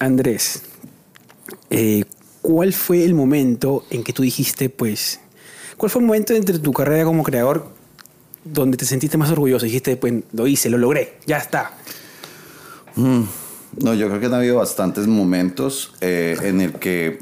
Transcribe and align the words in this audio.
Andrés, 0.00 0.62
eh, 1.70 2.04
¿cuál 2.42 2.72
fue 2.72 3.04
el 3.04 3.14
momento 3.14 3.84
en 3.90 4.02
que 4.02 4.12
tú 4.12 4.22
dijiste, 4.22 4.68
pues, 4.70 5.20
cuál 5.76 5.90
fue 5.90 6.00
el 6.00 6.06
momento 6.06 6.34
entre 6.34 6.58
tu 6.58 6.72
carrera 6.72 7.04
como 7.04 7.22
creador 7.22 7.68
donde 8.44 8.76
te 8.76 8.86
sentiste 8.86 9.16
más 9.18 9.30
orgulloso? 9.30 9.66
Dijiste, 9.66 9.96
pues, 9.96 10.14
lo 10.32 10.46
hice, 10.46 10.70
lo 10.70 10.78
logré, 10.78 11.18
ya 11.26 11.36
está. 11.36 11.72
Mm, 12.96 13.22
no, 13.84 13.94
yo 13.94 14.08
creo 14.08 14.18
que 14.20 14.26
han 14.26 14.34
habido 14.34 14.56
bastantes 14.56 15.06
momentos 15.06 15.92
eh, 16.00 16.36
en 16.42 16.60
el 16.60 16.72
que 16.74 17.18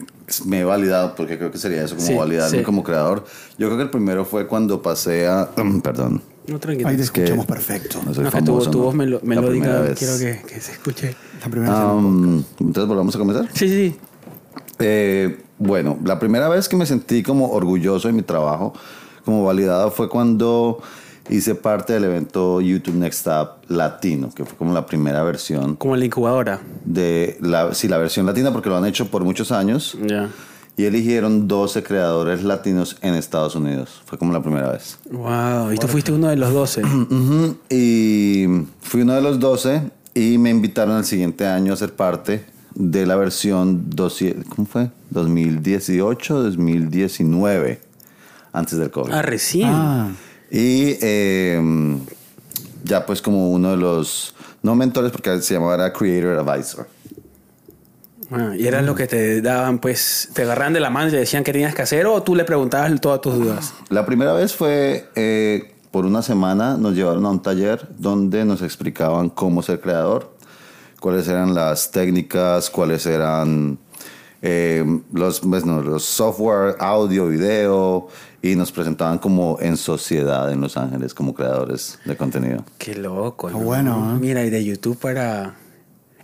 me 0.46 0.60
he 0.60 0.64
validado, 0.64 1.14
porque 1.16 1.36
creo 1.36 1.50
que 1.50 1.58
sería 1.58 1.82
eso 1.84 1.96
como 1.96 2.06
Sí, 2.06 2.14
validarme 2.14 2.58
sí. 2.58 2.64
como 2.64 2.82
creador. 2.84 3.24
Yo 3.58 3.66
creo 3.66 3.76
que 3.76 3.82
el 3.84 3.90
primero 3.90 4.24
fue 4.24 4.46
cuando 4.46 4.80
pasé 4.80 5.26
a... 5.26 5.50
perdón. 5.82 6.22
No, 6.46 6.58
tranquilo. 6.58 6.88
Ahí 6.88 6.94
te 6.96 7.00
que- 7.10 7.22
escuchamos 7.24 7.44
perfecto. 7.44 8.00
No 8.06 8.14
soy 8.14 8.24
No, 8.24 8.30
que 8.30 8.38
tu, 8.38 8.46
famoso, 8.46 8.70
tu 8.70 8.78
¿no? 8.78 8.84
voz 8.84 8.94
melo- 8.94 9.16
La 9.16 9.20
primera 9.20 9.40
melódica, 9.42 9.80
vez. 9.80 9.98
quiero 9.98 10.18
que, 10.18 10.42
que 10.46 10.60
se 10.62 10.72
escuche. 10.72 11.14
La 11.42 11.50
primera 11.50 11.92
Um, 11.94 12.42
entonces 12.60 12.86
volvamos 12.86 13.14
a 13.14 13.18
comenzar. 13.18 13.48
Sí, 13.52 13.68
sí. 13.68 13.96
Eh, 14.78 15.40
bueno, 15.58 15.98
la 16.04 16.18
primera 16.18 16.48
vez 16.48 16.68
que 16.68 16.76
me 16.76 16.86
sentí 16.86 17.22
como 17.22 17.50
orgulloso 17.50 18.08
de 18.08 18.14
mi 18.14 18.22
trabajo, 18.22 18.72
como 19.24 19.44
validado, 19.44 19.90
fue 19.90 20.08
cuando 20.08 20.80
hice 21.30 21.54
parte 21.54 21.92
del 21.92 22.04
evento 22.04 22.60
YouTube 22.60 22.94
Next 22.94 23.26
Up 23.26 23.48
Latino, 23.68 24.30
que 24.34 24.44
fue 24.44 24.56
como 24.56 24.72
la 24.72 24.86
primera 24.86 25.22
versión 25.24 25.76
Como 25.76 25.96
la 25.96 26.04
incubadora. 26.04 26.60
de 26.84 27.36
la, 27.40 27.74
sí, 27.74 27.88
la 27.88 27.98
versión 27.98 28.24
latina, 28.24 28.52
porque 28.52 28.68
lo 28.70 28.76
han 28.76 28.86
hecho 28.86 29.06
por 29.08 29.24
muchos 29.24 29.52
años. 29.52 29.98
Ya. 30.06 30.28
Y 30.76 30.84
eligieron 30.84 31.48
12 31.48 31.82
creadores 31.82 32.44
latinos 32.44 32.98
en 33.02 33.14
Estados 33.14 33.56
Unidos. 33.56 34.00
Fue 34.06 34.16
como 34.16 34.32
la 34.32 34.40
primera 34.40 34.70
vez. 34.70 35.00
Wow, 35.10 35.72
y 35.72 35.76
tú 35.76 35.88
fuiste 35.88 36.12
uno 36.12 36.28
de 36.28 36.36
los 36.36 36.52
12. 36.52 36.82
Ujú, 37.10 37.56
Y 37.68 38.46
fui 38.80 39.00
uno 39.02 39.14
de 39.14 39.20
los 39.20 39.40
12 39.40 39.90
y 40.18 40.36
me 40.36 40.50
invitaron 40.50 40.96
el 40.98 41.04
siguiente 41.04 41.46
año 41.46 41.72
a 41.72 41.76
ser 41.76 41.94
parte 41.94 42.44
de 42.74 43.06
la 43.06 43.14
versión 43.14 43.88
12 43.90 44.36
¿cómo 44.48 44.66
fue? 44.66 44.90
2018, 45.10 46.42
2019, 46.42 47.80
antes 48.52 48.78
del 48.78 48.90
COVID. 48.90 49.12
Ah, 49.12 49.22
recién. 49.22 49.68
Ah, 49.70 50.10
Y 50.50 50.96
eh, 51.00 51.60
ya 52.82 53.06
pues 53.06 53.22
como 53.22 53.52
uno 53.52 53.70
de 53.70 53.76
los, 53.76 54.34
no 54.62 54.74
mentores 54.74 55.12
porque 55.12 55.40
se 55.40 55.54
llamaba 55.54 55.74
era 55.74 55.92
Creator 55.92 56.48
Advisor. 56.48 56.88
Ah, 58.30 58.54
y 58.58 58.66
era 58.66 58.82
lo 58.82 58.96
que 58.96 59.06
te 59.06 59.40
daban, 59.40 59.78
pues, 59.78 60.30
te 60.34 60.42
agarraban 60.42 60.72
de 60.72 60.80
la 60.80 60.90
mano 60.90 61.08
y 61.08 61.12
te 61.12 61.16
decían 61.16 61.44
que 61.44 61.52
tenías 61.52 61.74
que 61.74 61.82
hacer 61.82 62.06
o 62.06 62.22
tú 62.22 62.34
le 62.34 62.44
preguntabas 62.44 63.00
todas 63.00 63.20
tus 63.20 63.34
dudas. 63.34 63.72
La 63.88 64.04
primera 64.04 64.32
vez 64.32 64.54
fue 64.54 65.08
eh, 65.14 65.74
por 65.90 66.04
una 66.04 66.22
semana, 66.22 66.76
nos 66.76 66.94
llevaron 66.94 67.24
a 67.26 67.30
un 67.30 67.40
taller 67.40 67.88
donde 67.98 68.44
nos 68.44 68.62
explicaban 68.62 69.30
cómo 69.30 69.62
ser 69.62 69.80
creador, 69.80 70.34
cuáles 71.00 71.28
eran 71.28 71.54
las 71.54 71.90
técnicas, 71.90 72.70
cuáles 72.70 73.06
eran 73.06 73.78
eh, 74.42 74.84
los, 75.12 75.40
pues, 75.40 75.64
no, 75.64 75.82
los 75.82 76.04
software, 76.04 76.76
audio, 76.78 77.28
video, 77.28 78.08
y 78.42 78.54
nos 78.54 78.70
presentaban 78.70 79.18
como 79.18 79.58
en 79.60 79.76
sociedad 79.76 80.52
en 80.52 80.60
Los 80.60 80.76
Ángeles 80.76 81.12
como 81.12 81.34
creadores 81.34 81.98
de 82.04 82.16
contenido. 82.16 82.64
Qué 82.78 82.94
loco. 82.94 83.48
Qué 83.48 83.54
bueno, 83.54 84.14
¿eh? 84.14 84.18
Mira, 84.20 84.44
y 84.44 84.50
de 84.50 84.64
YouTube 84.64 84.98
para... 84.98 85.56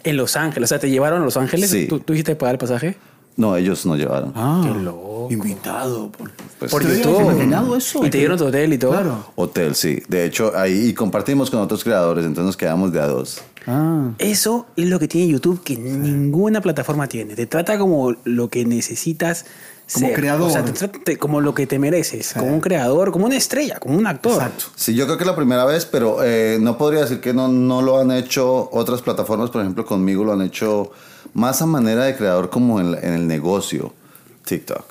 En 0.05 0.19
Los 0.19 0.37
Ángeles, 0.37 0.69
o 0.69 0.69
sea, 0.69 0.79
¿te 0.79 0.91
llevaron 0.91 1.23
a 1.23 1.25
Los 1.25 1.39
Ángeles? 1.39 1.71
Sí. 1.71 1.87
¿Tú, 1.89 1.99
tú 1.99 2.13
dijiste 2.13 2.37
pagar 2.37 2.57
el 2.57 2.59
pasaje? 2.59 2.99
No, 3.37 3.57
ellos 3.57 3.85
nos 3.87 3.99
llevaron. 3.99 4.33
ah, 4.37 4.63
Qué 4.65 4.79
loco. 4.81 5.27
Invitado. 5.31 6.11
Por, 6.13 6.31
Pues, 6.59 6.71
Por 6.71 6.83
¿Te 6.83 6.89
habías 6.89 7.05
YouTube. 7.07 7.23
imaginado 7.23 7.77
eso? 7.77 8.05
Y 8.07 8.11
te 8.11 8.19
dieron 8.19 8.39
tu 8.39 8.47
hotel 8.47 8.73
y 8.73 8.79
todo. 8.79 8.93
Claro. 8.93 9.27
Hotel, 9.35 9.75
sí. 9.75 10.01
De 10.09 10.25
hecho, 10.25 10.53
ahí 10.57 10.89
y 10.91 10.95
compartimos 10.95 11.51
con 11.51 11.61
otros 11.61 11.83
creadores, 11.83 12.25
entonces 12.25 12.47
nos 12.47 12.57
quedamos 12.57 12.93
de 12.93 13.01
a 13.01 13.07
dos. 13.09 13.41
Ah, 13.67 14.11
Eso 14.19 14.67
es 14.77 14.87
lo 14.89 14.99
que 15.01 15.09
tiene 15.09 15.27
YouTube 15.33 15.63
que 15.65 15.77
ninguna 15.77 16.61
plataforma 16.61 17.09
tiene. 17.09 17.35
Te 17.35 17.47
trata 17.47 17.79
como 17.79 18.15
lo 18.25 18.49
que 18.49 18.65
necesitas 18.67 19.47
Como 19.93 20.07
ser. 20.07 20.15
creador. 20.17 20.49
O 20.49 20.53
sea, 20.53 20.65
te 20.65 20.73
trata 20.73 20.99
te- 21.05 21.17
como 21.19 21.41
lo 21.41 21.55
que 21.55 21.67
te 21.67 21.79
mereces. 21.79 22.35
Como 22.39 22.53
un 22.55 22.61
creador, 22.61 23.11
como 23.11 23.27
una 23.27 23.37
estrella, 23.37 23.79
como 23.81 23.97
un 23.99 24.07
actor. 24.07 24.35
exacto. 24.35 24.67
Sí, 24.77 24.95
yo 24.95 25.07
creo 25.07 25.17
que 25.17 25.25
es 25.25 25.29
la 25.29 25.37
primera 25.37 25.65
vez, 25.65 25.87
pero 25.87 26.23
eh, 26.23 26.59
no 26.61 26.77
podría 26.79 27.01
decir 27.01 27.21
que 27.21 27.33
no, 27.35 27.49
no 27.49 27.83
lo 27.83 27.99
han 27.99 28.11
hecho 28.13 28.69
otras 28.71 29.03
plataformas, 29.03 29.51
por 29.51 29.63
ejemplo, 29.63 29.85
conmigo 29.85 30.25
lo 30.25 30.35
han 30.35 30.43
hecho 30.43 30.91
más 31.35 31.61
a 31.63 31.67
manera 31.67 32.05
de 32.05 32.17
creador 32.17 32.49
como 32.51 32.81
en, 32.81 32.95
en 33.03 33.13
el 33.15 33.27
negocio, 33.27 33.93
TikTok, 34.45 34.85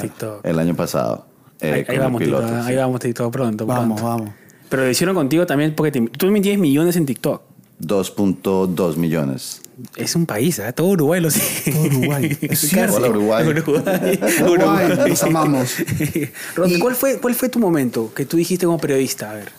TikTok. 0.00 0.44
el 0.44 0.58
año 0.58 0.74
pasado. 0.74 1.26
eh, 1.60 1.84
ahí, 1.88 1.98
vamos, 1.98 2.20
piloto, 2.20 2.46
TikTok. 2.46 2.62
sí. 2.64 2.70
Ahí 2.70 2.76
vamos, 2.76 3.00
TikTok 3.00 3.32
pronto. 3.32 3.66
Vamos, 3.66 4.00
pronto. 4.00 4.18
vamos. 4.18 4.34
Pero 4.68 4.84
lo 4.84 4.90
hicieron 4.90 5.14
contigo 5.16 5.46
también 5.46 5.74
porque 5.74 5.90
te- 5.92 6.00
tú 6.00 6.26
también 6.26 6.42
tienes 6.42 6.60
millones 6.60 6.96
en 6.96 7.04
TikTok. 7.06 7.42
2.2 7.80 8.96
millones. 8.96 9.62
Es 9.96 10.14
un 10.14 10.26
país, 10.26 10.58
¿eh? 10.58 10.72
Todo 10.74 10.88
Uruguay 10.88 11.20
lo 11.20 11.30
sigue. 11.30 11.72
Todo 11.72 11.82
Uruguay. 11.84 12.38
Es 12.42 12.48
Casi. 12.50 12.66
cierto. 12.68 12.96
Hola, 12.96 13.08
Uruguay. 13.08 13.48
Uruguay. 13.48 14.18
Uruguay, 14.42 15.08
los 15.08 15.22
amamos. 15.22 15.76
Ronde, 16.54 16.76
Y- 16.76 16.78
¿cuál, 16.78 16.94
fue, 16.94 17.18
¿cuál 17.18 17.34
fue 17.34 17.48
tu 17.48 17.58
momento 17.58 18.12
que 18.14 18.26
tú 18.26 18.36
dijiste 18.36 18.66
como 18.66 18.78
periodista? 18.78 19.30
A 19.30 19.34
ver. 19.34 19.52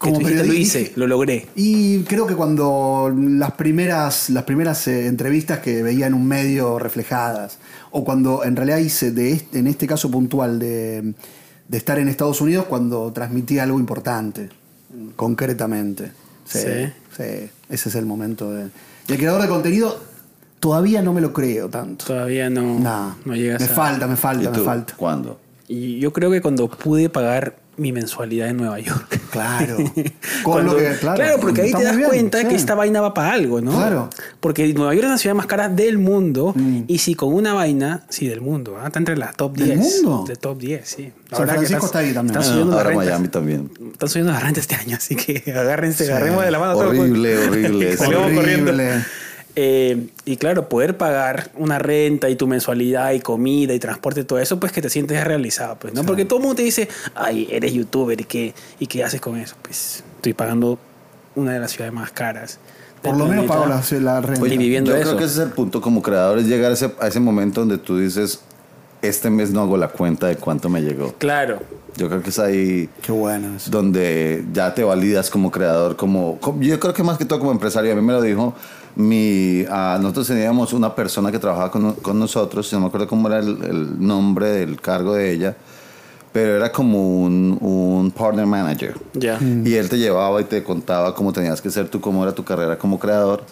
Que 0.00 0.10
Como 0.10 0.18
dijiste, 0.20 0.36
lo 0.36 0.42
periodista- 0.44 0.78
hice, 0.80 0.92
lo 0.94 1.06
logré. 1.08 1.46
Y 1.56 2.00
creo 2.04 2.26
que 2.26 2.36
cuando 2.36 3.12
las 3.16 3.52
primeras, 3.52 4.30
las 4.30 4.44
primeras 4.44 4.86
eh, 4.86 5.06
entrevistas 5.06 5.58
que 5.58 5.82
veía 5.82 6.06
en 6.06 6.14
un 6.14 6.24
medio 6.26 6.78
reflejadas, 6.78 7.58
o 7.90 8.04
cuando 8.04 8.44
en 8.44 8.54
realidad 8.54 8.78
hice, 8.78 9.10
de 9.10 9.32
este- 9.32 9.58
en 9.58 9.66
este 9.66 9.86
caso 9.88 10.08
puntual, 10.10 10.58
de, 10.60 11.14
de 11.66 11.76
estar 11.78 11.98
en 11.98 12.06
Estados 12.08 12.40
Unidos, 12.40 12.66
cuando 12.68 13.12
transmití 13.12 13.58
algo 13.58 13.80
importante, 13.80 14.50
concretamente. 15.16 16.12
Sí, 16.44 16.58
Sí. 16.60 16.92
sí, 17.16 17.50
ese 17.68 17.88
es 17.88 17.94
el 17.94 18.06
momento 18.06 18.52
de... 18.52 18.68
Y 19.08 19.12
el 19.12 19.18
creador 19.18 19.42
de 19.42 19.48
contenido 19.48 19.98
todavía 20.60 21.02
no 21.02 21.12
me 21.12 21.20
lo 21.20 21.32
creo 21.32 21.68
tanto. 21.68 22.06
Todavía 22.06 22.48
no, 22.50 22.78
No, 22.78 23.16
no 23.24 23.34
llegas 23.34 23.60
me 23.60 23.66
a... 23.66 23.70
falta, 23.70 24.06
me 24.06 24.14
¿Y 24.14 24.16
falta, 24.16 24.50
me 24.50 24.58
falta. 24.58 24.94
¿Cuándo? 24.96 25.40
Y 25.66 25.98
yo 25.98 26.12
creo 26.12 26.30
que 26.30 26.40
cuando 26.40 26.68
pude 26.68 27.08
pagar 27.10 27.56
mi 27.78 27.92
mensualidad 27.92 28.48
en 28.48 28.56
Nueva 28.58 28.78
York. 28.80 29.18
Claro. 29.30 29.76
Con 30.42 30.52
Cuando- 30.52 30.72
lo 30.74 30.78
que- 30.78 30.96
claro, 31.00 31.36
porque 31.40 31.62
ahí 31.62 31.66
está 31.68 31.78
te 31.78 31.84
das 31.84 31.96
bien, 31.96 32.08
cuenta 32.08 32.40
sí. 32.40 32.46
que 32.48 32.54
esta 32.54 32.74
vaina 32.74 33.00
va 33.00 33.14
para 33.14 33.32
algo, 33.32 33.60
¿no? 33.60 33.72
Claro. 33.72 34.10
Porque 34.40 34.72
Nueva 34.74 34.94
York 34.94 35.04
es 35.06 35.10
la 35.10 35.18
ciudad 35.18 35.34
más 35.36 35.46
cara 35.46 35.68
del 35.68 35.98
mundo. 35.98 36.52
Mm. 36.56 36.82
Y 36.88 36.98
si 36.98 37.14
con 37.14 37.32
una 37.32 37.54
vaina, 37.54 38.04
sí, 38.08 38.26
del 38.28 38.40
mundo, 38.40 38.76
¿ah? 38.80 38.86
está 38.86 38.98
entre 38.98 39.16
las 39.16 39.34
top 39.36 39.56
10. 39.56 39.68
¿Del 39.68 39.78
mundo? 39.78 40.24
De 40.28 40.36
top 40.36 40.58
10, 40.58 40.88
sí. 40.88 41.12
La 41.30 41.36
San 41.38 41.46
que 41.46 41.52
Francisco 41.54 41.86
está 41.86 41.98
ahí 42.00 42.12
también. 42.12 42.36
Están 42.38 42.42
Ah, 42.50 42.52
subiendo 42.52 42.76
ahora 42.76 42.90
rentas. 42.90 43.06
Miami 43.06 43.28
también. 43.28 43.70
Están 43.92 44.08
subiendo 44.08 44.32
las 44.32 44.42
rentas 44.42 44.62
este 44.62 44.74
año, 44.74 44.96
así 44.96 45.14
que 45.16 45.52
agárrense, 45.56 46.04
agarremos 46.10 46.44
de 46.44 46.50
la 46.50 46.58
mano. 46.58 46.72
todo 46.74 46.90
el 46.90 46.96
mundo. 46.96 47.12
Horrible, 47.12 47.38
horrible. 47.48 47.96
Salimos 47.96 48.22
Horrible. 48.24 48.40
corriendo. 48.40 48.72
Eh, 49.60 50.06
y 50.24 50.36
claro, 50.36 50.68
poder 50.68 50.96
pagar 50.96 51.50
una 51.56 51.80
renta 51.80 52.30
y 52.30 52.36
tu 52.36 52.46
mensualidad 52.46 53.10
y 53.10 53.18
comida 53.18 53.74
y 53.74 53.80
transporte 53.80 54.22
todo 54.22 54.38
eso, 54.38 54.60
pues 54.60 54.70
que 54.70 54.80
te 54.80 54.88
sientes 54.88 55.22
realizado, 55.24 55.76
pues, 55.80 55.94
¿no? 55.94 56.04
Porque 56.04 56.24
todo 56.24 56.38
el 56.38 56.44
mundo 56.44 56.54
te 56.58 56.62
dice, 56.62 56.88
ay, 57.16 57.48
eres 57.50 57.72
youtuber, 57.72 58.20
¿y 58.20 58.24
qué, 58.24 58.54
¿y 58.78 58.86
qué 58.86 59.02
haces 59.02 59.20
con 59.20 59.36
eso? 59.36 59.56
Pues 59.60 60.04
estoy 60.14 60.32
pagando 60.32 60.78
una 61.34 61.54
de 61.54 61.58
las 61.58 61.72
ciudades 61.72 61.92
más 61.92 62.12
caras. 62.12 62.60
Por 63.02 63.16
lo 63.16 63.26
menos 63.26 63.46
pago 63.46 63.66
la, 63.66 63.82
la 64.00 64.20
renta. 64.20 64.42
Oye, 64.42 64.54
y 64.54 64.58
viviendo 64.58 64.92
yo 64.92 64.96
eso. 64.96 65.06
creo 65.08 65.18
que 65.18 65.24
ese 65.24 65.40
es 65.42 65.46
el 65.48 65.52
punto 65.52 65.80
como 65.80 66.02
creador, 66.02 66.38
es 66.38 66.46
llegar 66.46 66.70
a 66.70 66.74
ese, 66.74 66.92
a 67.00 67.08
ese 67.08 67.18
momento 67.18 67.58
donde 67.62 67.78
tú 67.78 67.98
dices, 67.98 68.40
este 69.02 69.28
mes 69.28 69.50
no 69.50 69.62
hago 69.62 69.76
la 69.76 69.88
cuenta 69.88 70.28
de 70.28 70.36
cuánto 70.36 70.68
me 70.68 70.82
llegó. 70.82 71.14
Claro. 71.18 71.58
Yo 71.96 72.08
creo 72.08 72.22
que 72.22 72.30
es 72.30 72.38
ahí 72.38 72.88
Qué 73.02 73.10
bueno 73.10 73.56
eso. 73.56 73.72
donde 73.72 74.44
ya 74.52 74.72
te 74.72 74.84
validas 74.84 75.30
como 75.30 75.50
creador, 75.50 75.96
como, 75.96 76.38
como- 76.38 76.62
yo 76.62 76.78
creo 76.78 76.94
que 76.94 77.02
más 77.02 77.18
que 77.18 77.24
todo 77.24 77.40
como 77.40 77.50
empresario, 77.50 77.90
a 77.92 77.96
mí 77.96 78.02
me 78.02 78.12
lo 78.12 78.22
dijo 78.22 78.54
mi, 78.96 79.64
ah, 79.70 79.98
nosotros 80.00 80.28
teníamos 80.28 80.72
una 80.72 80.94
persona 80.94 81.30
que 81.30 81.38
trabajaba 81.38 81.70
con, 81.70 81.94
con 81.94 82.18
nosotros, 82.18 82.72
no 82.72 82.80
me 82.80 82.86
acuerdo 82.86 83.06
cómo 83.06 83.28
era 83.28 83.38
el, 83.38 83.62
el 83.62 84.06
nombre 84.06 84.50
del 84.50 84.80
cargo 84.80 85.14
de 85.14 85.32
ella, 85.32 85.56
pero 86.32 86.56
era 86.56 86.70
como 86.70 87.22
un, 87.22 87.56
un 87.60 88.10
partner 88.10 88.46
manager. 88.46 88.94
Ya. 89.14 89.38
Y 89.40 89.74
él 89.74 89.88
te 89.88 89.98
llevaba 89.98 90.40
y 90.40 90.44
te 90.44 90.62
contaba 90.62 91.14
cómo 91.14 91.32
tenías 91.32 91.60
que 91.60 91.70
ser 91.70 91.88
tú, 91.88 92.00
cómo 92.00 92.22
era 92.22 92.34
tu 92.34 92.44
carrera 92.44 92.78
como 92.78 92.98
creador. 92.98 93.44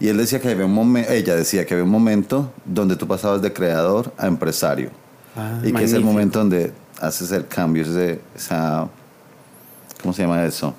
Y 0.00 0.08
él 0.08 0.16
decía 0.16 0.40
que 0.40 0.50
había 0.50 0.66
un 0.66 0.74
momento, 0.74 1.12
ella 1.12 1.36
decía 1.36 1.64
que 1.64 1.74
había 1.74 1.84
un 1.84 1.90
momento 1.90 2.50
donde 2.64 2.96
tú 2.96 3.06
pasabas 3.06 3.40
de 3.40 3.52
creador 3.52 4.12
a 4.18 4.26
empresario. 4.26 4.90
Ah, 5.36 5.58
y 5.62 5.72
que 5.72 5.84
es 5.84 5.92
el 5.92 6.00
magnífico. 6.00 6.06
momento 6.06 6.38
donde 6.40 6.72
haces 7.00 7.30
el 7.32 7.46
cambio, 7.46 7.82
ese, 7.82 8.20
esa, 8.34 8.88
¿cómo 10.02 10.12
se 10.12 10.22
llama 10.22 10.44
eso? 10.44 10.74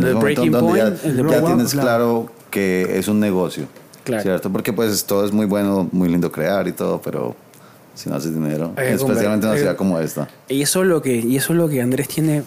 Bueno, 0.00 0.08
El 0.08 0.14
momento 0.14 0.40
donde 0.42 0.52
ya, 0.58 0.60
point, 0.60 1.04
el 1.04 1.16
ya 1.30 1.38
up, 1.40 1.46
tienes 1.46 1.72
claro. 1.72 1.86
claro 1.86 2.30
que 2.50 2.98
es 2.98 3.08
un 3.08 3.20
negocio, 3.20 3.66
Claro. 4.04 4.22
¿cierto? 4.22 4.50
Porque 4.50 4.72
pues 4.72 5.04
todo 5.04 5.24
es 5.24 5.32
muy 5.32 5.46
bueno, 5.46 5.88
muy 5.92 6.08
lindo 6.08 6.30
crear 6.32 6.66
y 6.68 6.72
todo, 6.72 7.00
pero 7.00 7.36
si 7.94 8.08
no 8.10 8.16
haces 8.16 8.34
dinero, 8.34 8.72
que 8.74 8.92
especialmente 8.92 9.46
en 9.46 9.50
una 9.50 9.54
conver- 9.54 9.58
ciudad 9.58 9.76
como 9.76 9.98
esta. 10.00 10.28
Y 10.48 10.62
eso 10.62 10.82
es 10.82 10.88
lo 10.88 11.00
que, 11.02 11.14
y 11.16 11.36
eso 11.36 11.52
es 11.52 11.58
lo 11.58 11.68
que 11.68 11.80
Andrés 11.80 12.08
tiene 12.08 12.42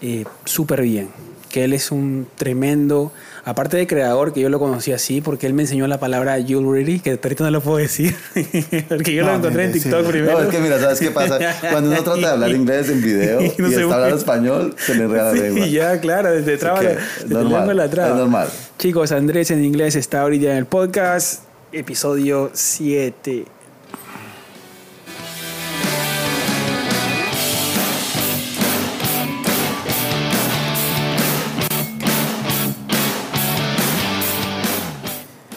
eh, 0.00 0.24
súper 0.44 0.82
bien. 0.82 1.08
Que 1.52 1.64
él 1.64 1.74
es 1.74 1.92
un 1.92 2.26
tremendo, 2.36 3.12
aparte 3.44 3.76
de 3.76 3.86
creador, 3.86 4.32
que 4.32 4.40
yo 4.40 4.48
lo 4.48 4.58
conocí 4.58 4.90
así, 4.92 5.20
porque 5.20 5.46
él 5.46 5.52
me 5.52 5.62
enseñó 5.62 5.86
la 5.86 6.00
palabra 6.00 6.42
jewelry, 6.42 6.98
que 6.98 7.10
ahorita 7.22 7.44
no 7.44 7.50
lo 7.50 7.60
puedo 7.60 7.76
decir, 7.76 8.16
porque 8.88 9.14
yo 9.14 9.24
No, 9.24 9.32
lo 9.32 9.36
encontré 9.36 9.66
en 9.66 9.72
TikTok 9.72 10.04
sí. 10.06 10.10
primero. 10.12 10.38
No, 10.38 10.44
es 10.44 10.50
que 10.50 10.58
mira, 10.60 10.80
¿sabes 10.80 10.98
qué 10.98 11.10
pasa? 11.10 11.38
Cuando 11.70 11.90
uno 11.90 12.02
trata 12.02 12.18
de 12.18 12.26
hablar 12.26 12.50
inglés 12.56 12.88
en 12.88 13.02
video 13.02 13.42
Y 13.42 13.44
y, 13.58 13.62
no 13.62 13.68
se 13.68 13.82
está 13.82 13.94
hablando 13.94 14.16
español, 14.16 14.74
se 14.78 14.94
le 14.94 15.04
enreda 15.04 15.24
la 15.24 15.32
lengua. 15.34 15.64
Sí, 15.66 15.70
ya, 15.72 16.00
claro, 16.00 16.32
desde 16.32 16.56
traba, 16.56 16.80
desde 16.80 16.98
normal, 17.28 17.76
la 17.76 17.88
traba. 17.88 18.10
es 18.10 18.16
normal. 18.16 18.48
Chicos, 18.78 19.12
Andrés 19.12 19.50
en 19.50 19.62
inglés 19.64 19.94
está 19.94 20.22
ahorita 20.22 20.52
en 20.52 20.56
el 20.56 20.66
podcast. 20.66 21.42
episodio 21.72 22.50
7. 22.54 23.44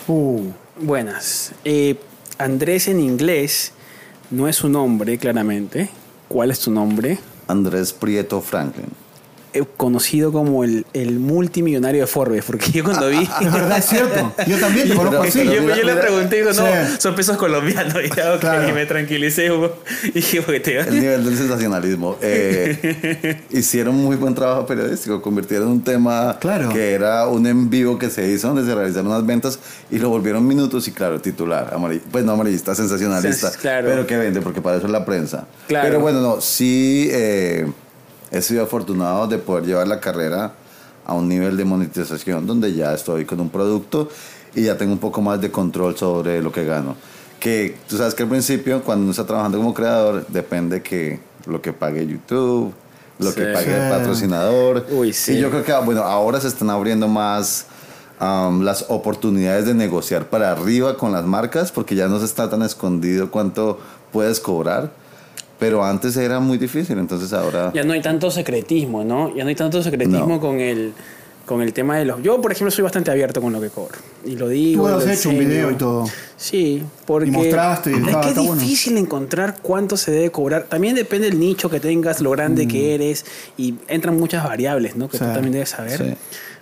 Uh, 0.07 0.51
Buenas. 0.79 1.53
Eh, 1.63 1.95
Andrés 2.37 2.87
en 2.87 2.99
inglés 2.99 3.71
no 4.29 4.47
es 4.47 4.57
su 4.57 4.69
nombre, 4.69 5.17
claramente. 5.17 5.89
¿Cuál 6.27 6.51
es 6.51 6.59
tu 6.59 6.69
nombre? 6.69 7.17
Andrés 7.47 7.93
Prieto 7.93 8.41
Franklin. 8.41 9.04
Eh, 9.55 9.63
conocido 9.77 10.31
como 10.31 10.63
el, 10.63 10.85
el 10.93 11.19
multimillonario 11.19 12.01
de 12.01 12.07
Forbes, 12.07 12.43
porque 12.45 12.71
yo 12.71 12.83
cuando 12.83 13.07
vi... 13.09 13.17
es 13.41 13.53
verdad, 13.53 13.77
es 13.77 13.85
cierto. 13.85 14.33
Yo 14.47 14.57
también 14.59 14.89
te 14.89 14.95
conozco 14.95 15.23
así. 15.23 15.43
yo, 15.45 15.61
le 15.83 15.95
pregunté, 15.95 16.35
digo, 16.37 16.51
no, 16.53 16.65
Sí. 16.65 16.95
son 16.99 17.15
pesos 17.15 17.37
colombianos. 17.37 17.95
Y, 18.05 18.09
Claro. 18.09 18.69
y 18.69 18.71
me 18.73 18.85
tranquilicé. 18.85 19.49
Y 20.03 20.11
dije, 20.11 20.41
porque 20.41 20.59
te 20.59 20.79
El 20.79 20.99
nivel 20.99 21.23
del 21.25 21.37
sensacionalismo. 21.37 22.17
Eh, 22.21 23.41
hicieron 23.51 23.95
muy 23.95 24.15
buen 24.15 24.35
trabajo 24.35 24.65
periodístico. 24.65 25.21
Convirtieron 25.21 25.69
un 25.69 25.81
tema 25.83 26.37
Claro. 26.39 26.69
que 26.73 26.91
era 26.93 27.27
un 27.27 27.45
en 27.47 27.69
vivo 27.69 27.97
que 27.97 28.09
se 28.09 28.27
hizo 28.29 28.47
donde 28.49 28.65
se 28.65 28.75
realizaron 28.75 29.07
unas 29.07 29.25
ventas 29.25 29.59
y 29.89 29.99
lo 29.99 30.09
volvieron 30.09 30.45
minutos 30.45 30.87
y 30.87 30.91
claro, 30.91 31.21
titular. 31.21 31.71
amari- 31.73 32.01
pues 32.11 32.23
no 32.25 32.33
amarillista, 32.33 32.75
sensacionalista. 32.75 33.51
Sens- 33.51 33.57
claro. 33.57 33.87
Pero 33.89 34.05
que 34.07 34.17
vende 34.17 34.41
porque 34.41 34.61
para 34.61 34.77
eso 34.77 34.85
es 34.87 34.91
la 34.91 35.05
prensa. 35.05 35.47
Claro. 35.67 35.87
Pero 35.87 35.99
bueno, 36.01 36.19
no, 36.21 36.41
sí 36.41 37.07
eh, 37.11 37.67
he 38.31 38.41
sido 38.41 38.63
afortunado 38.63 39.27
de 39.27 39.37
poder 39.37 39.65
llevar 39.65 39.87
la 39.87 39.99
carrera 39.99 40.53
a 41.05 41.13
un 41.13 41.27
nivel 41.29 41.55
de 41.57 41.65
monetización 41.65 42.47
donde 42.47 42.73
ya 42.73 42.93
estoy 42.93 43.25
con 43.25 43.39
un 43.39 43.49
producto 43.49 44.09
y 44.55 44.63
ya 44.63 44.77
tengo 44.77 44.93
un 44.93 44.99
poco 44.99 45.21
más 45.21 45.39
de 45.41 45.51
control 45.51 45.95
sobre 45.97 46.41
lo 46.41 46.51
que 46.51 46.65
gano. 46.65 46.95
Que 47.39 47.77
tú 47.87 47.97
sabes 47.97 48.15
que 48.15 48.23
al 48.23 48.29
principio, 48.29 48.81
cuando 48.83 49.03
uno 49.03 49.11
está 49.11 49.25
trabajando 49.25 49.57
como 49.57 49.73
creador, 49.73 50.25
depende 50.27 50.81
que 50.81 51.19
lo 51.45 51.61
que 51.61 51.73
pague 51.73 52.07
YouTube, 52.07 52.73
lo 53.19 53.29
Sí. 53.31 53.35
que 53.35 53.45
pague 53.47 53.75
el 53.85 53.89
patrocinador. 53.91 54.85
Uy, 54.89 55.13
sí. 55.13 55.33
Y 55.33 55.39
yo 55.39 55.49
creo 55.51 55.63
que, 55.63 55.71
ah, 55.71 55.79
bueno, 55.79 56.01
ahora 56.03 56.39
se 56.41 56.47
están 56.47 56.69
abriendo 56.69 57.07
más 57.07 57.67
am, 58.17 58.61
las 58.63 58.85
oportunidades 58.87 59.65
de 59.65 59.73
negociar 59.73 60.29
para 60.29 60.49
arriba 60.51 60.95
con 60.97 61.11
las 61.11 61.25
marcas, 61.25 61.71
porque 61.73 61.95
ya 61.95 62.07
no 62.07 62.17
se 62.19 62.25
está 62.25 62.49
tan 62.49 62.61
escondido 62.61 63.29
cuánto 63.29 63.77
puedes 64.13 64.39
cobrar. 64.39 64.91
Pero 65.59 65.83
antes 65.85 66.17
era 66.17 66.39
muy 66.39 66.57
difícil, 66.57 66.97
entonces 66.99 67.31
ahora... 67.33 67.71
Ya 67.73 67.83
no 67.83 67.93
hay 67.93 68.01
tanto 68.01 68.29
secretismo, 68.31 69.03
¿no? 69.05 69.33
Ya 69.35 69.43
no 69.43 69.49
hay 69.49 69.55
tanto 69.55 69.81
secretismo 69.81 70.27
No. 70.27 70.39
con 70.39 70.59
el 70.59 70.93
con 71.45 71.61
el 71.61 71.73
tema 71.73 71.95
de 71.99 72.05
los... 72.05 72.23
Yo, 72.23 72.41
por 72.41 72.51
ejemplo, 72.51 72.71
soy 72.71 72.81
bastante 72.81 73.11
abierto 73.11 73.39
con 73.39 73.53
lo 73.53 73.61
que 73.61 73.69
cobro. 73.69 73.99
Y 74.25 74.35
lo 74.35 74.47
digo. 74.49 74.83
Tú 74.85 74.89
lo 74.89 74.97
has 74.97 75.07
hecho 75.07 75.29
un 75.29 75.37
video 75.37 75.69
y 75.69 75.75
todo. 75.75 76.09
Sí, 76.35 76.81
porque... 77.05 77.27
Y 77.29 77.31
mostraste 77.31 77.91
y 77.91 77.93
es 77.93 77.99
que 78.03 78.09
es 78.09 78.25
está 78.29 78.41
bueno. 78.41 78.55
difícil 78.55 78.97
encontrar 78.97 79.57
cuánto 79.61 79.95
se 79.95 80.09
debe 80.11 80.31
cobrar. 80.31 80.63
También 80.63 80.95
depende 80.95 81.29
del 81.29 81.39
nicho 81.39 81.69
que 81.69 81.79
tengas, 81.79 82.19
lo 82.19 82.31
grande 82.31 82.67
que 82.67 82.95
eres. 82.95 83.25
Y 83.57 83.75
entran 83.87 84.17
muchas 84.17 84.43
variables, 84.43 84.95
¿no? 84.95 85.07
Que 85.07 85.17
Mm. 85.17 85.19
Sí. 85.19 85.25
tú 85.27 85.33
también 85.33 85.53
debes 85.53 85.69
saber. 85.69 85.97
Sí. 85.99 86.13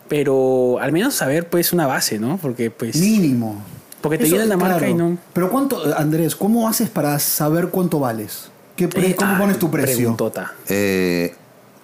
Pero 0.10 0.80
al 0.82 0.92
menos 0.92 1.14
saber, 1.16 1.48
pues, 1.50 1.72
una 1.72 1.88
base, 1.88 2.20
¿no? 2.20 2.38
Porque, 2.42 2.70
pues... 2.70 2.98
Mínimo. 2.98 3.64
Porque 4.02 4.18
te 4.18 4.26
viene 4.26 4.46
la 4.48 4.58
marca 4.58 4.86
y 4.88 4.94
no- 4.94 5.18
Pero 5.32 5.50
cuánto, 5.50 5.82
Andrés, 5.98 6.36
¿cómo 6.36 6.68
haces 6.68 6.90
para 6.90 7.18
saber 7.20 7.70
cuánto 7.70 8.02
vales? 8.02 8.50
¿Qué 8.76 8.88
pre- 8.88 9.16
¿Cómo 9.16 9.38
pones 9.38 9.60
tu 9.60 9.70
precio? 9.70 9.96
preguntota. 9.98 10.54
Eh, 10.68 11.34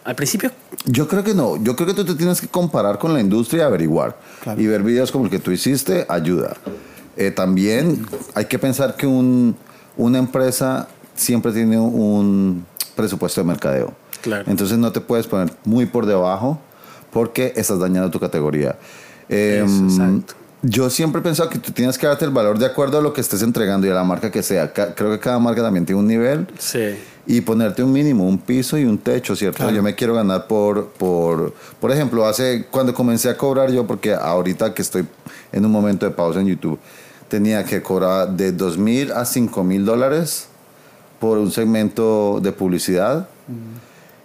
Al 0.04 0.16
principio 0.16 0.52
Yo 0.86 1.08
creo 1.08 1.24
que 1.24 1.34
no. 1.36 1.58
Yo 1.58 1.76
creo 1.76 1.88
que 1.88 1.94
tú 1.94 2.06
te 2.06 2.16
tienes 2.16 2.42
que 2.42 2.48
comparar 2.48 2.98
con 2.98 3.14
la 3.14 3.20
industria 3.20 3.64
y 3.64 3.66
averiguar. 3.66 4.18
Claro. 4.42 4.60
Y 4.62 4.66
ver 4.68 4.82
videos 4.82 5.12
como 5.12 5.26
el 5.26 5.30
que 5.32 5.40
tú 5.40 5.52
hiciste 5.52 6.06
ayuda. 6.10 6.56
Eh, 7.18 7.32
también 7.32 8.06
hay 8.34 8.46
que 8.46 8.58
pensar 8.58 8.96
que 8.96 9.06
un- 9.06 9.56
una 9.98 10.18
empresa 10.18 10.88
siempre 11.16 11.52
tiene 11.52 11.78
un 11.80 12.66
presupuesto 12.96 13.42
de 13.42 13.48
mercadeo. 13.48 13.94
Claro. 14.22 14.46
Entonces 14.48 14.78
no 14.78 14.92
te 14.92 15.02
puedes 15.02 15.28
poner 15.28 15.54
muy 15.66 15.86
por 15.86 16.06
debajo 16.06 16.60
porque 17.12 17.54
estás 17.56 17.80
dañando 17.80 18.10
tu 18.10 18.20
categoría. 18.20 18.78
Eh, 19.28 19.62
Eso, 19.66 19.84
exacto. 19.84 20.34
Yo 20.62 20.90
siempre 20.90 21.22
he 21.22 21.24
pensado 21.24 21.50
que 21.50 21.58
tú 21.58 21.72
tienes 21.72 21.98
que 21.98 22.06
darte 22.06 22.26
el 22.26 22.32
valor 22.32 22.60
de 22.60 22.66
acuerdo 22.66 22.98
a 23.00 23.02
lo 23.02 23.14
que 23.14 23.22
estés 23.22 23.42
entregando 23.44 23.88
y 23.88 23.92
a 23.92 23.94
la 23.94 24.04
marca 24.04 24.30
que 24.30 24.44
sea. 24.44 24.74
Creo 24.74 25.12
que 25.12 25.20
cada 25.20 25.40
marca 25.40 25.62
también 25.62 25.86
tiene 25.86 26.02
un 26.02 26.08
nivel 26.08 26.48
Sí. 26.58 26.98
y 27.26 27.40
ponerte 27.42 27.82
un 27.82 27.94
mínimo, 27.94 28.28
un 28.28 28.38
piso 28.38 28.78
y 28.78 28.84
un 28.84 28.98
techo, 28.98 29.36
¿cierto? 29.38 29.58
Claro. 29.60 29.72
Yo 29.74 29.82
me 29.82 29.96
quiero 29.96 30.16
ganar 30.16 30.48
por, 30.48 30.88
por, 30.90 31.54
por 31.80 31.92
ejemplo, 31.92 32.26
hace, 32.26 32.66
cuando 32.70 32.94
comencé 32.94 33.30
a 33.30 33.38
cobrar 33.38 33.72
yo, 33.72 33.88
porque 33.88 34.14
ahorita 34.14 34.74
que 34.74 34.82
estoy 34.82 35.06
en 35.54 35.66
un 35.66 35.72
momento 35.72 36.06
de 36.06 36.12
pausa 36.12 36.42
en 36.42 36.48
YouTube, 36.48 36.78
tenía 37.30 37.64
que 37.64 37.82
cobrar 37.82 38.30
de 38.32 38.52
2 38.52 38.78
mil 38.78 39.12
a 39.14 39.24
5 39.24 39.64
mil 39.64 39.86
dólares 39.86 40.48
por 41.22 41.38
un 41.38 41.52
segmento 41.52 42.40
de 42.42 42.52
publicidad. 42.52 43.30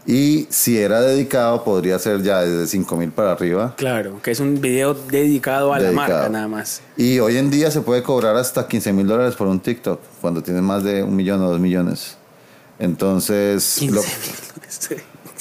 Y 0.06 0.46
si 0.50 0.76
era 0.78 1.00
dedicado, 1.00 1.64
podría 1.64 1.98
ser 1.98 2.22
ya 2.22 2.40
desde 2.42 2.66
5 2.66 2.96
mil 2.96 3.10
para 3.10 3.32
arriba. 3.32 3.74
Claro, 3.76 4.20
que 4.22 4.32
es 4.32 4.40
un 4.40 4.60
video 4.60 4.92
dedicado 4.92 5.72
a 5.72 5.78
Dedicado. 5.78 6.08
la 6.08 6.14
marca 6.14 6.28
nada 6.28 6.48
más. 6.48 6.82
Y 6.96 7.20
hoy 7.20 7.38
en 7.38 7.50
día 7.50 7.70
se 7.70 7.80
puede 7.80 8.02
cobrar 8.02 8.36
hasta 8.36 8.68
15 8.68 8.92
mil 8.92 9.06
dólares 9.06 9.34
por 9.34 9.46
un 9.46 9.60
TikTok, 9.60 10.00
cuando 10.20 10.42
tienes 10.42 10.62
más 10.62 10.84
de 10.84 11.02
un 11.02 11.16
millón 11.16 11.42
o 11.42 11.50
dos 11.50 11.58
millones. 11.58 12.16
Entonces, 12.78 13.76
15 13.78 13.94
lo- 13.94 14.02
mil. 14.02 14.10
Sí. 14.68 14.94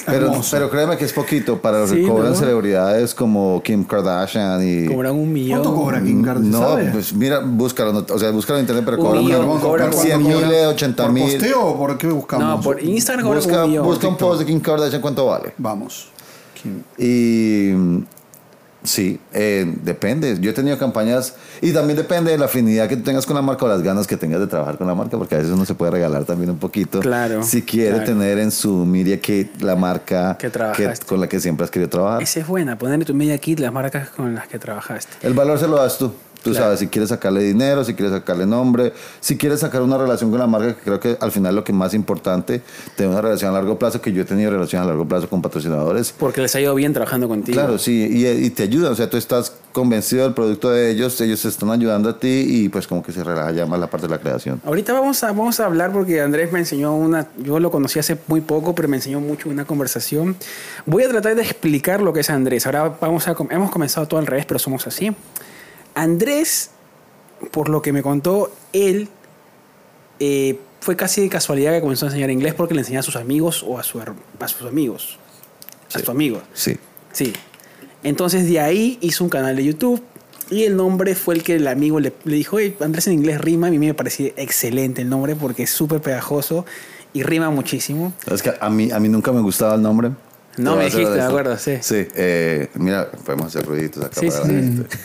Pero, 0.06 0.32
pero 0.52 0.70
créeme 0.70 0.98
que 0.98 1.06
es 1.06 1.14
poquito 1.14 1.62
para 1.62 1.80
lo 1.82 1.86
que 1.88 1.96
Sí, 2.02 2.08
cobran 2.08 2.32
¿no? 2.32 2.36
celebridades 2.36 3.14
como 3.16 3.62
Kim 3.64 3.84
Kardashian 3.84 4.60
y... 4.68 4.86
Cobran 4.88 5.14
un 5.16 5.32
millón. 5.32 5.62
¿Cuánto 5.62 5.76
cobra 5.82 6.02
Kim 6.04 6.22
Kardashian? 6.24 6.52
No, 6.52 6.60
¿sabe? 6.60 6.90
pues 6.92 7.14
mira, 7.14 7.40
búscalo, 7.40 7.94
no- 7.94 8.06
o 8.10 8.20
sea, 8.20 8.32
búscalo 8.32 8.60
en 8.60 8.64
internet, 8.64 8.84
pero 8.86 8.98
Un 8.98 9.04
cobran 9.06 9.24
millón, 9.24 9.40
una- 9.40 9.48
Vamos 9.48 9.64
a 9.64 9.66
cobra 9.68 9.86
buscar 9.88 10.06
100 10.06 10.22
cuánto 10.22 10.40
mil, 10.40 10.48
cobra. 10.50 10.70
80 10.70 11.04
¿Por 11.04 11.12
mil. 11.14 11.24
posteo 11.32 11.62
o 11.66 11.78
por 11.78 11.98
qué 11.98 12.08
buscamos? 12.08 12.48
No, 12.48 12.62
por 12.62 12.84
Instagram 12.84 13.26
cobran 13.26 13.44
Busca, 13.44 13.64
un 13.64 13.70
millón. 13.70 13.86
busca 13.86 14.08
un 14.08 14.18
post 14.18 14.40
de 14.42 14.46
Kim 14.46 14.60
Kardashian, 14.60 15.02
¿cuánto 15.02 15.26
vale? 15.28 15.54
Vamos. 15.58 16.08
Kim- 16.62 16.84
Y 16.98 17.72
mm, 17.74 18.04
sí, 18.84 19.20
eh, 19.34 19.66
depende. 19.84 20.38
Yo 20.40 20.52
he 20.52 20.54
tenido 20.54 20.78
campañas 20.78 21.36
y 21.62 21.72
también 21.72 21.98
depende 21.98 22.32
de 22.32 22.38
la 22.38 22.46
afinidad 22.46 22.88
que 22.88 22.98
tú 22.98 23.04
tengas 23.04 23.26
con 23.26 23.36
la 23.36 23.42
marca 23.42 23.66
o 23.66 23.68
las 23.68 23.82
ganas 23.82 24.08
que 24.08 24.18
tengas 24.18 24.40
de 24.40 24.48
trabajar 24.48 24.78
con 24.78 24.88
la 24.88 24.96
marca, 24.96 25.18
porque 25.18 25.36
a 25.36 25.38
veces 25.40 25.54
uno 25.54 25.66
se 25.66 25.74
puede 25.76 25.92
regalar 25.92 26.26
también 26.26 26.50
un 26.50 26.58
poquito. 26.60 27.00
Claro, 27.00 27.44
Si 27.44 27.62
quiere 27.62 27.92
claro. 27.98 28.06
tener 28.06 28.38
en 28.40 28.52
su 28.52 28.86
media 28.86 29.20
kit 29.20 29.62
la 29.62 29.76
marca 29.76 30.38
Que 30.38 30.50
trabajaste. 30.50 31.06
con 31.06 31.20
la 31.20 31.28
que 31.28 31.40
siempre 31.40 31.64
has 31.66 31.72
querido 31.72 31.90
trabajar. 31.90 32.22
Esa 32.24 32.40
es 32.42 32.48
buena, 32.48 32.78
ponerle 32.78 33.06
tu 33.06 33.14
media 33.14 33.38
kit 33.38 33.60
las 33.60 33.72
marcas 33.74 34.10
con 34.10 34.36
las 34.36 34.48
que 34.48 34.60
trabajaste. 34.60 35.12
El 35.26 35.34
valor 35.34 35.58
se 35.60 35.68
lo 35.68 35.78
das 35.78 35.98
tú. 35.98 36.14
Tú 36.44 36.52
Claro. 36.52 36.66
sabes, 36.66 36.80
si 36.82 36.88
quieres 36.88 37.10
sacarle 37.10 37.42
dinero, 37.42 37.84
si 37.86 37.94
quieres 37.94 38.14
sacarle 38.14 38.46
nombre, 38.46 38.92
si 39.22 39.38
quieres 39.38 39.62
sacar 39.62 39.82
una 39.82 39.98
relación 39.98 40.30
con 40.30 40.40
la 40.40 40.48
marca, 40.48 40.76
que 40.76 40.82
creo 40.82 41.00
que 41.00 41.18
al 41.20 41.32
final 41.32 41.56
lo 41.56 41.64
que 41.64 41.72
más 41.74 41.94
importante, 41.94 42.62
tener 42.96 43.12
una 43.12 43.22
relación 43.22 43.52
a 43.52 43.54
largo 43.54 43.80
plazo, 43.80 44.02
que 44.02 44.12
yo 44.12 44.24
he 44.24 44.26
tenido 44.26 44.52
relación 44.52 44.84
a 44.84 44.86
largo 44.86 45.08
plazo 45.08 45.30
con 45.30 45.42
patrocinadores. 45.42 46.14
Porque 46.18 46.42
les 46.42 46.54
ha 46.56 46.60
ido 46.62 46.76
bien 46.76 46.92
trabajando 46.94 47.28
contigo. 47.28 47.56
Claro, 47.58 47.78
sí, 47.78 48.08
y, 48.12 48.28
y 48.28 48.50
te 48.50 48.64
ayudan, 48.64 48.92
o 48.92 48.96
sea, 48.96 49.10
tú 49.10 49.18
estás 49.18 49.54
convencido 49.72 50.24
del 50.26 50.34
producto 50.34 50.70
de 50.70 50.92
ellos, 50.92 51.20
ellos 51.22 51.42
te 51.42 51.48
están 51.48 51.72
ayudando 51.72 52.10
a 52.10 52.20
ti 52.20 52.46
y 52.48 52.70
pues 52.70 52.86
como 52.88 53.02
que 53.02 53.12
se 53.12 53.24
relaja 53.24 53.52
ya 53.52 53.66
más 53.66 53.80
la 53.80 53.88
parte 53.88 54.06
de 54.08 54.12
la 54.14 54.20
creación. 54.20 54.62
Ahorita 54.66 54.94
vamos 54.94 55.24
a, 55.24 55.28
vamos 55.28 55.60
a 55.60 55.66
hablar 55.66 55.92
porque 55.92 56.22
Andrés 56.22 56.52
me 56.52 56.60
enseñó 56.60 56.96
una, 56.96 57.28
yo 57.44 57.60
lo 57.60 57.72
conocí 57.72 57.98
hace 58.00 58.18
muy 58.28 58.42
poco, 58.42 58.76
pero 58.76 58.88
me 58.88 58.98
enseñó 58.98 59.20
mucho 59.20 59.50
una 59.50 59.66
conversación. 59.66 60.36
Voy 60.86 61.04
a 61.04 61.10
tratar 61.10 61.36
de 61.36 61.42
explicar 61.42 62.02
lo 62.02 62.14
que 62.14 62.20
es 62.20 62.30
Andrés. 62.30 62.66
Ahora 62.66 62.98
vamos 63.02 63.28
a, 63.28 63.36
hemos 63.50 63.72
comenzado 63.72 64.08
todo 64.08 64.20
al 64.20 64.28
revés, 64.28 64.46
pero 64.46 64.60
somos 64.60 64.86
así. 64.86 65.12
Andrés, 65.96 66.72
por 67.52 67.70
lo 67.70 67.82
que 67.82 67.92
me 67.94 68.02
contó, 68.02 68.52
él 68.74 69.10
eh, 70.20 70.60
fue 70.82 70.96
casi 70.96 71.22
de 71.22 71.30
casualidad 71.30 71.72
que 71.74 71.82
comenzó 71.82 72.06
a 72.06 72.10
enseñar 72.10 72.30
inglés 72.30 72.54
porque 72.54 72.74
le 72.74 72.82
enseñaba 72.82 73.02
a 73.02 73.04
sus 73.04 73.16
amigos 73.16 73.64
o 73.68 73.78
a, 73.80 73.84
su, 73.84 74.00
a 74.00 74.48
sus 74.48 74.68
amigos. 74.68 75.18
A 75.90 75.94
Sí. 75.94 76.00
sus 76.00 76.10
amigos. 76.10 76.42
Sí. 76.54 76.78
Sí. 77.12 77.34
Entonces 78.04 78.48
de 78.50 78.60
ahí 78.60 78.98
hizo 79.02 79.24
un 79.24 79.30
canal 79.30 79.56
de 79.56 79.64
YouTube 79.64 80.02
y 80.50 80.64
el 80.64 80.76
nombre 80.76 81.16
fue 81.16 81.36
el 81.36 81.44
que 81.44 81.56
el 81.56 81.68
amigo 81.68 82.00
le, 82.00 82.14
le 82.26 82.36
dijo, 82.36 82.58
"Oye, 82.58 82.76
Andrés 82.82 83.08
en 83.08 83.14
inglés 83.14 83.40
rima. 83.40 83.68
A 83.68 83.70
mí 83.70 83.80
me 83.80 83.94
pareció 83.94 84.34
excelente 84.36 85.02
el 85.04 85.10
nombre 85.10 85.36
porque 85.36 85.64
es 85.64 85.70
súper 85.70 86.02
pegajoso 86.02 86.66
y 87.14 87.24
rima 87.24 87.50
muchísimo. 87.50 88.14
Es 88.30 88.42
que 88.42 88.54
a 88.60 88.70
mí, 88.70 88.92
a 88.92 89.00
mí 89.00 89.08
nunca 89.08 89.32
me 89.32 89.42
gustaba 89.42 89.76
el 89.76 89.82
nombre. 89.82 90.10
No 90.58 90.76
me 90.76 90.86
dijiste, 90.86 91.10
de 91.12 91.22
acuerdo, 91.22 91.58
sí. 91.58 91.78
Sí, 91.82 92.08
eh, 92.16 92.70
mira, 92.76 93.10
podemos 93.26 93.48
hacer 93.48 93.66
ruiditos 93.66 94.04
acá 94.06 94.20
Sí, 94.20 94.28
para 94.30 94.44
sí. 94.44 94.48
la 94.48 94.54
gente. 94.54 94.98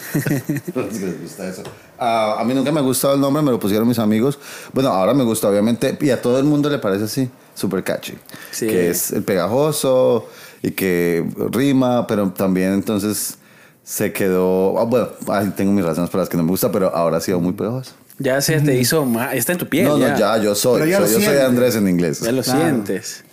Les 0.74 1.22
gusta 1.22 1.48
eso. 1.48 1.62
Ah, 1.98 2.36
a 2.38 2.44
mí 2.44 2.54
nunca 2.54 2.70
me 2.70 2.80
ha 2.80 2.82
gustado 2.82 3.14
el 3.14 3.20
nombre, 3.20 3.42
me 3.42 3.50
lo 3.50 3.58
pusieron 3.58 3.88
mis 3.88 3.98
amigos. 3.98 4.38
Bueno, 4.72 4.90
ahora 4.90 5.14
me 5.14 5.24
gusta, 5.24 5.48
obviamente, 5.48 5.96
y 6.00 6.10
a 6.10 6.20
todo 6.20 6.38
el 6.38 6.44
mundo 6.44 6.68
le 6.68 6.78
parece 6.78 7.04
así, 7.04 7.30
super 7.54 7.82
catchy. 7.82 8.14
Sí. 8.50 8.66
Que 8.66 8.90
es 8.90 9.10
el 9.12 9.22
pegajoso 9.22 10.28
y 10.62 10.72
que 10.72 11.24
rima, 11.50 12.06
pero 12.06 12.28
también 12.30 12.72
entonces 12.74 13.38
se 13.82 14.12
quedó. 14.12 14.78
ah, 14.78 14.84
bueno, 14.84 15.08
ay, 15.28 15.52
tengo 15.56 15.72
mis 15.72 15.84
razones 15.84 16.10
por 16.10 16.20
las 16.20 16.28
que 16.28 16.36
no 16.36 16.42
me 16.42 16.50
gusta, 16.50 16.70
pero 16.70 16.94
ahora 16.94 17.16
ha 17.16 17.20
sido 17.20 17.40
muy 17.40 17.54
pegajoso. 17.54 17.92
Ya 18.20 18.40
se 18.40 18.60
te 18.60 18.76
hizo 18.76 19.04
más, 19.04 19.32
está 19.34 19.52
en 19.52 19.58
tu 19.58 19.68
piel. 19.68 19.86
no, 19.86 19.96
ya. 19.96 20.10
no, 20.12 20.18
ya, 20.18 20.36
yo 20.38 20.54
soy. 20.54 20.90
Ya 20.90 20.98
soy- 21.06 21.12
yo 21.12 21.20
soy. 21.30 21.38
Andrés 21.38 21.76
en 21.76 21.88
inglés. 21.88 22.20
Ya 22.20 22.32
lo 22.32 22.42
Claro. 22.42 22.60
sientes. 22.60 23.24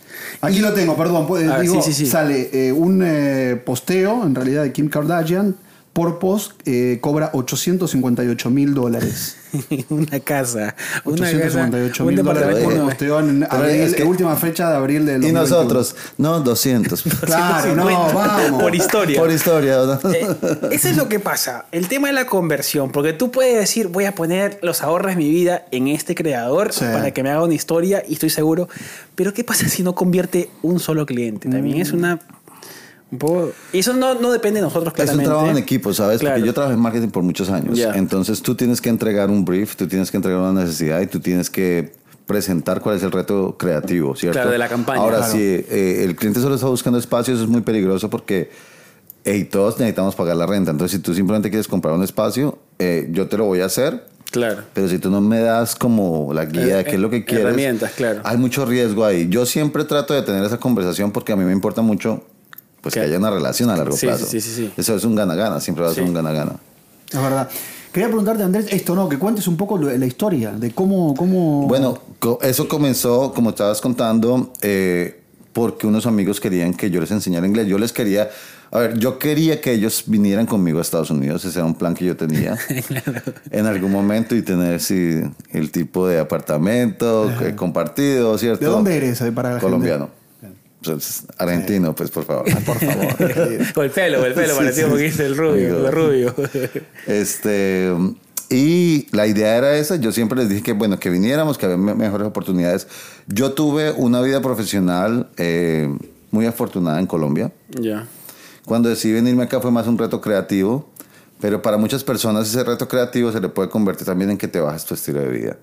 Aquí 0.41 0.59
lo 0.59 0.73
tengo, 0.73 0.95
perdón. 0.95 1.27
pues, 1.27 1.47
Ah, 1.49 1.59
digo, 1.59 1.81
sí, 1.81 1.91
sí, 1.91 2.05
sí. 2.05 2.11
Sale 2.11 2.49
eh, 2.53 2.71
un 2.71 3.01
eh, 3.03 3.61
posteo, 3.65 4.23
en 4.25 4.35
realidad, 4.35 4.63
de 4.63 4.71
Kim 4.71 4.89
Kardashian, 4.89 5.55
por 5.95 6.19
post 6.19 6.51
eh, 6.65 6.97
cobra 6.99 7.29
858 7.31 8.49
mil 8.49 8.73
dólares. 8.73 9.37
una 9.89 10.19
casa. 10.19 10.75
Una 11.05 11.27
858 11.29 11.91
casa, 11.91 12.03
mil 12.03 12.15
dólares 12.21 12.63
por 12.65 12.73
en 12.73 12.87
Pero 12.97 13.17
abril, 13.49 13.75
es 13.79 13.95
que- 13.95 14.03
última 14.03 14.35
fecha 14.35 14.69
de 14.71 14.75
abril 14.75 15.05
del 15.05 15.23
Y 15.23 15.31
2021. 15.31 15.39
nosotros, 15.41 15.95
no, 16.17 16.41
200. 16.41 17.01
Claro, 17.21 17.75
no, 17.77 17.87
150 17.87 18.13
vamos. 18.13 18.61
Por 18.61 18.75
historia. 18.75 19.19
Por 19.21 19.31
historia. 19.31 19.77
¿no? 19.77 20.11
Eh, 20.11 20.27
eso 20.71 20.89
es 20.89 20.97
lo 20.97 21.07
que 21.07 21.21
pasa. 21.21 21.63
El 21.71 21.87
tema 21.87 22.07
de 22.09 22.13
la 22.13 22.25
conversión. 22.25 22.91
Porque 22.91 23.13
tú 23.13 23.31
puedes 23.31 23.55
decir, 23.57 23.87
voy 23.87 24.03
a 24.03 24.11
poner 24.13 24.59
los 24.63 24.81
ahorros 24.83 25.11
de 25.11 25.15
mi 25.15 25.29
vida 25.29 25.63
en 25.71 25.87
este 25.87 26.13
creador 26.13 26.73
Sí. 26.73 26.83
para 26.91 27.11
que 27.11 27.23
me 27.23 27.29
haga 27.29 27.41
una 27.43 27.53
historia 27.53 28.03
y 28.05 28.15
estoy 28.15 28.29
seguro. 28.31 28.67
Pero 29.15 29.33
¿qué 29.33 29.45
pasa 29.45 29.69
si 29.69 29.81
no 29.81 29.95
convierte 29.95 30.49
un 30.61 30.81
solo 30.81 31.05
cliente? 31.05 31.47
También 31.47 31.79
es 31.79 31.93
una. 31.93 32.19
Un 33.11 33.19
poco, 33.19 33.51
y 33.71 33.79
eso 33.79 33.93
no, 33.93 34.15
no 34.15 34.31
depende 34.31 34.59
de 34.59 34.63
nosotros, 34.65 34.87
Es 34.87 34.99
un 34.99 35.05
claramente. 35.05 35.25
trabajo 35.29 35.49
en 35.49 35.57
equipo, 35.57 35.93
¿sabes? 35.93 36.19
Claro. 36.19 36.35
Porque 36.35 36.47
yo 36.47 36.53
trabajé 36.53 36.73
en 36.73 36.79
marketing 36.81 37.09
por 37.09 37.23
muchos 37.23 37.49
años. 37.49 37.79
Entonces 37.93 38.41
tú 38.41 38.55
tienes 38.55 38.81
que 38.81 38.89
entregar 38.89 39.29
un 39.29 39.45
brief, 39.45 39.75
tú 39.75 39.87
tienes 39.87 40.09
que 40.11 40.17
entregar 40.17 40.41
una 40.41 40.63
necesidad 40.63 40.99
y 41.01 41.07
tú 41.07 41.19
tienes 41.19 41.49
que 41.49 41.93
presentar 42.25 42.81
cuál 42.81 42.95
es 42.97 43.03
el 43.03 43.11
reto 43.11 43.55
creativo, 43.57 44.15
¿cierto? 44.15 44.33
Claro, 44.37 44.51
de 44.51 44.57
la 44.57 44.67
campaña, 44.67 44.99
Ahora, 44.99 45.17
claro. 45.17 45.31
si 45.33 45.39
eh, 45.39 46.03
el 46.03 46.15
cliente 46.15 46.39
solo 46.41 46.55
está 46.55 46.67
buscando 46.67 46.97
espacios, 46.97 47.39
es 47.39 47.47
muy 47.47 47.61
peligroso 47.61 48.09
porque 48.09 48.49
hey, 49.23 49.47
todos 49.49 49.77
necesitamos 49.79 50.15
pagar 50.15 50.35
la 50.35 50.47
renta. 50.47 50.71
Entonces, 50.71 50.97
si 50.97 51.03
tú 51.03 51.13
simplemente 51.13 51.49
quieres 51.51 51.67
comprar 51.67 51.93
un 51.93 52.03
espacio, 52.03 52.57
eh, 52.79 53.07
yo 53.11 53.27
te 53.27 53.37
lo 53.37 53.45
voy 53.45 53.61
a 53.61 53.65
hacer. 53.65 54.07
Claro. 54.31 54.63
Pero 54.73 54.89
si 54.89 54.97
tú 54.97 55.11
no 55.11 55.21
me 55.21 55.39
das 55.39 55.75
como 55.75 56.33
la 56.33 56.45
guía 56.45 56.63
Eh, 56.63 56.75
de 56.77 56.83
qué 56.85 56.91
es 56.95 56.99
lo 56.99 57.11
que 57.11 57.17
eh, 57.17 57.25
quieres, 57.25 57.45
herramientas, 57.45 57.91
claro. 57.95 58.21
hay 58.23 58.37
mucho 58.37 58.65
riesgo 58.65 59.05
ahí. 59.05 59.27
Yo 59.29 59.45
siempre 59.45 59.83
trato 59.85 60.15
de 60.15 60.23
tener 60.23 60.43
esa 60.43 60.57
conversación 60.57 61.11
porque 61.11 61.31
a 61.31 61.35
mí 61.35 61.45
me 61.45 61.53
importa 61.53 61.81
mucho 61.83 62.23
pues 62.85 62.93
que 62.93 62.99
Que- 62.99 63.07
haya 63.07 63.17
una 63.17 63.31
relación 63.31 63.71
a 63.71 63.75
largo 63.75 63.97
Sí, 63.97 64.05
plazo. 64.05 64.27
sí, 64.27 64.39
sí, 64.39 64.47
sí, 64.51 64.55
sí. 64.67 64.71
Eso 64.77 64.95
es 64.95 65.03
un 65.05 65.15
gana-gana, 65.15 65.59
siempre 65.59 65.83
va 65.83 65.89
a 65.89 65.93
ser 65.95 66.03
Sí. 66.03 66.07
un 66.09 66.13
gana-gana. 66.13 66.51
Es 67.11 67.19
verdad. 67.19 67.49
Quería 67.91 68.09
preguntarte, 68.09 68.43
Andrés, 68.43 68.67
esto 68.69 68.93
no, 68.93 69.09
que 69.09 69.17
cuentes 69.17 69.47
un 69.47 69.57
poco 69.57 69.79
la 69.79 70.05
historia 70.05 70.51
de 70.51 70.69
cómo. 70.71 71.15
cómo... 71.15 71.65
Bueno, 71.67 71.97
eso 72.43 72.67
comenzó, 72.67 73.33
como 73.33 73.49
estabas 73.49 73.81
contando, 73.81 74.53
eh, 74.61 75.19
porque 75.51 75.87
unos 75.87 76.05
amigos 76.05 76.39
querían 76.39 76.75
que 76.75 76.91
yo 76.91 77.01
les 77.01 77.09
enseñara 77.09 77.47
inglés. 77.47 77.65
Yo 77.67 77.79
les 77.79 77.91
quería, 77.91 78.29
a 78.69 78.79
ver, 78.79 78.99
yo 78.99 79.17
quería 79.17 79.61
que 79.61 79.71
ellos 79.71 80.03
vinieran 80.05 80.45
conmigo 80.45 80.77
a 80.77 80.81
Estados 80.83 81.09
Unidos. 81.09 81.43
Ese 81.45 81.57
era 81.57 81.65
un 81.65 81.73
plan 81.75 81.95
que 81.95 82.05
yo 82.05 82.15
tenía 82.15 82.55
en 83.49 83.65
algún 83.65 83.91
momento 83.91 84.35
y 84.35 84.41
tener 84.43 84.79
sí, 84.81 85.21
el 85.51 85.71
tipo 85.71 86.07
de 86.07 86.19
apartamento 86.19 87.31
eh, 87.41 87.55
compartido, 87.55 88.37
¿cierto? 88.37 88.63
¿De 88.65 88.69
dónde 88.69 88.97
eres? 88.97 89.23
Para 89.33 89.53
la 89.55 89.59
gente? 89.61 89.99
Pues, 90.85 91.23
argentino, 91.37 91.93
pues 91.95 92.11
por 92.11 92.25
favor. 92.25 92.45
Por 92.65 92.77
favor. 92.79 93.07
O 93.75 93.81
el 93.83 93.89
pelo, 93.91 94.21
o 94.21 94.25
el 94.25 94.33
pelo, 94.33 94.53
Sí, 94.53 94.57
parecía 94.57 94.83
sí, 94.85 94.89
un 94.91 94.97
poquito 94.97 95.23
el 95.23 95.37
rubio, 95.37 95.75
Digo. 95.75 95.87
el 95.87 95.91
rubio. 95.91 96.35
Este, 97.07 97.91
y 98.49 99.07
la 99.15 99.27
idea 99.27 99.55
era 99.57 99.75
esa. 99.77 99.95
Yo 99.97 100.11
siempre 100.11 100.37
les 100.39 100.49
dije 100.49 100.61
que, 100.63 100.73
bueno, 100.73 100.99
que 100.99 101.09
viniéramos, 101.09 101.57
que 101.57 101.65
había 101.65 101.77
me- 101.77 101.95
mejores 101.95 102.27
oportunidades. 102.27 102.87
Yo 103.27 103.53
tuve 103.53 103.91
una 103.91 104.21
vida 104.21 104.41
profesional 104.41 105.29
eh, 105.37 105.89
muy 106.31 106.45
afortunada 106.45 106.99
en 106.99 107.07
Colombia. 107.07 107.51
ya. 107.69 108.07
Cuando 108.65 108.89
decidí 108.89 109.13
venirme 109.13 109.43
acá 109.43 109.59
fue 109.61 109.69
más 109.69 109.85
un 109.85 109.95
reto 109.95 110.21
creativo, 110.21 110.89
pero 111.39 111.61
para 111.61 111.77
muchas 111.77 112.03
personas 112.03 112.47
ese 112.49 112.63
reto 112.63 112.87
creativo 112.87 113.31
se 113.31 113.39
le 113.39 113.47
puede 113.49 113.69
convertir 113.69 114.07
también 114.07 114.31
en 114.31 114.37
que 114.39 114.47
te 114.47 114.59
bajes 114.59 114.85
tu 114.85 114.95
estilo 114.95 115.19
de 115.19 115.27
vida. 115.27 115.57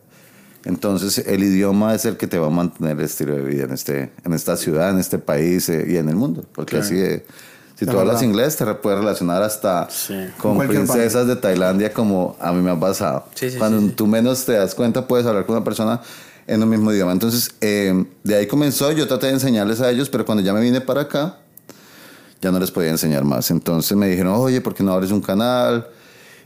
Entonces 0.64 1.18
el 1.26 1.42
idioma 1.42 1.94
es 1.94 2.04
el 2.04 2.16
que 2.16 2.26
te 2.26 2.38
va 2.38 2.46
a 2.46 2.50
mantener 2.50 2.98
el 2.98 3.04
estilo 3.04 3.34
de 3.34 3.42
vida 3.42 3.64
en, 3.64 3.72
este, 3.72 4.12
en 4.24 4.32
esta 4.32 4.56
ciudad, 4.56 4.90
en 4.90 4.98
este 4.98 5.18
país 5.18 5.68
eh, 5.68 5.84
y 5.88 5.96
en 5.96 6.08
el 6.08 6.16
mundo. 6.16 6.44
Porque 6.54 6.72
Claro. 6.76 6.84
así, 6.86 6.98
eh, 6.98 7.26
si 7.76 7.84
La 7.86 7.92
tú 7.92 7.98
hablas 7.98 8.22
inglés, 8.22 8.56
te 8.56 8.64
puedes 8.74 8.98
relacionar 9.00 9.42
hasta 9.42 9.88
Sí. 9.90 10.14
con 10.38 10.54
Cualquier 10.56 10.84
princesas 10.84 11.26
de 11.26 11.34
Tailandia 11.36 11.92
como 11.92 12.36
a 12.40 12.52
mí 12.52 12.62
me 12.62 12.70
ha 12.70 12.78
pasado. 12.78 13.24
Sí, 13.34 13.50
sí, 13.50 13.58
Cuando 13.58 13.80
sí, 13.80 13.88
sí. 13.88 13.92
tú 13.96 14.06
menos 14.06 14.44
te 14.44 14.52
das 14.52 14.74
cuenta, 14.74 15.08
puedes 15.08 15.26
hablar 15.26 15.46
con 15.46 15.56
una 15.56 15.64
persona 15.64 16.00
en 16.46 16.62
un 16.62 16.68
mismo 16.68 16.92
idioma. 16.92 17.12
Entonces, 17.12 17.50
eh, 17.60 18.04
de 18.22 18.34
ahí 18.36 18.46
comenzó, 18.46 18.92
yo 18.92 19.08
traté 19.08 19.26
de 19.28 19.32
enseñarles 19.32 19.80
a 19.80 19.90
ellos, 19.90 20.08
pero 20.10 20.24
cuando 20.24 20.42
ya 20.44 20.52
me 20.52 20.60
vine 20.60 20.80
para 20.80 21.02
acá, 21.02 21.38
ya 22.40 22.50
no 22.52 22.58
les 22.60 22.70
podía 22.70 22.90
enseñar 22.90 23.24
más. 23.24 23.50
Entonces 23.50 23.96
me 23.96 24.08
dijeron, 24.08 24.34
oye, 24.36 24.60
¿por 24.60 24.74
qué 24.74 24.82
no 24.82 24.92
abres 24.92 25.10
un 25.12 25.20
canal? 25.20 25.86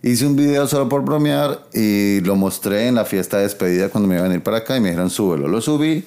Hice 0.06 0.24
un 0.24 0.36
video 0.36 0.68
solo 0.68 0.88
por 0.88 1.02
bromear 1.02 1.66
y 1.74 2.20
lo 2.20 2.36
mostré 2.36 2.86
en 2.86 2.94
la 2.94 3.04
fiesta 3.04 3.38
de 3.38 3.42
despedida 3.42 3.88
cuando 3.88 4.06
me 4.06 4.14
iba 4.14 4.24
a 4.24 4.28
venir 4.28 4.40
para 4.40 4.58
acá 4.58 4.76
y 4.76 4.80
me 4.80 4.90
dijeron, 4.90 5.10
súbelo. 5.10 5.48
Lo 5.48 5.60
subí. 5.60 6.04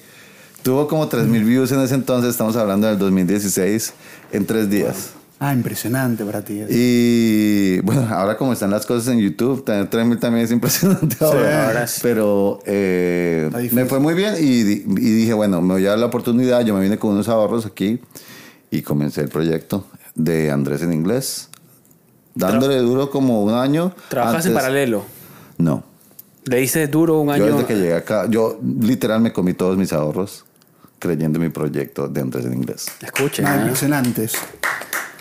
Tuvo 0.62 0.88
como 0.88 1.06
3.000 1.06 1.44
views 1.44 1.70
en 1.72 1.80
ese 1.80 1.96
entonces, 1.96 2.30
estamos 2.30 2.56
hablando 2.56 2.86
del 2.86 2.98
2016, 2.98 3.92
en 4.32 4.46
tres 4.46 4.70
días. 4.70 5.10
Ah, 5.38 5.52
impresionante 5.52 6.24
para 6.24 6.42
ti. 6.42 6.62
Y 6.70 7.80
bueno, 7.80 8.08
ahora 8.10 8.38
como 8.38 8.54
están 8.54 8.70
las 8.70 8.86
cosas 8.86 9.12
en 9.12 9.20
YouTube, 9.20 9.66
tener 9.66 9.90
3.000 9.90 10.18
también 10.18 10.46
es 10.46 10.50
impresionante 10.50 11.16
ahora. 11.20 11.66
ahora 11.66 11.86
sí. 11.86 12.00
Pero 12.02 12.60
eh, 12.64 13.50
me 13.72 13.84
fue 13.84 14.00
muy 14.00 14.14
bien 14.14 14.34
y, 14.40 14.60
y 14.62 15.12
dije, 15.12 15.34
bueno, 15.34 15.60
me 15.60 15.74
voy 15.74 15.84
a 15.84 15.90
dar 15.90 15.98
la 15.98 16.06
oportunidad. 16.06 16.64
Yo 16.64 16.72
me 16.72 16.80
vine 16.80 16.96
con 16.96 17.10
unos 17.10 17.28
ahorros 17.28 17.66
aquí 17.66 18.00
y 18.70 18.80
comencé 18.80 19.20
el 19.20 19.28
proyecto 19.28 19.84
de 20.14 20.50
Andrés 20.50 20.80
en 20.80 20.94
inglés. 20.94 21.50
Dándole 22.40 22.78
duro 22.78 23.10
como 23.10 23.42
un 23.44 23.54
año. 23.54 23.92
¿Trabajas 24.08 24.46
en 24.46 24.54
paralelo? 24.54 25.04
No. 25.58 25.84
Le 26.44 26.56
diste 26.58 26.86
duro 26.88 27.20
un 27.20 27.28
Yo 27.28 27.32
año. 27.34 27.44
desde 27.46 27.66
que 27.66 27.76
llegué 27.76 27.94
acá, 27.94 28.26
yo 28.28 28.58
literal 28.80 29.20
me 29.20 29.32
comí 29.32 29.52
todos 29.54 29.76
mis 29.76 29.92
ahorros 29.92 30.44
creyendo 30.98 31.38
en 31.38 31.44
mi 31.44 31.50
proyecto 31.50 32.08
de 32.08 32.20
Andrés 32.20 32.44
en 32.46 32.54
inglés. 32.54 32.86
Escuchen, 33.02 33.46
Ah, 33.46 33.56
¿eh? 33.56 33.60
impresionantes. 33.62 34.34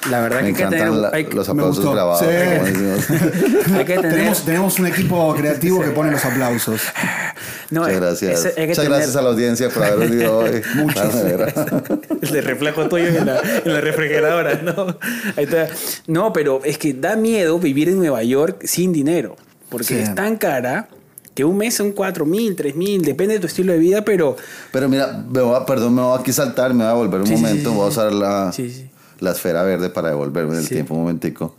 La 0.10 0.22
verdad 0.22 0.42
Me 0.42 0.44
que 0.44 0.48
hay 0.48 0.54
que 0.54 0.60
encantan 0.62 0.80
tener, 0.80 0.94
la- 0.94 1.10
hay 1.14 1.26
que- 1.26 1.36
los 1.36 1.50
aplausos 1.50 1.92
grabados. 1.94 2.20
Sí. 2.20 2.26
hay 3.74 3.86
que 3.86 3.96
tener- 3.96 4.12
Tenemos, 4.14 4.46
tenemos 4.46 4.80
un 4.80 4.88
equipo 4.88 5.36
creativo 5.36 5.82
que 5.82 5.90
pone 5.90 6.12
los 6.12 6.24
aplausos. 6.24 6.82
no, 7.70 7.82
Muchas 7.82 7.94
es- 7.96 8.00
gracias. 8.02 8.46
es- 8.46 8.54
que 8.54 8.62
Muchas 8.68 8.76
tener- 8.78 8.92
gracias 8.92 9.16
a 9.16 9.22
la 9.22 9.30
audiencia 9.30 9.70
por 9.70 9.84
haber 9.84 10.10
venido 10.10 10.38
hoy. 10.40 10.62
Muchas. 10.76 11.14
Ah, 11.16 11.18
de 11.24 11.36
verdad. 11.36 11.84
El 12.22 12.44
reflejo 12.44 12.88
tuyo 12.88 13.08
en 13.08 13.26
la, 13.26 13.42
en 13.66 13.74
la 13.74 13.82
refrigeradora, 13.82 14.62
¿no? 14.62 14.98
Ahí 15.36 15.44
está. 15.46 15.68
No, 16.08 16.32
pero 16.34 16.62
es 16.64 16.78
que 16.78 16.94
da 16.94 17.16
miedo 17.16 17.60
vivir 17.60 17.90
en 17.90 17.98
Nueva 18.00 18.24
York 18.24 18.62
sin 18.66 18.94
dinero. 18.94 19.36
Porque 19.70 19.86
Sí. 19.86 19.96
es 20.00 20.16
tan 20.16 20.38
cara 20.38 20.88
que 21.36 21.46
un 21.46 21.58
mes 21.58 21.76
son 21.76 21.92
4 21.92 22.26
mil, 22.26 22.56
3 22.56 22.76
mil, 22.76 23.02
depende 23.04 23.36
de 23.36 23.40
tu 23.40 23.48
estilo 23.48 23.72
de 23.72 23.80
vida, 23.80 24.04
pero 24.04 24.36
Pero 24.72 24.90
mira, 24.90 25.24
me 25.30 25.42
voy 25.42 25.56
a- 25.56 25.66
perdón, 25.66 25.94
me 25.96 26.02
voy 26.02 26.18
a 26.18 26.22
aquí 26.22 26.34
saltar, 26.34 26.74
me 26.74 26.84
voy 26.84 26.92
a 26.92 26.96
volver 26.96 27.22
un 27.22 27.28
Sí, 27.28 27.34
momento, 27.34 27.70
sí, 27.70 27.76
voy 27.76 27.86
a 27.86 27.90
usar 27.90 28.12
la, 28.12 28.52
Sí, 28.52 28.70
sí. 28.72 28.90
La 29.20 29.32
esfera 29.32 29.64
verde 29.64 29.90
para 29.90 30.10
devolverme 30.10 30.54
en 30.54 30.60
el 30.60 30.66
Sí. 30.66 30.76
tiempo 30.76 30.94
un 30.96 31.02
momentico. 31.02 31.56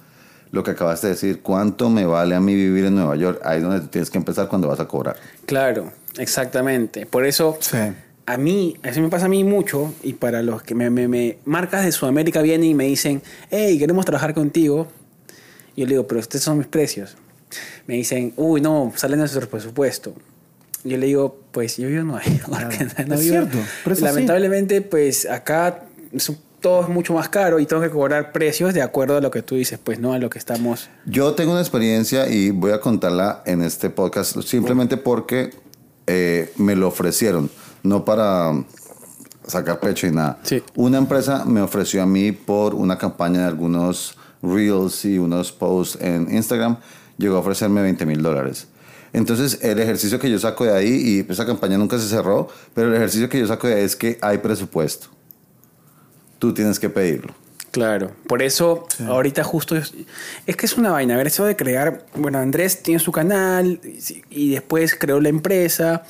Lo 0.52 0.64
que 0.64 0.72
acabaste 0.72 1.06
de 1.06 1.12
decir, 1.12 1.40
¿cuánto 1.42 1.88
me 1.90 2.04
vale 2.04 2.34
a 2.34 2.40
mí 2.40 2.54
vivir 2.54 2.84
en 2.86 2.96
Nueva 2.96 3.14
York? 3.16 3.40
Ahí 3.44 3.58
es 3.58 3.62
donde 3.62 3.86
tienes 3.88 4.10
que 4.10 4.18
empezar 4.18 4.48
cuando 4.48 4.68
vas 4.68 4.80
a 4.80 4.88
cobrar. 4.88 5.16
claro, 5.46 5.92
exactamente. 6.18 7.06
Por 7.06 7.24
eso 7.24 7.56
Sí. 7.60 7.76
a 8.26 8.36
mí, 8.36 8.76
eso 8.82 9.00
me 9.00 9.08
pasa 9.08 9.26
a 9.26 9.28
mí 9.28 9.44
mucho, 9.44 9.92
y 10.02 10.14
para 10.14 10.42
los 10.42 10.62
que 10.62 10.74
me, 10.74 10.90
me- 10.90 11.06
me- 11.08 11.38
marcas 11.44 11.84
de 11.84 11.92
Sudamérica 11.92 12.42
vienen 12.42 12.68
y 12.70 12.74
me 12.74 12.84
dicen, 12.84 13.22
hey, 13.50 13.78
queremos 13.78 14.04
trabajar 14.04 14.34
contigo. 14.34 14.88
Y 15.76 15.82
yo 15.82 15.86
le 15.86 15.92
digo, 15.94 16.06
pero 16.06 16.20
estos 16.20 16.40
son 16.42 16.58
mis 16.58 16.66
precios. 16.66 17.16
Me 17.86 17.94
dicen, 17.94 18.32
uy, 18.36 18.60
no, 18.60 18.92
sale 18.96 19.12
de 19.12 19.18
nuestro 19.18 19.48
presupuesto. 19.48 20.14
Yo 20.84 20.96
le 20.96 21.06
digo, 21.06 21.38
pues 21.52 21.76
yo 21.76 21.88
vivo 21.88 22.00
en 22.00 22.06
Nueva 22.08 22.22
York. 22.24 22.48
no 23.06 23.14
es 23.14 23.20
vivo- 23.20 23.20
cierto, 23.20 23.58
pero 23.84 23.94
es 23.94 24.02
así. 24.02 24.04
Lamentablemente, 24.04 24.80
pues 24.82 25.26
acá 25.26 25.82
es 26.12 26.28
un- 26.28 26.38
todo 26.60 26.82
es 26.82 26.88
mucho 26.88 27.14
más 27.14 27.28
caro 27.28 27.58
y 27.58 27.66
tengo 27.66 27.82
que 27.82 27.90
cobrar 27.90 28.32
precios 28.32 28.74
de 28.74 28.82
acuerdo 28.82 29.16
a 29.16 29.20
lo 29.20 29.30
que 29.30 29.42
tú 29.42 29.56
dices, 29.56 29.78
pues 29.82 29.98
no 29.98 30.12
a 30.12 30.18
lo 30.18 30.30
que 30.30 30.38
estamos. 30.38 30.88
Yo 31.06 31.34
tengo 31.34 31.52
una 31.52 31.60
experiencia 31.60 32.28
y 32.28 32.50
voy 32.50 32.72
a 32.72 32.80
contarla 32.80 33.42
en 33.46 33.62
este 33.62 33.90
podcast 33.90 34.40
simplemente 34.42 34.96
porque 34.96 35.50
eh, 36.06 36.52
me 36.56 36.76
lo 36.76 36.88
ofrecieron, 36.88 37.50
no 37.82 38.04
para 38.04 38.52
sacar 39.46 39.80
pecho 39.80 40.06
y 40.06 40.12
nada. 40.12 40.38
Sí. 40.42 40.62
Una 40.74 40.98
empresa 40.98 41.44
me 41.44 41.62
ofreció 41.62 42.02
a 42.02 42.06
mí 42.06 42.32
por 42.32 42.74
una 42.74 42.98
campaña 42.98 43.40
de 43.40 43.46
algunos 43.46 44.16
reels 44.42 45.04
y 45.04 45.18
unos 45.18 45.52
posts 45.52 45.98
en 46.00 46.34
Instagram, 46.34 46.78
llegó 47.18 47.36
a 47.36 47.40
ofrecerme 47.40 47.82
20 47.82 48.06
mil 48.06 48.22
dólares. 48.22 48.68
Entonces, 49.12 49.58
el 49.62 49.80
ejercicio 49.80 50.18
que 50.20 50.30
yo 50.30 50.38
saco 50.38 50.64
de 50.64 50.72
ahí, 50.72 50.88
y 51.28 51.32
esa 51.32 51.44
campaña 51.44 51.76
nunca 51.76 51.98
se 51.98 52.08
cerró, 52.08 52.48
pero 52.74 52.88
el 52.88 52.94
ejercicio 52.94 53.28
que 53.28 53.40
yo 53.40 53.46
saco 53.46 53.66
de 53.66 53.74
ahí 53.74 53.82
es 53.82 53.96
que 53.96 54.18
hay 54.22 54.38
presupuesto. 54.38 55.08
Tú 56.40 56.52
tienes 56.52 56.80
que 56.80 56.90
pedirlo. 56.90 57.32
Claro, 57.70 58.10
por 58.26 58.42
eso 58.42 58.88
ahorita 59.06 59.44
justo 59.44 59.76
es, 59.76 59.94
es 60.44 60.56
que 60.56 60.66
es 60.66 60.76
una 60.76 60.90
vaina, 60.90 61.14
a 61.14 61.18
ver, 61.18 61.28
eso 61.28 61.44
de 61.44 61.54
crear, 61.54 62.04
bueno, 62.16 62.38
Andrés 62.40 62.82
tiene 62.82 62.98
su 62.98 63.12
canal 63.12 63.80
y, 63.84 64.46
y 64.46 64.50
después 64.50 64.96
creó 64.98 65.20
la 65.20 65.28
empresa 65.28 66.02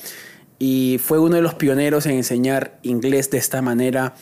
y 0.57 0.99
fue 1.03 1.19
uno 1.19 1.35
de 1.35 1.43
los 1.43 1.53
pioneros 1.53 2.07
en 2.07 2.13
enseñar 2.13 2.79
inglés 2.81 3.29
de 3.29 3.37
esta 3.37 3.61
manera 3.61 4.15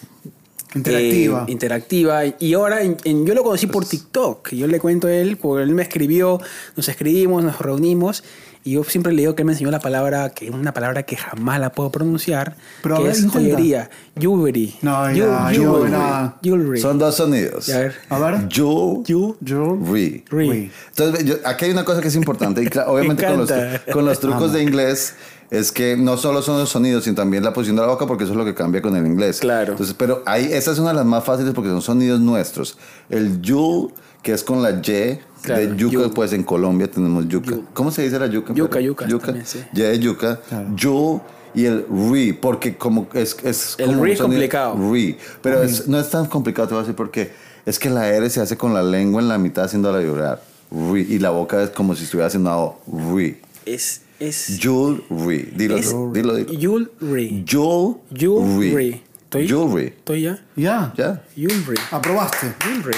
Interactiva. 0.76 1.46
eh, 1.48 1.52
interactiva. 1.52 2.22
Y 2.40 2.54
ahora 2.54 2.82
en- 2.84 2.98
en- 3.04 3.26
yo 3.26 3.34
lo 3.34 3.44
conocí 3.44 3.68
por 3.68 3.86
TikTok. 3.86 4.50
Yo 4.50 4.68
le 4.68 4.80
cuento 4.80 5.08
a 5.08 5.14
él, 5.14 5.38
porque 5.38 5.64
él 5.64 5.72
me 5.72 5.82
escribió, 5.82 6.40
nos 6.76 6.90
escribimos, 6.90 7.44
nos 7.44 7.58
reunimos. 7.60 8.24
Y 8.64 8.74
yo 8.74 8.84
siempre 8.84 9.14
le 9.14 9.22
digo 9.22 9.36
que 9.36 9.44
él 9.44 9.46
me 9.46 9.54
enseñó 9.54 9.72
la 9.72 9.80
palabra, 9.80 10.30
que 10.32 10.46
es 10.48 10.52
una 10.52 10.74
palabra 10.74 11.04
que 11.04 11.16
jamás 11.16 11.60
la 11.62 11.72
puedo 11.72 11.92
pronunciar, 11.92 12.56
Pero 12.84 12.98
a 12.98 13.04
que 13.04 13.10
es 13.10 13.26
joyería. 13.26 13.90
Jewelry. 14.20 14.76
No, 14.82 15.10
yo, 15.14 15.26
jewelry. 15.50 15.92
no. 15.92 16.36
Jewelry. 16.44 16.80
Son 16.82 17.00
dos 17.00 17.16
sonidos. 17.16 17.70
A 17.70 17.80
ver. 17.80 17.96
A 18.10 18.20
ver. 18.20 18.36
Ju, 18.54 19.04
Ju- 19.08 19.38
Yo. 19.40 19.78
re. 19.92 20.24
Re. 20.30 20.72
Entonces, 20.90 21.26
yo- 21.26 21.36
aquí 21.46 21.66
hay 21.66 21.72
una 21.72 21.86
cosa 21.86 22.02
que 22.02 22.10
es 22.10 22.16
importante. 22.16 22.62
Y 22.62 22.68
cla- 22.68 22.84
obviamente 22.88 23.26
con 23.26 23.38
los, 23.38 23.52
con 23.94 24.06
los 24.06 24.20
trucos 24.20 24.52
de 24.54 24.62
inglés 24.62 25.16
es 25.50 25.72
que 25.72 25.96
no 25.98 26.18
solo 26.18 26.42
son 26.44 26.60
los 26.60 26.70
sonidos, 26.70 27.06
sino 27.06 27.16
también 27.16 27.44
la 27.44 27.54
posición 27.54 27.78
de 27.78 27.82
la 27.84 27.88
boca, 27.88 28.06
porque 28.06 28.26
eso 28.26 28.34
es 28.34 28.38
lo 28.38 28.46
que 28.46 28.54
cambia 28.54 28.82
con 28.82 28.96
el 28.96 29.08
inglés. 29.08 29.40
Claro. 29.40 29.72
Entonces, 29.72 29.96
pero 29.98 30.22
ahí, 30.26 30.48
esa 30.52 30.72
es 30.74 30.80
una 30.80 30.90
de 30.90 30.96
las 30.98 31.06
más 31.06 31.24
fáciles 31.24 31.54
porque 31.56 31.70
son 31.70 31.82
sonidos 31.82 32.20
nuestros. 32.20 32.78
El 33.10 33.42
yu, 33.42 33.92
que 34.22 34.34
es 34.34 34.44
con 34.44 34.62
la 34.62 34.72
Y 34.72 35.20
Claro, 35.42 35.62
de 35.62 35.76
yuca, 35.78 35.94
yu. 35.94 36.14
pues 36.14 36.34
en 36.34 36.44
Colombia 36.44 36.90
tenemos 36.90 37.28
yuca. 37.28 37.52
Yu. 37.52 37.64
¿Cómo 37.74 37.92
se 37.92 38.04
dice 38.04 38.20
la 38.20 38.28
yuca? 38.28 38.54
Yuca, 38.54 38.80
yuca 38.80 39.06
también, 39.08 39.46
sí. 39.46 39.60
Y 39.74 39.80
de 39.82 40.00
yuca. 40.00 40.40
Yu 40.76 41.22
y 41.56 41.66
el 41.66 41.86
re, 41.90 42.38
porque 42.40 42.76
como 42.78 43.08
es, 43.14 43.36
es 43.44 43.76
El 43.80 43.88
como 43.88 44.04
re 44.04 44.14
es 44.14 44.22
complicado. 44.22 44.76
Re. 44.92 45.18
Pero 45.42 45.64
es- 45.64 45.88
no 45.88 46.00
es 46.00 46.10
tan 46.10 46.26
complicado, 46.28 46.68
te 46.68 46.74
voy 46.76 46.80
a 46.82 46.84
decir 46.84 46.96
porque 46.96 47.32
es 47.66 47.80
que 47.80 47.90
la 47.90 48.08
R 48.10 48.30
se 48.30 48.42
hace 48.42 48.56
con 48.58 48.74
la 48.74 48.84
lengua 48.84 49.22
en 49.22 49.28
la 49.28 49.38
mitad 49.38 49.66
haciéndola 49.66 50.00
vibrar. 50.00 50.42
Re. 50.72 51.02
Y 51.02 51.18
la 51.20 51.32
boca 51.32 51.62
es 51.64 51.70
como 51.72 51.96
si 51.96 52.04
estuviera 52.04 52.28
haciendo 52.28 52.52
algo. 52.52 52.82
Re. 53.16 53.40
Es. 53.66 54.02
Es. 54.20 54.60
Jewelry. 54.62 55.54
Dilo, 55.56 55.78
es 55.78 55.96
dilo, 56.14 56.36
dilo. 56.36 56.52
Jewelry. 56.60 57.44
Jewelry. 57.48 57.98
Jewelry. 58.14 59.02
¿Estoy? 59.24 59.48
Jewelry. 59.48 59.86
¿Estoy 59.88 60.22
ya? 60.24 60.40
Ya. 60.56 60.94
¿Ya? 60.98 61.24
Jewelry. 61.36 61.78
Aprobaste. 61.92 62.54
Jewelry. 62.64 62.98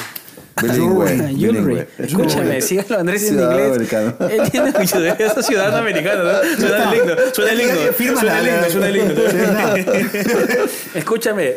Bilingüe. 0.62 1.16
Bilingüe. 1.34 1.88
Escúchame, 1.98 2.62
sígalo 2.62 3.00
Andrés 3.00 3.24
en 3.24 3.40
inglés. 3.40 3.72
americano. 3.72 4.16
Él 4.30 4.52
tiene 4.52 4.72
mucho 4.72 5.00
de 5.00 5.10
eso, 5.20 5.42
ciudadano 5.44 5.78
americano. 5.78 6.24
¿no? 6.24 6.32
Suena 6.60 6.94
lindo, 6.94 7.16
suena 7.34 7.54
lindo. 7.54 7.94
Firma 7.94 8.20
Suena 8.22 8.42
lindo, 8.42 8.70
suena 8.70 8.90
lindo. 8.90 9.94
Escúchame, 10.96 11.56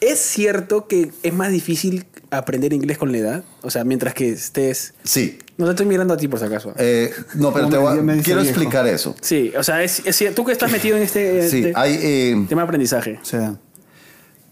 ¿es 0.00 0.18
cierto 0.20 0.86
que 0.86 1.10
es 1.22 1.32
más 1.32 1.50
difícil 1.50 2.06
aprender 2.30 2.72
inglés 2.72 2.98
con 2.98 3.12
la 3.12 3.18
edad? 3.18 3.44
O 3.62 3.70
sea, 3.70 3.84
mientras 3.84 4.14
que 4.14 4.30
estés... 4.30 4.94
Sí. 5.04 5.38
No 5.56 5.64
te 5.64 5.70
estoy 5.70 5.86
mirando 5.86 6.12
a 6.12 6.16
ti 6.18 6.28
por 6.28 6.38
si 6.38 6.44
acaso. 6.44 6.74
Eh, 6.76 7.10
no, 7.34 7.50
pero 7.52 7.64
No, 7.64 7.70
te 7.70 7.76
me- 7.78 7.82
voy 7.82 8.18
a- 8.18 8.22
quiero 8.22 8.42
viejo. 8.42 8.54
explicar 8.60 8.86
eso. 8.86 9.16
Sí, 9.22 9.52
o 9.56 9.62
sea, 9.62 9.82
es, 9.82 10.02
es 10.04 10.14
cierto. 10.14 10.36
Tú 10.42 10.44
que 10.46 10.52
estás 10.52 10.70
metido 10.70 10.98
en 10.98 11.02
este, 11.02 11.48
Sí, 11.48 11.58
este 11.58 11.72
hay... 11.74 11.98
eh, 12.02 12.46
tema 12.48 12.60
de 12.62 12.66
aprendizaje. 12.66 13.18
O 13.22 13.24
sea, 13.24 13.54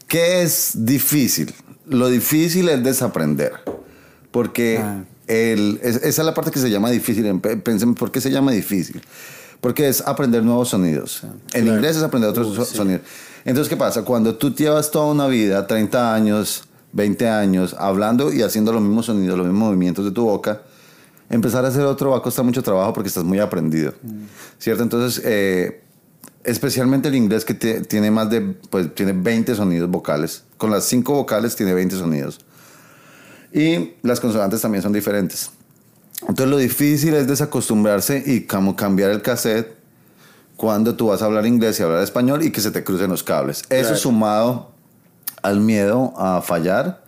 ¿Qué 0.09 0.43
es 0.43 0.71
difícil? 0.75 1.53
Lo 1.87 2.09
difícil 2.09 2.69
es 2.69 2.83
desaprender. 2.83 3.53
Porque 4.31 4.79
Ah. 4.83 5.05
el, 5.27 5.79
es- 5.83 5.97
esa 5.97 6.23
es 6.23 6.27
la 6.27 6.35
parte 6.35 6.51
que 6.51 6.59
se 6.59 6.71
llama 6.71 6.91
difícil. 6.91 7.41
Pe- 7.41 7.57
Pensemos, 7.57 7.97
¿por 7.99 8.11
qué 8.11 8.21
se 8.21 8.31
llama 8.31 8.53
difícil? 8.53 9.01
Porque 9.61 9.89
es 9.89 10.03
aprender 10.07 10.43
nuevos 10.43 10.69
sonidos. 10.71 11.23
En 11.53 11.67
inglés 11.69 11.97
es 11.97 12.03
aprender 12.03 12.31
otros 12.31 12.55
so- 12.55 12.65
sonidos. 12.65 13.03
Entonces, 13.45 13.69
¿qué 13.69 13.77
pasa? 13.77 14.03
Cuando 14.03 14.35
tú 14.37 14.55
llevas 14.55 14.91
toda 14.91 15.07
una 15.07 15.27
vida, 15.27 15.67
30 15.67 16.15
años, 16.15 16.65
20 16.93 17.29
años, 17.29 17.75
hablando 17.79 18.33
y 18.33 18.43
haciendo 18.43 18.73
los 18.73 18.83
mismos 18.83 19.07
sonidos, 19.07 19.37
los 19.39 19.47
mismos 19.47 19.69
movimientos 19.69 20.05
de 20.05 20.11
tu 20.11 20.25
boca, 20.25 20.63
empezar 21.31 21.65
a 21.65 21.69
hacer 21.69 21.83
otro 21.83 22.11
va 22.11 22.19
a 22.19 22.23
costar 22.23 22.45
mucho 22.45 22.63
trabajo 22.63 22.93
porque 22.93 23.09
estás 23.09 23.25
muy 23.25 23.39
aprendido. 23.39 23.95
¿Cierto? 24.59 24.83
Entonces, 24.83 25.23
eh, 25.25 25.83
especialmente 26.45 27.09
el 27.09 27.15
inglés 27.15 27.45
que 27.45 27.59
tie- 27.59 27.87
tiene 27.87 28.11
más 28.11 28.29
de, 28.31 28.41
pues 28.71 28.95
tiene 28.95 29.13
20 29.13 29.55
sonidos 29.55 29.91
vocales. 29.91 30.45
Con 30.65 30.71
las 30.71 30.85
5 30.87 31.13
vocales 31.13 31.57
tiene 31.57 31.75
20 31.75 31.95
sonidos. 31.97 32.39
Y 33.53 33.97
las 34.01 34.19
consonantes 34.19 34.63
también 34.63 34.81
son 34.81 34.95
diferentes. 34.95 35.51
Entonces 36.23 36.47
lo 36.49 36.57
difícil 36.57 37.13
es 37.13 37.27
desacostumbrarse 37.27 38.23
y 38.25 38.47
como 38.47 38.75
cambiar 38.75 39.11
el 39.11 39.21
cassette 39.21 39.77
cuando 40.57 40.95
tú 40.95 41.09
vas 41.09 41.21
a 41.21 41.27
hablar 41.27 41.45
inglés 41.45 41.79
y 41.79 41.83
hablar 41.83 42.03
español 42.03 42.43
y 42.43 42.51
que 42.51 42.63
se 42.63 42.71
te 42.71 42.83
crucen 42.83 43.11
los 43.11 43.23
cables. 43.23 43.59
Eso 43.69 43.89
Claro. 43.89 43.97
sumado 43.99 44.71
al 45.43 45.61
miedo 45.61 46.15
a 46.17 46.41
fallar, 46.41 47.05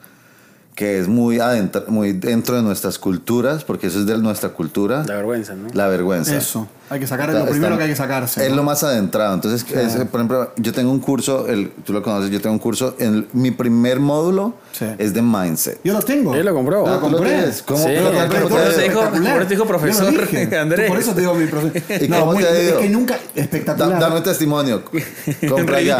que 0.74 0.98
es 0.98 1.08
muy, 1.08 1.40
adentro, 1.40 1.84
muy 1.88 2.12
dentro 2.12 2.56
de 2.56 2.62
nuestras 2.62 2.98
culturas, 2.98 3.64
porque 3.64 3.86
eso 3.86 4.00
es 4.00 4.04
de 4.06 4.18
nuestra 4.18 4.50
cultura. 4.50 5.02
La 5.06 5.14
vergüenza, 5.14 5.54
¿no? 5.54 5.68
La 5.72 5.88
vergüenza. 5.88 6.36
eso. 6.36 6.68
Hay 6.88 7.00
que 7.00 7.06
sacar 7.06 7.28
Está- 7.30 7.40
lo 7.44 7.50
primero 7.50 7.66
está- 7.74 7.78
que 7.78 7.84
hay 7.84 7.90
que 7.90 7.96
sacarse. 7.96 8.44
Es 8.44 8.50
¿no? 8.50 8.56
lo 8.56 8.62
más 8.62 8.82
adentrado. 8.84 9.34
Entonces, 9.34 9.66
es, 9.72 9.94
por 10.06 10.20
ejemplo, 10.20 10.52
yo 10.56 10.72
tengo 10.72 10.92
un 10.92 11.00
curso, 11.00 11.48
el, 11.48 11.70
tú 11.84 11.92
lo 11.92 12.02
conoces, 12.02 12.30
yo 12.30 12.40
tengo 12.40 12.52
un 12.54 12.60
curso, 12.60 12.94
en 12.98 13.26
mi 13.32 13.50
primer 13.50 13.98
módulo 13.98 14.54
Sí. 14.72 14.84
es 14.98 15.12
de 15.14 15.22
mindset. 15.22 15.80
Yo 15.82 15.92
lo 15.94 16.00
tengo. 16.00 16.34
Él 16.34 16.44
lo 16.46 16.54
compró. 16.54 16.86
Lo 16.86 16.86
Ah, 16.86 17.00
¿tú 17.00 17.08
lo 17.10 17.16
compré. 17.18 17.50
¿Cómo? 17.66 17.78
Sí, 17.78 17.84
¿Pero 17.88 18.04
por 18.04 18.14
cuánto 18.14 18.36
eso 18.36 18.76
te 18.76 18.82
dijo- 18.84 19.00
por 19.00 19.16
eso 19.16 19.46
te 19.46 19.50
dijo 19.50 19.50
Yo 19.50 19.58
lo 19.58 19.66
profesor. 19.66 20.54
Andrés. 20.60 20.88
Por 20.90 20.98
eso 20.98 21.12
te 21.14 21.20
digo 21.20 21.34
mi 21.34 21.46
profesor. 21.46 21.82
¿Y 22.02 22.08
cómo 22.08 22.32
muy- 22.34 22.42
te 22.44 22.48
ha 22.48 22.62
ido? 22.62 22.76
Es 22.78 22.82
que 22.86 22.88
nunca. 22.90 23.14
Da- 23.34 23.42
Espectacular. 23.42 23.98
dame 24.00 24.20
testimonio. 24.20 24.82
Compra 25.48 25.80
ya. 25.80 25.98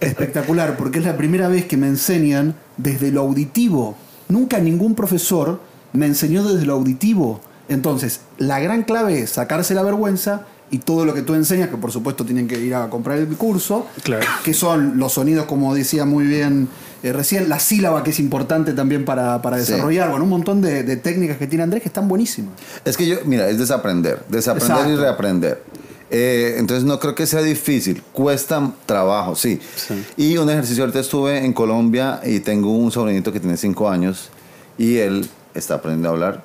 Espectacular, 0.00 0.76
porque 0.76 0.98
es 1.00 1.04
la 1.04 1.16
primera 1.16 1.48
vez 1.48 1.66
que 1.66 1.76
me 1.76 1.86
enseñan 1.86 2.54
desde 2.76 3.10
lo 3.10 3.20
auditivo. 3.22 3.96
Nunca 4.28 4.58
ningún 4.58 4.94
profesor 4.94 5.60
me 5.92 6.06
enseñó 6.06 6.42
desde 6.48 6.66
lo 6.66 6.74
auditivo. 6.74 7.40
Entonces, 7.68 8.20
la 8.38 8.60
gran 8.60 8.82
clave 8.84 9.20
es 9.22 9.30
sacarse 9.30 9.74
la 9.74 9.82
vergüenza 9.82 10.42
y 10.70 10.78
todo 10.78 11.04
lo 11.04 11.14
que 11.14 11.22
tú 11.22 11.34
enseñas, 11.34 11.68
que 11.68 11.76
por 11.76 11.92
supuesto 11.92 12.24
tienen 12.24 12.48
que 12.48 12.58
ir 12.58 12.74
a 12.74 12.88
comprar 12.90 13.18
el 13.18 13.28
curso, 13.36 13.86
Claro. 14.02 14.26
que 14.44 14.52
son 14.54 14.98
los 14.98 15.12
sonidos, 15.12 15.46
como 15.46 15.74
decía 15.74 16.04
muy 16.04 16.26
bien 16.26 16.68
eh, 17.02 17.12
recién, 17.12 17.48
la 17.48 17.60
sílaba 17.60 18.02
que 18.02 18.10
es 18.10 18.18
importante 18.18 18.72
también 18.72 19.04
para, 19.04 19.40
para 19.42 19.58
Sí. 19.62 19.70
desarrollar, 19.72 20.08
bueno, 20.10 20.24
un 20.24 20.30
montón 20.30 20.60
de, 20.60 20.82
de 20.82 20.96
técnicas 20.96 21.36
que 21.36 21.46
tiene 21.46 21.62
Andrés 21.64 21.82
que 21.82 21.88
están 21.88 22.08
buenísimas. 22.08 22.54
Es 22.84 22.96
que 22.96 23.06
yo, 23.06 23.16
mira, 23.26 23.48
es 23.48 23.58
desaprender. 23.58 24.24
Desaprender 24.28 24.88
y 24.88 24.96
reaprender. 24.96 25.62
Eh, 26.10 26.54
entonces 26.58 26.84
no 26.84 26.98
creo 27.00 27.14
que 27.14 27.26
sea 27.26 27.42
difícil, 27.42 28.02
cuesta 28.12 28.72
trabajo, 28.86 29.34
sí. 29.36 29.60
Sí. 29.76 30.04
Y 30.16 30.36
un 30.38 30.48
ejercicio, 30.50 30.84
ahorita 30.84 31.00
estuve 31.00 31.44
en 31.44 31.52
Colombia 31.52 32.20
y 32.24 32.40
tengo 32.40 32.70
un 32.72 32.90
sobrinito 32.92 33.32
que 33.32 33.40
tiene 33.40 33.56
5 33.56 33.88
años 33.90 34.30
y 34.78 34.96
él 34.98 35.28
está 35.54 35.74
aprendiendo 35.74 36.08
a 36.08 36.12
hablar 36.12 36.44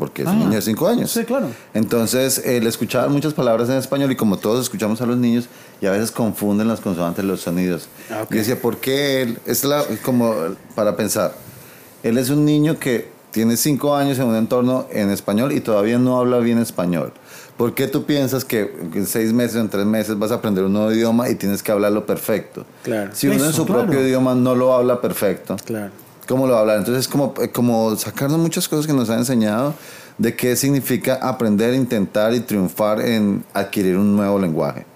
porque 0.00 0.22
es 0.22 0.28
un 0.28 0.34
Ah, 0.34 0.38
niño 0.38 0.50
de 0.56 0.62
5 0.62 0.88
años. 0.88 1.10
sí, 1.12 1.22
claro. 1.24 1.46
Entonces 1.74 2.38
él 2.44 2.66
escuchaba 2.66 3.06
muchas 3.08 3.34
palabras 3.34 3.68
en 3.68 3.76
español 3.76 4.10
y 4.10 4.16
como 4.16 4.36
todos 4.38 4.60
escuchamos 4.62 5.00
a 5.00 5.06
los 5.06 5.16
niños 5.16 5.48
y 5.80 5.86
a 5.86 5.92
veces 5.92 6.10
confunden 6.10 6.66
las 6.66 6.80
consonantes, 6.80 7.24
los 7.24 7.40
sonidos. 7.42 7.86
Ah, 8.10 8.22
ok. 8.24 8.30
Yo 8.32 8.38
decía, 8.38 8.60
¿por 8.60 8.78
qué 8.78 9.22
él? 9.22 9.38
Es 9.46 9.62
la, 9.62 9.84
como 10.02 10.34
para 10.74 10.96
pensar. 10.96 11.34
Él 12.02 12.18
es 12.18 12.30
un 12.30 12.44
niño 12.44 12.78
que 12.80 13.08
tiene 13.30 13.56
5 13.56 13.94
años 13.94 14.18
en 14.18 14.24
un 14.24 14.34
entorno 14.34 14.86
en 14.90 15.10
español 15.10 15.52
y 15.52 15.60
todavía 15.60 15.98
no 16.00 16.18
habla 16.18 16.38
bien 16.38 16.58
español. 16.58 17.12
¿Por 17.56 17.74
qué 17.74 17.86
tú 17.86 18.04
piensas 18.06 18.44
que 18.46 18.74
en 18.94 19.06
seis 19.06 19.34
meses 19.34 19.56
o 19.56 19.60
en 19.60 19.68
tres 19.68 19.84
meses 19.84 20.18
vas 20.18 20.30
a 20.32 20.36
aprender 20.36 20.64
un 20.64 20.72
nuevo 20.72 20.90
idioma 20.92 21.28
y 21.28 21.34
tienes 21.34 21.62
que 21.62 21.70
hablarlo 21.70 22.06
perfecto? 22.06 22.64
Claro. 22.82 23.10
Si 23.12 23.26
uno 23.26 23.36
en 23.36 23.42
Eso, 23.42 23.52
su 23.52 23.66
claro. 23.66 23.82
propio 23.82 24.00
idioma 24.02 24.34
no 24.34 24.54
lo 24.54 24.72
habla 24.72 24.98
perfecto, 25.02 25.56
Claro. 25.66 25.92
¿Cómo 26.30 26.46
lo 26.46 26.52
va 26.52 26.58
a 26.58 26.60
hablar? 26.62 26.78
Entonces 26.78 27.02
es 27.06 27.08
como, 27.08 27.34
eh, 27.42 27.48
como 27.50 27.94
sacarnos 27.96 28.38
muchas 28.38 28.68
cosas 28.68 28.86
que 28.86 28.92
nos 28.92 29.10
ha 29.10 29.16
enseñado 29.18 29.74
de 30.16 30.34
qué 30.36 30.54
significa 30.54 31.14
aprender, 31.20 31.74
intentar 31.74 32.32
y 32.32 32.40
triunfar 32.40 33.00
en 33.00 33.42
adquirir 33.52 33.96
un 33.96 34.14
nuevo 34.16 34.38
lenguaje. 34.38 34.86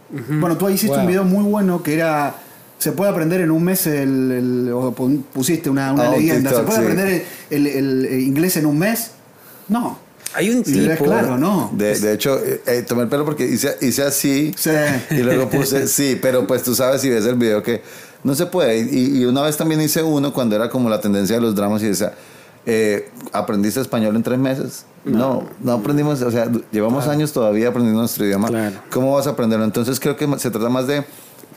Bueno, 0.40 0.57
tú 0.57 0.66
ahí 0.68 0.75
hiciste 0.75 0.94
Wow. 0.94 1.01
un 1.05 1.07
video 1.09 1.25
muy 1.25 1.42
bueno 1.44 1.83
que 1.83 1.94
era. 1.94 2.37
Se 2.79 2.92
puede 2.92 3.11
aprender 3.11 3.40
en 3.40 3.51
un 3.51 3.64
mes 3.64 3.87
el. 3.87 4.31
el- 4.31 4.73
o 4.73 4.92
pusiste 5.33 5.68
una, 5.70 5.92
una 5.92 6.11
un 6.11 6.16
leyenda. 6.16 6.51
¿Se 6.51 6.57
TikTok, 6.57 6.66
puede 6.66 6.79
sí. 6.79 6.85
aprender 6.85 7.25
el, 7.51 7.66
el- 7.66 8.07
el 8.07 8.20
inglés 8.20 8.57
en 8.57 8.66
un 8.66 8.79
mes? 8.79 9.11
No. 9.68 9.99
Hay 10.37 10.51
un 10.51 10.62
tipo. 10.62 11.05
claro, 11.05 11.38
no. 11.38 11.70
De, 11.75 11.99
de 11.99 12.12
hecho, 12.12 12.38
eh, 12.44 12.61
eh, 12.66 12.83
tomé 12.87 13.03
el 13.05 13.09
pelo 13.09 13.25
porque 13.25 13.47
hice, 13.47 13.77
hice 13.81 14.03
así 14.03 14.53
Sí. 14.57 14.70
y 15.11 15.16
luego 15.23 15.49
puse 15.49 15.87
sí, 15.99 16.18
pero 16.20 16.47
pues 16.47 16.62
tú 16.62 16.75
sabes 16.75 17.01
si 17.01 17.09
ves 17.09 17.25
el 17.25 17.37
video 17.37 17.62
que 17.62 17.83
no 18.24 18.34
se 18.34 18.46
puede. 18.46 18.78
Y, 18.78 19.20
y 19.20 19.24
una 19.26 19.42
vez 19.42 19.56
también 19.56 19.80
hice 19.80 20.02
uno 20.02 20.32
cuando 20.32 20.56
era 20.56 20.68
como 20.68 20.88
la 20.88 21.00
tendencia 21.00 21.37
de 21.37 21.42
los 21.42 21.54
dramas 21.54 21.82
y 21.82 21.87
decía, 21.87 22.14
eh, 22.66 23.10
¿aprendiste 23.32 23.80
español 23.80 24.16
en 24.16 24.22
tres 24.22 24.38
meses? 24.38 24.87
No, 25.04 25.44
no, 25.62 25.72
aprendimos, 25.72 26.22
o 26.22 26.30
sea, 26.30 26.50
llevamos 26.72 27.06
años 27.08 27.32
todavía 27.32 27.68
aprendiendo 27.68 28.00
nuestro 28.00 28.24
idioma. 28.24 28.48
Claro. 28.48 28.76
¿Cómo 28.90 29.12
vas 29.12 29.26
a 29.26 29.30
aprenderlo? 29.30 29.64
Entonces 29.66 30.00
creo 30.00 30.16
que 30.16 30.26
se 30.38 30.50
trata 30.50 30.70
más 30.70 30.87
de 30.87 31.04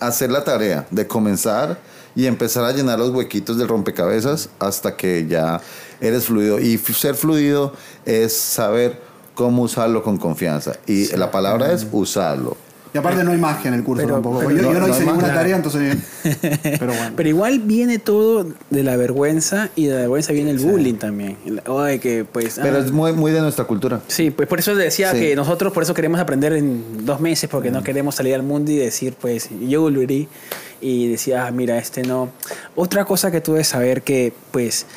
hacer 0.01 0.29
la 0.31 0.43
tarea, 0.43 0.85
de 0.91 1.07
comenzar 1.07 1.79
y 2.13 2.25
empezar 2.25 2.65
a 2.65 2.73
llenar 2.73 2.99
los 2.99 3.11
huequitos 3.11 3.57
del 3.57 3.69
rompecabezas 3.69 4.49
hasta 4.59 4.97
que 4.97 5.27
ya 5.27 5.61
eres 6.01 6.25
fluido. 6.25 6.59
Y 6.59 6.77
ser 6.77 7.15
fluido 7.15 7.73
es 8.05 8.35
saber 8.35 8.99
cómo 9.33 9.63
usarlo 9.63 10.03
con 10.03 10.17
confianza. 10.17 10.73
Y 10.85 11.15
la 11.15 11.31
palabra 11.31 11.71
es 11.71 11.87
usarlo. 11.91 12.57
Y 12.97 12.99
aparte 12.99 13.23
no 13.23 13.31
hay 13.31 13.37
magia 13.37 13.67
en 13.67 13.75
el 13.75 13.83
curso 13.83 14.01
Pero- 14.01 14.15
tampoco. 14.15 14.39
pero 14.39 14.49
yo, 14.49 14.61
no- 14.63 14.73
yo 14.73 14.79
no, 14.79 14.87
hice 14.87 14.95
hay 15.01 15.05
ninguna 15.05 15.21
magia. 15.27 15.33
tarea, 15.35 15.55
entonces. 15.55 15.97
Pero 16.79 16.87
bueno. 16.87 17.11
Pero 17.15 17.29
igual 17.29 17.59
viene 17.59 17.99
todo 17.99 18.47
de 18.71 18.81
la 18.83 18.97
vergüenza 18.97 19.69
y 19.75 19.85
de 19.85 19.93
la 19.93 19.99
vergüenza 20.01 20.33
viene 20.33 20.49
el 20.49 20.57
bullying 20.57 20.95
también. 20.95 21.37
De 21.45 21.99
que, 21.99 22.25
pues. 22.25 22.57
Pero 22.59 22.77
ah, 22.77 22.79
es 22.79 22.91
muy, 22.91 23.13
muy 23.13 23.31
de 23.31 23.41
nuestra 23.41 23.65
cultura. 23.65 24.01
Sí, 24.07 24.31
pues 24.31 24.47
por 24.49 24.57
eso 24.57 24.73
decía 24.75 25.11
Sí. 25.11 25.19
que 25.19 25.35
nosotros 25.35 25.73
por 25.73 25.83
eso 25.83 25.93
queremos 25.93 26.19
aprender 26.19 26.53
en 26.53 27.05
dos 27.05 27.19
meses, 27.19 27.47
porque 27.49 27.69
no 27.69 27.83
queremos 27.83 28.15
salir 28.15 28.33
al 28.33 28.41
mundo 28.43 28.71
y 28.71 28.77
decir, 28.77 29.13
pues, 29.21 29.49
yo 29.67 29.81
volveré. 29.81 30.27
Y 30.81 31.07
decía, 31.09 31.45
ah, 31.45 31.51
mira, 31.51 31.77
este 31.77 32.01
no. 32.01 32.29
Otra 32.75 33.05
cosa 33.05 33.29
que 33.29 33.41
tú 33.41 33.51
debes 33.53 33.67
saber 33.67 34.01
que, 34.01 34.33
pues, 34.51 34.87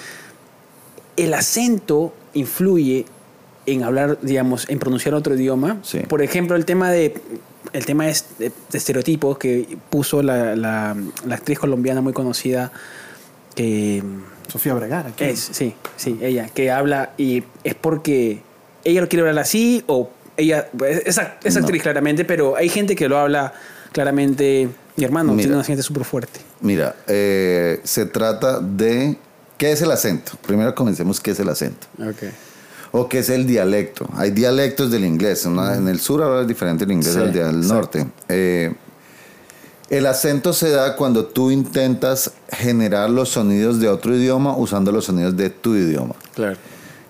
el 1.17 1.35
acento 1.35 2.15
influye 2.35 3.05
en 3.67 3.83
hablar, 3.85 4.19
digamos, 4.23 4.69
en 4.71 4.79
pronunciar 4.79 5.15
otro 5.15 5.35
idioma. 5.35 5.79
Sí. 5.83 5.99
Por 6.09 6.23
ejemplo, 6.23 6.57
el 6.57 6.65
tema 6.65 6.91
de 6.91 7.15
el 7.73 7.85
tema 7.87 8.09
es 8.09 8.25
de, 8.39 8.51
de 8.71 8.79
estereotipos 8.79 9.39
que 9.39 9.79
puso 9.91 10.23
la, 10.23 10.57
la- 10.57 10.97
la 11.27 11.35
actriz 11.35 11.59
colombiana 11.59 12.01
muy 12.01 12.13
conocida 12.13 12.73
que 13.55 14.03
Sofía 14.49 14.75
Vergara. 14.75 15.13
es, 15.19 15.39
sí, 15.53 15.75
sí, 15.97 16.19
ella, 16.23 16.49
que 16.53 16.71
habla 16.71 17.13
y 17.17 17.45
es 17.65 17.75
porque 17.75 18.43
ella 18.85 19.01
lo 19.01 19.09
quiere 19.09 19.29
hablar 19.29 19.43
así 19.43 19.85
o 19.87 20.11
ella, 20.37 20.69
pues, 20.77 21.03
es, 21.07 21.17
No. 21.55 21.61
actriz 21.61 21.83
claramente, 21.83 22.25
pero 22.25 22.57
hay 22.57 22.69
gente 22.69 22.97
que 22.97 23.09
lo 23.09 23.19
habla 23.19 23.53
claramente, 23.93 24.69
mi 24.97 25.05
hermano, 25.05 25.33
Mira. 25.33 25.43
tiene 25.43 25.55
un 25.57 25.61
acento 25.61 25.83
súper 25.83 26.05
fuerte. 26.05 26.41
Mira, 26.63 26.97
eh, 27.09 27.81
se 27.85 28.07
trata 28.07 28.61
de... 28.61 29.17
¿Qué 29.59 29.73
es 29.73 29.83
el 29.83 29.91
acento? 29.91 30.33
Primero 30.47 30.75
comencemos 30.75 31.21
qué 31.21 31.33
es 31.33 31.41
el 31.41 31.51
acento. 31.51 31.87
Okay. 31.99 32.31
O 32.93 33.09
qué 33.09 33.21
es 33.21 33.31
el 33.31 33.47
dialecto. 33.47 34.09
Hay 34.17 34.31
dialectos 34.33 34.91
del 34.91 35.05
inglés. 35.05 35.47
Una- 35.47 35.77
en 35.77 35.87
el 35.89 36.01
sur 36.01 36.23
ahora 36.23 36.43
es 36.43 36.49
diferente 36.49 36.85
el 36.85 36.93
inglés 36.93 37.13
Sí, 37.15 37.21
al 37.21 37.33
del 37.33 37.67
norte. 37.69 38.07
Eh, 38.29 38.75
el 39.89 40.07
acento 40.07 40.53
se 40.53 40.71
da 40.71 40.97
cuando 40.97 41.25
tú 41.27 41.51
intentas 41.51 42.33
generar 42.51 43.11
los 43.11 43.29
sonidos 43.31 43.81
de 43.81 43.89
otro 43.89 44.15
idioma 44.15 44.57
usando 44.57 44.93
los 44.93 45.05
sonidos 45.05 45.37
de 45.37 45.51
tu 45.51 45.75
idioma. 45.75 46.15
Claro. 46.35 46.57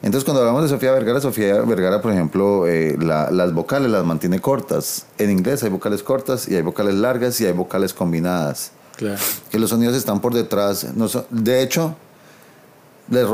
Entonces, 0.03 0.25
cuando 0.25 0.41
hablamos 0.41 0.63
de 0.63 0.69
Sofía 0.71 0.93
Vergara, 0.93 1.21
Sofía 1.21 1.61
Vergara, 1.61 2.01
por 2.01 2.11
ejemplo, 2.13 2.67
eh, 2.67 2.97
la- 2.99 3.31
las 3.31 3.53
vocales 3.53 3.91
las 3.91 4.03
mantiene 4.05 4.41
cortas. 4.41 5.05
En 5.19 5.31
inglés 5.31 5.63
hay 5.63 5.69
vocales 5.69 6.03
cortas 6.03 6.49
y 6.49 6.57
hay 6.57 6.63
vocales 6.63 6.95
largas 6.95 7.39
y 7.43 7.47
hay 7.47 7.53
vocales 7.53 7.93
combinadas. 7.93 8.73
Claro. 8.97 9.19
Que 9.51 9.59
los 9.59 9.69
sonidos 9.71 9.95
están 9.97 10.21
por 10.21 10.33
detrás. 10.33 10.87
No 10.95 11.07
son- 11.09 11.27
de 11.31 11.63
hecho, 11.63 11.97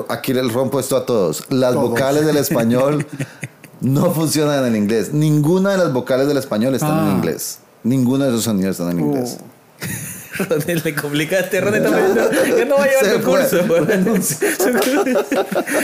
aquí 0.09 0.33
le 0.33 0.43
rompo 0.43 0.81
esto 0.81 0.97
a 0.97 1.05
todos. 1.07 1.45
Las 1.51 1.75
Todos. 1.75 1.91
vocales 1.91 2.27
del 2.27 2.37
español 2.37 3.07
no 3.81 4.13
funcionan 4.13 4.61
en 4.61 4.67
el 4.67 4.77
inglés. 4.77 5.13
Ninguna 5.13 5.73
de 5.73 5.79
las 5.79 5.93
vocales 5.93 6.27
del 6.29 6.37
español 6.39 6.75
están 6.75 6.99
en 6.99 7.11
Ah. 7.13 7.13
inglés. 7.17 7.59
Ninguno 7.83 8.25
de 8.25 8.31
esos 8.31 8.45
sonidos 8.45 8.79
están 8.81 8.91
en 8.99 9.01
inglés. 9.07 9.39
Uh, 9.41 9.47
Ronnie, 10.51 10.75
le 10.85 10.95
complicaste, 10.95 11.61
Ronnie 11.61 11.79
está 11.79 11.91
pensando, 11.97 12.31
yo 12.59 12.65
no 12.67 12.77
voy 12.77 12.89
a 12.89 13.01
llevar 13.03 13.17
tu 13.17 13.31
fue. 13.31 13.41
curso. 13.41 13.57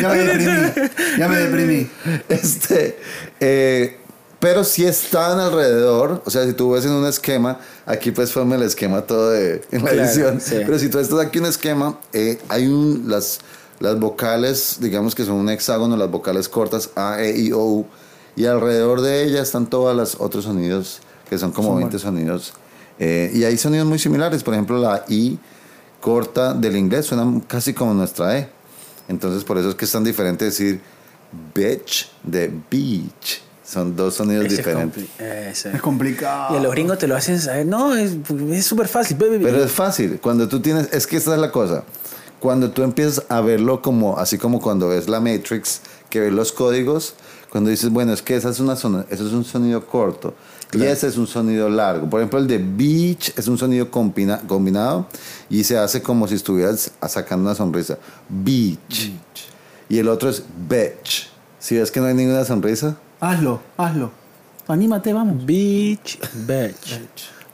ya 0.01 0.09
me 0.09 0.19
deprimí. 0.19 0.89
Ya 1.19 1.29
me 1.29 1.37
deprimí. 1.39 1.91
Este, 2.29 2.99
eh, 3.41 3.97
pero 4.39 4.65
si 4.65 4.85
están 4.85 5.39
alrededor, 5.39 6.23
o 6.27 6.31
sea, 6.31 6.45
si 6.45 6.53
tú 6.53 6.73
ves 6.73 6.85
en 6.85 6.93
un 6.93 7.07
esquema, 7.07 7.61
aquí 7.87 8.11
pues 8.11 8.33
forma 8.33 8.57
el 8.57 8.63
esquema 8.63 9.03
todo 9.03 9.31
de, 9.31 9.63
en 9.71 9.85
la 9.85 9.91
Claro, 9.91 10.05
edición, 10.09 10.41
sí. 10.41 10.57
pero 10.67 10.79
si 10.79 10.89
tú 10.89 10.99
estás 10.99 11.21
aquí 11.21 11.39
en 11.39 11.45
un 11.45 11.51
esquema, 11.51 11.99
eh, 12.13 12.39
hay 12.49 12.67
un, 12.67 13.05
las, 13.07 13.39
las 13.83 13.99
vocales, 13.99 14.79
digamos 14.81 15.15
que 15.15 15.25
son 15.25 15.35
un 15.35 15.51
hexágono, 15.51 15.97
las 15.97 16.11
vocales 16.11 16.49
cortas 16.49 16.91
A, 16.95 17.21
E, 17.21 17.37
I, 17.37 17.53
O, 17.53 17.65
U, 17.65 17.87
y 18.37 18.47
alrededor 18.47 19.01
de 19.01 19.25
ellas 19.25 19.43
están 19.43 19.67
todos 19.67 19.95
los 19.95 20.17
otros 20.21 20.45
sonidos, 20.45 21.01
que 21.29 21.37
son 21.37 21.51
como 21.51 21.75
20 21.75 21.99
sonidos, 21.99 22.55
eh, 22.99 23.31
y 23.35 23.45
hay 23.45 23.59
sonidos 23.59 23.87
muy 23.87 23.99
similares, 23.99 24.45
por 24.45 24.55
ejemplo, 24.55 24.79
la 24.79 25.05
I 25.09 25.39
corta 26.01 26.55
del 26.55 26.77
inglés 26.77 27.07
suena 27.07 27.41
casi 27.49 27.75
como 27.75 27.93
nuestra 27.93 28.39
E. 28.39 28.49
Entonces, 29.09 29.43
por 29.43 29.59
eso 29.59 29.71
es 29.71 29.75
que 29.75 29.85
es 29.85 29.93
tan 29.93 30.05
diferente 30.05 30.45
decir 30.45 30.81
bitch 31.55 32.11
de 32.23 32.53
beach. 32.71 33.43
Son 33.65 33.97
dos 33.97 34.15
sonidos 34.15 34.45
Ese 34.47 34.55
es 34.55 34.59
diferentes. 34.59 35.05
Es 35.19 35.81
complicado. 35.81 36.55
Y 36.55 36.59
a 36.59 36.61
los 36.61 36.73
gringos 36.73 36.99
te 36.99 37.09
lo 37.09 37.17
hacen 37.17 37.41
saber. 37.41 37.65
No, 37.67 37.97
es 37.97 38.13
es 38.51 38.67
súper 38.67 38.87
fácil. 38.87 39.17
Pero 39.17 39.65
es 39.65 39.73
fácil. 39.73 40.21
Cuando 40.21 40.47
tú 40.47 40.61
tienes. 40.61 40.93
Es 40.93 41.07
que 41.07 41.17
esta 41.17 41.35
es 41.35 41.41
la 41.41 41.51
cosa. 41.51 41.85
Cuando 42.43 42.71
tú 42.73 42.83
empiezas 42.83 43.25
a 43.29 43.41
verlo 43.41 43.81
como. 43.81 44.19
Así 44.19 44.37
como 44.37 44.61
cuando 44.61 44.89
ves 44.89 45.09
la 45.09 45.21
Matrix, 45.21 45.81
que 46.11 46.19
ves 46.21 46.33
los 46.33 46.51
códigos. 46.53 47.15
Cuando 47.51 47.71
dices, 47.71 47.91
bueno, 47.91 48.13
es 48.13 48.21
que 48.23 48.35
esa 48.35 48.49
es 48.51 48.59
una 48.61 48.77
zona, 48.77 49.05
eso 49.11 49.27
es 49.27 49.33
un 49.33 49.45
sonido 49.45 49.87
corto. 49.87 50.35
Y 50.73 50.83
ese 50.85 51.07
es 51.07 51.19
un 51.19 51.27
sonido 51.27 51.69
largo. 51.69 52.09
Por 52.09 52.21
ejemplo, 52.21 52.39
el 52.39 52.47
de 52.49 52.57
beach 52.59 53.33
es 53.39 53.47
un 53.47 53.59
sonido 53.59 53.91
combina- 53.91 54.41
combinado 54.49 55.07
y 55.51 55.63
se 55.65 55.77
hace 55.79 56.01
como 56.03 56.27
si 56.27 56.35
estuvieras 56.35 56.91
sacando 57.07 57.45
una 57.45 57.55
sonrisa. 57.55 57.99
Beach. 58.29 59.13
Y 59.91 59.99
el 59.99 60.09
otro 60.09 60.31
es 60.31 60.43
bitch. 60.69 61.29
Si 61.59 61.77
ves 61.77 61.91
que 61.93 62.01
no 62.01 62.07
hay 62.07 62.15
ninguna 62.15 62.45
sonrisa, 62.45 62.97
Hazlo, 63.21 63.61
hazlo. 63.77 64.11
Anímate, 64.67 65.13
vamos. 65.13 65.45
Beach, 65.45 66.19
beach. 66.47 66.99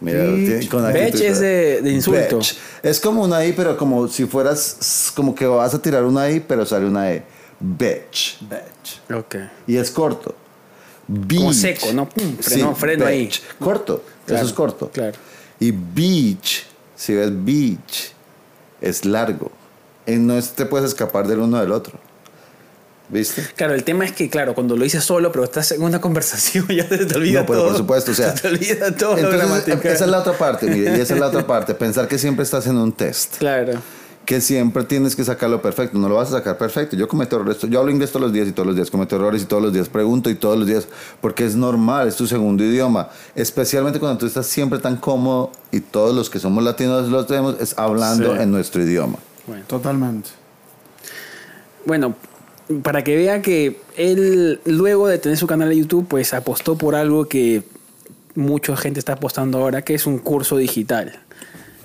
Mira, 0.00 0.24
tiene- 0.24 0.68
con 0.68 0.84
actitud. 0.86 1.20
es 1.22 1.40
de- 1.40 1.82
de 1.82 1.90
insulto. 1.92 2.38
Es 2.82 3.00
como 3.00 3.22
una 3.24 3.44
I, 3.44 3.52
pero 3.52 3.76
como 3.76 4.06
si 4.08 4.26
fueras, 4.26 5.10
como 5.14 5.34
que 5.34 5.44
vas 5.46 5.74
a 5.74 5.82
tirar 5.82 6.04
una 6.04 6.30
I, 6.30 6.40
pero 6.40 6.64
sale 6.64 6.86
una 6.86 7.10
E. 7.12 7.22
Bitch. 7.58 8.38
Bitch. 8.42 9.12
Ok. 9.12 9.34
Y 9.66 9.76
es 9.76 9.90
corto. 9.90 10.34
Beach. 11.08 11.54
seco, 11.54 11.92
¿no? 11.92 12.08
Pum, 12.08 12.36
freno- 12.38 12.74
freno 12.76 13.06
ahí. 13.06 13.24
bitch. 13.24 13.42
Corto. 13.58 14.04
Claro, 14.26 14.42
Eso 14.42 14.50
es 14.50 14.54
corto. 14.54 14.90
claro. 14.92 15.16
Y 15.58 15.72
beach, 15.72 16.64
si 16.94 17.14
ves 17.14 17.30
beach, 17.32 18.12
es 18.80 19.04
largo. 19.04 19.50
Y 20.06 20.12
no 20.16 20.38
es- 20.38 20.50
te 20.52 20.66
puedes 20.66 20.86
escapar 20.88 21.26
del 21.26 21.40
uno 21.40 21.58
del 21.60 21.72
otro. 21.72 21.98
¿Viste? 23.10 23.42
Claro, 23.56 23.74
el 23.74 23.84
tema 23.84 24.04
es 24.04 24.12
que, 24.12 24.28
claro, 24.28 24.54
cuando 24.54 24.76
lo 24.76 24.84
dices 24.84 25.02
solo, 25.02 25.32
pero 25.32 25.44
estás 25.44 25.72
en 25.72 25.82
una 25.82 26.00
conversación, 26.02 26.66
ya 26.68 26.86
te, 26.88 27.06
te 27.06 27.16
olvida 27.16 27.40
No, 27.40 27.46
pero 27.46 27.58
todo. 27.60 27.68
por 27.68 27.76
supuesto, 27.78 28.10
o 28.12 28.14
sea, 28.14 28.32
Se 28.36 28.42
te 28.42 28.48
olvida 28.48 28.94
todo 28.94 29.12
lo 29.12 29.18
Entonces, 29.18 29.40
gramatical. 29.40 29.92
esa 29.92 30.04
es 30.04 30.10
la 30.10 30.18
otra 30.18 30.32
parte, 30.36 30.66
mire, 30.66 30.96
y 30.96 31.00
esa 31.00 31.14
es 31.14 31.20
la 31.20 31.28
otra 31.28 31.46
parte. 31.46 31.74
Pensar 31.74 32.06
que 32.08 32.18
siempre 32.18 32.42
estás 32.42 32.66
en 32.66 32.76
un 32.76 32.92
test. 32.92 33.38
Claro. 33.38 33.80
que 34.26 34.42
siempre 34.42 34.84
tienes 34.84 35.16
que 35.16 35.24
sacarlo 35.24 35.62
perfecto. 35.62 35.96
No 35.96 36.06
lo 36.06 36.16
vas 36.16 36.28
a 36.28 36.32
sacar 36.32 36.58
perfecto. 36.58 36.96
Yo 36.96 37.08
cometo 37.08 37.36
errores. 37.36 37.56
Yo 37.62 37.80
hablo 37.80 37.90
inglés 37.90 38.10
todos 38.10 38.20
los 38.24 38.30
días 38.34 38.46
y 38.46 38.52
todos 38.52 38.66
los 38.66 38.76
días 38.76 38.90
cometo 38.90 39.16
errores 39.16 39.40
y 39.40 39.46
todos 39.46 39.62
los 39.62 39.72
días 39.72 39.88
pregunto 39.88 40.28
y 40.28 40.34
todos 40.34 40.58
los 40.58 40.66
días 40.66 40.86
porque 41.22 41.46
es 41.46 41.54
normal, 41.56 42.08
es 42.08 42.16
tu 42.16 42.26
segundo 42.26 42.62
idioma. 42.62 43.08
Especialmente 43.34 43.98
cuando 43.98 44.18
tú 44.18 44.26
estás 44.26 44.46
siempre 44.46 44.80
tan 44.80 44.98
cómodo 44.98 45.50
y 45.72 45.80
todos 45.80 46.14
los 46.14 46.28
que 46.28 46.40
somos 46.40 46.62
latinos 46.62 47.08
lo 47.08 47.24
tenemos 47.24 47.56
es 47.58 47.72
hablando 47.78 48.36
Sí. 48.36 48.42
en 48.42 48.50
nuestro 48.50 48.82
idioma. 48.82 49.16
Bueno. 49.46 49.64
Totalmente. 49.66 50.28
Bueno, 51.86 52.14
para 52.82 53.02
que 53.02 53.16
vea 53.16 53.42
que 53.42 53.80
él, 53.96 54.60
luego 54.64 55.08
de 55.08 55.18
tener 55.18 55.38
su 55.38 55.46
canal 55.46 55.70
de 55.70 55.76
YouTube, 55.76 56.06
pues 56.08 56.34
apostó 56.34 56.76
por 56.76 56.94
algo 56.94 57.26
que 57.26 57.62
mucha 58.34 58.76
gente 58.76 59.00
está 59.00 59.14
apostando 59.14 59.58
ahora, 59.58 59.82
que 59.82 59.94
es 59.94 60.06
un 60.06 60.18
curso 60.18 60.56
digital. 60.56 61.20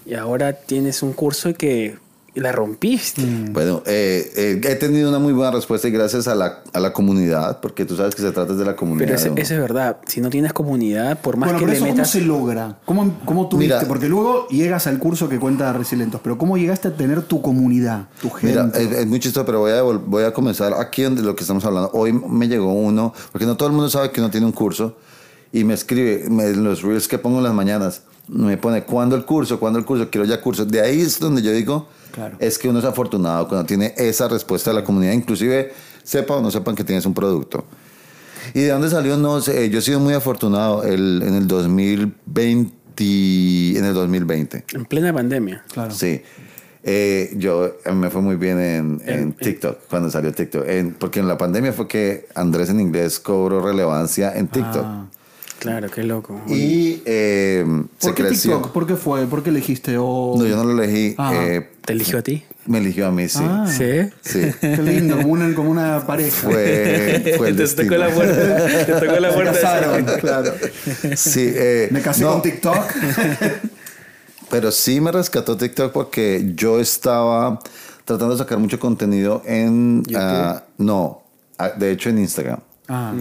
Y 0.05 0.15
ahora 0.15 0.53
tienes 0.53 1.01
un 1.01 1.13
curso 1.13 1.53
que 1.53 1.95
la 2.35 2.51
rompiste. 2.51 3.21
Bueno, 3.51 3.83
eh, 3.85 4.31
eh, 4.35 4.61
he 4.63 4.75
tenido 4.75 5.09
una 5.09 5.19
muy 5.19 5.33
buena 5.33 5.51
respuesta 5.51 5.87
y 5.87 5.91
gracias 5.91 6.27
a 6.27 6.33
la, 6.35 6.63
a 6.73 6.79
la 6.79 6.91
comunidad, 6.93 7.59
porque 7.61 7.85
tú 7.85 7.95
sabes 7.95 8.15
que 8.15 8.21
se 8.21 8.31
trata 8.31 8.53
de 8.55 8.65
la 8.65 8.75
comunidad. 8.75 9.05
Pero 9.05 9.15
ese- 9.19 9.29
¿no? 9.29 9.35
eso 9.37 9.53
es 9.53 9.59
verdad. 9.59 9.97
Si 10.07 10.19
no 10.21 10.29
tienes 10.29 10.51
comunidad, 10.53 11.19
por 11.21 11.37
más 11.37 11.47
bueno, 11.49 11.59
que 11.59 11.65
pero 11.65 11.71
le 11.71 11.77
eso, 11.77 11.85
¿cómo 11.85 11.95
metas... 11.95 12.09
se 12.11 12.21
logra? 12.21 12.77
¿Cómo, 12.85 13.19
cómo 13.25 13.47
tuviste? 13.49 13.75
Mira. 13.75 13.87
Porque 13.87 14.07
luego 14.09 14.47
llegas 14.49 14.87
al 14.87 14.97
curso 14.99 15.29
que 15.29 15.37
cuenta 15.39 15.71
Resilientos, 15.73 16.21
pero 16.23 16.37
¿cómo 16.37 16.57
llegaste 16.57 16.87
a 16.87 16.95
tener 16.95 17.21
tu 17.21 17.41
comunidad, 17.41 18.07
tu 18.21 18.29
gente? 18.31 18.47
Mira, 18.61 18.71
es, 18.73 18.91
es 18.99 19.05
muy 19.07 19.19
chistoso, 19.19 19.45
pero 19.45 19.59
voy 19.59 19.71
a, 19.71 19.81
voy 19.83 20.23
a 20.23 20.33
comenzar 20.33 20.73
aquí 20.73 21.03
donde 21.03 21.21
lo 21.21 21.35
que 21.35 21.41
estamos 21.43 21.63
hablando. 21.65 21.91
Hoy 21.93 22.13
me 22.13 22.47
llegó 22.47 22.73
uno, 22.73 23.13
porque 23.31 23.45
no 23.45 23.55
todo 23.57 23.69
el 23.69 23.73
mundo 23.75 23.89
sabe 23.89 24.11
que 24.11 24.19
uno 24.21 24.29
tiene 24.31 24.45
un 24.45 24.51
curso, 24.53 24.97
y 25.51 25.63
me 25.65 25.75
escribe 25.75 26.25
me- 26.29 26.51
los 26.55 26.81
reels 26.81 27.07
que 27.07 27.19
pongo 27.19 27.37
en 27.37 27.43
las 27.43 27.53
mañanas, 27.53 28.01
me 28.27 28.57
pone, 28.57 28.83
¿cuándo 28.83 29.15
el 29.15 29.25
curso? 29.25 29.59
¿Cuándo 29.59 29.79
el 29.79 29.85
curso? 29.85 30.09
Quiero 30.09 30.25
ya 30.25 30.39
curso. 30.41 30.65
De 30.65 30.81
ahí 30.81 31.01
es 31.01 31.19
donde 31.19 31.41
yo 31.41 31.51
digo, 31.51 31.87
Claro. 32.11 32.37
es 32.39 32.57
que 32.57 32.69
uno 32.69 32.79
es 32.79 32.85
afortunado 32.85 33.47
cuando 33.47 33.65
tiene 33.65 33.93
esa 33.97 34.27
respuesta 34.27 34.71
de 34.71 34.75
la 34.75 34.83
comunidad, 34.83 35.13
inclusive 35.13 35.73
sepa 36.03 36.35
o 36.35 36.41
no 36.41 36.51
sepan 36.51 36.75
que 36.75 36.83
tienes 36.83 37.05
un 37.05 37.13
producto. 37.13 37.65
¿Y 38.53 38.61
de 38.61 38.69
dónde 38.69 38.89
salió? 38.89 39.17
No 39.17 39.41
sé, 39.41 39.69
yo 39.69 39.79
he 39.79 39.81
sido 39.81 39.99
muy 39.99 40.13
afortunado 40.13 40.83
el- 40.83 41.23
en 41.25 41.33
el 41.35 41.47
2020, 41.47 43.77
en 43.77 43.85
el 43.85 43.93
2020. 43.93 44.65
En 44.73 44.85
plena 44.85 45.13
pandemia. 45.13 45.63
Claro. 45.73 45.91
Sí. 45.91 46.21
Eh, 46.85 47.31
yo 47.37 47.77
me 47.93 48.09
fue 48.09 48.21
muy 48.21 48.35
bien 48.35 48.59
en, 48.59 49.01
en 49.05 49.19
En- 49.19 49.33
TikTok, 49.33 49.87
cuando 49.89 50.11
salió 50.11 50.33
TikTok. 50.33 50.67
En- 50.67 50.93
porque 50.93 51.21
en 51.21 51.29
la 51.29 51.37
pandemia 51.37 51.71
fue 51.71 51.87
que 51.87 52.27
Andrés 52.35 52.69
en 52.69 52.81
inglés 52.81 53.19
cobró 53.19 53.65
relevancia 53.65 54.33
en 54.35 54.47
TikTok. 54.49 54.83
Ah. 54.85 55.05
Claro, 55.59 55.89
qué 55.89 56.03
loco. 56.03 56.41
Y 56.47 57.01
eh, 57.05 57.65
se 57.97 58.07
¿Por 58.07 58.15
qué 58.15 58.23
creció. 58.23 58.55
TikTok? 58.55 58.71
¿Por 58.73 58.87
qué 58.87 58.95
fue? 58.95 59.25
¿Por 59.27 59.43
qué 59.43 59.49
elegiste? 59.49 59.95
O... 59.97 60.35
No, 60.37 60.45
yo 60.45 60.57
no 60.57 60.65
lo 60.65 60.83
elegí. 60.83 61.15
Ah. 61.17 61.33
eh, 61.35 61.69
¿Te 61.85 61.93
eligió 61.93 62.19
a 62.19 62.21
ti? 62.21 62.43
me 62.65 62.77
eligió 62.77 63.07
a 63.07 63.11
mí, 63.11 63.27
sí. 63.27 63.39
Ah. 63.41 63.65
Sí. 63.67 64.09
Sí. 64.21 64.51
Qué 64.61 64.77
lindo, 64.81 65.17
como 65.17 65.33
una, 65.33 65.53
como 65.53 65.69
una 65.69 66.05
pareja. 66.05 66.31
Fue, 66.49 67.35
fue 67.37 67.49
el 67.49 67.55
te 67.57 67.61
destino. 67.63 67.89
tocó 67.89 68.03
la 68.03 68.09
puerta. 68.09 68.85
Te 68.85 68.93
tocó 68.93 69.19
la 69.19 69.33
puerta. 69.33 69.53
casaron. 69.53 70.05
Claro. 70.19 70.53
Sí, 71.15 71.51
eh, 71.53 71.89
Me 71.91 72.01
casé 72.01 72.23
no, 72.23 72.33
con 72.33 72.41
TikTok. 72.41 72.75
Pero 74.49 74.71
sí 74.71 75.01
me 75.01 75.11
rescató 75.11 75.57
TikTok 75.57 75.91
porque 75.91 76.51
yo 76.55 76.79
estaba 76.79 77.59
tratando 78.05 78.35
de 78.35 78.39
sacar 78.39 78.59
mucho 78.59 78.79
contenido 78.79 79.41
en... 79.45 80.03
Ah, 80.15 80.63
no, 80.77 81.23
de 81.77 81.91
hecho 81.91 82.09
en 82.09 82.19
Instagram. 82.19 82.59
Ah. 82.87 83.13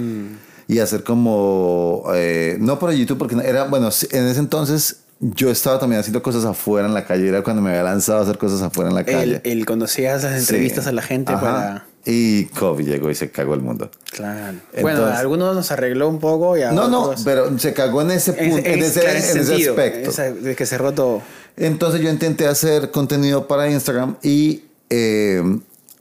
Y 0.73 0.79
hacer 0.81 1.05
como 1.05 2.05
eh, 2.15 2.57
no 2.61 2.79
por 2.79 2.93
YouTube 2.93 3.19
porque 3.19 3.37
no- 3.37 3.43
era 3.43 3.65
bueno 3.65 3.91
en 4.11 4.27
ese 4.29 4.41
entonces 4.41 4.99
yo 5.21 5.51
estaba 5.51 5.79
también 5.79 6.01
haciendo 6.01 6.23
cosas 6.23 6.45
afuera 6.45 6.89
en 6.89 6.95
la 6.95 7.05
calle 7.07 7.29
era 7.29 7.43
cuando 7.43 7.63
me 7.63 7.71
había 7.71 7.85
lanzado 7.85 8.21
a 8.21 8.23
hacer 8.23 8.39
cosas 8.39 8.61
afuera 8.63 8.89
en 8.91 8.97
la 8.97 9.05
calle 9.05 9.41
El, 9.45 9.59
el 9.61 9.67
cuando 9.67 9.85
hacías 9.85 10.23
las 10.25 10.39
entrevistas 10.39 10.85
Sí. 10.85 10.91
a 10.91 10.93
la 10.93 11.03
gente 11.03 11.33
Ajá. 11.33 11.41
para... 11.41 11.87
y 12.07 12.47
COVID 12.47 12.85
llegó 12.87 13.09
y 13.11 13.15
se 13.15 13.31
cagó 13.31 13.55
el 13.55 13.61
mundo. 13.61 13.89
Claro. 14.11 14.49
Entonces- 14.73 14.83
bueno, 14.83 15.05
a 15.07 15.19
algunos 15.21 15.55
nos 15.55 15.71
arregló 15.71 16.09
un 16.09 16.19
poco 16.19 16.57
y 16.57 16.63
a 16.63 16.73
No, 16.73 16.89
no, 16.89 17.03
otros- 17.05 17.23
pero 17.25 17.57
se 17.59 17.73
cagó 17.73 18.03
en 18.03 18.11
ese 18.11 18.33
punto, 18.33 18.57
en, 18.59 18.67
en- 18.67 18.83
ese, 18.83 19.01
claro, 19.01 19.19
en 19.19 19.69
aspecto. 19.69 20.11
esa- 20.11 20.33
de 20.33 20.57
que 20.57 20.67
cerró 20.67 20.93
todo. 20.93 21.23
Entonces 21.57 22.01
yo 22.01 22.11
intenté 22.11 22.49
hacer 22.49 22.91
contenido 22.91 23.47
para 23.47 23.71
Instagram 23.71 24.17
y 24.23 24.65
eh, 24.91 25.43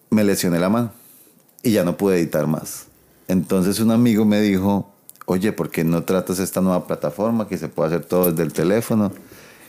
me 0.09 0.23
lesioné 0.23 0.57
la 0.59 0.69
mano 0.69 0.91
y 1.61 1.71
ya 1.73 1.83
no 1.83 1.95
pude 1.97 2.17
editar 2.17 2.47
más. 2.47 2.85
Entonces 3.31 3.79
un 3.79 3.91
amigo 3.91 4.25
me 4.25 4.41
dijo, 4.41 4.91
oye, 5.25 5.53
¿por 5.53 5.69
qué 5.69 5.85
no 5.85 6.03
tratas 6.03 6.39
esta 6.39 6.59
nueva 6.59 6.85
plataforma 6.85 7.47
que 7.47 7.57
se 7.57 7.69
puede 7.69 7.87
hacer 7.95 8.05
todo 8.05 8.29
desde 8.29 8.43
el 8.43 8.51
teléfono? 8.51 9.13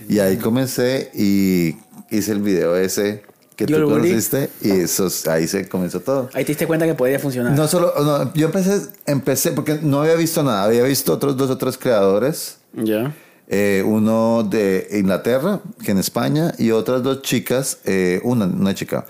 Y 0.09 0.18
ahí 0.18 0.37
comencé 0.37 1.12
y 1.14 1.77
hice 2.11 2.33
el 2.33 2.42
video 2.42 2.77
ese 2.77 3.22
que 3.55 3.66
tú 3.66 3.85
conociste 3.85 4.51
y 4.62 4.70
eso, 4.70 5.09
ahí 5.31 5.46
se 5.46 5.68
comenzó 5.68 6.01
todo. 6.01 6.29
Ahí 6.35 6.44
te 6.44 6.48
diste 6.48 6.66
cuenta 6.66 6.87
que 6.87 6.94
podía 6.94 7.20
funcionar. 7.20 7.53
No 7.53 7.68
solo, 7.68 7.92
no, 7.96 8.35
yo 8.35 8.46
empecé, 8.46 8.81
empecé 9.07 9.53
porque 9.53 9.79
no 9.81 10.01
había 10.01 10.16
visto 10.16 10.42
nada, 10.42 10.64
había 10.64 10.83
visto 10.83 11.12
otros 11.12 11.37
dos 11.37 11.48
o 11.48 11.57
tres 11.57 11.79
creadores. 11.79 12.59
Ya. 12.72 13.14
Eh, 13.46 13.85
uno 13.87 14.42
de 14.42 14.88
Inglaterra, 14.92 15.61
que 15.85 15.92
en 15.92 15.98
España, 15.98 16.53
y 16.59 16.72
otras 16.72 17.05
dos 17.05 17.22
chicas, 17.22 17.79
eh, 17.85 18.20
una, 18.25 18.46
una 18.46 18.75
chica. 18.75 19.07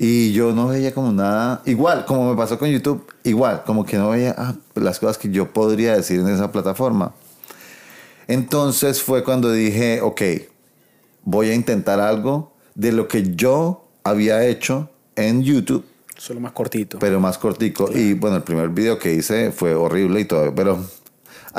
Y 0.00 0.32
yo 0.32 0.52
no 0.52 0.68
veía 0.68 0.94
como 0.94 1.10
nada, 1.10 1.60
igual, 1.66 2.04
como 2.04 2.30
me 2.30 2.36
pasó 2.36 2.56
con 2.56 2.70
YouTube, 2.70 3.04
igual, 3.24 3.64
como 3.66 3.84
que 3.84 3.96
no 3.96 4.10
veía 4.10 4.32
ah, 4.38 4.54
las 4.76 5.00
cosas 5.00 5.18
que 5.18 5.28
yo 5.28 5.52
podría 5.52 5.96
decir 5.96 6.20
en 6.20 6.28
esa 6.28 6.52
plataforma. 6.52 7.14
Entonces 8.28 9.02
fue 9.02 9.24
cuando 9.24 9.50
dije, 9.50 10.00
ok, 10.00 10.22
voy 11.24 11.50
a 11.50 11.54
intentar 11.54 11.98
algo 11.98 12.52
de 12.76 12.92
lo 12.92 13.08
que 13.08 13.34
yo 13.34 13.88
había 14.04 14.46
hecho 14.46 14.88
en 15.16 15.42
YouTube, 15.42 15.84
Solo 16.16 16.38
más 16.38 16.52
cortito. 16.52 17.00
pero 17.00 17.18
más 17.18 17.36
cortico. 17.36 17.90
Y 17.92 18.14
bueno, 18.14 18.36
el 18.36 18.44
primer 18.44 18.68
video 18.68 19.00
que 19.00 19.14
hice 19.14 19.50
fue 19.50 19.74
horrible 19.74 20.20
y 20.20 20.24
todo, 20.26 20.54
pero 20.54 20.78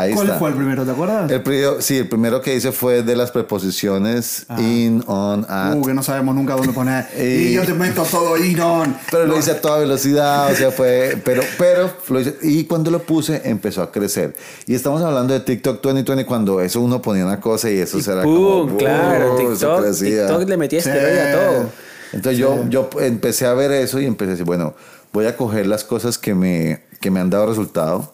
ahí 0.01 0.13
¿Cuál 0.13 0.27
está. 0.27 0.39
fue 0.39 0.49
el 0.49 0.55
primero, 0.55 0.85
te 0.85 0.91
acuerdas? 0.91 1.31
El 1.31 1.41
primero, 1.41 1.81
sí, 1.81 1.97
el 1.97 2.07
primero 2.09 2.41
que 2.41 2.55
hice 2.55 2.71
fue 2.71 3.03
de 3.03 3.15
las 3.15 3.31
preposiciones 3.31 4.45
in, 4.57 5.03
on, 5.07 5.45
at. 5.49 5.75
Uh, 5.75 5.81
que 5.83 5.93
no 5.93 6.03
sabemos 6.03 6.35
nunca 6.35 6.55
dónde 6.55 6.73
poner. 6.73 7.05
Y- 7.17 7.49
y 7.49 7.53
yo 7.53 7.63
te 7.65 7.73
meto 7.73 8.03
todo 8.03 8.38
in 8.38 8.59
on. 8.59 8.95
pero 9.12 9.25
lo 9.25 9.38
hice 9.38 9.51
a 9.51 9.62
toda 9.62 9.79
velocidad, 9.79 10.51
o 10.51 10.55
sea, 10.55 10.71
fue, 10.71 11.19
pero, 11.23 11.41
pero 11.57 11.89
lo 12.09 12.19
hice, 12.19 12.35
y 12.41 12.65
cuando 12.65 12.91
lo 12.91 12.99
puse 13.03 13.41
empezó 13.45 13.81
a 13.81 13.91
crecer. 13.91 14.35
Y 14.65 14.75
estamos 14.75 15.01
hablando 15.01 15.33
de 15.33 15.39
TikTok 15.41 15.81
2020 15.81 16.25
cuando 16.25 16.62
eso 16.62 16.81
uno 16.81 17.01
ponía 17.01 17.25
una 17.25 17.39
cosa 17.39 17.69
y 17.69 17.77
eso 17.79 17.97
Y 17.97 18.01
era 18.09 18.23
¡pum! 18.23 18.67
como, 18.67 18.77
claro, 18.77 19.35
TikTok. 19.35 19.91
TikTok 19.93 20.47
le 20.49 20.57
metía 20.57 20.81
Sí. 20.81 20.89
a 20.89 21.31
todo. 21.35 21.69
Entonces 22.12 22.39
yo, 22.39 22.65
yo 22.69 22.89
empecé 23.01 23.45
a 23.45 23.53
ver 23.53 23.71
eso 23.71 23.99
y 23.99 24.05
empecé 24.05 24.29
a 24.29 24.33
decir, 24.33 24.45
bueno, 24.45 24.73
voy 25.13 25.25
a 25.27 25.38
coger 25.38 25.67
las 25.67 25.83
cosas 25.83 26.17
que 26.17 26.33
me, 26.33 26.81
que 26.99 27.12
me 27.12 27.19
han 27.19 27.29
dado 27.29 27.45
resultado 27.47 28.12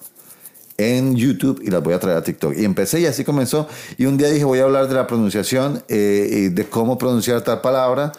en 0.77 1.15
YouTube 1.15 1.61
y 1.63 1.69
las 1.71 1.81
voy 1.81 1.93
a 1.93 1.99
traer 1.99 2.17
a 2.17 2.23
TikTok. 2.23 2.53
Y 2.57 2.65
empecé 2.65 2.99
y 3.01 3.05
así 3.05 3.23
comenzó. 3.23 3.67
Y 3.97 4.05
un 4.05 4.17
día 4.17 4.29
dije, 4.29 4.43
voy 4.43 4.59
a 4.59 4.63
hablar 4.63 4.87
de 4.87 4.95
la 4.95 5.07
pronunciación 5.07 5.83
eh, 5.87 6.27
y 6.31 6.49
de 6.49 6.65
cómo 6.65 6.97
pronunciar 6.97 7.41
tal 7.41 7.61
palabra. 7.61 8.11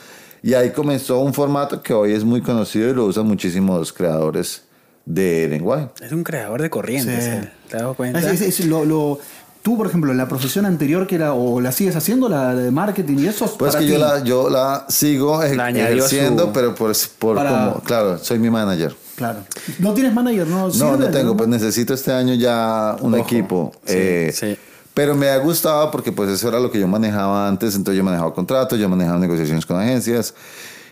Y 0.42 0.54
ahí 0.54 0.70
comenzó 0.70 1.18
un 1.20 1.34
formato 1.34 1.82
que 1.82 1.92
hoy 1.92 2.12
es 2.12 2.24
muy 2.24 2.40
conocido 2.40 2.88
y 2.88 2.94
lo 2.94 3.04
usan 3.06 3.26
muchísimos 3.26 3.92
creadores 3.92 4.62
de 5.04 5.48
lenguaje. 5.48 5.88
Es 6.00 6.12
un 6.12 6.24
creador 6.24 6.62
de 6.62 6.70
corrientes. 6.70 7.24
Sí. 7.24 7.30
él. 7.30 7.50
¿Te 7.68 7.76
has 7.76 7.82
dado 7.82 7.94
cuenta? 7.94 8.18
Es- 8.20 8.40
es- 8.40 8.60
es 8.60 8.66
lo- 8.66 8.84
lo- 8.84 9.18
tú, 9.62 9.76
por 9.76 9.86
ejemplo, 9.88 10.12
en 10.12 10.18
la 10.18 10.28
profesión 10.28 10.64
anterior 10.66 11.06
que 11.06 11.16
era, 11.16 11.32
o 11.34 11.60
la 11.60 11.72
sigues 11.72 11.96
haciendo, 11.96 12.28
la 12.28 12.54
de 12.54 12.70
marketing 12.70 13.18
y 13.18 13.26
eso. 13.26 13.52
Pues 13.58 13.72
para 13.74 13.84
que 13.84 13.90
yo 13.90 13.96
ti. 13.96 14.00
la, 14.00 14.22
yo 14.24 14.48
la 14.50 14.86
sigo 14.88 15.42
La 15.42 15.70
ejerciendo, 15.70 16.46
su- 16.46 16.52
pero 16.52 16.74
por, 16.74 16.92
por 17.18 17.36
Para- 17.36 17.50
como, 17.70 17.80
claro, 17.82 18.18
soy 18.18 18.38
mi 18.38 18.50
manager. 18.50 18.94
Claro. 19.16 19.40
¿No 19.78 19.94
tienes 19.94 20.12
manager? 20.14 20.46
No, 20.46 20.68
No, 20.68 20.96
no 20.96 21.08
tengo, 21.10 21.36
pues 21.36 21.48
necesito 21.48 21.94
este 21.94 22.12
año 22.12 22.34
ya 22.34 22.96
un 23.00 23.14
Ojo. 23.14 23.22
equipo. 23.22 23.72
eh, 23.86 24.30
sí. 24.34 24.56
Pero 24.94 25.14
me 25.14 25.28
ha 25.28 25.36
gustado 25.38 25.90
porque 25.90 26.10
pues 26.10 26.30
eso 26.30 26.48
era 26.48 26.58
lo 26.58 26.70
que 26.70 26.80
yo 26.80 26.88
manejaba 26.88 27.46
antes, 27.48 27.74
entonces 27.74 27.98
yo 27.98 28.04
manejaba 28.04 28.32
contratos, 28.32 28.78
yo 28.78 28.88
manejaba 28.88 29.18
negociaciones 29.18 29.66
con 29.66 29.78
agencias 29.78 30.32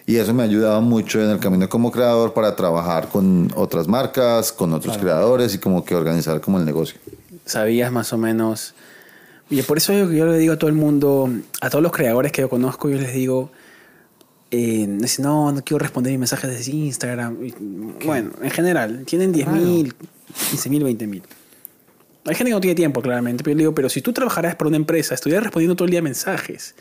y 0.07 0.17
eso 0.17 0.35
me 0.35 0.43
ha 0.43 0.47
ayudado 0.47 0.83
mucho 0.83 1.23
en 1.23 1.31
el 1.31 1.39
camino 1.39 1.67
como 1.71 1.91
creador 1.91 2.35
para 2.35 2.55
trabajar 2.55 3.09
con 3.09 3.51
otras 3.57 3.89
marcas, 3.89 4.53
con 4.53 4.75
otros 4.75 4.99
creadores 4.99 5.55
y 5.55 5.59
como 5.59 5.85
que 5.87 5.95
organizar 5.95 6.41
como 6.43 6.59
el 6.59 6.67
negocio. 6.67 6.99
Sabías 7.47 7.91
más 7.91 8.13
o 8.13 8.19
menos. 8.19 8.75
Y 9.49 9.63
por 9.63 9.79
eso 9.79 9.95
yo, 9.95 10.11
yo 10.13 10.27
le 10.27 10.37
digo 10.37 10.53
a 10.53 10.59
todo 10.59 10.69
el 10.69 10.77
mundo, 10.77 11.31
a 11.63 11.71
todos 11.71 11.83
los 11.83 11.93
creadores 11.93 12.31
que 12.33 12.43
yo 12.43 12.51
conozco, 12.51 12.91
yo 12.91 12.99
les 12.99 13.15
digo, 13.15 13.51
eh, 14.51 14.87
dicen, 14.89 15.25
no, 15.25 15.53
no 15.53 15.65
quiero 15.65 15.79
responder 15.79 16.13
mis 16.13 16.21
mensajes 16.21 16.51
desde 16.51 16.73
Instagram. 16.73 17.39
Bueno, 18.05 18.31
en 18.43 18.51
general, 18.51 19.05
tienen 19.05 19.33
10 19.33 19.49
mil, 19.49 19.95
15 20.51 20.71
mil, 20.71 20.85
20 20.85 21.07
mil. 21.07 21.23
Hay 22.27 22.35
gente 22.35 22.51
que 22.51 22.55
no 22.55 22.61
tiene 22.61 22.75
tiempo, 22.75 23.03
claramente, 23.03 23.45
pero 23.45 23.53
yo 23.53 23.57
le 23.57 23.63
digo, 23.65 23.75
pero 23.75 23.89
si 23.89 24.01
tú 24.01 24.13
trabajaras 24.13 24.57
para 24.57 24.69
una 24.69 24.77
empresa, 24.77 25.15
estuvieras 25.15 25.45
respondiendo 25.45 25.77
todo 25.77 25.85
el 25.85 25.91
día 25.91 26.01
mensajes, 26.01 26.75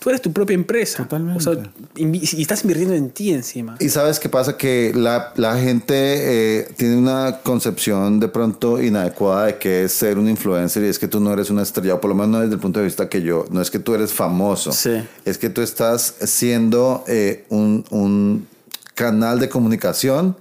tú 0.00 0.08
eres 0.08 0.20
tu 0.20 0.32
propia 0.32 0.54
empresa. 0.54 1.04
Totalmente. 1.04 1.38
O 1.38 1.54
sea, 1.54 1.62
y 1.96 2.42
estás 2.42 2.62
invirtiendo 2.64 2.94
en 2.94 3.10
ti 3.10 3.32
encima. 3.32 3.76
Y 3.78 3.88
sabes 3.90 4.18
qué 4.18 4.28
pasa 4.28 4.56
que 4.56 4.92
la, 4.94 5.32
la 5.36 5.56
gente 5.58 5.94
eh, 5.94 6.68
tiene 6.76 6.96
una 6.96 7.38
concepción 7.42 8.18
de 8.18 8.26
pronto 8.28 8.82
inadecuada 8.82 9.46
de 9.46 9.58
que 9.58 9.84
es 9.84 9.92
ser 9.92 10.18
un 10.18 10.28
influencer 10.28 10.82
y 10.82 10.88
es 10.88 10.98
que 10.98 11.06
tú 11.06 11.20
no 11.20 11.32
eres 11.32 11.50
una 11.50 11.62
estrella, 11.62 11.94
o 11.94 12.00
por 12.00 12.08
lo 12.08 12.14
menos 12.14 12.30
no 12.30 12.40
desde 12.40 12.54
el 12.54 12.60
punto 12.60 12.80
de 12.80 12.86
vista 12.86 13.08
que 13.08 13.22
yo, 13.22 13.44
no 13.50 13.60
es 13.62 13.70
que 13.70 13.78
tú 13.78 13.94
eres 13.94 14.12
famoso, 14.12 14.72
Sí. 14.72 15.02
es 15.24 15.38
que 15.38 15.50
tú 15.50 15.60
estás 15.60 16.14
siendo 16.24 17.04
eh, 17.06 17.44
un, 17.50 17.84
un 17.90 18.46
canal 18.94 19.38
de 19.38 19.48
comunicación 19.48 20.36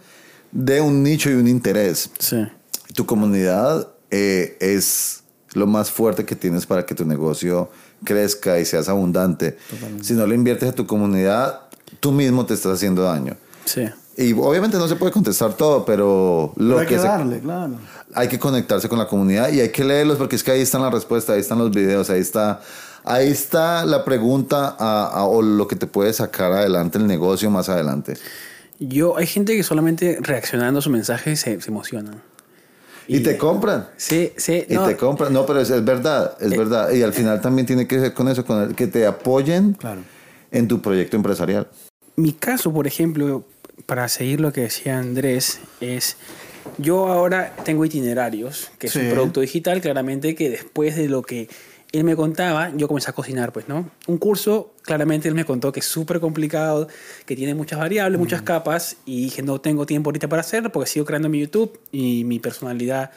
de 0.51 0.81
un 0.81 1.03
nicho 1.03 1.29
y 1.29 1.33
un 1.33 1.47
interés. 1.47 2.09
Sí. 2.17 2.47
Tu 2.95 3.05
comunidad 3.05 3.87
eh, 4.09 4.57
es 4.59 5.23
lo 5.53 5.67
más 5.67 5.91
fuerte 5.91 6.25
que 6.25 6.35
tienes 6.35 6.65
para 6.65 6.85
que 6.85 6.95
tu 6.95 7.05
negocio 7.05 7.69
crezca 8.03 8.59
y 8.59 8.65
seas 8.65 8.89
abundante. 8.89 9.57
Si 10.01 10.13
no 10.13 10.25
le 10.27 10.35
inviertes 10.35 10.69
a 10.69 10.73
tu 10.73 10.85
comunidad, 10.87 11.61
tú 11.99 12.11
mismo 12.11 12.45
te 12.45 12.53
estás 12.53 12.73
haciendo 12.73 13.03
daño. 13.03 13.35
Sí. 13.65 13.87
Y 14.17 14.33
obviamente 14.33 14.77
no 14.77 14.87
se 14.87 14.95
puede 14.95 15.11
contestar 15.13 15.53
todo, 15.53 15.85
pero 15.85 16.53
lo 16.57 16.75
Pero 16.75 16.79
hay 16.79 16.87
que, 16.87 16.95
que 16.95 16.99
se- 17.01 17.07
darle, 17.07 17.39
claro. 17.39 17.73
hay 18.13 18.27
que 18.27 18.37
conectarse 18.37 18.89
con 18.89 18.99
la 18.99 19.07
comunidad 19.07 19.49
y 19.51 19.61
hay 19.61 19.69
que 19.69 19.85
leerlos 19.85 20.17
porque 20.17 20.35
es 20.35 20.43
que 20.43 20.51
ahí 20.51 20.61
están 20.61 20.81
las 20.81 20.91
respuestas, 20.93 21.35
ahí 21.35 21.39
están 21.41 21.57
los 21.59 21.71
videos, 21.71 22.09
ahí 22.09 22.19
está, 22.19 22.59
ahí 23.05 23.29
está 23.29 23.85
la 23.85 24.03
pregunta 24.03 24.75
a- 24.77 25.05
a- 25.07 25.23
o 25.23 25.41
lo 25.41 25.67
que 25.69 25.77
te 25.77 25.87
puede 25.87 26.11
sacar 26.11 26.51
adelante 26.51 26.97
el 26.97 27.07
negocio 27.07 27.49
más 27.49 27.69
adelante. 27.69 28.15
Yo, 28.79 29.17
hay 29.17 29.27
gente 29.27 29.55
que 29.55 29.63
solamente 29.63 30.17
reaccionando 30.21 30.79
a 30.79 30.81
su 30.81 30.89
mensaje 30.89 31.35
se, 31.37 31.61
se 31.61 31.69
emocionan. 31.69 32.21
Y, 33.09 33.19
te 33.21 33.37
compran. 33.37 33.89
Sí, 33.97 34.31
sí. 34.37 34.65
Y 34.69 34.75
no, 34.75 34.85
te 34.85 34.95
compran. 34.95 35.33
No, 35.33 35.45
pero 35.45 35.59
es, 35.61 35.69
es 35.69 35.83
verdad, 35.83 36.37
es 36.39 36.55
verdad. 36.55 36.91
Y 36.91 37.01
al 37.01 37.11
final 37.13 37.41
también 37.41 37.65
tiene 37.65 37.87
que 37.87 37.99
ser 37.99 38.13
con 38.13 38.27
eso, 38.27 38.45
con 38.45 38.61
el- 38.69 38.75
que 38.75 38.87
te 38.87 39.05
apoyen 39.05 39.73
Claro. 39.73 40.01
en 40.51 40.67
tu 40.67 40.79
proyecto 40.81 41.17
empresarial. 41.17 41.67
Mi 42.15 42.33
caso, 42.33 42.71
por 42.71 42.85
ejemplo, 42.85 43.43
para 43.85 44.07
seguir 44.07 44.39
lo 44.39 44.53
que 44.53 44.61
decía 44.61 44.99
Andrés, 44.99 45.59
es 45.81 46.17
yo 46.77 47.07
ahora 47.07 47.55
tengo 47.65 47.83
itinerarios, 47.83 48.69
que 48.77 48.87
es 48.87 48.95
un 48.95 49.09
producto 49.09 49.41
digital, 49.41 49.81
claramente 49.81 50.35
que 50.35 50.49
después 50.49 50.95
de 50.95 51.09
lo 51.09 51.23
que 51.23 51.49
él 51.91 52.03
me 52.03 52.15
contaba, 52.15 52.71
yo 52.75 52.87
comencé 52.87 53.09
a 53.09 53.13
cocinar, 53.13 53.51
pues, 53.51 53.67
¿no? 53.67 53.89
Un 54.07 54.17
curso, 54.17 54.73
claramente 54.83 55.27
él 55.27 55.33
me 55.35 55.43
contó 55.45 55.71
que 55.71 55.79
es 55.79 55.85
súper 55.87 56.19
complicado, 56.19 56.87
que 57.25 57.35
tiene 57.35 57.55
muchas 57.55 57.79
variables, 57.79 58.19
muchas 58.19 58.43
capas, 58.43 58.97
y 59.05 59.23
dije, 59.23 59.41
no 59.41 59.59
tengo 59.59 59.85
tiempo 59.85 60.09
ahorita 60.09 60.27
para 60.29 60.41
hacerlo 60.41 60.71
porque 60.71 60.89
sigo 60.89 61.05
creando 61.05 61.29
mi 61.29 61.39
YouTube 61.39 61.79
y 61.91 62.23
mi 62.25 62.37
personalidad 62.39 63.11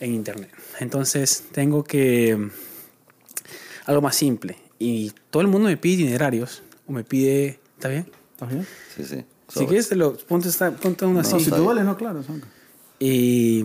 en 0.00 0.14
Internet. 0.14 0.50
Entonces, 0.80 1.44
tengo 1.52 1.84
que 1.84 2.48
algo 3.86 4.02
más 4.02 4.16
simple. 4.16 4.56
Y 4.78 5.12
todo 5.30 5.40
el 5.42 5.48
mundo 5.48 5.68
me 5.68 5.76
pide 5.76 6.02
itinerarios, 6.02 6.62
o 6.86 6.92
me 6.92 7.04
pide, 7.04 7.58
¿está 7.76 7.88
bien? 7.88 8.10
¿Estás 8.32 8.48
bien? 8.50 8.66
Sí, 8.96 9.04
sí. 9.04 9.24
Si 9.48 9.66
quieres, 9.66 9.88
te 9.88 9.96
lo, 9.96 10.16
ponte, 10.16 10.50
ponte 10.82 11.04
uno 11.06 11.20
así. 11.20 11.32
No, 11.34 11.40
si 11.40 11.50
bien. 11.50 11.62
duele, 11.62 11.84
no, 11.84 11.96
claro. 11.96 12.22
son- 12.22 12.42
Y, 13.00 13.64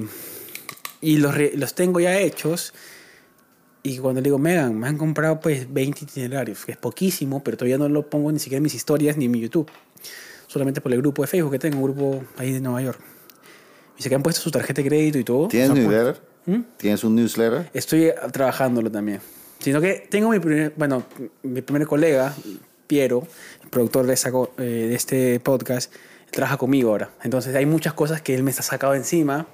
y 1.02 1.18
los, 1.18 1.36
los 1.56 1.74
tengo 1.76 2.00
ya 2.00 2.18
hechos. 2.20 2.74
Y 3.86 3.98
cuando 3.98 4.22
le 4.22 4.26
digo, 4.26 4.40
Megan, 4.40 4.80
me 4.80 4.88
han 4.88 4.98
comprado 4.98 5.42
pues 5.42 5.72
20 5.72 6.06
itinerarios, 6.06 6.66
que 6.66 6.72
es 6.72 6.78
poquísimo, 6.78 7.44
pero 7.44 7.58
todavía 7.58 7.78
no 7.78 7.90
lo 7.90 8.10
pongo 8.10 8.32
ni 8.32 8.40
siquiera 8.40 8.58
en 8.58 8.64
mis 8.64 8.76
historias 8.76 9.18
ni 9.18 9.26
en 9.26 9.32
mi 9.32 9.42
YouTube. 9.42 9.70
Solamente 10.48 10.80
por 10.80 10.94
el 10.94 11.00
grupo 11.00 11.22
de 11.22 11.28
Facebook 11.28 11.52
que 11.52 11.60
tengo, 11.60 11.78
un 11.78 11.84
grupo 11.84 12.24
ahí 12.38 12.54
de 12.54 12.62
Nueva 12.62 12.82
York. 12.82 13.00
Y 13.98 14.02
se 14.02 14.08
que 14.08 14.16
han 14.16 14.24
puesto 14.24 14.42
su 14.42 14.52
tarjeta 14.52 14.82
de 14.82 14.88
crédito 14.88 15.20
y 15.20 15.26
todo. 15.26 15.50
¿Tienes 15.50 15.72
sea, 15.72 15.76
newsletter? 15.76 16.22
¿Mm? 16.46 16.60
¿Tienes 16.78 17.04
un 17.04 17.16
newsletter? 17.16 17.70
Estoy 17.74 18.06
eh, 18.06 18.16
trabajándolo 18.32 18.90
también. 18.90 19.20
Sino 19.60 19.82
que 19.82 20.08
tengo 20.10 20.30
mi 20.30 20.40
primer, 20.40 20.74
bueno, 20.78 21.04
mi 21.42 21.62
primer 21.62 21.86
colega, 21.86 22.34
Piero, 22.88 23.28
el 23.64 23.70
productor 23.70 24.06
de, 24.06 24.14
esa 24.14 24.30
eh, 24.58 24.64
de 24.64 24.96
este 24.96 25.40
podcast, 25.42 25.94
trabaja 26.32 26.58
conmigo 26.58 26.90
ahora. 26.90 27.10
Entonces 27.24 27.54
hay 27.56 27.66
muchas 27.66 27.94
cosas 27.94 28.22
que 28.22 28.34
él 28.34 28.44
me 28.44 28.52
está 28.52 28.64
sacado 28.64 28.96
encima, 28.96 29.48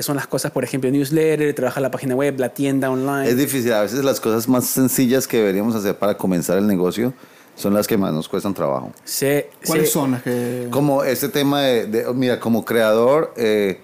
que 0.00 0.04
son 0.04 0.16
las 0.16 0.26
cosas, 0.26 0.50
por 0.50 0.64
ejemplo, 0.64 0.90
newsletter, 0.90 1.54
trabaja 1.54 1.78
la 1.78 1.90
página 1.90 2.14
web, 2.14 2.38
la 2.40 2.48
tienda 2.48 2.90
online. 2.90 3.28
Es 3.28 3.36
difícil. 3.36 3.70
A 3.74 3.82
veces 3.82 4.02
las 4.02 4.18
cosas 4.18 4.48
más 4.48 4.64
sencillas 4.64 5.28
que 5.28 5.36
deberíamos 5.36 5.74
hacer 5.74 5.94
para 5.98 6.16
comenzar 6.16 6.56
el 6.56 6.66
negocio 6.66 7.12
son 7.54 7.74
las 7.74 7.86
que 7.86 7.98
más 7.98 8.10
nos 8.14 8.26
cuestan 8.26 8.54
trabajo. 8.54 8.92
Se- 9.04 9.50
¿Cuáles 9.66 9.92
son 9.92 10.12
las 10.12 10.22
que.? 10.22 10.68
Como 10.70 11.04
este 11.04 11.28
tema 11.28 11.60
de, 11.60 11.84
de- 11.86 12.14
mira, 12.14 12.40
como 12.40 12.64
creador, 12.64 13.34
eh, 13.36 13.78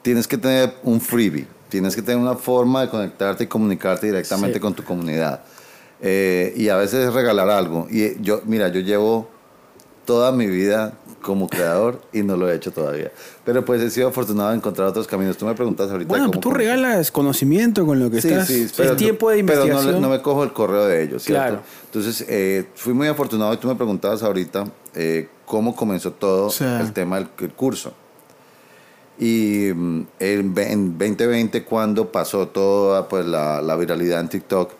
tienes 0.00 0.26
que 0.26 0.38
tener 0.38 0.72
un 0.82 1.02
freebie, 1.02 1.46
tienes 1.68 1.94
que 1.94 2.00
tener 2.00 2.16
una 2.18 2.36
forma 2.36 2.80
de 2.80 2.88
conectarte 2.88 3.44
y 3.44 3.46
comunicarte 3.46 4.06
directamente 4.06 4.54
Sí. 4.54 4.60
con 4.60 4.72
tu 4.72 4.84
comunidad. 4.84 5.42
Eh, 6.00 6.54
y 6.56 6.70
a 6.70 6.76
veces 6.76 7.12
regalar 7.12 7.50
algo. 7.50 7.88
Y 7.90 8.18
yo, 8.22 8.40
mira, 8.46 8.68
yo 8.68 8.80
llevo 8.80 9.28
toda 10.06 10.32
mi 10.32 10.46
vida 10.46 10.94
como 11.26 11.48
creador 11.48 12.00
y 12.12 12.22
no 12.22 12.36
lo 12.36 12.48
he 12.48 12.54
hecho 12.54 12.70
todavía. 12.70 13.10
Pero 13.44 13.64
pues 13.64 13.82
he 13.82 13.90
sido 13.90 14.08
afortunado 14.08 14.50
de 14.50 14.56
encontrar 14.56 14.86
otros 14.86 15.08
caminos. 15.08 15.36
Tú 15.36 15.44
me 15.44 15.54
preguntas 15.54 15.90
ahorita 15.90 16.08
Bueno, 16.08 16.26
cómo 16.28 16.38
tú 16.40 16.52
regalas 16.52 17.10
conocimiento 17.10 17.84
con 17.84 17.98
lo 17.98 18.08
que 18.10 18.22
Sí, 18.22 18.28
estás. 18.28 18.46
sí, 18.46 18.62
es 18.62 18.96
tiempo 18.96 19.28
de 19.30 19.42
pero 19.42 19.60
no 19.60 19.66
investigación. 19.66 20.00
no, 20.02 20.08
me 20.08 20.22
cojo 20.22 20.44
el 20.44 20.52
correo 20.52 20.86
de 20.86 21.02
ellos, 21.02 21.24
¿cierto? 21.24 21.42
Claro. 21.42 21.62
Entonces, 21.86 22.24
eh, 22.28 22.66
fui 22.76 22.94
muy 22.94 23.08
afortunado 23.08 23.52
y 23.52 23.56
tú 23.56 23.66
me 23.66 23.74
preguntabas 23.74 24.22
ahorita 24.22 24.66
eh, 24.94 25.28
cómo 25.44 25.74
comenzó 25.74 26.12
todo 26.12 26.48
Sí. 26.50 26.64
el 26.64 26.92
tema 26.92 27.16
del 27.16 27.28
el 27.40 27.52
curso. 27.52 27.92
Y 29.18 29.70
mm, 29.74 30.02
en 30.20 30.54
2020, 30.54 31.64
cuando 31.64 32.12
pasó 32.12 32.48
toda 32.48 33.08
pues, 33.08 33.26
la, 33.26 33.60
la 33.62 33.74
viralidad 33.76 34.20
en 34.20 34.28
TikTok, 34.28 34.70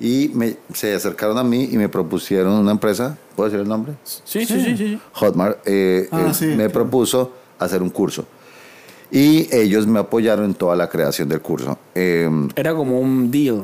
y 0.00 0.30
me, 0.34 0.56
se 0.72 0.94
acercaron 0.94 1.38
a 1.38 1.44
mí 1.44 1.68
y 1.70 1.76
me 1.76 1.88
propusieron 1.88 2.52
una 2.54 2.72
empresa, 2.72 3.16
¿puedo 3.36 3.48
decir 3.48 3.60
el 3.62 3.68
nombre? 3.68 3.94
Sí, 4.04 4.20
sí, 4.24 4.46
sí, 4.46 4.60
sí, 4.64 4.76
sí. 4.76 5.00
Hotmart, 5.12 5.58
eh, 5.66 6.08
Ah, 6.10 6.28
eh, 6.30 6.34
sí, 6.34 6.46
me 6.46 6.56
claro. 6.56 6.72
propuso 6.72 7.32
hacer 7.58 7.82
un 7.82 7.90
curso. 7.90 8.26
Y 9.16 9.48
ellos 9.54 9.86
me 9.86 10.00
apoyaron 10.00 10.44
en 10.46 10.54
toda 10.54 10.74
la 10.74 10.88
creación 10.88 11.28
del 11.28 11.40
curso. 11.40 11.78
Eh, 11.94 12.28
Era 12.56 12.74
como 12.74 12.98
un 12.98 13.30
deal. 13.30 13.62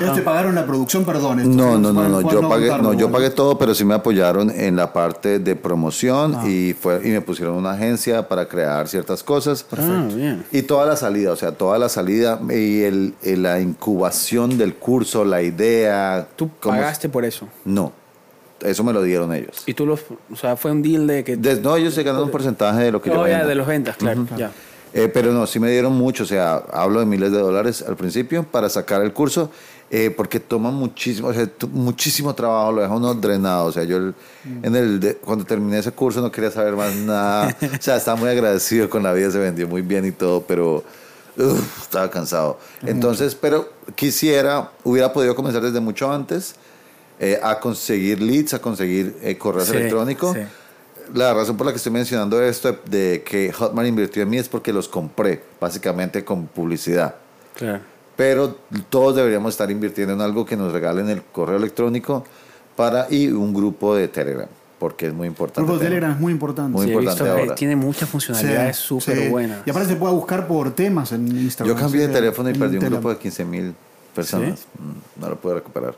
¿Ellos 0.00 0.14
te 0.14 0.22
pagaron 0.22 0.54
la 0.54 0.64
producción, 0.64 1.04
perdón? 1.04 1.56
no, 1.56 1.76
no, 1.76 1.92
no, 1.92 2.08
no, 2.08 2.20
yo 2.30 2.48
pagué, 2.48 2.68
contarlo, 2.68 2.92
no, 2.92 2.98
yo 2.98 3.10
pagué 3.10 3.30
todo, 3.30 3.58
pero 3.58 3.74
sí 3.74 3.84
me 3.84 3.94
apoyaron 3.94 4.48
en 4.48 4.76
la 4.76 4.92
parte 4.92 5.40
de 5.40 5.56
promoción 5.56 6.36
Ah. 6.36 6.48
y 6.48 6.72
fue 6.72 7.00
y 7.04 7.08
me 7.10 7.20
pusieron 7.20 7.56
una 7.56 7.72
agencia 7.72 8.28
para 8.28 8.46
crear 8.46 8.86
ciertas 8.86 9.24
cosas. 9.24 9.66
Ah, 9.76 10.06
bien. 10.14 10.44
Y 10.52 10.62
toda 10.62 10.86
la 10.86 10.94
salida, 10.94 11.32
o 11.32 11.36
sea, 11.36 11.50
toda 11.50 11.78
la 11.78 11.88
salida 11.88 12.38
y 12.48 12.82
el, 12.82 13.14
el- 13.24 13.42
la 13.42 13.58
incubación 13.60 14.56
del 14.56 14.74
curso, 14.76 15.24
la 15.24 15.42
idea. 15.42 16.28
Tú 16.36 16.48
pagaste 16.48 17.08
por 17.08 17.24
eso. 17.24 17.48
No, 17.64 17.92
eso 18.60 18.84
me 18.84 18.92
lo 18.92 19.02
dieron 19.02 19.32
ellos. 19.34 19.64
Y 19.66 19.74
tú 19.74 19.84
los. 19.84 20.04
O 20.32 20.36
sea, 20.36 20.56
fue 20.56 20.70
un 20.70 20.80
deal 20.82 21.06
de 21.08 21.24
que. 21.24 21.36
Des- 21.36 21.60
no, 21.60 21.74
ellos 21.76 21.92
se 21.92 22.04
ganan 22.04 22.22
un 22.22 22.30
porcentaje 22.30 22.84
de 22.84 22.92
lo 22.92 23.02
que 23.02 23.10
yo 23.10 23.20
Oh, 23.20 23.26
ya, 23.26 23.38
vendo. 23.38 23.48
de 23.48 23.54
los 23.56 23.66
ventas, 23.66 23.96
claro. 23.96 24.26
Ya. 24.36 24.52
Eh, 24.98 25.08
pero 25.08 25.30
no, 25.32 25.46
sí 25.46 25.60
me 25.60 25.70
dieron 25.70 25.92
mucho, 25.92 26.22
o 26.22 26.26
sea, 26.26 26.56
hablo 26.72 27.00
de 27.00 27.06
miles 27.06 27.30
de 27.30 27.38
dólares 27.38 27.84
al 27.86 27.96
principio 27.96 28.44
para 28.44 28.70
sacar 28.70 29.02
el 29.02 29.12
curso, 29.12 29.50
eh, 29.90 30.10
porque 30.16 30.40
toma 30.40 30.70
muchísimo, 30.70 31.28
o 31.28 31.34
sea, 31.34 31.46
muchísimo 31.70 32.34
trabajo, 32.34 32.72
lo 32.72 32.80
deja 32.80 32.94
uno 32.94 33.12
drenado, 33.14 33.66
o 33.66 33.72
sea, 33.72 33.84
yo 33.84 33.98
el- 33.98 34.14
en 34.62 34.74
el, 34.74 34.98
de- 34.98 35.16
cuando 35.16 35.44
terminé 35.44 35.78
ese 35.80 35.92
curso 35.92 36.22
no 36.22 36.32
quería 36.32 36.50
saber 36.50 36.74
más 36.76 36.94
nada, 36.96 37.54
o 37.78 37.82
sea, 37.82 37.96
estaba 37.96 38.16
muy 38.16 38.30
agradecido 38.30 38.88
con 38.88 39.02
la 39.02 39.12
vida, 39.12 39.30
se 39.30 39.38
vendió 39.38 39.68
muy 39.68 39.82
bien 39.82 40.06
y 40.06 40.12
todo, 40.12 40.40
pero 40.42 40.82
uf, 41.36 41.82
estaba 41.82 42.08
cansado. 42.10 42.58
Entonces, 42.82 43.34
pero 43.34 43.68
quisiera, 43.96 44.70
hubiera 44.82 45.12
podido 45.12 45.34
comenzar 45.36 45.60
desde 45.62 45.80
mucho 45.80 46.10
antes 46.10 46.54
eh, 47.20 47.38
a 47.42 47.60
conseguir 47.60 48.22
leads, 48.22 48.54
a 48.54 48.60
conseguir 48.60 49.16
eh, 49.22 49.36
correos 49.36 49.68
Sí, 49.68 49.76
electrónicos. 49.76 50.34
sí. 50.36 50.42
La 51.14 51.32
razón 51.34 51.56
por 51.56 51.66
la 51.66 51.72
que 51.72 51.76
estoy 51.78 51.92
mencionando 51.92 52.42
esto 52.42 52.76
de 52.88 53.22
que 53.24 53.52
Hotmart 53.52 53.88
invirtió 53.88 54.22
en 54.22 54.30
mí 54.30 54.38
es 54.38 54.48
porque 54.48 54.72
los 54.72 54.88
compré, 54.88 55.42
básicamente 55.60 56.24
con 56.24 56.46
publicidad. 56.46 57.14
Claro. 57.54 57.80
Pero 58.16 58.56
todos 58.88 59.14
deberíamos 59.16 59.52
estar 59.54 59.70
invirtiendo 59.70 60.14
en 60.14 60.20
algo 60.20 60.44
que 60.46 60.56
nos 60.56 60.72
regalen 60.72 61.08
el 61.08 61.22
correo 61.22 61.56
electrónico 61.58 62.24
para 62.74 63.06
y 63.10 63.28
un 63.28 63.52
grupo 63.54 63.94
de 63.94 64.08
Telegram, 64.08 64.48
porque 64.78 65.06
es 65.08 65.12
muy 65.14 65.26
El 65.26 65.32
importante. 65.32 65.60
grupo 65.62 65.78
de. 65.78 65.84
Telegram 65.86 66.12
es 66.12 66.18
muy 66.20 66.32
importante. 66.32 66.72
Muy 66.72 66.86
Sí, 66.86 66.92
importante 66.92 67.22
visto 67.24 67.38
ahora. 67.40 67.54
tiene 67.54 67.76
muchas 67.76 68.08
funcionalidades 68.08 68.76
súper 68.76 69.18
sí. 69.18 69.28
buenas. 69.28 69.60
Y 69.66 69.70
aparte 69.70 69.88
se 69.90 69.96
puede 69.96 70.14
buscar 70.14 70.46
por 70.46 70.70
temas 70.72 71.12
en 71.12 71.26
Instagram. 71.28 71.76
Yo 71.76 71.80
cambié 71.80 72.06
de 72.08 72.12
teléfono 72.12 72.48
y 72.50 72.54
perdí 72.54 72.78
un 72.78 72.86
grupo 72.86 73.10
de 73.10 73.18
15 73.18 73.44
mil 73.44 73.74
personas. 74.14 74.66
Mm, 74.78 75.20
No 75.20 75.28
lo 75.30 75.36
puedo 75.36 75.56
recuperar. 75.56 75.94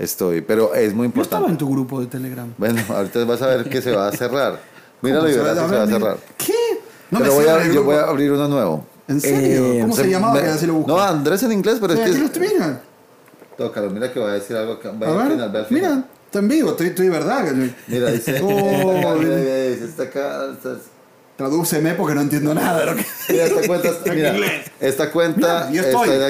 Estoy, 0.00 0.40
pero 0.40 0.74
es 0.74 0.94
muy 0.94 1.02
Yo 1.04 1.06
importante. 1.06 1.34
estaba 1.36 1.50
en 1.50 1.58
tu 1.58 1.70
grupo 1.70 2.00
de 2.00 2.06
Telegram. 2.06 2.52
Bueno, 2.56 2.82
ahorita 2.88 3.22
vas 3.26 3.42
a 3.42 3.46
ver 3.48 3.68
que 3.68 3.82
se 3.82 3.92
va 3.94 4.08
a 4.08 4.12
cerrar. 4.12 4.58
Míralo 5.02 5.28
y 5.28 5.32
¿Cómo 5.32 5.44
verás 5.44 5.58
que 5.62 5.68
se 5.68 5.76
va 5.76 5.82
a 5.82 5.86
cerrar. 5.86 6.16
¿Qué? 6.38 6.54
No 7.10 7.18
pero 7.18 7.30
me 7.36 7.36
voy 7.44 7.48
a, 7.48 7.66
yo 7.72 7.84
voy 7.84 7.96
a 7.96 8.02
abrir 8.04 8.32
uno 8.32 8.48
nuevo. 8.48 8.86
¿En 9.08 9.20
serio? 9.20 9.72
Eh, 9.74 9.78
¿Cómo 9.82 9.94
se, 9.94 10.04
Se- 10.04 10.10
llamaba? 10.10 10.34
me- 10.40 10.66
lo 10.66 10.84
no, 10.86 10.98
Andrés 11.00 11.42
en 11.42 11.52
inglés, 11.52 11.78
pero 11.80 11.92
es 11.92 12.00
aquí 12.00 12.12
que. 12.12 12.18
lo 12.18 12.24
estoy 12.26 12.48
viendo. 12.48 12.80
Tócalo, 13.58 13.90
mira 13.90 14.10
que 14.10 14.20
voy 14.20 14.30
a 14.30 14.34
decir 14.34 14.56
algo. 14.56 14.78
Que, 14.80 14.88
A 14.88 14.92
vaya 14.92 15.20
al 15.22 15.30
final, 15.32 15.48
ve 15.48 15.52
ver, 15.52 15.60
al 15.62 15.66
final. 15.66 15.82
mira, 15.96 16.04
está 16.24 16.38
en 16.38 16.48
vivo, 16.48 16.70
estoy, 16.70 16.86
estoy 16.86 17.06
de 17.06 17.12
verdad. 17.12 17.52
Mira, 17.88 18.10
dice. 18.10 18.40
Oh, 18.42 18.46
mira, 18.94 19.14
mira, 19.16 19.36
dice, 19.66 19.84
está 19.84 20.04
acá. 20.04 20.46
está- 20.52 20.76
Tradúceme 21.36 21.94
porque 21.94 22.14
no 22.14 22.20
entiendo 22.20 22.54
nada 22.54 22.80
de 22.80 22.86
lo 22.86 22.96
que. 22.96 23.04
Mira, 23.30 23.44
esta 23.46 23.66
cuenta, 23.66 23.90
mira, 24.14 24.34
esta 24.80 25.10
cuenta 25.10 25.68
Mira, 25.70 25.82
yo 25.82 25.88
estoy, 25.88 26.08
está 26.10 26.28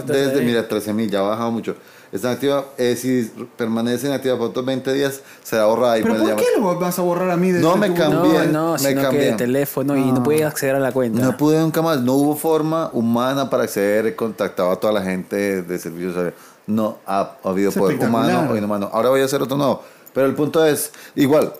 estás 0.00 0.06
desde, 0.16 0.40
ahí. 0.40 0.46
mira, 0.46 0.66
13 0.68 0.92
mil, 0.94 1.10
ya 1.10 1.18
ha 1.18 1.22
bajado 1.22 1.50
mucho. 1.50 1.76
Está 2.16 2.32
activa, 2.32 2.64
eh, 2.78 2.96
si 2.96 3.30
permanece 3.56 4.06
inactiva 4.08 4.36
por 4.36 4.48
otros 4.50 4.64
20 4.66 4.92
días, 4.92 5.20
será 5.42 5.66
borrada 5.66 5.98
y 5.98 6.02
¿Pero 6.02 6.16
pueden 6.16 6.34
por 6.36 6.44
qué 6.44 6.50
lo 6.58 6.78
vas 6.78 6.98
a 6.98 7.02
borrar 7.02 7.30
a 7.30 7.36
mí 7.36 7.52
de 7.52 7.60
No 7.60 7.76
me 7.76 7.92
cambié. 7.94 8.46
No, 8.48 8.52
no, 8.52 8.72
me 8.72 8.78
sino 8.78 8.94
que 9.00 9.02
cambié. 9.06 9.24
de 9.26 9.32
teléfono 9.32 9.96
y 9.96 10.12
no 10.12 10.22
puede 10.22 10.44
acceder 10.44 10.74
a 10.74 10.80
la 10.80 10.92
cuenta. 10.92 11.20
No 11.20 11.36
pude 11.36 11.58
nunca 11.60 11.82
más, 11.82 12.00
no 12.00 12.14
hubo 12.14 12.34
forma 12.36 12.90
humana 12.92 13.48
para 13.48 13.64
acceder, 13.64 14.06
he 14.06 14.16
contactado 14.16 14.70
a 14.72 14.76
toda 14.80 14.92
la 14.92 15.02
gente 15.02 15.62
de 15.62 15.78
servicios. 15.78 16.32
No 16.66 16.98
ha, 17.06 17.36
ha 17.44 17.48
habido 17.48 17.70
Es 17.70 17.76
poder 17.76 17.96
humano 17.98 18.48
o 18.50 18.56
inhumano. 18.56 18.90
Ahora 18.92 19.10
voy 19.10 19.20
a 19.20 19.24
hacer 19.26 19.40
otro 19.40 19.56
nuevo. 19.56 19.82
Pero 20.12 20.26
el 20.26 20.34
punto 20.34 20.64
es, 20.64 20.90
igual, 21.14 21.52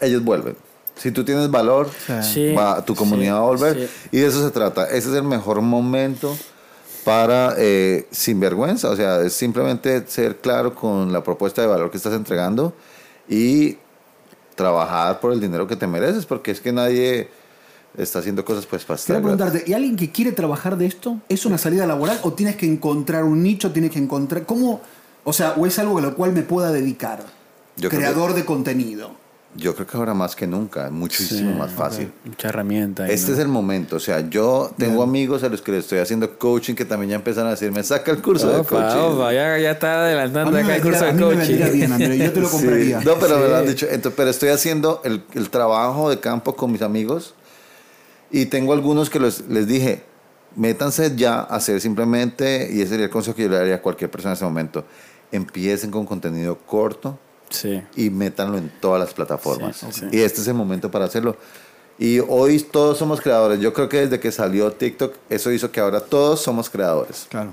ellos 0.00 0.22
vuelven. 0.24 0.56
Si 0.96 1.12
tú 1.12 1.24
tienes 1.24 1.50
valor, 1.50 1.88
Sí, 2.22 2.52
va, 2.52 2.84
tu 2.84 2.94
comunidad 2.94 3.34
sí, 3.34 3.38
va 3.38 3.38
a 3.38 3.42
volver. 3.46 3.76
sí. 3.88 4.08
Y 4.12 4.18
de 4.20 4.26
eso 4.26 4.44
se 4.44 4.50
trata. 4.50 4.84
Ese 4.86 5.08
es 5.10 5.14
el 5.14 5.22
mejor 5.22 5.62
momento 5.62 6.36
para, 7.04 7.54
eh, 7.58 8.06
sin 8.10 8.40
vergüenza, 8.40 8.90
o 8.90 8.96
sea, 8.96 9.20
es 9.20 9.32
simplemente 9.32 10.06
ser 10.06 10.38
claro 10.38 10.74
con 10.74 11.12
la 11.12 11.22
propuesta 11.22 11.62
de 11.62 11.68
valor 11.68 11.90
que 11.90 11.96
estás 11.96 12.14
entregando 12.14 12.72
y 13.28 13.78
trabajar 14.54 15.20
por 15.20 15.32
el 15.32 15.40
dinero 15.40 15.66
que 15.66 15.76
te 15.76 15.86
mereces, 15.86 16.26
porque 16.26 16.50
es 16.50 16.60
que 16.60 16.72
nadie 16.72 17.28
está 17.96 18.20
haciendo 18.20 18.44
cosas 18.44 18.66
pues 18.66 18.84
Quería 18.84 18.98
gratis. 18.98 19.22
preguntarte, 19.22 19.64
¿y 19.66 19.72
alguien 19.72 19.96
que 19.96 20.10
quiere 20.10 20.32
trabajar 20.32 20.76
de 20.76 20.86
esto? 20.86 21.18
¿Es 21.28 21.46
una 21.46 21.58
salida 21.58 21.86
laboral 21.86 22.20
o 22.22 22.32
tienes 22.32 22.56
que 22.56 22.66
encontrar 22.66 23.24
un 23.24 23.42
nicho? 23.42 23.72
¿Tienes 23.72 23.90
que 23.90 23.98
encontrar. 23.98 24.44
¿Cómo? 24.46 24.80
O 25.24 25.32
sea, 25.32 25.54
o 25.56 25.66
es 25.66 25.78
algo 25.78 25.98
a 25.98 26.00
lo 26.00 26.14
cual 26.14 26.32
me 26.32 26.42
pueda 26.42 26.72
dedicar? 26.72 27.24
Yo 27.76 27.88
Creador 27.88 28.34
de 28.34 28.44
contenido. 28.44 29.12
Yo 29.56 29.74
creo 29.74 29.84
que 29.84 29.96
ahora 29.96 30.14
más 30.14 30.36
que 30.36 30.46
nunca, 30.46 30.86
es 30.86 30.92
muchísimo 30.92 31.50
Sí, 31.50 31.58
más 31.58 31.72
fácil. 31.72 32.12
Mucha 32.24 32.48
herramienta. 32.50 33.02
ahí, 33.04 33.12
Este 33.12 33.32
¿no? 33.32 33.36
es 33.36 33.42
el 33.42 33.48
momento, 33.48 33.96
o 33.96 33.98
sea, 34.00 34.20
yo 34.30 34.70
tengo 34.78 35.02
amigos 35.02 35.42
a 35.42 35.48
los 35.48 35.60
que 35.60 35.72
les 35.72 35.80
estoy 35.84 35.98
haciendo 35.98 36.38
coaching 36.38 36.74
que 36.74 36.84
también 36.84 37.10
ya 37.10 37.16
empezaron 37.16 37.48
a 37.48 37.50
decirme, 37.50 37.82
saca 37.82 38.12
el 38.12 38.22
curso 38.22 38.48
de 38.48 38.58
Opa, 38.58 38.68
coaching. 38.68 38.98
opa, 39.16 39.32
ya, 39.32 39.58
ya 39.58 39.72
está 39.72 40.04
adelantando 40.04 40.56
acá 40.56 40.76
el 40.76 40.82
curso 40.82 41.04
de 41.04 41.12
me 41.14 41.20
coaching. 41.20 41.72
bien, 41.72 41.92
André, 41.92 42.18
yo 42.18 42.32
te 42.32 42.40
lo 42.40 42.48
Sí, 42.48 42.56
compraría. 42.58 43.00
No, 43.00 43.18
pero 43.18 43.38
me 43.40 43.48
lo 43.48 43.56
han 43.56 43.64
Sí. 43.64 43.70
dicho. 43.70 43.86
Entonces, 43.90 44.12
pero 44.16 44.30
estoy 44.30 44.50
haciendo 44.50 45.00
el, 45.04 45.24
el 45.34 45.50
trabajo 45.50 46.08
de 46.10 46.20
campo 46.20 46.54
con 46.54 46.70
mis 46.70 46.82
amigos 46.82 47.34
y 48.30 48.46
tengo 48.46 48.72
algunos 48.72 49.10
que 49.10 49.18
los, 49.18 49.40
les 49.48 49.66
dije, 49.66 50.04
métanse 50.54 51.16
ya 51.16 51.40
a 51.40 51.56
hacer 51.56 51.80
simplemente, 51.80 52.68
y 52.72 52.80
ese 52.82 52.90
sería 52.90 53.06
el 53.06 53.10
consejo 53.10 53.36
que 53.36 53.42
yo 53.42 53.48
le 53.48 53.56
daría 53.56 53.74
a 53.74 53.82
cualquier 53.82 54.10
persona 54.12 54.30
en 54.32 54.36
ese 54.36 54.44
momento, 54.44 54.84
empiecen 55.32 55.90
con 55.90 56.06
contenido 56.06 56.56
corto 56.58 57.18
Sí. 57.50 57.82
y 57.96 58.10
métanlo 58.10 58.56
en 58.58 58.70
todas 58.80 59.00
las 59.00 59.12
plataformas. 59.12 59.84
Sí. 59.90 60.06
Y 60.12 60.20
este 60.20 60.40
es 60.40 60.48
el 60.48 60.54
momento 60.54 60.90
para 60.90 61.04
hacerlo. 61.04 61.36
Y 61.98 62.18
hoy 62.20 62.58
todos 62.60 62.96
somos 62.96 63.20
creadores. 63.20 63.60
Yo 63.60 63.72
creo 63.74 63.88
que 63.88 64.00
desde 64.00 64.18
que 64.20 64.32
salió 64.32 64.72
TikTok, 64.72 65.14
eso 65.28 65.50
hizo 65.52 65.70
que 65.70 65.80
ahora 65.80 66.00
todos 66.00 66.40
somos 66.40 66.70
creadores 66.70 67.26
Claro. 67.28 67.52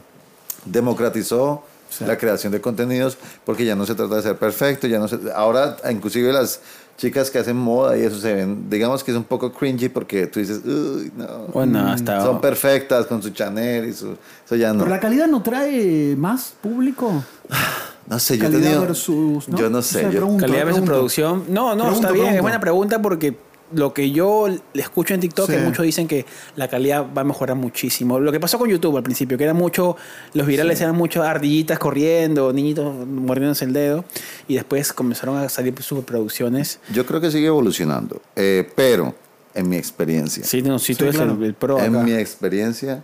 democratizó 0.66 1.64
la 2.06 2.18
creación 2.18 2.52
de 2.52 2.60
contenidos 2.62 3.18
porque 3.46 3.66
ya 3.66 3.76
no 3.76 3.86
se 3.86 3.96
trata 3.96 4.16
de 4.18 4.22
ser 4.22 4.38
perfecto, 4.38 4.88
ya 4.88 5.00
no 5.00 5.08
se, 5.08 5.18
ahora 5.34 5.78
inclusive 5.90 6.32
las 6.34 6.60
chicas 6.98 7.32
que 7.32 7.40
hacen 7.40 7.56
moda 7.56 7.98
y 7.98 8.02
eso 8.02 8.20
se 8.20 8.34
ven, 8.34 8.70
digamos 8.70 9.04
que 9.04 9.12
es 9.12 9.18
un 9.18 9.24
poco 9.24 9.52
cringy 9.54 9.88
porque 9.88 10.28
tú 10.28 10.40
dices, 10.40 10.60
uy, 10.66 11.12
no, 11.16 11.28
Bueno, 11.54 11.88
hasta. 11.88 12.22
son 12.24 12.42
perfectas 12.42 13.06
con 13.06 13.24
su 13.24 13.30
Chanel 13.30 13.86
y 13.88 13.94
su, 13.94 14.16
eso 14.46 14.56
ya 14.56 14.74
no. 14.74 14.80
¿Pero 14.84 14.90
la 14.96 15.00
calidad 15.00 15.28
no 15.28 15.42
trae 15.42 16.16
más 16.18 16.54
público? 16.62 17.24
No 18.10 18.20
sé, 18.20 18.38
yo 18.38 18.50
tenido, 18.50 18.82
versus, 18.82 19.50
¿no? 19.50 19.58
yo 19.58 19.70
no 19.70 19.80
O 19.80 19.82
sé, 19.82 20.00
sea, 20.00 20.04
yo, 20.04 20.12
pregunto, 20.20 20.42
Calidad 20.42 20.60
versus 20.66 20.74
pregunto. 20.82 20.94
producción. 20.94 21.44
No, 21.50 21.76
no, 21.76 21.84
Pregunto, 21.84 22.08
está 22.08 22.12
bien. 22.14 22.36
Es 22.36 22.42
buena 22.42 22.60
pregunta 22.60 23.02
porque 23.02 23.36
lo 23.74 23.94
que 23.94 24.12
yo 24.12 24.48
le 24.48 24.82
escucho 24.82 25.14
en 25.14 25.20
TikTok 25.20 25.48
Sí. 25.50 25.56
es 25.56 25.64
muchos 25.66 25.84
dicen 25.84 26.08
que 26.08 26.26
la 26.56 26.70
calidad 26.70 27.06
va 27.16 27.22
a 27.22 27.26
mejorar 27.26 27.58
muchísimo. 27.58 28.18
Lo 28.18 28.32
que 28.32 28.40
pasó 28.40 28.58
con 28.58 28.70
YouTube 28.70 28.96
al 28.96 29.04
principio, 29.04 29.38
que 29.38 29.44
era 29.44 29.54
mucho, 29.54 29.98
los 30.34 30.48
virales 30.48 30.80
eran 30.80 30.96
mucho 30.96 31.22
ardillitas 31.22 31.78
corriendo, 31.80 32.54
niñitos 32.54 33.06
mordiéndose 33.06 33.66
el 33.66 33.74
dedo, 33.74 34.06
y 34.48 34.56
después 34.56 34.94
comenzaron 34.94 35.36
a 35.38 35.50
salir 35.50 35.76
superproducciones. 35.84 36.80
yo 36.94 37.06
creo 37.06 37.20
que 37.20 37.30
sigue 37.30 37.48
evolucionando, 37.48 38.22
eh, 38.38 38.70
pero 38.74 39.14
en 39.54 39.68
mi 39.68 39.76
experiencia, 39.76 40.46
Sí, 40.46 40.62
no, 40.62 40.80
si 40.80 40.94
tú 40.96 41.00
Sí, 41.00 41.04
eres 41.10 41.16
claro. 41.18 41.34
el, 41.34 41.44
el 41.44 41.54
pro 41.54 41.78
en 41.80 41.94
acá. 41.94 42.06
mi 42.06 42.14
experiencia, 42.14 43.04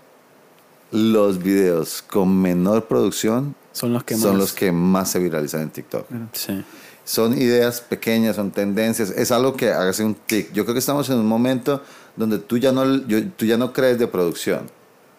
los 0.92 1.44
videos 1.44 2.02
con 2.04 2.42
menor 2.42 2.86
producción 2.86 3.56
Son 3.74 3.92
los 3.92 4.04
que 4.06 4.16
son 4.16 4.32
más. 4.32 4.40
los 4.40 4.54
que 4.54 4.72
más 4.72 5.12
se 5.12 5.20
viralizan 5.20 5.62
en 5.62 5.70
TikTok. 5.72 6.06
Sí. 6.32 6.64
Son 7.06 7.38
ideas 7.38 7.82
pequeñas, 7.82 8.38
son 8.38 8.52
tendencias, 8.52 9.10
es 9.10 9.32
algo 9.32 9.56
que 9.58 9.72
hágase 9.72 10.06
un 10.06 10.16
tic. 10.16 10.54
Yo 10.54 10.64
creo 10.64 10.74
que 10.74 10.80
estamos 10.80 11.10
en 11.10 11.18
un 11.18 11.26
momento 11.28 11.84
donde 12.16 12.38
tú 12.40 12.58
ya 12.58 12.72
no, 12.72 12.86
yo- 13.08 13.28
tú 13.32 13.46
ya 13.46 13.58
no 13.58 13.74
crees 13.74 14.00
de 14.00 14.08
producción, 14.08 14.62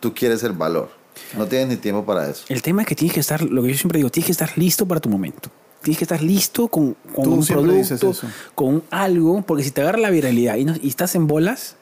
tú 0.01 0.15
quieres 0.15 0.43
el 0.45 0.53
valor. 0.53 0.89
No 1.37 1.47
tienes 1.47 1.69
ni 1.69 1.77
tiempo 1.77 2.05
para 2.05 2.29
eso. 2.31 2.45
El 2.49 2.63
tema 2.63 2.83
es 2.83 2.89
que 2.89 2.95
tienes 2.95 3.13
que 3.13 3.21
estar, 3.21 3.43
lo 3.43 3.63
que 3.63 3.69
yo 3.73 3.77
siempre 3.77 3.99
digo, 3.99 4.09
tienes 4.11 4.27
que 4.27 4.33
estar 4.33 4.57
listo 4.57 4.87
para 4.87 5.01
tu 5.01 5.09
momento. 5.11 5.51
Tienes 5.83 5.99
que 5.99 6.05
estar 6.05 6.23
listo 6.23 6.69
con, 6.69 6.97
con 7.15 7.29
un 7.29 7.45
producto, 7.47 8.15
con 8.55 8.83
algo, 8.91 9.43
porque 9.43 9.63
si 9.65 9.71
te 9.71 9.83
agarra 9.83 9.99
la 9.99 10.11
viralidad 10.11 10.57
y, 10.57 10.65
no- 10.65 10.75
y 10.81 10.89
estás 10.89 11.15
en 11.15 11.27
bolas, 11.27 11.77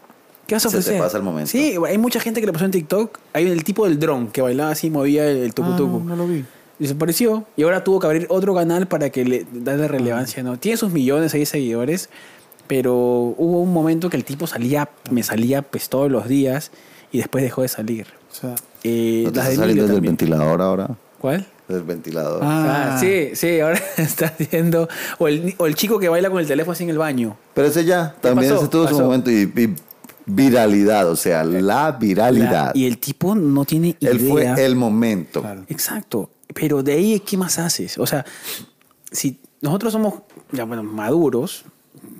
¿qué 0.48 0.56
vas 0.56 0.66
a 0.66 0.70
Se 0.70 0.76
te 0.76 0.80
ofrecer? 0.80 1.00
pasa 1.00 1.16
el 1.18 1.22
momento. 1.22 1.50
Sí, 1.50 1.74
hay 1.86 1.98
mucha 1.98 2.18
gente 2.18 2.40
que 2.40 2.46
le 2.46 2.52
pasó 2.52 2.64
en 2.64 2.72
TikTok. 2.72 3.18
Hay 3.34 3.46
el 3.48 3.62
tipo 3.62 3.84
del 3.86 4.00
dron 4.00 4.26
que 4.28 4.42
bailaba 4.42 4.72
así, 4.72 4.90
movía 4.90 5.28
el, 5.30 5.36
el 5.38 5.54
tucu 5.54 5.70
Ah, 5.72 5.78
no, 5.78 6.00
no 6.00 6.16
lo 6.16 6.26
vi. 6.26 6.44
Desapareció 6.82 7.46
y 7.56 7.62
ahora 7.62 7.84
tuvo 7.84 8.00
que 8.00 8.06
abrir 8.06 8.26
otro 8.28 8.54
canal 8.54 8.86
para 8.88 9.10
que 9.10 9.24
le 9.24 9.46
darle 9.52 9.88
relevancia. 9.88 10.42
¿no? 10.42 10.58
Tiene 10.58 10.76
sus 10.76 10.90
millones 10.92 11.32
ahí 11.34 11.40
de 11.40 11.46
seguidores, 11.46 12.08
pero 12.66 12.94
hubo 12.96 13.60
un 13.60 13.72
momento 13.72 14.10
que 14.10 14.16
el 14.16 14.24
tipo 14.24 14.46
salía, 14.46 14.88
me 15.10 15.22
salía 15.22 15.62
pues 15.62 15.88
todos 15.88 16.10
los 16.10 16.28
días 16.28 16.70
y 17.12 17.18
después 17.18 17.42
dejó 17.44 17.62
de 17.62 17.68
salir. 17.68 18.06
O 18.30 18.34
sea, 18.34 18.54
Eh, 18.84 19.22
¿No 19.26 19.30
te 19.32 19.38
las 19.38 19.48
está 19.48 19.62
de 19.62 19.68
saliendo 19.68 19.92
del 19.92 20.00
ventilador 20.00 20.60
ahora? 20.62 20.88
¿Cuál? 21.20 21.46
Del 21.68 21.82
ventilador. 21.84 22.40
Ah, 22.42 22.94
Ah. 22.94 22.98
sí, 22.98 23.30
sí, 23.34 23.60
ahora 23.60 23.78
está 23.96 24.26
haciendo. 24.26 24.88
O 25.18 25.28
el, 25.28 25.54
o 25.58 25.66
el 25.66 25.74
chico 25.76 25.98
que 26.00 26.08
baila 26.08 26.30
con 26.30 26.40
el 26.40 26.46
teléfono 26.48 26.72
así 26.72 26.82
en 26.84 26.90
el 26.90 26.98
baño. 26.98 27.36
Pero 27.54 27.68
ese 27.68 27.84
ya, 27.84 28.14
también 28.20 28.50
pasó? 28.50 28.62
ese 28.62 28.70
tuvo 28.70 28.88
su 28.88 28.94
Pasó. 28.94 29.04
momento 29.04 29.30
y, 29.30 29.42
y 29.56 29.74
viralidad, 30.26 31.08
o 31.08 31.16
sea, 31.16 31.44
la 31.44 31.92
viralidad. 31.92 32.66
La- 32.66 32.72
y 32.74 32.86
el 32.86 32.98
tipo 32.98 33.34
no 33.34 33.64
tiene 33.64 33.96
idea. 34.00 34.10
Él 34.10 34.20
fue 34.20 34.64
el 34.64 34.74
momento. 34.76 35.42
Claro. 35.42 35.62
Exacto. 35.68 36.30
Pero 36.54 36.82
de 36.82 36.92
ahí, 36.92 37.20
¿qué 37.20 37.36
más 37.36 37.58
haces? 37.58 37.98
O 37.98 38.06
sea, 38.06 38.24
si 39.10 39.38
nosotros 39.60 39.92
somos, 39.92 40.14
ya 40.50 40.64
bueno, 40.64 40.82
maduros, 40.82 41.64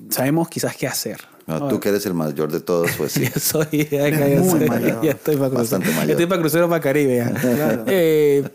sabemos 0.09 0.47
quizás 0.49 0.75
qué 0.75 0.87
hacer. 0.87 1.17
No, 1.45 1.67
tú 1.67 1.79
que 1.79 1.89
eres 1.89 2.05
el 2.05 2.13
mayor 2.13 2.51
de 2.51 2.61
todos, 2.61 2.89
pues 2.97 3.11
sí. 3.13 3.23
Ya 3.33 3.39
soy, 3.39 3.87
ya, 3.91 4.07
ya- 4.09 4.39
muy 4.39 4.49
soy- 4.59 4.67
mayor. 4.69 5.01
ya 5.03 5.11
estoy 5.11 5.35
para 5.35 5.49
crucero. 5.49 5.57
Bastante 5.79 5.89
mayor. 5.89 6.05
Ya 6.07 6.11
estoy 6.13 6.25
para 6.27 6.41
crucero 6.41 6.69
para 6.69 6.81
Caribe. 6.81 7.17
ya. 7.17 7.31
Claro. 7.33 7.83
Eh, 7.87 8.49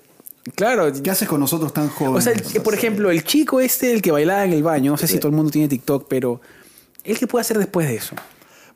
claro. 0.55 0.93
¿Qué 1.03 1.11
haces 1.11 1.29
con 1.29 1.41
nosotros 1.41 1.73
tan 1.75 1.87
O 1.89 1.91
jóvenes? 1.91 2.25
sea, 2.25 2.33
el- 2.33 2.63
por 2.63 2.73
ejemplo, 2.75 3.11
el 3.11 3.25
chico 3.25 3.61
este, 3.61 3.93
el 3.93 4.01
que 4.01 4.11
bailaba 4.11 4.45
en 4.45 4.55
el 4.55 4.63
baño, 4.63 4.93
no 4.93 4.97
sé 4.97 5.07
si 5.07 5.15
Sí. 5.15 5.19
todo 5.21 5.29
el 5.29 5.37
mundo 5.37 5.51
tiene 5.51 5.69
TikTok, 5.69 6.07
pero 6.09 6.41
¿él 7.05 7.19
qué 7.19 7.27
puede 7.27 7.43
hacer 7.43 7.59
después 7.59 7.87
de 7.89 7.97
eso? 7.97 8.15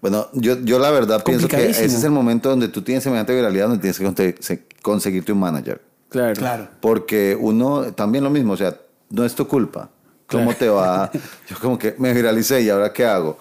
Bueno, 0.03 0.29
yo, 0.35 0.59
yo 0.61 0.79
la 0.79 0.91
verdad 0.91 1.23
pienso 1.25 1.47
que 1.47 1.53
Complicadísimo. 1.57 1.87
ese 1.87 1.97
es 1.97 2.05
el 2.05 2.11
momento 2.11 2.51
donde 2.51 2.69
tú 2.69 2.83
tienes 2.83 3.05
semejante 3.05 3.35
viralidad, 3.35 3.69
donde 3.69 3.81
tienes 3.81 3.99
que 3.99 4.05
conte- 4.05 4.37
se- 4.41 4.65
conseguirte 4.83 5.33
un 5.33 5.39
manager. 5.39 5.81
Claro. 6.13 6.35
Claro. 6.35 6.69
Porque 6.81 7.37
uno, 7.41 7.93
también 7.95 8.23
lo 8.25 8.31
mismo, 8.31 8.53
o 8.53 8.57
sea, 8.57 8.77
no 9.11 9.25
es 9.25 9.35
tu 9.35 9.49
culpa. 9.49 9.91
¿Cómo 10.29 10.45
Claro. 10.55 10.59
te 10.59 10.69
va? 10.69 11.11
Yo 11.51 11.57
como 11.61 11.79
que 11.79 11.95
me 11.99 12.13
viralicé 12.13 12.61
y 12.63 12.69
ahora 12.71 12.93
qué 12.93 13.05
hago. 13.05 13.39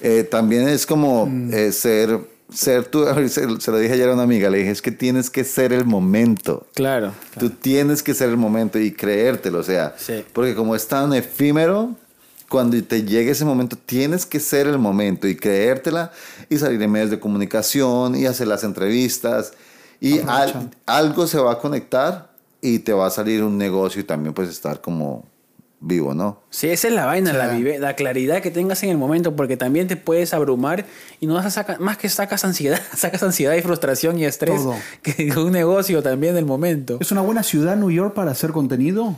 Eh, 0.00 0.22
también 0.30 0.68
es 0.68 0.86
como 0.86 1.26
Mm. 1.26 1.52
eh, 1.52 1.72
ser, 1.72 2.20
ser 2.52 2.84
tú, 2.84 3.04
se, 3.28 3.60
se 3.60 3.70
lo 3.72 3.78
dije 3.78 3.94
ayer 3.94 4.08
a 4.08 4.14
una 4.14 4.22
amiga, 4.22 4.48
le 4.50 4.58
dije, 4.58 4.70
es 4.70 4.80
que 4.82 4.92
tienes 4.92 5.30
que 5.30 5.42
ser 5.44 5.72
el 5.72 5.84
momento. 5.84 6.66
Claro. 6.74 7.12
Tú 7.38 7.50
tienes 7.50 8.02
que 8.02 8.14
ser 8.14 8.28
el 8.28 8.36
momento 8.36 8.78
y 8.78 8.92
creértelo, 8.92 9.58
o 9.58 9.62
sea, 9.64 9.94
Sí. 9.98 10.24
porque 10.32 10.54
como 10.54 10.76
es 10.76 10.86
tan 10.86 11.12
efímero, 11.14 11.96
cuando 12.48 12.80
te 12.82 13.02
llegue 13.02 13.32
ese 13.32 13.44
momento, 13.44 13.76
tienes 13.76 14.24
que 14.24 14.40
ser 14.40 14.66
el 14.68 14.78
momento 14.78 15.26
y 15.28 15.36
creértela 15.36 16.12
y 16.48 16.56
salir 16.56 16.80
en 16.80 16.90
medios 16.92 17.10
de 17.10 17.18
comunicación 17.20 18.14
y 18.16 18.24
hacer 18.26 18.46
las 18.48 18.64
entrevistas 18.64 19.52
y 20.00 20.20
al- 20.20 20.70
algo 20.86 21.26
se 21.26 21.38
va 21.38 21.52
a 21.52 21.58
conectar 21.58 22.30
y 22.60 22.80
te 22.80 22.92
va 22.92 23.06
a 23.06 23.10
salir 23.10 23.42
un 23.42 23.56
negocio 23.58 24.00
y 24.00 24.04
también 24.04 24.34
puedes 24.34 24.50
estar 24.52 24.80
como 24.80 25.24
vivo, 25.80 26.12
¿no? 26.12 26.40
Sí, 26.50 26.68
esa 26.68 26.88
es 26.88 26.94
la 26.94 27.06
vaina, 27.06 27.32
la, 27.32 27.52
vive- 27.52 27.78
la 27.78 27.94
claridad 27.94 28.42
que 28.42 28.50
tengas 28.50 28.82
en 28.82 28.90
el 28.90 28.98
momento, 28.98 29.36
porque 29.36 29.56
también 29.56 29.86
te 29.86 29.94
puedes 29.96 30.34
abrumar 30.34 30.86
y 31.20 31.26
no 31.28 31.34
vas 31.34 31.46
a 31.46 31.50
sacar, 31.50 31.78
más 31.78 31.96
que 31.96 32.08
sacas 32.08 32.44
ansiedad, 32.44 32.80
sacas 32.96 33.22
ansiedad 33.22 33.54
y 33.54 33.62
frustración 33.62 34.18
y 34.18 34.24
estrés 34.24 34.56
Todo. 34.60 34.74
que 35.02 35.32
un 35.36 35.52
negocio 35.52 36.02
también 36.02 36.34
del 36.34 36.46
momento. 36.46 36.98
¿Es 37.00 37.12
una 37.12 37.20
buena 37.20 37.44
ciudad 37.44 37.76
New 37.76 37.92
York 37.92 38.12
para 38.14 38.32
hacer 38.32 38.50
contenido? 38.50 39.14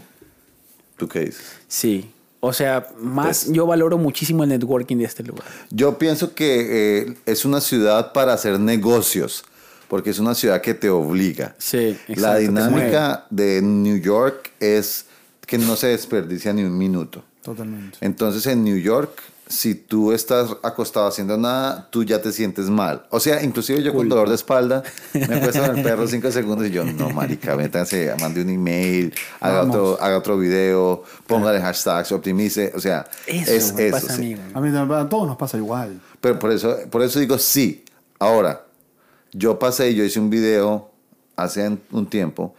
¿Tú 0.99 1.09
qué 1.09 1.21
dices? 1.21 1.43
Sí. 1.67 2.11
O 2.41 2.53
sea, 2.53 2.89
más 3.01 3.45
Pues- 3.45 3.53
yo 3.53 3.67
valoro 3.67 3.97
muchísimo 3.99 4.43
el 4.45 4.51
networking 4.51 4.97
de 4.99 5.05
este 5.05 5.23
lugar. 5.23 5.45
Yo 5.71 5.99
pienso 5.99 6.35
que 6.35 6.99
eh, 7.09 7.15
es 7.27 7.45
una 7.47 7.61
ciudad 7.63 8.13
para 8.13 8.33
hacer 8.35 8.59
negocios, 8.61 9.45
porque 9.91 10.11
es 10.11 10.21
una 10.21 10.37
ciudad 10.37 10.61
que 10.63 10.73
te 10.73 10.89
obliga. 10.89 11.57
Sí, 11.59 11.99
La 12.07 12.15
exacto, 12.15 12.33
te 12.37 12.41
dinámica 12.43 13.27
de 13.29 13.61
New 13.61 13.97
York 13.99 14.53
es 14.61 15.07
que 15.45 15.59
no 15.59 15.75
se 15.75 15.89
desperdicia 15.89 16.53
ni 16.53 16.63
un 16.63 16.79
minuto. 16.79 17.25
Totalmente. 17.43 17.99
Entonces 18.01 18.47
en 18.47 18.63
New 18.63 18.77
York, 18.77 19.21
si 19.49 19.75
tú 19.75 20.13
estás 20.13 20.49
acostado 20.63 21.09
haciendo 21.09 21.37
nada, 21.37 21.89
tú 21.91 22.05
ya 22.05 22.23
te 22.23 22.31
sientes 22.31 22.67
mal. 22.71 23.05
O 23.11 23.19
sea, 23.19 23.43
inclusive 23.43 23.83
yo 23.83 23.93
con 23.93 24.09
dolor 24.09 24.29
de 24.29 24.37
espalda, 24.37 24.85
me 25.13 25.25
acuesto 25.25 25.65
en 25.65 25.79
el 25.79 25.83
perro 25.83 26.07
cinco 26.07 26.31
segundos 26.31 26.69
y 26.69 26.71
yo, 26.71 26.85
no, 26.85 27.11
marica, 27.11 27.57
métanse, 27.57 28.15
mande 28.21 28.43
un 28.43 28.51
email, 28.51 29.13
haga 29.41 29.63
Vamos. 29.63 29.75
otro, 29.75 29.99
haga 30.01 30.19
otro 30.19 30.39
video, 30.39 31.03
póngale 31.27 31.61
hashtags, 31.61 32.13
optimice, 32.13 32.71
o 32.77 32.79
sea, 32.79 33.09
Eso 33.27 33.51
es 33.51 33.75
me 33.75 33.89
eso. 33.89 33.97
pasa 33.97 34.13
a 34.13 34.17
sí. 34.17 34.23
mí. 34.23 34.35
güey. 34.37 34.47
A 34.55 34.61
mí 34.85 34.95
a 34.95 35.09
todos 35.09 35.27
nos 35.27 35.37
pasa 35.37 35.57
igual. 35.57 36.01
Pero 36.21 36.39
por 36.39 36.53
eso, 36.53 36.77
por 36.89 37.03
eso 37.03 37.19
digo 37.19 37.37
sí. 37.39 37.85
Ahora, 38.21 38.67
yo 39.33 39.59
pasé 39.59 39.91
y 39.91 39.95
yo 39.95 40.05
hice 40.05 40.21
un 40.21 40.31
video 40.31 40.91
hace 41.37 41.79
un 41.93 42.07
tiempo, 42.07 42.55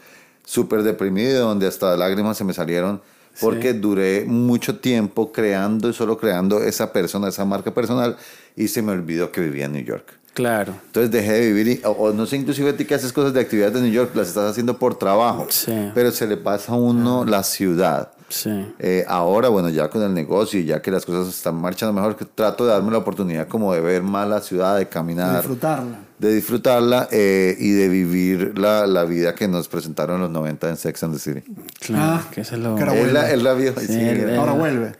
súper 0.45 0.83
deprimido, 0.83 1.47
donde 1.47 1.67
hasta 1.67 1.95
lágrimas 1.97 2.37
se 2.37 2.43
me 2.43 2.53
salieron, 2.53 3.01
porque 3.39 3.73
duré 3.73 4.25
mucho 4.25 4.79
tiempo 4.79 5.31
creando 5.31 5.89
y 5.89 5.93
solo 5.93 6.17
creando 6.17 6.61
esa 6.63 6.91
persona, 6.91 7.29
esa 7.29 7.45
marca 7.45 7.73
personal, 7.73 8.17
y 8.55 8.67
se 8.67 8.81
me 8.81 8.91
olvidó 8.91 9.31
que 9.31 9.41
vivía 9.41 9.65
en 9.65 9.73
New 9.73 9.83
York. 9.83 10.13
Claro. 10.33 10.73
Entonces 10.87 11.11
dejé 11.11 11.33
de 11.33 11.51
vivir, 11.53 11.67
y- 11.67 11.81
o, 11.85 11.91
o 11.91 12.13
no 12.13 12.25
sé, 12.25 12.37
inclusive 12.37 12.69
a 12.71 12.77
ti 12.77 12.85
que 12.85 12.95
haces 12.95 13.13
cosas 13.13 13.33
de 13.33 13.41
actividades 13.41 13.73
de 13.75 13.81
New 13.81 13.91
York, 13.91 14.11
las 14.15 14.29
estás 14.29 14.49
haciendo 14.51 14.77
por 14.77 14.95
trabajo, 14.97 15.47
Sí. 15.49 15.91
pero 15.93 16.11
se 16.11 16.25
le 16.27 16.37
pasa 16.37 16.71
a 16.71 16.75
uno 16.75 17.25
la 17.25 17.43
ciudad. 17.43 18.11
Sí. 18.31 18.73
Eh, 18.79 19.03
ahora, 19.07 19.49
bueno, 19.49 19.69
ya 19.69 19.89
con 19.89 20.01
el 20.01 20.13
negocio 20.13 20.59
y 20.59 20.65
ya 20.65 20.81
que 20.81 20.89
las 20.89 21.05
cosas 21.05 21.27
están 21.33 21.55
marchando 21.55 21.93
mejor, 21.93 22.15
trato 22.33 22.65
de 22.65 22.71
darme 22.71 22.91
la 22.91 22.99
oportunidad 22.99 23.47
como 23.47 23.73
de 23.73 23.81
ver 23.81 24.01
más 24.03 24.27
la 24.27 24.39
ciudad, 24.41 24.73
de 24.75 24.79
De 24.85 24.89
caminar, 24.89 25.35
disfrutarla. 25.37 25.99
de 26.17 26.33
disfrutarla 26.33 27.07
eh, 27.11 27.55
y 27.59 27.71
de 27.71 27.89
vivir 27.89 28.57
la, 28.57 28.87
la 28.87 29.03
vida 29.03 29.35
que 29.35 29.47
nos 29.47 29.67
presentaron 29.67 30.15
en 30.15 30.21
los 30.23 30.31
90 30.31 30.69
en 30.69 30.77
Sex 30.77 31.03
and 31.03 31.13
the 31.13 31.19
City. 31.19 31.43
Claro. 31.81 32.03
Ah, 32.23 32.27
que 32.31 32.41
eso 32.41 32.55
es 32.55 32.61
lo. 32.61 32.75
que 32.75 32.83
ahora 32.83 32.95
Él 32.99 33.13
la, 33.13 33.31
él 33.31 33.43
la 33.43 33.53
vio. 33.53 33.73
Sí, 33.79 33.87
sí, 33.87 33.93
él- 33.99 34.21
era- 34.21 34.39
Ahora 34.39 34.53
vuelve. 34.53 34.93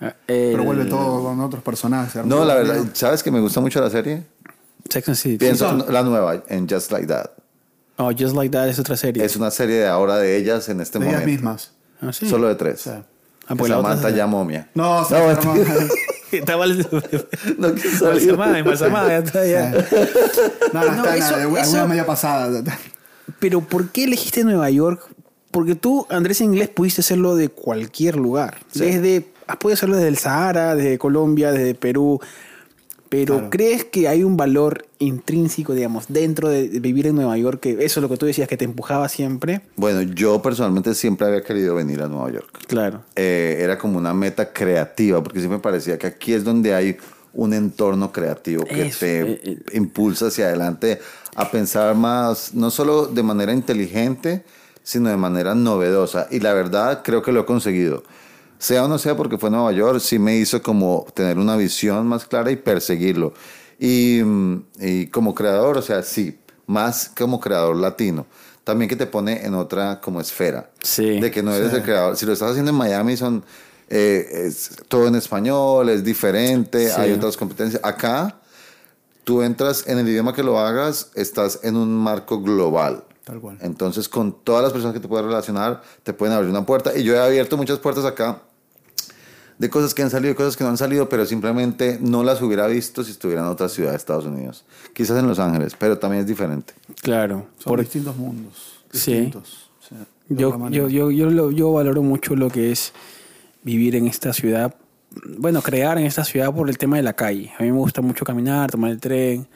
Ah, 0.00 0.14
Pero 0.26 0.60
el- 0.60 0.66
vuelve 0.66 0.84
todo 0.86 1.22
con 1.22 1.38
otros 1.40 1.62
personajes. 1.62 2.24
No, 2.24 2.44
la 2.46 2.54
verdad, 2.54 2.82
¿sabes 2.94 3.22
que 3.22 3.30
me 3.30 3.40
gusta 3.40 3.60
mucho 3.60 3.80
la 3.82 3.90
serie? 3.90 4.24
Sex 4.88 5.06
and 5.08 5.16
the 5.16 5.22
City. 5.22 5.36
Pienso 5.36 5.68
son. 5.68 5.84
la 5.92 6.02
nueva, 6.02 6.42
en 6.48 6.66
Just 6.66 6.90
Like 6.90 7.06
That. 7.08 7.26
Oh, 7.98 8.10
Just 8.18 8.34
Like 8.34 8.48
That 8.50 8.68
es 8.68 8.78
otra 8.78 8.96
serie. 8.96 9.22
Es 9.22 9.36
una 9.36 9.50
serie 9.50 9.76
de 9.76 9.86
ahora 9.86 10.16
de 10.16 10.34
ellas 10.38 10.70
en 10.70 10.80
este 10.80 10.98
De 10.98 11.04
ellas 11.04 11.20
momento. 11.20 11.30
mismas. 11.42 11.72
Ah, 12.00 12.12
sí. 12.12 12.28
Solo 12.28 12.48
de 12.48 12.54
tres. 12.54 12.80
O 12.80 12.90
sea, 12.90 13.02
Ah, 13.46 13.56
pues 13.56 13.68
la 13.68 13.78
otra 13.78 13.90
Samantha 13.96 14.10
ya 14.16 14.26
momia. 14.28 14.68
No, 14.74 15.02
No, 15.10 15.30
enferma. 15.30 15.54
Estaba 16.30 16.64
el- 16.64 16.78
No, 17.58 17.74
que 17.74 17.80
salió. 17.80 18.30
embalsamada, 18.30 18.58
embalsamada, 18.58 19.08
ya 19.08 19.18
está, 19.18 19.46
ya. 19.46 19.70
No, 20.72 20.80
no, 20.84 20.92
No, 20.92 20.96
está 21.04 21.16
eso- 21.16 21.30
nada, 21.32 21.42
alguna 21.42 21.60
eso- 21.62 21.88
media 21.88 22.06
pasada. 22.06 22.62
Pero 23.40 23.60
¿por 23.60 23.88
qué 23.88 24.04
elegiste 24.04 24.44
Nueva 24.44 24.70
York? 24.70 25.00
Porque 25.50 25.74
tú, 25.74 26.06
Andrés 26.10 26.40
Inglés, 26.40 26.68
pudiste 26.68 27.00
hacerlo 27.00 27.34
de 27.34 27.48
cualquier 27.48 28.14
lugar. 28.16 28.58
Sí. 28.72 28.84
Desde, 28.84 29.26
has 29.48 29.56
podido 29.56 29.74
hacerlo 29.74 29.96
desde 29.96 30.08
el 30.08 30.18
Sahara, 30.18 30.76
desde 30.76 30.98
Colombia, 30.98 31.50
desde 31.50 31.74
Perú. 31.74 32.20
Pero 33.10 33.34
Claro. 33.34 33.50
¿crees 33.50 33.84
que 33.84 34.08
hay 34.08 34.22
un 34.24 34.36
valor 34.38 34.86
intrínseco, 35.00 35.74
digamos, 35.74 36.06
dentro 36.08 36.48
de 36.48 36.68
vivir 36.80 37.08
en 37.08 37.16
Nueva 37.16 37.36
York? 37.36 37.60
Que 37.60 37.72
eso 37.84 37.98
es 37.98 38.02
lo 38.02 38.08
que 38.08 38.16
tú 38.16 38.24
decías, 38.24 38.48
que 38.48 38.56
te 38.56 38.64
empujaba 38.64 39.08
siempre. 39.08 39.60
Bueno, 39.76 40.00
yo 40.02 40.40
personalmente 40.40 40.94
siempre 40.94 41.26
había 41.26 41.42
querido 41.42 41.74
venir 41.74 42.00
a 42.02 42.08
Nueva 42.08 42.30
York. 42.30 42.58
Claro. 42.68 43.02
eh, 43.16 43.58
era 43.60 43.76
como 43.76 43.98
una 43.98 44.14
meta 44.14 44.52
creativa, 44.52 45.22
porque 45.22 45.40
siempre 45.40 45.58
me 45.58 45.62
parecía 45.62 45.98
que 45.98 46.06
aquí 46.06 46.32
es 46.32 46.44
donde 46.44 46.72
hay 46.72 46.96
un 47.34 47.52
entorno 47.52 48.10
creativo 48.12 48.64
que 48.64 48.86
Eso, 48.86 49.00
te 49.00 49.20
eh, 49.22 49.40
eh. 49.44 49.58
impulsa 49.74 50.28
hacia 50.28 50.46
adelante 50.46 51.00
a 51.34 51.50
pensar 51.50 51.94
más, 51.96 52.54
no 52.54 52.70
solo 52.70 53.06
de 53.06 53.22
manera 53.22 53.52
inteligente, 53.52 54.44
sino 54.82 55.10
de 55.10 55.16
manera 55.16 55.54
novedosa. 55.54 56.26
Y 56.30 56.40
la 56.40 56.54
verdad 56.54 57.02
creo 57.04 57.22
que 57.22 57.32
lo 57.32 57.40
he 57.40 57.44
conseguido. 57.44 58.02
Sea 58.60 58.84
o 58.84 58.88
no 58.88 58.98
sea 58.98 59.16
porque 59.16 59.38
fue 59.38 59.50
Nueva 59.50 59.72
York, 59.72 60.00
sí 60.00 60.18
me 60.18 60.36
hizo 60.36 60.60
como 60.62 61.06
tener 61.14 61.38
una 61.38 61.56
visión 61.56 62.06
más 62.06 62.26
clara 62.26 62.50
y 62.50 62.56
perseguirlo. 62.56 63.32
Y, 63.78 64.20
mm, 64.22 64.64
y 64.80 65.06
como 65.06 65.34
creador, 65.34 65.78
o 65.78 65.82
sea, 65.82 66.02
sí, 66.02 66.38
más 66.66 67.10
como 67.16 67.40
creador 67.40 67.74
latino. 67.76 68.26
También 68.62 68.90
que 68.90 68.96
te 68.96 69.06
pone 69.06 69.46
en 69.46 69.54
otra 69.54 69.98
como 70.02 70.20
esfera. 70.20 70.70
Sí, 70.82 71.18
De 71.20 71.30
que 71.30 71.42
no 71.42 71.54
eres 71.54 71.70
sí. 71.70 71.76
el 71.76 71.82
creador. 71.82 72.18
Si 72.18 72.26
lo 72.26 72.34
estás 72.34 72.50
haciendo 72.50 72.70
en 72.70 72.76
Miami, 72.76 73.16
son 73.16 73.42
eh, 73.88 74.44
es 74.46 74.76
todo 74.88 75.08
en 75.08 75.14
español, 75.14 75.88
es 75.88 76.04
diferente, 76.04 76.90
Sí. 76.90 77.00
hay 77.00 77.12
otras 77.12 77.38
competencias. 77.38 77.82
Acá, 77.82 78.40
tú 79.24 79.40
entras 79.42 79.84
en 79.88 79.98
el 79.98 80.06
idioma 80.06 80.34
que 80.34 80.42
lo 80.42 80.58
hagas, 80.58 81.10
estás 81.14 81.60
en 81.62 81.76
un 81.76 81.96
marco 81.96 82.42
global. 82.42 83.04
Tal 83.24 83.40
cual. 83.40 83.56
Entonces, 83.62 84.06
con 84.08 84.32
todas 84.44 84.62
las 84.62 84.72
personas 84.72 84.92
que 84.94 85.00
te 85.00 85.08
puedes 85.08 85.24
relacionar, 85.24 85.80
te 86.02 86.12
pueden 86.12 86.34
abrir 86.34 86.50
una 86.50 86.66
puerta. 86.66 86.96
Y 86.96 87.02
yo 87.04 87.14
he 87.14 87.18
abierto 87.18 87.56
muchas 87.56 87.78
puertas 87.78 88.04
acá 88.04 88.42
de 89.60 89.68
cosas 89.70 89.92
que 89.94 90.02
han 90.02 90.08
salido 90.10 90.32
y 90.32 90.34
cosas 90.34 90.56
que 90.56 90.64
no 90.64 90.70
han 90.70 90.78
salido, 90.78 91.08
pero 91.10 91.26
simplemente 91.26 91.98
no 92.00 92.24
las 92.24 92.40
hubiera 92.40 92.66
visto 92.66 93.04
si 93.04 93.10
estuviera 93.12 93.42
en 93.42 93.48
otra 93.48 93.68
ciudad 93.68 93.90
de 93.90 93.96
Estados 93.98 94.24
Unidos. 94.24 94.64
Quizás 94.94 95.18
en 95.18 95.28
Los 95.28 95.38
Ángeles, 95.38 95.76
pero 95.78 95.98
también 95.98 96.22
es 96.22 96.26
diferente. 96.26 96.72
Claro. 97.02 97.46
Son 97.58 97.78
distintos 97.78 98.16
mundos. 98.16 98.82
Sí. 98.90 99.12
distintos, 99.12 99.70
sí, 99.86 99.94
de 100.28 100.34
Yo, 100.42 100.50
yo, 100.52 100.58
manera. 100.58 100.88
yo, 100.88 101.10
yo, 101.10 101.30
lo- 101.30 101.50
yo 101.50 101.72
valoro 101.72 102.02
mucho 102.02 102.34
lo 102.34 102.48
que 102.50 102.72
es 102.72 102.92
vivir 103.62 103.94
en 103.96 104.06
esta 104.06 104.32
ciudad, 104.32 104.74
bueno, 105.38 105.60
crear 105.62 105.98
en 105.98 106.06
esta 106.06 106.24
ciudad 106.24 106.52
por 106.54 106.68
el 106.70 106.78
tema 106.78 106.96
de 106.96 107.02
la 107.02 107.12
calle. 107.12 107.52
A 107.58 107.62
mí 107.62 107.70
me 107.70 107.78
gusta 107.78 108.00
mucho 108.00 108.24
caminar, 108.24 108.70
tomar 108.70 108.90
el 108.92 108.98
tren. 108.98 109.46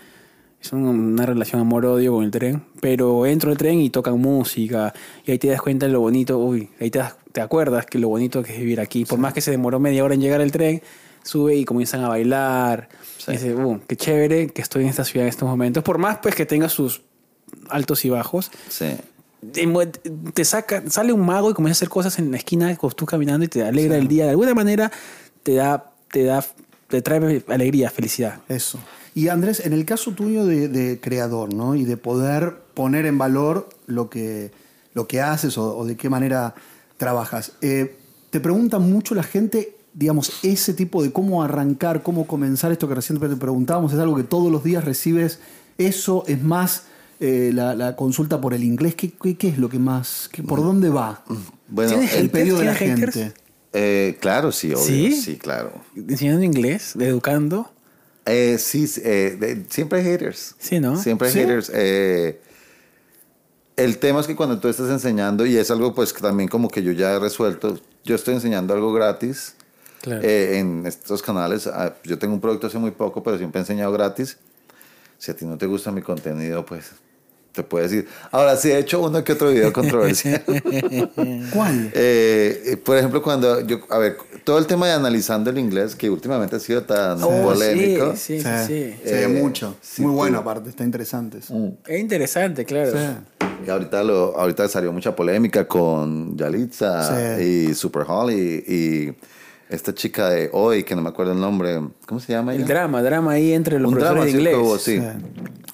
Es 0.60 0.72
un- 0.72 0.84
una 0.86 1.26
relación 1.26 1.60
amor-odio 1.62 2.12
con 2.12 2.24
el 2.24 2.30
tren, 2.30 2.62
pero 2.80 3.24
entro 3.26 3.50
al 3.50 3.56
tren 3.56 3.80
y 3.80 3.88
tocan 3.90 4.20
música 4.20 4.92
y 5.24 5.30
ahí 5.32 5.38
te 5.38 5.48
das 5.48 5.60
cuenta 5.62 5.86
de 5.86 5.92
lo 5.92 6.00
bonito, 6.00 6.38
uy, 6.38 6.68
ahí 6.78 6.90
te, 6.90 6.98
das- 7.00 7.16
te 7.34 7.40
acuerdas 7.40 7.84
que 7.84 7.98
lo 7.98 8.08
bonito 8.08 8.44
que 8.44 8.52
es 8.52 8.58
vivir 8.60 8.78
aquí. 8.80 9.04
Por 9.04 9.18
más 9.18 9.32
que 9.34 9.40
se 9.40 9.50
demoró 9.50 9.80
media 9.80 10.04
hora 10.04 10.14
en 10.14 10.20
llegar 10.20 10.40
el 10.40 10.52
tren, 10.52 10.80
sube 11.24 11.56
y 11.56 11.64
comienzan 11.64 12.04
a 12.04 12.08
bailar. 12.08 12.88
Sí. 13.18 13.32
Y 13.32 13.32
dices, 13.32 13.56
"Uh, 13.58 13.80
qué 13.88 13.96
chévere 13.96 14.46
que 14.46 14.62
estoy 14.62 14.84
en 14.84 14.90
esta 14.90 15.04
ciudad 15.04 15.24
en 15.26 15.30
estos 15.30 15.48
momentos. 15.48 15.82
Por 15.82 15.98
más 15.98 16.18
pues 16.22 16.36
que 16.36 16.46
tenga 16.46 16.68
sus 16.68 17.02
altos 17.70 18.04
y 18.04 18.10
bajos, 18.10 18.52
Sí. 18.68 18.86
te, 20.32 20.44
saca, 20.44 20.84
sale 20.88 21.12
un 21.12 21.26
mago 21.26 21.50
y 21.50 21.54
comienza 21.54 21.78
a 21.78 21.78
hacer 21.78 21.88
cosas 21.88 22.20
en 22.20 22.30
la 22.30 22.36
esquina 22.36 22.76
con 22.76 22.92
tú 22.92 23.04
caminando 23.04 23.44
y 23.44 23.48
te 23.48 23.64
alegra 23.64 23.96
el 23.96 24.06
día. 24.06 24.24
De 24.26 24.30
alguna 24.30 24.54
manera 24.54 24.92
te 25.42 25.54
da, 25.54 25.90
te 26.12 26.22
da, 26.22 26.44
te 26.86 27.02
trae 27.02 27.42
alegría, 27.48 27.90
felicidad. 27.90 28.40
Eso. 28.48 28.78
Y 29.12 29.26
Andrés, 29.26 29.60
en 29.66 29.72
el 29.72 29.84
caso 29.84 30.12
tuyo 30.12 30.46
de, 30.46 30.68
de 30.68 31.00
creador, 31.00 31.52
¿no? 31.52 31.74
Y 31.74 31.84
de 31.84 31.96
poder 31.96 32.58
poner 32.74 33.06
en 33.06 33.18
valor 33.18 33.68
lo 33.86 34.08
que, 34.08 34.52
lo 34.92 35.08
que 35.08 35.20
haces 35.20 35.58
o, 35.58 35.76
o 35.76 35.84
de 35.84 35.96
qué 35.96 36.08
manera 36.08 36.54
trabajas. 36.96 37.52
eh, 37.60 37.96
te 38.30 38.40
pregunta 38.40 38.78
mucho 38.80 39.14
la 39.14 39.22
gente, 39.22 39.76
digamos, 39.92 40.40
ese 40.42 40.74
tipo 40.74 41.02
de 41.04 41.12
cómo 41.12 41.44
arrancar, 41.44 42.02
cómo 42.02 42.26
comenzar 42.26 42.72
esto 42.72 42.88
que 42.88 42.94
recién 42.96 43.20
te 43.20 43.28
preguntábamos, 43.36 43.92
es 43.92 43.98
algo 44.00 44.16
que 44.16 44.24
todos 44.24 44.50
los 44.50 44.64
días 44.64 44.84
recibes. 44.84 45.38
Eso 45.78 46.24
es 46.26 46.42
más 46.42 46.84
eh, 47.20 47.52
la, 47.54 47.74
la 47.76 47.94
consulta 47.94 48.40
por 48.40 48.52
el 48.54 48.64
inglés. 48.64 48.96
¿Qué, 48.96 49.12
qué, 49.12 49.36
qué 49.36 49.48
es 49.48 49.58
lo 49.58 49.68
que 49.68 49.78
más, 49.78 50.28
qué- 50.32 50.42
por 50.42 50.60
dónde 50.60 50.88
va? 50.88 51.22
Bueno, 51.68 51.90
¿Tienes 51.92 52.10
El 52.12 52.16
haters? 52.22 52.32
pedido 52.32 52.58
de 52.58 52.64
la 52.64 52.74
gente. 52.74 53.32
eh, 53.72 54.16
claro, 54.20 54.50
sí, 54.50 54.72
obvio. 54.72 54.84
¿Sí? 54.84 55.12
Sí, 55.12 55.36
claro. 55.36 55.72
Enseñando 55.96 56.42
inglés, 56.42 56.94
educando. 56.98 57.70
Eh, 58.26 58.56
sí, 58.58 58.86
sí, 58.88 59.00
eh, 59.04 59.36
de- 59.38 59.64
siempre 59.68 60.00
hay 60.00 60.04
haters. 60.06 60.56
Sí, 60.58 60.80
¿no? 60.80 60.96
Siempre 61.00 61.28
hay 61.28 61.34
¿Sí? 61.34 61.40
haters. 61.40 61.70
Eh, 61.74 62.40
el 63.76 63.98
tema 63.98 64.20
es 64.20 64.26
que 64.26 64.36
cuando 64.36 64.58
tú 64.60 64.68
estás 64.68 64.88
enseñando, 64.90 65.46
y 65.46 65.56
es 65.56 65.70
algo 65.70 65.94
pues 65.94 66.12
que 66.12 66.20
también 66.20 66.48
como 66.48 66.68
que 66.68 66.82
yo 66.82 66.92
ya 66.92 67.12
he 67.14 67.18
resuelto, 67.18 67.78
yo 68.04 68.14
estoy 68.14 68.34
enseñando 68.34 68.74
algo 68.74 68.92
gratis 68.92 69.54
Claro. 70.02 70.22
eh, 70.22 70.58
en 70.58 70.86
estos 70.86 71.22
canales. 71.22 71.66
Ah, 71.66 71.94
Yo 72.04 72.18
tengo 72.18 72.34
un 72.34 72.40
producto 72.40 72.66
hace 72.66 72.78
muy 72.78 72.90
poco, 72.90 73.22
pero 73.22 73.38
siempre 73.38 73.58
he 73.60 73.62
enseñado 73.62 73.90
gratis. 73.92 74.36
Si 75.18 75.30
a 75.30 75.36
ti 75.36 75.46
no 75.46 75.56
te 75.56 75.64
gusta 75.66 75.90
mi 75.90 76.02
contenido, 76.02 76.64
pues 76.66 76.90
te 77.54 77.62
puedes 77.62 77.92
ir. 77.92 78.08
Ahora 78.32 78.56
sí 78.56 78.70
he 78.70 78.78
hecho 78.78 79.00
uno 79.00 79.22
que 79.22 79.32
otro 79.32 79.50
video 79.50 79.72
controversial. 79.72 80.42
¿Cuál? 81.52 81.90
Eh, 81.94 82.62
eh, 82.66 82.76
por 82.76 82.96
ejemplo, 82.98 83.22
cuando 83.22 83.60
yo, 83.60 83.78
a 83.90 83.98
ver, 83.98 84.16
todo 84.42 84.58
el 84.58 84.66
tema 84.66 84.86
de 84.88 84.92
analizando 84.92 85.50
el 85.50 85.58
inglés, 85.58 85.94
que 85.94 86.10
últimamente 86.10 86.56
ha 86.56 86.60
sido 86.60 86.82
tan 86.82 87.22
Oh, 87.22 87.42
polémico. 87.44 88.14
Sí, 88.16 88.40
sí, 88.40 88.42
sí. 88.42 88.66
sí. 88.66 88.94
Se 89.04 89.14
ve 89.14 89.22
Eh, 89.24 89.28
mucho. 89.28 89.76
sí, 89.80 90.02
Muy 90.02 90.12
bueno, 90.14 90.38
aparte, 90.38 90.68
está 90.70 90.84
interesante. 90.84 91.38
eso. 91.38 91.54
Es 91.86 92.00
interesante, 92.00 92.64
claro. 92.64 92.92
Sí. 92.92 93.46
Y 93.66 93.70
ahorita, 93.70 94.02
lo, 94.02 94.38
ahorita 94.38 94.68
salió 94.68 94.92
mucha 94.92 95.14
polémica 95.14 95.66
con 95.66 96.36
Yalitza 96.36 97.36
Sí. 97.38 97.42
y 97.70 97.74
Super 97.74 98.04
Holly 98.08 98.64
y 98.66 99.12
esta 99.74 99.94
chica 99.94 100.28
de 100.30 100.48
hoy, 100.52 100.84
que 100.84 100.94
no 100.96 101.02
me 101.02 101.08
acuerdo 101.10 101.32
el 101.32 101.40
nombre. 101.40 101.80
¿Cómo 102.06 102.20
se 102.20 102.32
llama 102.32 102.52
El 102.54 102.60
ella? 102.62 102.68
drama, 102.68 103.02
drama 103.02 103.32
ahí 103.32 103.52
entre 103.52 103.78
los 103.78 103.88
Un 103.92 103.98
profesores 103.98 104.14
drama 104.14 104.24
de 104.26 104.30
sí 104.30 104.36
inglés. 104.38 104.56
hubo, 104.56 104.78
sí. 104.78 105.02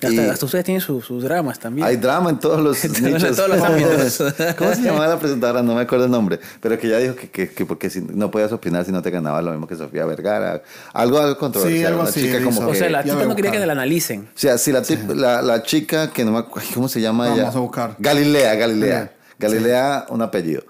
Hasta, 0.02 0.12
Y 0.14 0.18
hasta 0.18 0.46
ustedes 0.46 0.64
tienen 0.64 0.80
sus, 0.80 1.04
sus 1.04 1.22
dramas 1.22 1.58
también. 1.58 1.86
hay 1.86 1.96
drama 1.96 2.30
en 2.30 2.38
todos 2.38 2.58
los 2.60 2.82
En 2.84 2.92
nichos. 3.04 3.36
todos 3.36 3.50
los 3.50 3.60
ámbitos. 3.62 4.22
¿Cómo 4.58 4.74
se 4.74 4.80
llamaba 4.82 5.08
la 5.08 5.18
presentadora? 5.18 5.62
No 5.62 5.74
me 5.74 5.82
acuerdo 5.82 6.06
el 6.06 6.10
nombre. 6.10 6.40
Pero 6.60 6.78
que 6.78 6.86
ella 6.86 6.98
dijo 6.98 7.14
que, 7.16 7.28
que, 7.30 7.50
que 7.50 7.66
porque 7.66 7.90
si, 7.90 8.00
no 8.00 8.30
podías 8.30 8.50
opinar 8.52 8.86
si 8.86 8.92
no 8.92 9.02
te 9.02 9.10
ganaba 9.10 9.42
lo 9.42 9.50
mismo 9.50 9.66
que 9.66 9.76
Sofía 9.76 10.06
Vergara. 10.06 10.62
Algo, 10.94 11.18
algo 11.18 11.36
controversial. 11.36 11.78
Sí, 11.80 11.84
algo 11.86 12.00
Una 12.00 12.08
así, 12.08 12.22
chica 12.22 12.42
como 12.42 12.60
o 12.62 12.70
que- 12.72 12.78
sea, 12.78 12.88
la 12.88 13.04
Ya 13.04 13.12
voy 13.12 13.12
tipa 13.12 13.24
a 13.24 13.28
no 13.28 13.36
quería 13.36 13.50
que 13.50 13.66
la 13.66 13.72
analicen. 13.72 14.22
O 14.22 14.38
sea, 14.38 14.56
si 14.56 14.72
la, 14.72 14.80
tip- 14.82 15.14
la, 15.14 15.42
la 15.42 15.62
chica 15.64 16.10
que 16.10 16.24
no 16.24 16.32
me 16.32 16.38
acuerdo, 16.38 16.68
¿cómo 16.72 16.88
se 16.88 17.02
llama 17.02 17.24
Vamos 17.24 17.38
ella? 17.40 17.48
a 17.48 17.58
buscar. 17.60 17.96
Galilea, 17.98 18.54
Galilea. 18.54 19.12
Sí. 19.12 19.34
Galilea, 19.38 20.06
un 20.08 20.22
apellido. 20.22 20.62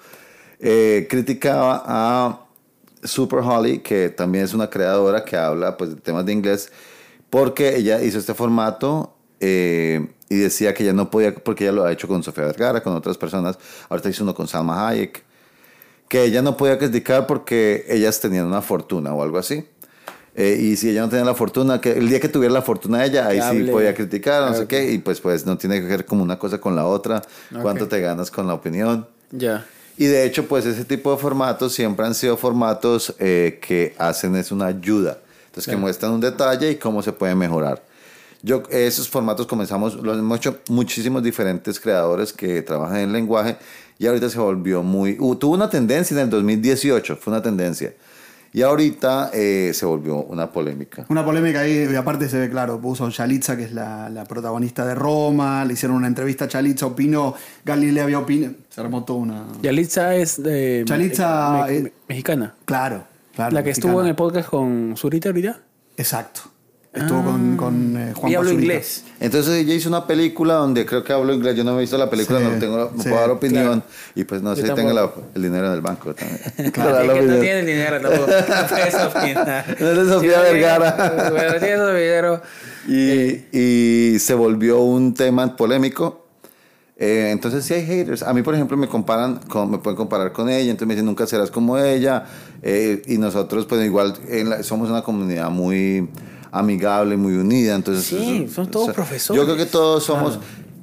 Eh, 0.58 1.06
criticaba 1.08 1.82
a 1.86 2.40
Super 3.02 3.40
Holly, 3.40 3.78
que 3.80 4.08
también 4.10 4.44
es 4.44 4.54
una 4.54 4.68
creadora 4.70 5.24
que 5.24 5.36
habla 5.36 5.76
pues, 5.76 5.90
de 5.94 6.00
temas 6.00 6.26
de 6.26 6.32
inglés, 6.32 6.70
porque 7.30 7.76
ella 7.76 8.02
hizo 8.02 8.18
este 8.18 8.34
formato 8.34 9.14
eh, 9.40 10.08
y 10.28 10.36
decía 10.36 10.74
que 10.74 10.82
ella 10.82 10.92
no 10.92 11.10
podía, 11.10 11.34
porque 11.34 11.64
ella 11.64 11.72
lo 11.72 11.84
ha 11.84 11.92
hecho 11.92 12.06
con 12.08 12.22
Sofía 12.22 12.44
Vergara, 12.44 12.82
con 12.82 12.94
otras 12.94 13.16
personas. 13.18 13.58
Ahorita 13.88 14.08
hizo 14.10 14.22
uno 14.24 14.34
con 14.34 14.46
Salma 14.48 14.88
Hayek, 14.88 15.24
que 16.08 16.24
ella 16.24 16.42
no 16.42 16.56
podía 16.56 16.78
criticar 16.78 17.26
porque 17.26 17.86
ellas 17.88 18.20
tenían 18.20 18.46
una 18.46 18.62
fortuna 18.62 19.14
o 19.14 19.22
algo 19.22 19.38
así. 19.38 19.64
Eh, 20.36 20.56
y 20.60 20.76
si 20.76 20.90
ella 20.90 21.02
no 21.02 21.08
tenía 21.08 21.24
la 21.24 21.34
fortuna, 21.34 21.80
que 21.80 21.92
el 21.92 22.08
día 22.08 22.20
que 22.20 22.28
tuviera 22.28 22.54
la 22.54 22.62
fortuna 22.62 23.04
ella, 23.04 23.26
ahí 23.26 23.40
sí 23.50 23.64
podía 23.72 23.94
criticar, 23.94 24.42
no 24.42 24.48
Ah, 24.48 24.54
sé 24.54 24.66
qué, 24.66 24.92
y 24.92 24.98
pues, 24.98 25.20
pues 25.20 25.44
no 25.44 25.58
tiene 25.58 25.80
que 25.80 25.86
ver 25.86 26.04
como 26.04 26.22
una 26.22 26.38
cosa 26.38 26.58
con 26.60 26.76
la 26.76 26.86
otra, 26.86 27.22
cuánto 27.62 27.88
te 27.88 28.00
ganas 28.00 28.30
con 28.30 28.46
la 28.46 28.54
opinión. 28.54 29.08
Ya. 29.32 29.66
Y 30.00 30.06
de 30.06 30.24
hecho, 30.24 30.48
pues 30.48 30.64
ese 30.64 30.86
tipo 30.86 31.12
de 31.12 31.18
formatos 31.18 31.74
siempre 31.74 32.06
han 32.06 32.14
sido 32.14 32.38
formatos 32.38 33.14
eh, 33.18 33.58
que 33.60 33.94
hacen 33.98 34.34
es 34.34 34.50
una 34.50 34.64
ayuda. 34.64 35.18
Entonces, 35.48 35.70
que 35.70 35.76
muestran 35.76 36.12
un 36.12 36.22
detalle 36.22 36.70
y 36.70 36.76
cómo 36.76 37.02
se 37.02 37.12
puede 37.12 37.34
mejorar. 37.34 37.82
Yo, 38.40 38.62
esos 38.70 39.10
formatos 39.10 39.46
comenzamos, 39.46 39.96
los 39.96 40.18
hemos 40.18 40.38
hecho 40.38 40.56
muchísimos 40.70 41.22
diferentes 41.22 41.78
creadores 41.78 42.32
que 42.32 42.62
trabajan 42.62 42.96
en 42.96 43.02
el 43.08 43.12
lenguaje 43.12 43.58
y 43.98 44.06
ahorita 44.06 44.30
se 44.30 44.38
volvió 44.38 44.82
muy... 44.82 45.18
uh, 45.20 45.36
tuvo 45.36 45.52
una 45.52 45.68
tendencia 45.68 46.14
en 46.14 46.22
el 46.22 46.30
2018, 46.30 47.18
fue 47.18 47.34
una 47.34 47.42
tendencia. 47.42 47.92
Y 48.52 48.62
ahorita 48.62 49.30
eh, 49.32 49.70
se 49.74 49.86
volvió 49.86 50.16
una 50.24 50.50
polémica. 50.50 51.06
Una 51.08 51.24
polémica 51.24 51.60
ahí, 51.60 51.88
y 51.88 51.94
aparte 51.94 52.28
se 52.28 52.36
ve 52.38 52.50
claro, 52.50 52.80
puso 52.80 53.08
Yalitza, 53.08 53.56
que 53.56 53.62
es 53.62 53.72
la, 53.72 54.08
la 54.10 54.24
protagonista 54.24 54.84
de 54.84 54.96
Roma, 54.96 55.64
le 55.64 55.74
hicieron 55.74 55.96
una 55.96 56.08
entrevista 56.08 56.46
a 56.46 56.48
Yalitza, 56.48 56.86
opinó, 56.86 57.34
Galilea 57.64 58.02
había 58.04 58.18
opinado, 58.18 58.54
se 58.68 58.80
armó 58.80 59.04
toda 59.04 59.20
una... 59.20 59.44
Yalitza 59.62 60.16
es 60.16 60.42
de. 60.42 60.82
Yalitza, 60.84 61.64
me- 61.68 61.80
me- 61.80 61.92
mexicana. 62.08 62.54
Claro, 62.64 63.04
claro. 63.36 63.52
la 63.54 63.62
que 63.62 63.68
mexicana. 63.68 63.90
estuvo 63.92 64.02
en 64.02 64.08
el 64.08 64.16
podcast 64.16 64.48
con 64.48 64.94
Zurita 64.96 65.28
ahorita. 65.28 65.60
Exacto. 65.96 66.40
Estuvo 66.92 67.22
con, 67.22 67.56
con 67.56 67.96
eh, 67.96 68.12
Juan 68.16 68.32
y 68.32 68.34
hablo 68.34 68.48
Pazurita. 68.50 68.72
inglés. 68.72 69.04
Entonces 69.20 69.54
ella 69.54 69.74
hizo 69.74 69.88
una 69.88 70.08
película 70.08 70.54
donde 70.54 70.84
creo 70.84 71.04
que 71.04 71.12
hablo 71.12 71.32
inglés. 71.32 71.54
Yo 71.54 71.62
no 71.62 71.76
he 71.76 71.80
visto 71.82 71.96
la 71.96 72.10
película, 72.10 72.40
Sí, 72.40 72.46
no 72.50 72.58
tengo, 72.58 72.90
no 72.92 73.00
sí, 73.02 73.08
puedo 73.08 73.20
dar 73.20 73.30
opinión. 73.30 73.64
claro. 73.64 73.82
Y 74.16 74.24
pues 74.24 74.42
no 74.42 74.56
sé 74.56 74.66
si 74.66 74.74
tengo 74.74 74.92
la- 74.92 75.08
el 75.36 75.40
dinero 75.42 75.68
en 75.68 75.72
el 75.74 75.80
banco 75.82 76.12
también. 76.14 76.40
Claro, 76.72 77.00
es 77.12 77.26
no 77.26 77.36
tiene 77.38 77.62
dinero 77.64 78.00
tampoco. 78.00 78.26
No 78.48 78.66
puedes 78.68 78.94
opinar. 78.96 79.76
No 79.78 79.86
eres 79.86 80.08
Sofía 80.08 80.30
Si 80.32 80.36
no 80.36 80.42
tiene- 80.42 80.52
Vergara. 80.52 81.30
Bueno, 81.30 81.52
tiene 81.60 81.76
su 81.76 81.86
dinero. 81.94 82.42
Y, 82.88 83.56
y 83.56 84.18
se 84.18 84.34
volvió 84.34 84.80
un 84.80 85.14
tema 85.14 85.56
polémico. 85.56 86.26
Eh, 86.96 87.28
entonces 87.30 87.64
sí 87.64 87.72
hay 87.72 87.86
haters. 87.86 88.24
A 88.24 88.34
mí, 88.34 88.42
por 88.42 88.54
ejemplo, 88.56 88.76
me 88.76 88.88
comparan, 88.88 89.36
con, 89.48 89.70
me 89.70 89.78
pueden 89.78 89.96
comparar 89.96 90.32
con 90.32 90.48
ella, 90.50 90.70
entonces 90.72 90.88
me 90.88 90.94
dicen, 90.94 91.06
nunca 91.06 91.24
serás 91.28 91.52
como 91.52 91.78
ella. 91.78 92.24
Eh, 92.62 93.00
y 93.06 93.16
nosotros, 93.16 93.64
pues 93.66 93.84
igual, 93.86 94.14
en 94.28 94.50
la- 94.50 94.62
somos 94.64 94.90
una 94.90 95.02
comunidad 95.02 95.50
muy 95.50 96.08
amigable, 96.52 97.16
muy 97.16 97.34
unida. 97.34 97.74
Entonces, 97.74 98.04
Sí, 98.04 98.48
son 98.54 98.70
todos 98.70 98.84
o 98.84 98.86
sea, 98.86 98.94
profesores. 98.94 99.40
Yo 99.40 99.44
creo 99.46 99.56
que 99.56 99.66
todos 99.70 100.04
somos... 100.04 100.38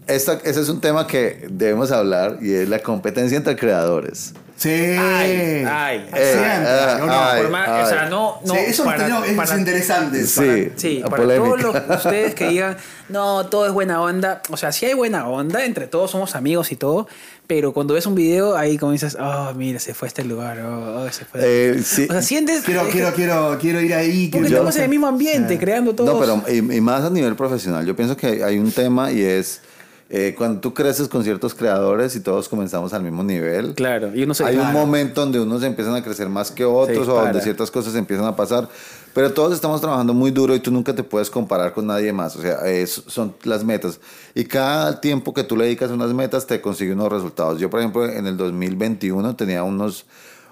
Esta, 0.07 0.35
ese 0.45 0.61
es 0.61 0.69
un 0.69 0.79
tema 0.79 1.05
que 1.05 1.47
debemos 1.49 1.91
hablar 1.91 2.37
y 2.41 2.53
es 2.53 2.69
la 2.69 2.79
competencia 2.79 3.35
entre 3.37 3.57
creadores. 3.57 4.33
Sí. 4.55 4.69
Ay, 4.69 5.65
ay. 5.69 5.99
Siempre, 5.99 6.23
Eh, 6.23 6.97
¿o 7.01 7.05
no? 7.05 7.13
ay. 7.13 7.47
Más- 7.51 7.85
o 7.85 7.89
sea, 7.89 8.09
no, 8.09 8.39
no. 8.45 8.53
Sí, 8.53 8.59
eso 8.67 8.85
para- 8.85 8.97
tenemos- 9.05 9.27
es 9.27 9.35
para- 9.35 9.57
interesante. 9.59 10.25
Sí. 10.25 10.71
Sí, 10.77 11.01
para 11.03 11.17
polémica. 11.17 11.61
todos 11.61 11.61
los- 11.89 11.97
ustedes 12.05 12.33
que 12.35 12.47
digan, 12.47 12.77
no, 13.09 13.47
todo 13.47 13.67
es 13.67 13.73
buena 13.73 14.01
onda. 14.01 14.41
O 14.49 14.55
sea, 14.55 14.71
sí 14.71 14.85
hay 14.85 14.93
buena 14.93 15.27
onda, 15.27 15.65
entre 15.65 15.87
todos 15.87 16.09
somos 16.09 16.35
amigos 16.37 16.71
y 16.71 16.77
todo, 16.77 17.07
pero 17.47 17.71
cuando 17.73 17.93
ves 17.93 18.05
un 18.05 18.13
video, 18.15 18.55
ahí 18.57 18.77
comienzas, 18.77 19.17
oh, 19.19 19.53
mira, 19.55 19.79
se 19.79 19.93
fue 19.93 20.07
a 20.07 20.09
este 20.09 20.23
lugar, 20.25 20.59
oh, 20.59 21.03
oh, 21.05 21.11
se 21.11 21.23
fue. 21.25 21.39
Eh, 21.43 21.81
sí. 21.83 22.05
O 22.09 22.11
sea, 22.13 22.21
sientes. 22.21 22.63
Quiero, 22.63 22.87
quiero, 22.91 23.13
quiero, 23.13 23.57
quiero 23.59 23.81
ir 23.81 23.93
ahí. 23.93 24.27
Porque 24.27 24.47
quiero- 24.47 24.57
estamos 24.57 24.75
en 24.75 24.83
el 24.83 24.89
mismo 24.89 25.07
ambiente, 25.07 25.57
creando 25.57 25.95
todo. 25.95 26.13
No, 26.13 26.19
pero 26.19 26.43
y, 26.53 26.57
y 26.77 26.81
más 26.81 27.03
a 27.03 27.09
nivel 27.09 27.35
profesional. 27.35 27.85
Yo 27.85 27.95
pienso 27.95 28.15
que 28.17 28.43
hay 28.43 28.59
un 28.59 28.71
tema 28.71 29.11
y 29.11 29.21
es 29.21 29.61
eh, 30.09 30.33
cuando 30.37 30.61
tú 30.61 30.73
creces 30.73 31.07
con 31.09 31.23
ciertos 31.23 31.53
creadores 31.53 32.15
y 32.15 32.21
todos 32.21 32.47
comenzamos 32.47 32.93
al 32.93 33.03
mismo 33.03 33.23
nivel, 33.23 33.73
Claro, 33.75 34.15
y 34.15 34.23
uno 34.23 34.33
se 34.33 34.45
hay 34.45 34.55
un 34.55 34.61
claro. 34.61 34.77
momento 34.79 35.21
donde 35.21 35.39
unos 35.39 35.61
empiezan 35.63 35.95
a 35.95 36.03
crecer 36.03 36.29
más 36.29 36.49
que 36.51 36.63
otros 36.63 37.07
o 37.09 37.13
donde 37.13 37.41
ciertas 37.41 37.69
cosas 37.71 37.93
empiezan 37.95 38.25
a 38.25 38.35
pasar, 38.35 38.69
pero 39.13 39.33
todos 39.33 39.53
estamos 39.53 39.81
trabajando 39.81 40.13
muy 40.13 40.31
duro 40.31 40.55
y 40.55 40.59
tú 40.61 40.71
nunca 40.71 40.93
te 40.95 41.03
puedes 41.03 41.29
comparar 41.29 41.73
con 41.73 41.87
nadie 41.87 42.13
más, 42.13 42.35
o 42.37 42.41
sea, 42.41 42.65
es- 42.67 43.03
son 43.07 43.35
las 43.43 43.63
metas. 43.65 43.99
Y 44.33 44.45
cada 44.45 45.01
tiempo 45.01 45.33
que 45.33 45.43
tú 45.43 45.57
le 45.57 45.65
dedicas 45.65 45.91
a 45.91 45.93
unas 45.95 46.13
metas 46.13 46.47
te 46.47 46.61
consigue 46.61 46.93
unos 46.93 47.11
resultados. 47.11 47.59
Yo, 47.59 47.69
por 47.69 47.79
ejemplo, 47.81 48.05
en 48.05 48.27
el 48.27 48.37
2021 48.37 49.35
tenía 49.35 49.63
unos, 49.63 50.05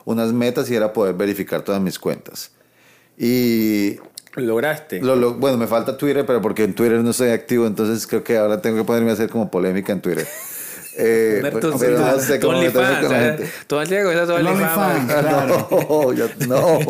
unas 0.03 0.33
metas 0.33 0.69
y 0.69 0.75
era 0.75 0.91
poder 0.91 1.13
verificar 1.15 1.61
todas 1.61 1.79
mis 1.79 1.97
cuentas. 1.97 2.51
Y 3.17 3.97
lograste. 4.43 5.01
lo- 5.01 5.15
lo- 5.15 5.33
bueno, 5.35 5.57
me 5.57 5.67
falta 5.67 5.97
Twitter, 5.97 6.25
pero 6.25 6.41
porque 6.41 6.63
en 6.63 6.73
Twitter 6.73 6.99
no 6.99 7.11
estoy 7.11 7.29
activo, 7.29 7.65
entonces 7.67 8.05
creo 8.07 8.23
que 8.23 8.37
ahora 8.37 8.61
tengo 8.61 8.77
que 8.77 8.83
ponerme 8.83 9.11
a 9.11 9.13
hacer 9.13 9.29
como 9.29 9.49
polémica 9.51 9.93
en 9.93 10.01
Twitter. 10.01 10.27
Eh, 10.97 11.39
pero 11.41 11.71
no 11.71 11.77
sé 12.21 12.39
cómo 12.39 12.53
con 12.53 12.63
la 12.63 13.19
gente. 13.19 13.49
Tu 13.67 13.75
El 13.75 13.81
OnlyFans. 13.81 14.29
OnlyFans. 14.29 15.11
Ah, 15.11 15.19
Claro. 15.19 15.67
No, 15.69 16.13
yo- 16.13 16.29
no. 16.47 16.79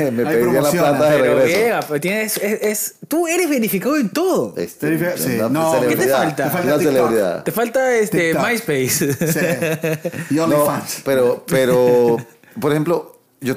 Me, 0.00 0.10
me 0.10 0.26
pedían 0.26 0.62
la 0.64 0.70
plata 0.72 1.10
de 1.10 1.18
regreso. 1.18 1.86
pero 1.88 2.00
tienes, 2.00 2.36
es, 2.38 2.62
es- 2.62 2.94
tú 3.06 3.28
eres 3.28 3.48
verificado 3.48 3.96
en 3.96 4.08
todo. 4.08 4.54
Este, 4.56 5.16
sí. 5.16 5.36
una 5.38 5.48
No, 5.48 5.80
¿qué 5.88 5.94
te 5.94 6.08
falta? 6.08 6.36
Te 6.44 6.50
falta 6.50 6.66
Una 6.66 6.78
TikTok. 6.78 6.94
celebridad. 6.96 7.44
Te 7.44 7.52
falta 7.52 7.96
este 7.96 8.32
TikTok. 8.32 8.48
MySpace. 8.48 9.12
Sí. 9.12 10.18
Y 10.30 10.34
No, 10.34 10.44
OnlyFans. 10.44 11.02
pero, 11.04 11.44
pero, 11.46 12.16
por 12.60 12.72
ejemplo, 12.72 13.20
yo 13.40 13.54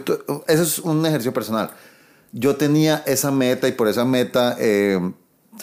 eso 0.48 0.62
es 0.64 0.78
un 0.78 1.04
ejercicio 1.06 1.34
personal. 1.34 1.72
Yo 2.32 2.56
tenía 2.56 3.04
esa 3.06 3.32
meta 3.32 3.68
y 3.68 3.72
por 3.72 3.88
esa 3.88 4.06
meta, 4.06 4.56
eh, 4.60 5.00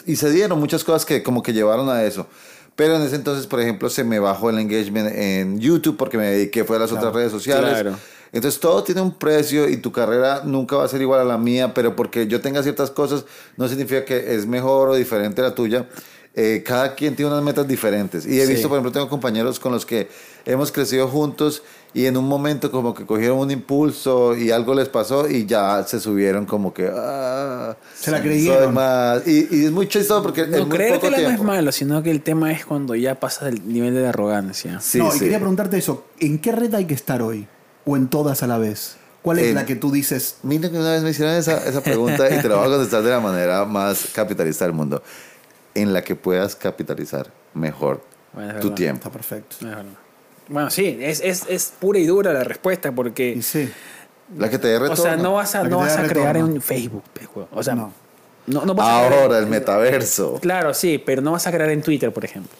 y 0.05 0.15
se 0.17 0.29
dieron 0.31 0.59
muchas 0.59 0.83
cosas 0.83 1.05
que 1.05 1.23
como 1.23 1.41
que 1.41 1.53
llevaron 1.53 1.89
a 1.89 2.03
eso. 2.03 2.27
Pero 2.75 2.95
en 2.95 3.01
ese 3.01 3.15
entonces, 3.15 3.47
por 3.47 3.59
ejemplo, 3.59 3.89
se 3.89 4.03
me 4.03 4.19
bajó 4.19 4.49
el 4.51 4.59
engagement 4.59 5.11
en 5.15 5.59
YouTube 5.59 5.97
porque 5.97 6.17
me 6.17 6.27
dediqué 6.27 6.63
fue 6.63 6.75
a 6.75 6.79
las 6.79 6.91
otras 6.91 7.13
redes 7.13 7.31
sociales. 7.31 7.69
Claro. 7.71 7.97
Entonces 8.31 8.59
todo 8.59 8.83
tiene 8.83 9.01
un 9.01 9.13
precio 9.13 9.67
y 9.69 9.77
tu 9.77 9.91
carrera 9.91 10.41
nunca 10.43 10.75
va 10.75 10.83
a 10.83 10.87
ser 10.87 11.01
igual 11.01 11.21
a 11.21 11.23
la 11.23 11.37
mía, 11.37 11.73
pero 11.73 11.95
porque 11.95 12.27
yo 12.27 12.39
tenga 12.41 12.61
ciertas 12.61 12.91
cosas 12.91 13.25
no 13.55 13.67
significa 13.67 14.03
que 14.05 14.35
es 14.35 14.45
mejor 14.45 14.89
o 14.89 14.95
diferente 14.95 15.41
a 15.41 15.45
la 15.45 15.55
tuya. 15.55 15.87
Eh, 16.35 16.61
cada 16.63 16.93
quien 16.93 17.15
tiene 17.15 17.31
unas 17.31 17.43
metas 17.43 17.67
diferentes. 17.67 18.27
Y 18.27 18.39
he 18.39 18.45
Sí. 18.45 18.51
visto, 18.53 18.67
por 18.69 18.75
ejemplo, 18.77 18.91
tengo 18.91 19.09
compañeros 19.09 19.59
con 19.59 19.71
los 19.71 19.87
que 19.87 20.07
hemos 20.45 20.71
crecido 20.71 21.07
juntos 21.07 21.63
y 21.97 22.05
en 22.05 22.15
un 22.15 22.27
momento 22.27 22.69
como 22.69 22.93
que 22.93 23.07
cogieron 23.07 23.39
un 23.39 23.49
impulso 23.49 24.35
y 24.37 24.51
algo 24.51 24.75
les 24.75 24.87
pasó 24.87 25.27
y 25.27 25.47
ya 25.47 25.83
se 25.87 25.99
subieron 25.99 26.45
como 26.45 26.71
que... 26.71 26.91
ah, 26.95 27.75
Se 27.95 28.11
la 28.11 28.21
creyeron. 28.21 28.71
más. 28.73 29.25
Y, 29.27 29.47
y 29.49 29.65
es 29.65 29.71
muy 29.71 29.87
chistoso 29.87 30.21
porque 30.21 30.41
en 30.41 30.51
No, 30.51 30.57
muy 30.57 30.65
poco 30.65 30.75
creértela 30.75 31.17
no 31.17 31.23
es 31.23 31.27
tiempo. 31.29 31.43
malo, 31.45 31.71
sino 31.71 32.03
que 32.03 32.11
el 32.11 32.21
tema 32.21 32.51
es 32.51 32.65
cuando 32.67 32.93
ya 32.93 33.19
pasas 33.19 33.49
el 33.51 33.67
nivel 33.67 33.95
de 33.95 34.07
arrogancia. 34.07 34.79
Sí, 34.79 34.99
no, 34.99 35.09
sí. 35.09 35.17
y 35.17 35.19
quería 35.21 35.39
preguntarte 35.39 35.77
eso. 35.77 36.05
¿En 36.19 36.37
qué 36.37 36.51
red 36.51 36.71
hay 36.75 36.85
que 36.85 36.93
estar 36.93 37.23
hoy? 37.23 37.47
¿O 37.83 37.97
en 37.97 38.07
todas 38.09 38.43
a 38.43 38.47
la 38.47 38.59
vez? 38.59 38.97
¿Cuál 39.23 39.39
es 39.39 39.47
En- 39.47 39.55
la 39.55 39.65
que 39.65 39.75
tú 39.75 39.89
dices? 39.91 40.35
Mira 40.43 40.69
que 40.69 40.77
una 40.77 40.91
vez 40.91 41.01
me 41.01 41.09
hicieron 41.09 41.33
esa, 41.33 41.67
esa 41.67 41.81
pregunta 41.81 42.27
y 42.31 42.39
te 42.43 42.47
la 42.47 42.57
voy 42.57 42.67
a 42.67 42.69
contestar 42.69 43.01
de 43.01 43.09
la 43.09 43.19
manera 43.19 43.65
más 43.65 44.09
capitalista 44.13 44.65
del 44.65 44.73
mundo. 44.75 45.01
En 45.73 45.93
la 45.93 46.03
que 46.03 46.15
puedas 46.15 46.55
capitalizar 46.55 47.31
mejor 47.55 48.03
Bueno, 48.33 48.49
tu 48.59 48.67
verdad. 48.67 48.75
tiempo. 48.75 48.97
Está 48.99 49.09
perfecto. 49.11 49.55
Es. 49.61 50.06
Bueno, 50.49 50.69
sí, 50.69 50.97
es, 51.01 51.21
es, 51.21 51.43
es 51.49 51.73
pura 51.79 51.99
y 51.99 52.05
dura 52.05 52.31
la 52.33 52.43
respuesta 52.43 52.91
porque... 52.91 53.31
Y 53.37 53.41
sí. 53.41 53.69
La 54.37 54.49
que 54.49 54.59
te 54.59 54.67
dé 54.67 54.77
O 54.77 54.95
sea, 54.95 55.15
no 55.15 55.33
vas 55.33 55.55
a, 55.55 55.63
no 55.63 55.77
vas 55.79 55.97
a 55.97 56.07
crear 56.07 56.35
en 56.37 56.61
Facebook. 56.61 57.03
O 57.51 57.63
sea, 57.63 57.75
No. 57.75 57.91
no, 58.45 58.65
no, 58.65 58.73
vas 58.73 58.87
a 58.87 59.07
crear 59.07 59.23
Ahora, 59.23 59.37
el 59.39 59.47
metaverso. 59.47 60.39
Claro, 60.41 60.73
sí, 60.73 61.01
pero 61.03 61.21
no 61.21 61.31
vas 61.31 61.47
a 61.47 61.51
crear 61.51 61.69
en 61.69 61.81
Twitter, 61.81 62.11
por 62.11 62.25
ejemplo. 62.25 62.51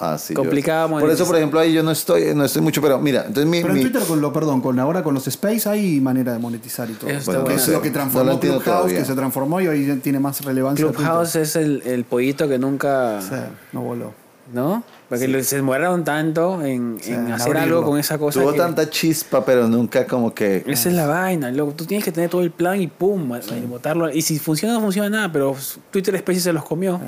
Ah, 0.00 0.18
sí, 0.18 0.34
yo- 0.34 0.40
Complicada 0.40 0.88
Por 0.88 1.08
eso, 1.08 1.24
por 1.24 1.36
ejemplo, 1.36 1.60
ahí 1.60 1.72
yo 1.72 1.82
no 1.82 1.92
estoy, 1.92 2.34
no 2.34 2.44
estoy 2.44 2.60
mucho, 2.62 2.82
pero 2.82 2.98
mira, 2.98 3.20
entonces 3.26 3.46
mi... 3.46 3.60
Pero 3.62 3.72
en 3.74 3.78
mi- 3.78 3.84
Twitter, 3.88 4.02
con 4.06 4.20
lo, 4.20 4.32
perdón, 4.32 4.60
con 4.60 4.78
ahora 4.80 5.02
con 5.04 5.14
los 5.14 5.26
Space 5.28 5.68
hay 5.68 6.00
manera 6.00 6.32
de 6.32 6.38
monetizar 6.40 6.90
y 6.90 6.94
todo. 6.94 7.08
Eso 7.08 7.30
bueno. 7.32 7.48
es 7.50 7.68
lo 7.68 7.80
que 7.80 7.88
No 7.88 7.94
transformó 7.94 8.26
lo 8.26 8.32
entiendo 8.32 8.58
Clubhouse, 8.60 8.80
todavía. 8.82 8.98
que 8.98 9.04
se 9.04 9.14
transformó 9.14 9.60
y 9.60 9.68
hoy 9.68 10.00
tiene 10.02 10.18
más 10.18 10.44
relevancia. 10.44 10.84
Clubhouse 10.90 11.36
es 11.36 11.56
el, 11.56 11.82
el 11.86 12.04
pollito 12.04 12.48
que 12.48 12.58
nunca... 12.58 13.20
Sí, 13.22 13.36
no 13.72 13.82
voló. 13.82 14.12
¿No? 14.52 14.82
Porque 15.18 15.28
lo- 15.28 15.44
se 15.44 15.56
demoraron 15.56 16.04
tanto 16.04 16.62
en, 16.64 16.98
Sí, 17.00 17.12
en 17.12 17.32
hacer 17.32 17.56
abrirlo. 17.56 17.78
algo 17.78 17.90
con 17.90 17.98
esa 17.98 18.18
cosa. 18.18 18.40
Tuvo 18.40 18.52
que- 18.52 18.58
tanta 18.58 18.88
chispa, 18.90 19.44
pero 19.44 19.66
nunca 19.68 20.06
como 20.06 20.34
que... 20.34 20.62
Esa 20.66 20.88
es 20.88 20.94
la 20.94 21.06
vaina, 21.06 21.50
loco. 21.50 21.72
Tú 21.74 21.84
tienes 21.86 22.04
que 22.04 22.12
tener 22.12 22.30
todo 22.30 22.42
el 22.42 22.50
plan 22.50 22.80
y 22.80 22.86
pum, 22.88 23.32
y 23.36 23.66
botarlo. 23.66 24.10
Y 24.10 24.22
si 24.22 24.38
funciona, 24.38 24.74
no 24.74 24.80
funciona 24.80 25.08
nada, 25.10 25.32
pero 25.32 25.56
Twitter 25.90 26.18
Spaces 26.18 26.42
se 26.44 26.52
los 26.52 26.64
comió. 26.64 27.00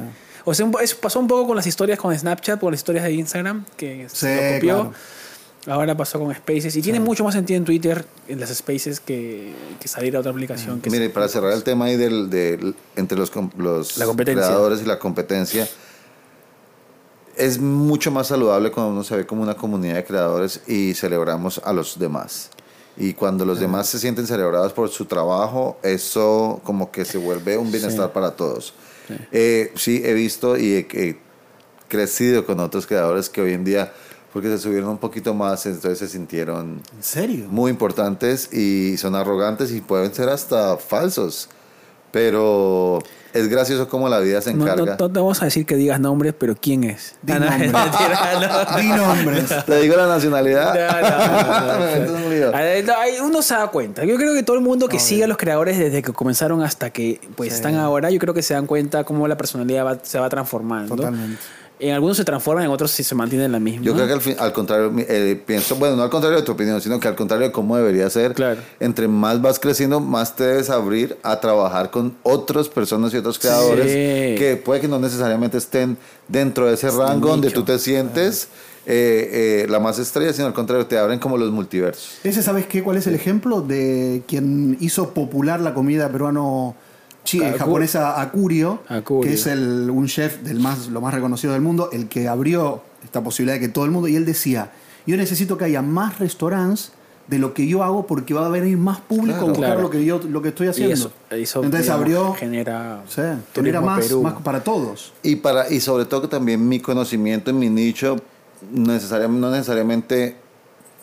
O 0.45 0.55
sea, 0.55 0.67
eso 0.83 0.97
pasó 1.01 1.19
un 1.19 1.27
poco 1.27 1.47
con 1.49 1.57
las 1.57 1.67
historias 1.67 1.99
con 1.99 2.17
Snapchat, 2.17 2.61
con 2.61 2.71
las 2.71 2.81
historias 2.81 3.05
de 3.05 3.13
Instagram, 3.15 3.65
que 3.77 4.07
Sí, 4.09 4.17
se 4.17 4.37
lo 4.37 4.55
copió. 4.55 4.75
claro. 4.75 4.93
Ahora 5.69 5.97
pasó 5.97 6.21
con 6.21 6.33
Spaces. 6.33 6.77
Y 6.77 6.83
tiene 6.83 7.01
mucho 7.01 7.25
más 7.25 7.35
sentido 7.35 7.59
en 7.59 7.65
Twitter, 7.65 8.05
en 8.29 8.39
las 8.39 8.51
Spaces, 8.55 9.01
que, 9.01 9.53
que 9.81 9.89
salir 9.89 10.15
a 10.17 10.21
otra 10.21 10.31
aplicación. 10.31 10.81
Que 10.81 10.91
Mire, 10.91 11.11
para 11.11 11.27
cerrar 11.27 11.53
el 11.53 11.65
tema 11.65 11.87
ahí 11.87 11.97
del, 11.97 12.31
del- 12.31 12.77
entre 12.95 13.19
los, 13.19 13.33
los 13.59 13.99
La 13.99 14.07
competencia. 14.07 14.45
creadores 14.47 14.81
y 14.83 14.85
la 14.85 15.01
competencia, 15.01 15.67
es 17.37 17.59
mucho 17.61 18.11
más 18.11 18.29
saludable 18.29 18.71
cuando 18.71 18.93
uno 18.93 19.05
se 19.05 19.17
ve 19.17 19.27
como 19.27 19.43
una 19.43 19.55
comunidad 19.55 19.97
de 19.97 20.05
creadores 20.05 20.63
y 20.67 20.95
celebramos 20.95 21.61
a 21.65 21.73
los 21.73 21.99
demás. 21.99 22.51
Y 22.99 23.13
cuando 23.13 23.45
los 23.45 23.61
demás 23.61 23.89
se 23.89 23.99
sienten 23.99 24.27
celebrados 24.27 24.73
por 24.73 24.89
su 24.89 25.05
trabajo, 25.05 25.79
eso 25.83 26.61
como 26.65 26.91
que 26.91 27.05
se 27.05 27.19
vuelve 27.19 27.59
un 27.59 27.71
bienestar 27.71 28.13
para 28.13 28.31
todos. 28.31 28.73
Eh, 29.33 29.71
sí, 29.77 30.01
he 30.03 30.15
visto 30.15 30.57
y 30.57 30.73
he, 30.73 30.79
he 30.93 31.19
crecido 31.89 32.47
con 32.47 32.59
otros 32.61 32.87
creadores 32.87 33.29
que 33.29 33.43
hoy 33.43 33.53
en 33.53 33.65
día, 33.65 33.93
porque 34.33 34.49
se 34.49 34.59
subieron 34.59 34.89
un 34.89 34.99
poquito 34.99 35.35
más, 35.35 35.67
entonces 35.67 35.99
se 35.99 36.09
sintieron 36.09 36.83
¿En 36.97 37.03
serio? 37.03 37.47
muy 37.51 37.71
importantes 37.71 38.53
y 38.53 38.97
son 38.97 39.15
arrogantes 39.15 39.73
y 39.73 39.83
pueden 39.83 40.15
ser 40.15 40.31
hasta 40.31 40.79
falsos. 40.79 41.51
Pero 42.17 42.99
es 43.35 43.49
gracioso 43.49 43.87
cómo 43.91 44.09
la 44.09 44.21
vida 44.21 44.41
se 44.41 44.55
no, 44.55 44.65
no, 44.65 44.73
encarga. 44.73 44.97
no 44.99 45.13
te 45.13 45.19
vamos 45.19 45.43
a 45.43 45.45
decir 45.45 45.67
que 45.67 45.77
digas 45.77 46.01
nombres, 46.01 46.33
pero 46.39 46.57
¿quién 46.59 46.83
es? 46.85 47.15
Di 47.21 47.33
Ah, 47.35 47.39
no, 47.39 47.45
nombres. 47.51 47.73
Di 48.77 48.89
nombres. 48.89 49.65
Te 49.67 49.81
digo 49.83 49.97
la 49.97 50.07
nacionalidad. 50.07 50.75
No, 52.87 53.27
Uno 53.27 53.43
se 53.43 53.55
da 53.55 53.67
cuenta. 53.69 54.05
Yo 54.07 54.17
creo 54.17 54.33
que 54.33 54.43
todo 54.43 54.57
el 54.57 54.63
mundo 54.63 54.89
que 54.89 54.99
sigue 54.99 55.25
a 55.25 55.27
los 55.27 55.37
creadores 55.37 55.79
desde 55.79 56.01
que 56.03 56.13
comenzaron 56.15 56.63
hasta 56.63 56.89
que 56.91 57.21
pues 57.37 57.51
Sí. 57.51 57.57
están 57.57 57.75
ahora, 57.77 58.11
yo 58.11 58.19
creo 58.19 58.33
que 58.33 58.43
se 58.43 58.55
dan 58.55 58.67
cuenta 58.67 59.05
cómo 59.05 59.29
la 59.29 59.37
personalidad 59.37 59.85
va- 59.85 59.99
se 60.03 60.19
va 60.19 60.29
transformando. 60.31 60.97
Totalmente. 60.97 61.39
En 61.79 61.93
algunos 61.93 62.17
se 62.17 62.25
transforman, 62.25 62.65
en 62.65 62.71
otros 62.71 62.91
sí 62.91 63.05
se 63.05 63.15
mantienen 63.15 63.53
la 63.53 63.61
misma. 63.61 63.85
Yo 63.85 63.93
creo 63.95 64.07
que 64.07 64.13
al, 64.15 64.21
fin- 64.23 64.37
al 64.39 64.53
contrario, 64.53 64.91
eh, 64.97 65.41
pienso, 65.45 65.77
bueno, 65.77 65.95
no 65.95 66.03
al 66.05 66.09
contrario 66.11 66.39
de 66.39 66.43
tu 66.43 66.53
opinión, 66.53 66.81
sino 66.81 66.99
que 66.99 67.07
al 67.09 67.15
contrario 67.15 67.47
de 67.49 67.53
cómo 67.53 67.77
debería 67.77 68.09
ser. 68.09 68.33
Claro. 68.33 68.61
Entre 68.81 69.09
más 69.09 69.43
vas 69.43 69.59
creciendo, 69.59 70.01
más 70.01 70.35
te 70.37 70.45
debes 70.45 70.71
abrir 70.71 71.19
a 71.23 71.39
trabajar 71.39 71.91
con 71.91 72.17
otras 72.23 72.69
personas 72.69 73.13
y 73.13 73.19
otros 73.19 73.39
creadores 73.39 73.87
que 74.39 74.57
puede 74.65 74.81
que 74.81 74.89
no 74.89 74.99
necesariamente 74.99 75.59
estén 75.59 75.99
dentro 76.29 76.67
de 76.67 76.75
ese 76.75 76.91
rango 76.91 77.29
donde 77.29 77.51
tú 77.51 77.63
te 77.63 77.79
sientes 77.79 78.49
eh, 78.87 79.65
eh, 79.65 79.67
la 79.69 79.79
más 79.81 79.99
estrella, 79.99 80.33
sino 80.33 80.47
al 80.47 80.55
contrario, 80.55 80.87
te 80.87 80.97
abren 80.97 81.19
como 81.19 81.37
los 81.37 81.51
multiversos. 81.51 82.19
¿Ese 82.25 82.43
sabes 82.43 82.67
qué? 82.67 82.83
¿Cuál 82.83 82.97
es 82.97 83.07
el 83.07 83.15
ejemplo 83.15 83.61
de 83.61 84.23
quien 84.29 84.77
hizo 84.81 85.11
popular 85.13 85.61
la 85.61 85.75
comida 85.75 86.09
peruano 86.09 86.75
chi- 87.27 87.41
Aku- 87.43 87.59
japonesa 87.59 88.19
Akurio, 88.21 88.81
Akurio. 88.89 89.29
que 89.29 89.35
es 89.35 89.47
el, 89.47 89.91
un 89.91 90.07
chef 90.07 90.39
del 90.43 90.61
más, 90.61 90.89
lo 90.89 91.01
más 91.03 91.13
reconocido 91.13 91.53
del 91.53 91.61
mundo, 91.63 91.91
el 91.93 92.09
que 92.09 92.29
abrió 92.29 92.81
esta 93.05 93.23
posibilidad 93.23 93.57
de 93.57 93.61
que 93.61 93.69
todo 93.69 93.85
el 93.85 93.91
mundo, 93.91 94.09
y 94.09 94.17
él 94.17 94.25
decía, 94.25 94.73
yo 95.07 95.17
necesito 95.19 95.59
que 95.59 95.65
haya 95.67 95.83
más 95.83 96.19
restaurantes 96.19 96.93
de 97.29 97.39
lo 97.41 97.53
que 97.55 97.67
yo 97.67 97.83
hago 97.83 98.07
porque 98.07 98.35
va 98.35 98.47
a 98.47 98.49
venir 98.49 98.79
más 98.79 99.01
público 99.01 99.35
a 99.39 99.39
Claro. 99.41 99.49
buscar 99.49 99.67
Claro. 99.73 99.83
lo 99.83 99.91
que 99.91 100.05
yo 100.05 100.21
lo 100.29 100.41
que 100.43 100.49
estoy 100.51 100.69
Y 100.69 100.71
haciendo. 100.71 100.95
eso, 100.95 101.11
eso, 101.31 101.65
Entonces 101.65 101.83
digamos, 101.87 102.01
abrió, 102.03 102.33
genera, 102.35 103.03
sí, 103.09 103.21
genera 103.53 103.81
más, 103.81 104.05
Perú. 104.07 104.23
más 104.23 104.35
para 104.43 104.63
todos. 104.63 105.13
Y, 105.25 105.37
para, 105.37 105.69
y 105.73 105.81
sobre 105.81 106.05
todo 106.05 106.23
que 106.23 106.29
también 106.29 106.67
mi 106.69 106.79
conocimiento 106.81 107.51
en 107.51 107.59
mi 107.59 107.69
nicho 107.69 108.17
necesariamente, 108.73 109.41
no 109.41 109.51
necesariamente 109.51 110.37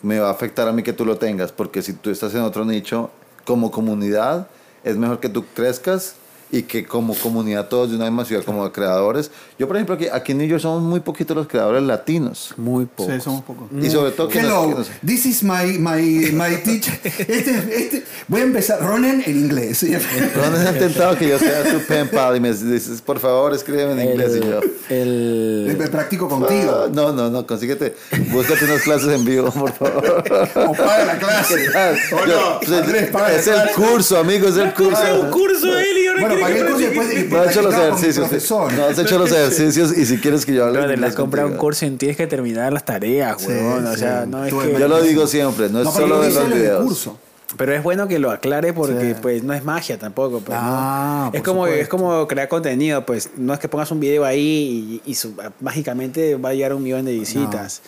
me 0.02 0.20
va 0.20 0.30
a 0.30 0.32
afectar 0.32 0.68
a 0.68 0.72
mí 0.74 0.84
que 0.84 0.94
tú 0.94 1.06
lo 1.06 1.18
tengas, 1.18 1.52
porque 1.52 1.82
si 1.82 1.94
tú 1.94 2.10
estás 2.10 2.34
en 2.36 2.42
otro 2.42 2.66
nicho, 2.66 3.10
como 3.46 3.72
comunidad, 3.72 4.48
es 4.84 4.98
mejor 4.98 5.20
que 5.20 5.30
tú 5.30 5.46
crezcas 5.54 6.16
y 6.54 6.62
que 6.64 6.86
como 6.86 7.16
comunidad 7.16 7.68
todos 7.68 7.90
de 7.90 7.96
una 7.96 8.06
misma 8.06 8.26
ciudad, 8.26 8.44
como 8.44 8.72
creadores. 8.72 9.32
Yo, 9.58 9.68
por 9.68 9.76
ejemplo, 9.76 9.96
aquí, 9.96 10.06
aquí 10.12 10.34
en 10.34 10.38
New 10.38 10.48
York 10.48 10.62
somos 10.62 10.84
muy 10.84 11.00
poquitos 11.00 11.36
los 11.36 11.48
creadores 11.48 11.82
latinos. 11.82 12.54
Muy 12.58 12.86
poco. 12.86 13.12
Sí, 13.12 13.20
somos 13.22 13.42
pocos. 13.44 13.70
Y 13.82 13.90
sobre 13.90 14.12
todo 14.12 14.28
que 14.30 14.40
Hello, 14.40 14.68
nos- 14.68 14.88
que 14.88 14.94
nos- 14.94 15.02
this 15.04 15.26
is 15.26 15.42
my, 15.44 15.80
my, 15.80 16.30
my 16.32 16.56
teacher. 16.64 16.94
Este, 17.04 17.52
este, 17.76 18.04
voy 18.28 18.42
a 18.42 18.44
empezar, 18.44 18.80
Ronen 18.82 19.24
en 19.26 19.36
inglés. 19.36 19.82
¿Dónde 20.36 20.60
has 20.60 20.74
intentado 20.76 21.18
que 21.18 21.28
yo 21.30 21.40
sea 21.40 21.64
tu 21.64 21.80
pen 21.88 22.08
pal 22.10 22.36
y 22.38 22.40
me 22.40 22.54
dices, 22.54 23.02
por 23.02 23.18
favor, 23.20 23.52
escríbeme 23.56 24.00
en 24.04 24.10
inglés? 24.12 24.34
Y 24.36 24.40
yo, 24.48 24.60
el, 24.90 25.76
Me 25.76 25.88
practico 25.88 26.30
contigo. 26.30 26.84
"Ah, 26.86 26.90
no, 26.94 27.12
no, 27.14 27.32
no, 27.32 27.48
consíguete, 27.48 27.96
búscate 28.32 28.66
unas 28.66 28.82
clases 28.84 29.10
en 29.10 29.26
vivo, 29.26 29.50
por 29.52 29.72
favor. 29.74 30.24
O 30.68 30.74
paga 30.74 31.06
la 31.06 31.18
clase. 31.18 31.56
Ah, 31.76 31.94
O 32.12 32.26
yo- 32.28 32.40
no, 32.54 32.60
pues, 32.60 32.72
Andrés, 32.72 33.10
paga 33.10 33.30
la 33.30 33.36
es 33.38 33.48
el 33.48 33.54
clase. 33.56 33.74
curso, 33.74 34.18
amigo, 34.20 34.48
es 34.48 34.58
el 34.58 34.72
curso. 34.74 35.02
un 35.20 35.32
curso 35.32 35.68
ahora 35.68 36.28
Bueno, 36.28 36.36
pagué 36.44 36.60
el 36.60 36.66
curso 36.68 36.80
y 36.80 36.84
después. 36.86 37.12
y 37.12 37.16
después 37.16 37.32
No 37.32 37.40
has 37.42 37.52
hecho 37.52 37.62
los 37.64 37.74
ejercicios. 37.76 38.18
profesor. 38.28 38.74
No 38.74 38.86
has 38.86 39.00
hecho 39.00 39.18
los 39.20 39.32
ejercicios 39.32 39.98
y 39.98 40.06
si 40.06 40.18
quieres 40.18 40.46
que 40.46 40.54
yo 40.54 40.66
hable. 40.66 40.80
Le 40.80 40.86
has 40.86 40.94
inglés 40.94 41.14
comprado 41.16 41.48
un 41.48 41.56
curso 41.58 41.86
y 41.86 41.92
tienes 41.92 42.18
que 42.18 42.28
terminar 42.28 42.72
las 42.74 42.86
tareas, 42.86 43.42
Sí, 43.42 43.48
huevón. 43.48 43.86
O 43.88 43.94
sí. 43.94 44.00
sea, 44.00 44.26
no 44.26 44.46
es 44.46 44.54
que... 44.54 44.80
Yo 44.80 44.88
lo 44.88 45.02
digo 45.02 45.26
siempre, 45.28 45.70
no 45.70 45.80
es 45.80 45.86
No, 45.86 45.94
pero 45.94 46.08
solo 46.08 46.16
lo 46.18 46.22
de 46.24 46.30
los 46.32 46.54
videos. 46.54 46.84
curso. 46.86 47.18
Pero 47.56 47.72
es 47.76 47.84
bueno 47.84 48.08
que 48.08 48.18
lo 48.18 48.32
aclare 48.32 48.74
porque 48.74 49.10
Sí. 49.14 49.16
pues 49.22 49.44
no 49.44 49.54
es 49.54 49.64
magia 49.64 50.00
tampoco. 50.00 50.40
Pues, 50.40 50.58
¿no? 50.58 50.66
Ah, 50.66 51.30
es, 51.34 51.44
como, 51.44 51.62
supuesto. 51.66 51.82
es 51.84 51.88
como 51.88 52.28
crear 52.28 52.48
contenido, 52.48 53.06
pues 53.06 53.30
no 53.38 53.54
es 53.54 53.60
que 53.60 53.68
pongas 53.70 53.92
un 53.92 54.00
video 54.00 54.26
ahí 54.26 55.02
y, 55.06 55.12
y 55.12 55.14
su- 55.14 55.36
mágicamente 55.62 56.36
va 56.36 56.50
a 56.50 56.54
llegar 56.56 56.72
a 56.72 56.76
un 56.76 56.82
millón 56.82 57.06
de 57.06 57.12
visitas. 57.14 57.82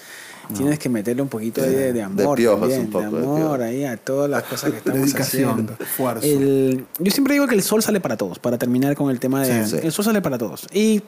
Tienes 0.54 0.80
que 0.80 0.89
meterle 0.89 1.22
un 1.22 1.28
poquito 1.30 1.62
de, 1.62 1.93
de 1.93 2.02
amor. 2.04 2.38
piojos, 2.38 2.60
también, 2.62 2.82
un 2.82 2.88
poco 2.89 3.06
de 3.06 3.12
de 3.12 3.18
amor 3.18 3.38
piojos. 3.39 3.60
ahí 3.62 3.86
a 3.86 3.98
todas 3.98 4.30
las 4.30 4.43
cosas 4.43 4.72
que 4.72 4.78
estamos 4.78 5.00
Dedicación, 5.02 5.50
haciendo. 5.52 5.74
esfuerzo. 5.80 6.28
El- 6.28 6.86
yo 7.00 7.12
siempre 7.12 7.34
digo 7.34 7.48
que 7.48 7.56
el 7.56 7.64
sol 7.64 7.82
sale 7.82 8.00
para 8.00 8.18
todos, 8.18 8.39
para 8.39 8.58
terminar 8.58 8.96
con 8.96 9.10
el 9.10 9.20
tema 9.20 9.43
de... 9.46 9.66
Sí, 9.66 9.72
sí. 9.72 9.86
El 9.86 9.91
sol 9.91 10.06
sale 10.06 10.22
para 10.22 10.38
todos. 10.38 10.68
Y 10.74 11.02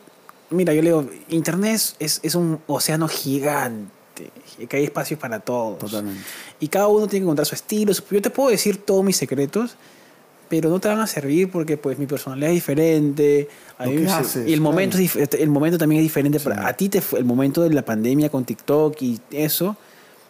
mira, 0.49 0.73
yo 0.73 0.81
le 0.81 0.89
digo, 0.89 1.05
Internet 1.29 1.81
es, 1.99 2.19
es 2.23 2.35
un 2.35 2.59
océano 2.67 3.07
gigante, 3.07 3.91
que 4.67 4.77
hay 4.77 4.83
espacios 4.85 5.19
para 5.19 5.39
todos. 5.39 5.77
Totalmente. 5.79 6.21
Y 6.59 6.67
cada 6.69 6.87
uno 6.87 7.07
tiene 7.07 7.21
que 7.21 7.25
encontrar 7.25 7.45
su 7.45 7.55
estilo. 7.55 7.93
Yo 8.11 8.21
te 8.21 8.29
puedo 8.29 8.49
decir 8.49 8.77
todos 8.77 9.03
mis 9.03 9.17
secretos, 9.17 9.75
pero 10.49 10.69
no 10.69 10.79
te 10.79 10.87
van 10.87 10.99
a 10.99 11.07
servir 11.07 11.49
porque 11.51 11.77
pues 11.77 11.97
mi 11.99 12.05
personalidad 12.05 12.49
es 12.49 12.55
diferente. 12.55 13.47
A 13.77 13.85
mí 13.85 14.05
haces, 14.05 14.47
y 14.47 14.53
el 14.53 14.61
momento, 14.61 14.97
claro. 14.97 15.05
es 15.23 15.29
dif- 15.31 15.39
el 15.39 15.49
momento 15.49 15.77
también 15.77 15.99
es 16.01 16.05
diferente. 16.05 16.39
Para, 16.39 16.67
a 16.67 16.73
ti 16.73 16.89
te 16.89 17.01
fue, 17.01 17.19
el 17.19 17.25
momento 17.25 17.61
de 17.63 17.69
la 17.73 17.83
pandemia 17.83 18.29
con 18.29 18.43
TikTok 18.45 19.01
y 19.01 19.19
eso 19.31 19.75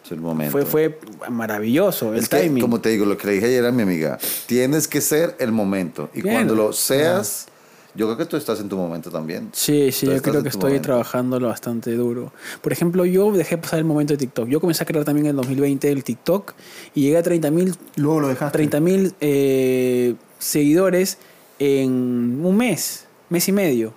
Es 0.04 0.12
el 0.12 0.20
momento. 0.20 0.52
fue, 0.52 0.64
fue 0.66 0.98
maravilloso. 1.30 2.12
El 2.12 2.20
Es 2.20 2.28
que, 2.28 2.40
timing. 2.40 2.60
como 2.60 2.80
te 2.80 2.90
digo, 2.90 3.06
lo 3.06 3.16
que 3.16 3.26
le 3.28 3.32
dije 3.34 3.46
ayer 3.46 3.64
a 3.64 3.72
mi 3.72 3.82
amiga, 3.82 4.18
tienes 4.46 4.86
que 4.88 5.00
ser 5.00 5.34
el 5.38 5.52
momento. 5.52 6.10
Y 6.14 6.22
Bien. 6.22 6.34
cuando 6.34 6.54
lo 6.54 6.72
seas, 6.72 7.46
yo 7.94 8.06
creo 8.06 8.16
que 8.16 8.26
tú 8.26 8.36
estás 8.36 8.60
en 8.60 8.68
tu 8.68 8.76
momento 8.76 9.10
también. 9.10 9.48
Sí, 9.52 9.90
sí, 9.92 10.06
Tú 10.06 10.12
yo 10.12 10.22
creo 10.22 10.42
que 10.42 10.50
estoy 10.50 10.70
momento. 10.70 10.86
trabajándolo 10.86 11.48
bastante 11.48 11.94
duro. 11.94 12.32
Por 12.62 12.72
ejemplo, 12.72 13.04
yo 13.04 13.32
dejé 13.32 13.58
pasar 13.58 13.78
el 13.80 13.84
momento 13.84 14.12
de 14.14 14.18
TikTok. 14.18 14.48
Yo 14.48 14.60
comencé 14.60 14.82
a 14.84 14.86
crear 14.86 15.04
también 15.04 15.26
en 15.26 15.30
el 15.30 15.36
2020 15.36 15.90
el 15.90 16.04
TikTok 16.04 16.52
y 16.94 17.02
llegué 17.02 17.16
a 17.16 17.22
30 17.22 17.50
mil 17.50 17.74
Luego 17.96 18.20
lo 18.20 18.28
dejaste. 18.28 18.56
30 18.58 18.80
mil 18.80 19.14
eh, 19.20 20.14
seguidores 20.38 21.18
en 21.58 22.40
un 22.44 22.56
mes, 22.56 23.06
mes 23.30 23.48
y 23.48 23.52
medio. 23.52 23.92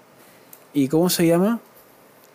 ¿Y 0.74 0.88
cómo 0.88 1.10
se 1.10 1.28
llama? 1.28 1.60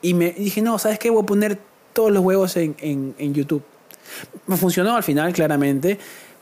Y 0.02 0.14
me 0.14 0.32
dije, 0.32 0.62
no, 0.62 0.78
¿sabes 0.78 0.98
qué? 0.98 1.10
Voy 1.10 1.22
a 1.22 1.26
poner 1.26 1.58
todos 1.92 2.12
los 2.12 2.22
huevos 2.22 2.56
en, 2.56 2.76
en, 2.78 3.14
en 3.18 3.34
YouTube. 3.34 3.62
Me 4.46 4.56
funcionó 4.56 4.94
al 4.94 5.02
final, 5.02 5.32
claramente. 5.32 5.98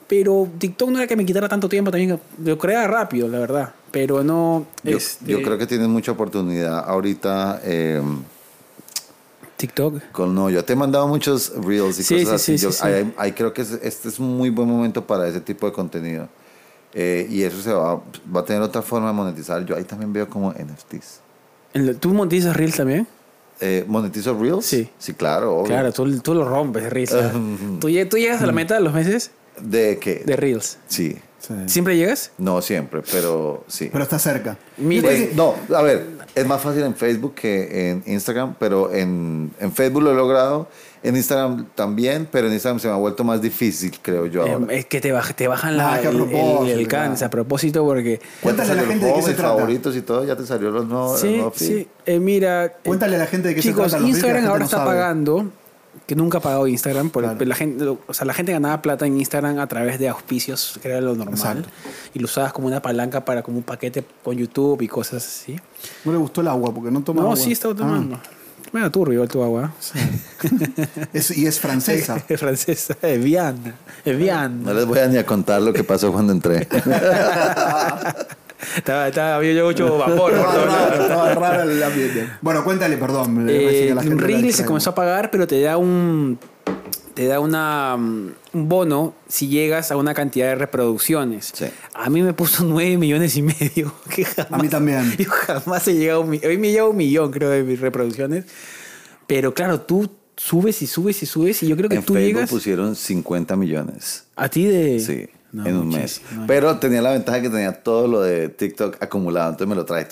Pero 0.06 0.48
TikTok 0.58 0.90
no 0.90 0.98
era 0.98 1.06
que 1.06 1.16
me 1.16 1.24
quitara 1.24 1.48
tanto 1.48 1.68
tiempo 1.68 1.90
también. 1.90 2.18
Lo 2.44 2.58
creaba 2.58 2.86
rápido, 2.88 3.26
la 3.28 3.38
verdad. 3.38 3.74
Pero 3.94 4.22
no. 4.22 4.66
Yo, 4.82 4.96
este, 4.98 5.24
yo 5.24 5.40
creo 5.40 5.56
que 5.56 5.66
tienes 5.66 5.88
mucha 5.88 6.12
oportunidad 6.12 6.84
ahorita. 6.86 7.60
eh, 7.64 8.02
TikTok. 9.56 10.10
con 10.12 10.34
no, 10.34 10.50
yo 10.50 10.64
te 10.64 10.72
he 10.72 10.76
mandado 10.76 11.06
muchos 11.06 11.52
reels 11.64 11.98
y 12.00 12.02
Sí, 12.02 12.24
cosas 12.24 12.42
sí, 12.42 12.54
así. 12.54 12.58
sí, 12.58 12.76
Yo- 12.78 12.84
ahí- 12.84 13.14
ahí 13.16 13.32
creo 13.32 13.52
que 13.54 13.62
es- 13.62 13.78
este 13.82 14.08
es 14.08 14.18
un 14.18 14.36
muy 14.36 14.50
buen 14.50 14.68
momento 14.68 15.06
para 15.06 15.28
ese 15.28 15.40
tipo 15.40 15.64
de 15.66 15.72
contenido. 15.72 16.28
Eh, 16.92 17.26
y 17.30 17.42
eso 17.42 17.62
se 17.62 17.72
va, 17.72 18.00
va 18.34 18.40
a 18.40 18.44
tener 18.44 18.60
otra 18.62 18.82
forma 18.82 19.08
de 19.08 19.14
monetizar. 19.14 19.64
Yo 19.64 19.76
ahí 19.76 19.84
también 19.84 20.12
veo 20.12 20.28
como 20.28 20.52
NFTs. 20.52 21.20
¿El- 21.72 21.96
¿Tú 21.98 22.12
monetizas 22.12 22.56
Reels 22.56 22.76
también? 22.76 23.06
Eh, 23.60 23.84
¿Monetizo 23.86 24.36
Reels? 24.38 24.66
Sí. 24.66 24.90
Sí, 24.98 25.14
claro. 25.14 25.54
obvio. 25.56 25.66
Claro, 25.68 25.92
tú, 25.92 26.18
tú 26.20 26.34
lo 26.34 26.44
rompes, 26.48 26.92
Reels. 26.92 27.10
¿Tú, 27.80 27.88
¿Tú 28.10 28.18
llegas 28.18 28.42
a 28.42 28.46
la 28.46 28.52
meta 28.52 28.74
de 28.74 28.80
los 28.80 28.92
meses 28.92 29.30
¿De 29.60 29.98
qué? 30.00 30.24
de 30.26 30.34
Reels? 30.36 30.78
Sí. 30.88 31.16
Sí. 31.46 31.54
¿Siempre 31.66 31.96
llegas? 31.96 32.30
No 32.38 32.60
siempre, 32.62 33.02
pero 33.12 33.64
sí. 33.68 33.88
Pero 33.92 34.04
está 34.04 34.18
cerca. 34.18 34.56
Mira, 34.78 35.02
Pues, 35.08 35.34
no, 35.34 35.54
a 35.74 35.82
ver, 35.82 36.06
es 36.34 36.46
más 36.46 36.60
fácil 36.62 36.82
en 36.82 36.94
Facebook 36.94 37.34
que 37.34 37.90
en 37.90 38.02
Instagram, 38.06 38.54
pero 38.58 38.92
en, 38.92 39.50
en 39.60 39.72
Facebook 39.72 40.02
lo 40.02 40.12
he 40.12 40.14
logrado, 40.14 40.68
en 41.02 41.16
Instagram 41.16 41.66
también, 41.74 42.26
pero 42.32 42.46
en 42.46 42.54
Instagram 42.54 42.80
se 42.80 42.88
me 42.88 42.94
ha 42.94 42.96
vuelto 42.96 43.24
más 43.24 43.42
difícil, 43.42 43.92
creo 44.00 44.24
yo 44.26 44.46
Eh, 44.46 44.52
ahora. 44.52 44.72
es 44.74 44.86
que 44.86 45.00
te, 45.02 45.12
baj- 45.14 45.34
te 45.34 45.46
bajan 45.48 45.74
Ah, 45.78 45.96
la, 45.96 46.00
que 46.00 46.06
a 46.08 46.10
el, 46.10 46.16
el, 46.16 46.22
propósito, 46.28 46.64
el 46.66 46.78
alcance 46.78 47.24
a 47.26 47.30
propósito 47.30 47.84
porque... 47.84 48.20
Cuéntale 48.40 48.72
a 48.72 48.74
la 48.76 48.82
gente 48.84 49.04
de 49.06 49.12
qué 49.14 49.22
se 49.22 49.34
trata. 49.34 49.54
favoritos 49.54 49.94
y 49.96 50.00
todo, 50.00 50.24
ya 50.24 50.34
te 50.34 50.46
salió 50.46 50.70
los 50.70 50.86
nuevos. 50.86 51.20
Sí, 51.20 51.42
sí. 51.56 51.88
Eh, 52.06 52.18
mira... 52.18 52.72
Cuéntale 52.84 53.16
a 53.16 53.18
la 53.18 53.26
gente 53.26 53.48
de 53.48 53.54
qué 53.54 53.60
se 53.62 53.68
chicos, 53.68 53.88
trata, 53.88 54.00
los 54.00 54.08
Instagram 54.10 54.46
ahora 54.46 54.64
está 54.64 54.78
sabe. 54.78 54.90
pagando, 54.90 55.50
que 56.06 56.14
nunca 56.14 56.38
ha 56.38 56.40
pagado 56.40 56.66
Instagram, 56.66 57.10
por 57.10 57.22
Claro. 57.24 57.44
la 57.46 57.54
gente, 57.54 57.84
o 57.86 58.12
sea, 58.12 58.26
la 58.26 58.34
gente 58.34 58.52
ganaba 58.52 58.82
plata 58.82 59.06
en 59.06 59.18
Instagram 59.18 59.58
a 59.58 59.66
través 59.66 59.98
de 59.98 60.08
auspicios, 60.10 60.78
que 60.82 60.88
era 60.88 61.00
lo 61.00 61.14
normal, 61.14 61.34
Exacto. 61.34 61.68
y 62.12 62.18
lo 62.18 62.26
usabas 62.26 62.52
como 62.52 62.66
una 62.66 62.82
palanca 62.82 63.24
para 63.24 63.42
como 63.42 63.56
un 63.58 63.62
paquete 63.64 64.04
con 64.22 64.36
YouTube 64.36 64.82
y 64.82 64.88
cosas 64.88 65.26
así. 65.26 65.58
No 66.04 66.12
le 66.12 66.18
gustó 66.18 66.40
el 66.42 66.48
agua 66.48 66.74
porque 66.74 66.90
no 66.90 67.02
toma 67.02 67.20
no, 67.22 67.28
agua. 67.28 67.36
sí 67.36 67.52
estaba 67.52 67.72
Ah, 67.74 67.76
tomando. 67.78 68.20
Mira, 68.72 68.90
turbio 68.90 69.14
igual 69.14 69.28
tu 69.28 69.42
agua. 69.42 69.72
es- 71.12 71.30
y 71.38 71.46
es 71.46 71.60
francesa. 71.60 72.16
Es 72.28 72.40
francesa, 72.40 72.96
es 73.00 73.22
Viana. 73.22 73.76
Es 74.04 74.18
Viana. 74.18 74.48
No 74.48 74.74
les 74.74 74.84
voy 74.84 74.98
a 74.98 75.06
ni 75.06 75.16
a 75.16 75.24
contar 75.24 75.62
lo 75.62 75.72
que 75.72 75.84
pasó 75.84 76.12
cuando 76.12 76.32
entré. 76.32 76.66
Estaba, 78.76 79.08
estaba, 79.08 79.36
había 79.36 79.52
yo 79.52 79.66
mucho 79.66 79.98
vapor. 79.98 80.16
por 80.16 80.32
Estaba 80.32 80.64
raro, 80.64 81.02
estaba 81.02 81.34
raro 81.34 81.70
el 81.70 81.82
ambiente. 81.82 82.28
Bueno, 82.40 82.64
cuéntale, 82.64 82.96
perdón. 82.96 83.46
Eh, 83.48 83.94
Reels 84.16 84.56
se 84.56 84.64
comenzó 84.64 84.90
a 84.90 84.94
pagar, 84.94 85.30
pero 85.30 85.46
te 85.46 85.60
da 85.60 85.76
un 85.76 86.38
te 87.14 87.26
da 87.26 87.38
una, 87.38 87.94
un 87.94 88.68
bono 88.68 89.14
si 89.28 89.48
llegas 89.48 89.92
a 89.92 89.96
una 89.96 90.14
cantidad 90.14 90.48
de 90.48 90.56
reproducciones. 90.56 91.52
Sí. 91.54 91.66
A 91.94 92.10
mí 92.10 92.22
me 92.22 92.34
puso 92.34 92.64
9 92.66 92.98
millones 92.98 93.36
y 93.36 93.42
medio. 93.42 93.94
Que 94.10 94.24
jamás, 94.24 94.52
A 94.52 94.62
mí 94.62 94.68
también. 94.68 95.14
Yo 95.16 95.30
jamás 95.30 95.86
he 95.88 95.94
llegado 95.94 96.20
a 96.20 96.24
un 96.24 96.30
millón. 96.30 96.50
Hoy 96.50 96.58
me 96.58 96.72
lleva 96.72 96.88
un 96.88 96.96
millón, 96.96 97.30
creo, 97.30 97.50
de 97.50 97.62
mis 97.62 97.80
reproducciones. 97.80 98.46
Pero 99.26 99.54
claro, 99.54 99.80
tú 99.80 100.10
subes 100.36 100.82
y 100.82 100.86
subes 100.86 101.22
y 101.22 101.26
subes 101.26 101.62
y 101.62 101.68
yo 101.68 101.76
creo 101.76 101.88
que 101.88 101.96
en 101.96 102.02
tú 102.02 102.14
Facebook 102.14 102.34
llegas 102.34 102.50
pusieron 102.50 102.96
50 102.96 103.56
millones. 103.56 104.24
a 104.34 104.48
ti 104.48 104.64
de... 104.66 104.98
Sí, 104.98 105.28
No, 105.54 105.64
en 105.66 105.76
un 105.76 105.88
mes. 105.88 106.20
Pero 106.48 106.78
tenía 106.78 107.00
la 107.00 107.12
ventaja 107.12 107.40
que 107.40 107.48
tenía 107.48 107.72
todo 107.82 108.08
lo 108.08 108.20
de 108.20 108.48
TikTok 108.48 108.96
acumulado, 109.00 109.50
entonces 109.50 109.68
me 109.68 109.76
lo 109.76 109.84
trae. 109.84 110.06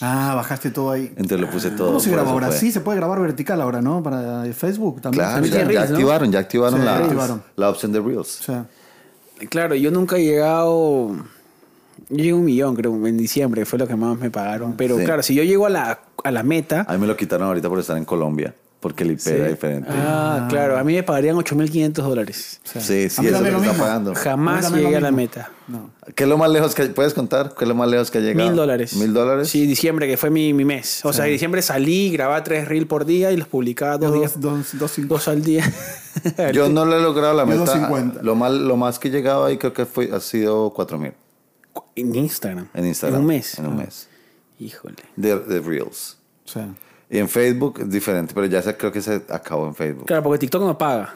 Ah, 0.00 0.32
bajaste 0.34 0.70
todo 0.70 0.90
ahí. 0.90 1.06
Entonces 1.16 1.40
lo 1.40 1.50
puse 1.50 1.70
todo. 1.70 1.88
¿Cómo 1.88 2.00
se 2.00 2.10
graba 2.10 2.30
ahora? 2.30 2.48
fue. 2.48 2.56
Sí, 2.58 2.72
se 2.72 2.80
puede 2.80 2.96
grabar 2.98 3.20
vertical 3.20 3.60
ahora, 3.60 3.80
¿no? 3.82 4.02
Para 4.02 4.44
Facebook 4.52 5.00
también. 5.00 5.22
Claro, 5.24 5.42
También 5.46 5.70
ya, 5.70 5.82
activaron, 5.82 6.32
ya 6.32 6.38
activaron, 6.40 6.80
Sí, 6.80 6.84
la, 6.86 6.96
activaron. 6.96 7.42
la 7.56 7.70
opción 7.70 7.92
de 7.92 8.00
Reels. 8.00 8.40
Claro, 9.50 9.74
yo 9.74 9.90
nunca 9.90 10.16
he 10.16 10.24
llegado. 10.24 11.08
Yo 12.08 12.16
llegué 12.16 12.30
a 12.30 12.36
un 12.36 12.44
millón, 12.44 12.74
creo, 12.76 13.06
en 13.06 13.16
diciembre, 13.16 13.64
fue 13.64 13.78
lo 13.78 13.86
que 13.86 13.96
más 13.96 14.18
me 14.18 14.30
pagaron. 14.30 14.74
Pero 14.76 14.98
Sí. 14.98 15.04
claro, 15.04 15.22
si 15.22 15.34
yo 15.34 15.42
llego 15.42 15.66
a 15.66 15.70
la, 15.70 16.00
a 16.22 16.30
la 16.30 16.42
meta. 16.42 16.84
A 16.88 16.92
mí 16.94 16.98
me 16.98 17.06
lo 17.06 17.16
quitaron 17.16 17.46
ahorita 17.48 17.68
por 17.68 17.78
estar 17.78 17.96
en 17.96 18.04
Colombia, 18.04 18.54
porque 18.84 19.02
el 19.02 19.12
IP 19.12 19.26
era 19.28 19.48
diferente. 19.48 19.88
Ah, 19.90 20.46
claro, 20.50 20.76
a 20.76 20.84
mí 20.84 20.92
me 20.92 21.02
pagarían 21.02 21.36
8.500 21.36 21.92
dólares. 22.02 22.60
o 22.66 22.68
sea, 22.68 22.82
Sí, 22.82 23.04
a 23.06 23.08
sí, 23.08 23.20
mí 23.22 23.26
eso 23.28 23.36
es 23.36 23.42
lo 23.42 23.50
lo 23.50 23.56
está 23.56 23.58
mismo. 23.70 23.82
pagando. 23.82 24.14
Jamás 24.14 24.70
lo 24.70 24.76
llegué 24.76 24.96
a 24.96 25.00
la 25.00 25.10
meta. 25.10 25.50
No. 25.68 25.88
¿Qué 26.14 26.24
es 26.24 26.28
lo 26.28 26.36
más 26.36 26.50
lejos 26.50 26.74
que 26.74 26.84
puedes 26.88 27.14
contar? 27.14 27.54
¿Qué 27.56 27.64
es 27.64 27.68
lo 27.68 27.74
más 27.74 27.88
lejos 27.88 28.10
que 28.10 28.18
ha 28.18 28.20
llegado? 28.20 28.46
Mil 28.46 28.54
dólares. 28.54 28.94
¿Mil 28.96 29.14
dólares? 29.14 29.48
Sí, 29.48 29.66
diciembre, 29.66 30.06
que 30.06 30.18
fue 30.18 30.28
mi, 30.28 30.52
mi 30.52 30.66
mes. 30.66 31.00
O 31.06 31.14
sea, 31.14 31.24
en 31.24 31.32
diciembre 31.32 31.62
salí, 31.62 32.10
grababa 32.12 32.44
tres 32.44 32.68
reels 32.68 32.86
por 32.86 33.06
día 33.06 33.32
y 33.32 33.38
los 33.38 33.48
publicaba 33.48 33.96
dos, 33.96 34.10
Dos, 34.10 34.18
días, 34.20 34.40
dos, 34.40 34.78
dos, 34.78 34.92
dos 35.08 35.28
al 35.28 35.42
día. 35.42 35.64
Yo 36.52 36.68
no 36.68 36.84
le 36.84 36.96
he 36.98 37.00
logrado 37.00 37.32
la 37.34 37.46
meta. 37.46 37.60
250. 37.60 38.22
Lo 38.22 38.34
más, 38.34 38.52
lo 38.52 38.76
más 38.76 38.98
que 38.98 39.08
he 39.08 39.10
llegado 39.10 39.46
ahí 39.46 39.56
creo 39.56 39.72
que 39.72 39.86
fue, 39.86 40.10
ha 40.12 40.20
sido 40.20 40.70
4 40.74 40.98
mil 40.98 41.12
En 41.96 42.14
Instagram. 42.14 42.68
en 42.74 42.86
Instagram. 42.86 43.14
En 43.16 43.20
un 43.22 43.26
mes. 43.26 43.58
En 43.58 43.66
un 43.66 43.72
Ah, 43.72 43.76
mes. 43.76 44.08
Híjole. 44.60 44.96
De, 45.16 45.38
de 45.38 45.60
Reels. 45.60 46.18
O 46.44 46.48
sea, 46.48 46.68
Y 47.14 47.18
en 47.20 47.28
Facebook 47.28 47.78
es 47.80 47.88
diferente, 47.90 48.32
pero 48.34 48.46
ya 48.46 48.60
se, 48.60 48.76
creo 48.76 48.90
que 48.90 49.00
se 49.00 49.22
acabó 49.28 49.68
en 49.68 49.74
Facebook. 49.76 50.06
Claro, 50.06 50.24
porque 50.24 50.40
TikTok 50.40 50.62
no 50.62 50.76
paga. 50.76 51.14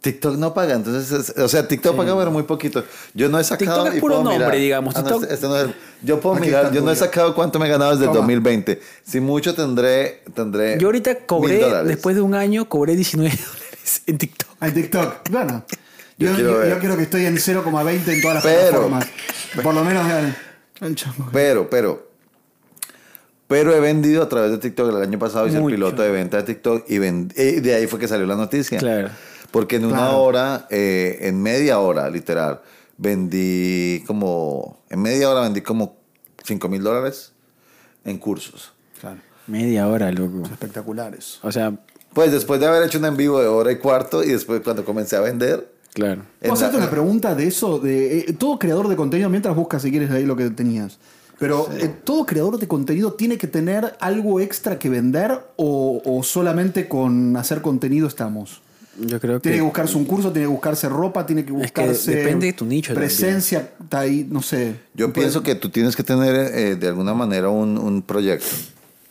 TikTok 0.00 0.36
no 0.36 0.54
paga, 0.54 0.74
entonces, 0.74 1.10
es- 1.10 1.36
o 1.36 1.48
sea, 1.48 1.66
TikTok 1.66 1.96
paga 1.96 2.16
pero 2.16 2.30
muy 2.30 2.44
poquito. 2.44 2.84
Yo 3.14 3.28
no 3.28 3.36
he 3.40 3.42
sacado. 3.42 3.78
TikTok 3.82 3.94
es 3.94 4.00
puro 4.00 4.14
nombre, 4.22 4.36
mirar. 4.38 4.54
digamos. 4.54 4.94
Ah, 4.96 5.02
TikTok- 5.02 5.22
este- 5.24 5.34
este 5.34 5.46
no 5.48 5.56
es 5.56 5.64
el- 5.64 5.74
yo 6.02 6.20
puedo 6.20 6.36
Aquí 6.36 6.46
mirar, 6.46 6.72
yo 6.72 6.82
no 6.82 6.92
he 6.92 6.94
sacado 6.96 7.34
cuánto 7.34 7.58
me 7.58 7.66
he 7.66 7.68
ganado 7.68 7.90
desde 7.90 8.04
el 8.04 8.10
Toma. 8.10 8.18
2020. 8.20 8.80
Si 9.02 9.18
mucho 9.20 9.52
tendré, 9.56 10.22
tendré. 10.34 10.78
Yo 10.78 10.86
ahorita 10.86 11.16
cobré, 11.26 11.60
después 11.84 12.14
de 12.14 12.22
un 12.22 12.34
año, 12.36 12.68
cobré 12.68 12.94
19 12.94 13.30
dólares 13.36 14.02
en 14.06 14.18
TikTok. 14.18 14.48
hay 14.60 14.70
TikTok. 14.70 15.28
Bueno, 15.30 15.64
Yo 16.16 16.28
yo, 16.28 16.34
quiero 16.36 16.50
yo- 16.52 16.58
ver. 16.58 16.68
yo 16.70 16.78
quiero 16.78 16.96
que 16.96 17.02
estoy 17.02 17.26
en 17.26 17.36
0,20 17.38 18.12
en 18.14 18.22
todas 18.22 18.36
las 18.36 18.44
Pero- 18.44 18.60
plataformas. 18.88 19.06
Por 19.64 19.74
lo 19.74 19.82
menos 19.84 20.06
chamo. 20.94 21.28
Pero, 21.32 21.68
pero. 21.68 22.09
Pero 23.50 23.74
he 23.74 23.80
vendido 23.80 24.22
a 24.22 24.28
través 24.28 24.52
de 24.52 24.58
TikTok. 24.58 24.88
El 24.96 25.02
año 25.02 25.18
pasado 25.18 25.46
hice 25.48 25.58
Mucho. 25.58 25.74
el 25.74 25.74
piloto 25.74 26.00
de 26.02 26.10
venta 26.10 26.36
de 26.38 26.44
TikTok 26.44 26.84
y, 26.88 26.98
ven- 26.98 27.30
y 27.36 27.60
de 27.60 27.74
ahí 27.74 27.86
fue 27.88 27.98
que 27.98 28.06
salió 28.08 28.24
la 28.24 28.36
noticia. 28.36 28.78
Claro. 28.78 29.08
Porque 29.50 29.76
en 29.76 29.84
una 29.86 29.96
Claro. 29.96 30.22
hora, 30.22 30.66
eh, 30.70 31.18
en 31.22 31.42
media 31.42 31.80
hora, 31.80 32.08
literal, 32.08 32.60
vendí 32.96 34.02
como. 34.06 34.78
En 34.88 35.02
media 35.02 35.28
hora 35.30 35.40
vendí 35.40 35.60
como 35.62 35.96
5 36.44 36.68
mil 36.68 36.82
dólares 36.82 37.32
en 38.04 38.18
cursos. 38.18 38.72
Claro, 39.00 39.18
Media 39.48 39.88
hora, 39.88 40.12
loco. 40.12 40.44
espectaculares. 40.50 41.38
O 41.42 41.50
sea, 41.52 41.72
Pues 42.14 42.32
después 42.32 42.58
de 42.60 42.66
haber 42.66 42.82
hecho 42.84 42.98
un 42.98 43.04
en 43.04 43.16
vivo 43.16 43.40
de 43.40 43.46
hora 43.48 43.70
y 43.72 43.78
cuarto 43.78 44.22
y 44.24 44.28
después 44.28 44.60
cuando 44.62 44.84
comencé 44.84 45.16
a 45.16 45.20
vender. 45.20 45.70
claro. 45.92 46.22
¿Puedo 46.40 46.54
hacerte 46.54 46.76
una 46.76 46.88
pregunta 46.90 47.34
de 47.34 47.46
eso? 47.48 47.78
De, 47.80 48.18
eh, 48.20 48.32
todo 48.38 48.58
creador 48.60 48.86
de 48.88 48.94
contenido, 48.96 49.28
mientras 49.28 49.54
buscas 49.56 49.82
si 49.82 49.90
quieres 49.90 50.10
ahí 50.12 50.24
lo 50.24 50.36
que 50.36 50.50
tenías. 50.50 50.98
Pero 51.40 51.68
eh, 51.72 51.88
todo 52.04 52.24
creador 52.26 52.58
de 52.58 52.68
contenido 52.68 53.14
tiene 53.14 53.36
que 53.38 53.46
tener 53.48 53.96
algo 53.98 54.38
extra 54.40 54.78
que 54.78 54.88
vender 54.90 55.40
o, 55.56 56.00
o 56.04 56.22
solamente 56.22 56.86
con 56.86 57.34
hacer 57.36 57.62
contenido 57.62 58.06
estamos. 58.06 58.60
Yo 58.98 59.18
creo 59.18 59.40
Tiene 59.40 59.56
que 59.56 59.60
que 59.60 59.64
buscarse 59.64 59.96
un 59.96 60.04
curso, 60.04 60.30
tiene 60.30 60.46
que 60.46 60.52
buscarse 60.52 60.86
ropa, 60.90 61.24
tiene 61.24 61.42
que 61.46 61.52
Es 61.62 61.72
que 61.72 61.80
buscarse. 61.82 62.14
depende 62.14 62.46
de 62.46 62.52
tu 62.52 62.66
nicho 62.66 62.92
Presencia, 62.92 63.70
está 63.82 64.00
ahí, 64.00 64.26
no 64.30 64.42
sé. 64.42 64.74
Yo 64.94 65.10
pienso 65.14 65.42
que 65.42 65.54
tú 65.54 65.70
tienes 65.70 65.96
que 65.96 66.02
tener 66.02 66.34
eh, 66.36 66.76
de 66.76 66.88
alguna 66.88 67.14
manera 67.14 67.48
un, 67.48 67.78
un 67.78 68.02
proyecto. 68.02 68.48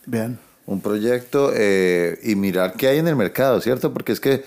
Vean. 0.06 0.38
Un 0.66 0.80
proyecto 0.80 1.50
eh, 1.52 2.20
y 2.22 2.36
mirar 2.36 2.74
qué 2.74 2.86
hay 2.88 2.98
en 2.98 3.08
el 3.08 3.16
mercado, 3.16 3.60
¿cierto? 3.60 3.92
Porque 3.92 4.12
es 4.12 4.20
que 4.20 4.44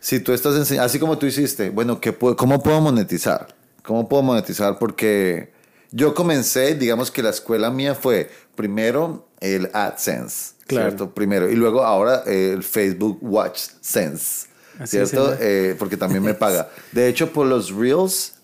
si 0.00 0.20
tú 0.20 0.32
estás 0.34 0.56
enseñando, 0.56 0.84
así 0.86 0.98
como 0.98 1.16
tú 1.16 1.24
hiciste, 1.24 1.70
bueno, 1.70 2.00
¿qué 2.00 2.12
puedo- 2.12 2.36
¿cómo 2.36 2.62
puedo 2.62 2.80
monetizar? 2.82 3.48
¿Cómo 3.82 4.06
puedo 4.08 4.22
monetizar? 4.22 4.78
Porque 4.78 5.52
yo 5.92 6.14
comencé, 6.14 6.74
digamos 6.74 7.10
que 7.10 7.22
la 7.22 7.30
escuela 7.30 7.70
mía 7.70 7.94
fue 7.94 8.30
primero 8.54 9.28
el 9.40 9.70
AdSense, 9.72 10.54
Claro. 10.66 10.88
¿cierto? 10.90 11.10
Primero, 11.14 11.50
y 11.50 11.56
luego 11.56 11.82
ahora 11.82 12.22
eh, 12.26 12.52
el 12.54 12.62
Facebook 12.62 13.18
Watch 13.22 13.58
Sense, 13.80 14.46
Así 14.78 14.96
¿cierto? 14.96 15.34
Eh, 15.40 15.74
porque 15.78 15.96
también 15.96 16.22
me 16.22 16.34
paga. 16.34 16.68
De 16.92 17.08
hecho, 17.08 17.32
por 17.32 17.46
los 17.46 17.72
Reels, 17.74 18.34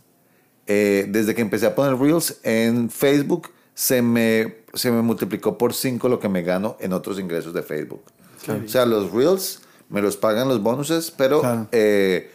eh, 0.67 1.07
desde 1.09 1.35
que 1.35 1.41
empecé 1.43 1.67
a 1.67 1.75
poner 1.75 1.97
Reels 1.99 2.39
en 2.43 2.91
Facebook, 2.91 3.51
se 3.75 4.03
me, 4.03 4.57
se 4.75 4.91
me 4.91 5.03
multiplicó 5.03 5.57
por 5.57 5.73
5 5.75 6.09
lo 6.09 6.19
que 6.19 6.29
me 6.29 6.43
gano 6.43 6.77
en 6.81 6.93
otros 6.93 7.19
ingresos 7.21 7.53
de 7.55 7.63
Facebook. 7.63 8.03
O 8.49 8.69
sea, 8.69 8.87
los 8.87 9.13
Reels 9.13 9.61
me 9.89 10.01
los 10.03 10.17
pagan 10.17 10.49
los 10.49 10.63
bonuses, 10.63 11.11
pero 11.11 11.41
Claro. 11.41 11.69
eh, 11.73 12.31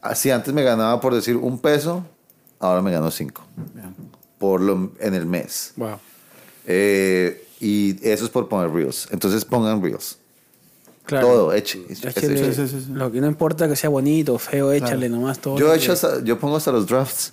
así 0.00 0.30
antes 0.30 0.54
me 0.54 0.62
ganaba 0.62 1.00
por 1.00 1.14
decir 1.14 1.36
un 1.36 1.58
peso, 1.58 2.06
ahora 2.58 2.80
me 2.82 2.90
gano 2.92 3.10
5 3.10 3.42
Vean. 3.74 3.94
Por 4.38 4.60
lo, 4.60 4.92
en 5.00 5.14
el 5.14 5.26
mes. 5.26 5.72
Wow. 5.76 5.98
Eh, 6.66 7.46
y 7.60 7.96
eso 8.06 8.24
es 8.24 8.30
por 8.30 8.48
poner 8.48 8.70
Reels. 8.70 9.08
Entonces 9.10 9.44
pongan 9.44 9.82
Reels. 9.82 10.18
Claro. 11.04 11.26
Todo, 11.28 11.52
eche. 11.52 11.84
eche, 11.88 12.08
eche. 12.08 12.20
Sí, 12.36 12.52
sí, 12.54 12.68
sí, 12.68 12.80
sí. 12.86 12.92
Lo 12.92 13.12
que 13.12 13.20
no 13.20 13.28
importa 13.28 13.68
que 13.68 13.76
sea 13.76 13.88
bonito 13.90 14.34
o 14.34 14.38
feo, 14.38 14.72
échale 14.72 15.08
nomás 15.08 15.38
todo. 15.38 15.56
Yo, 15.58 15.72
que- 15.72 15.92
hasta- 15.92 16.22
yo 16.24 16.38
pongo 16.38 16.56
hasta 16.56 16.72
los 16.72 16.86
drafts. 16.86 17.32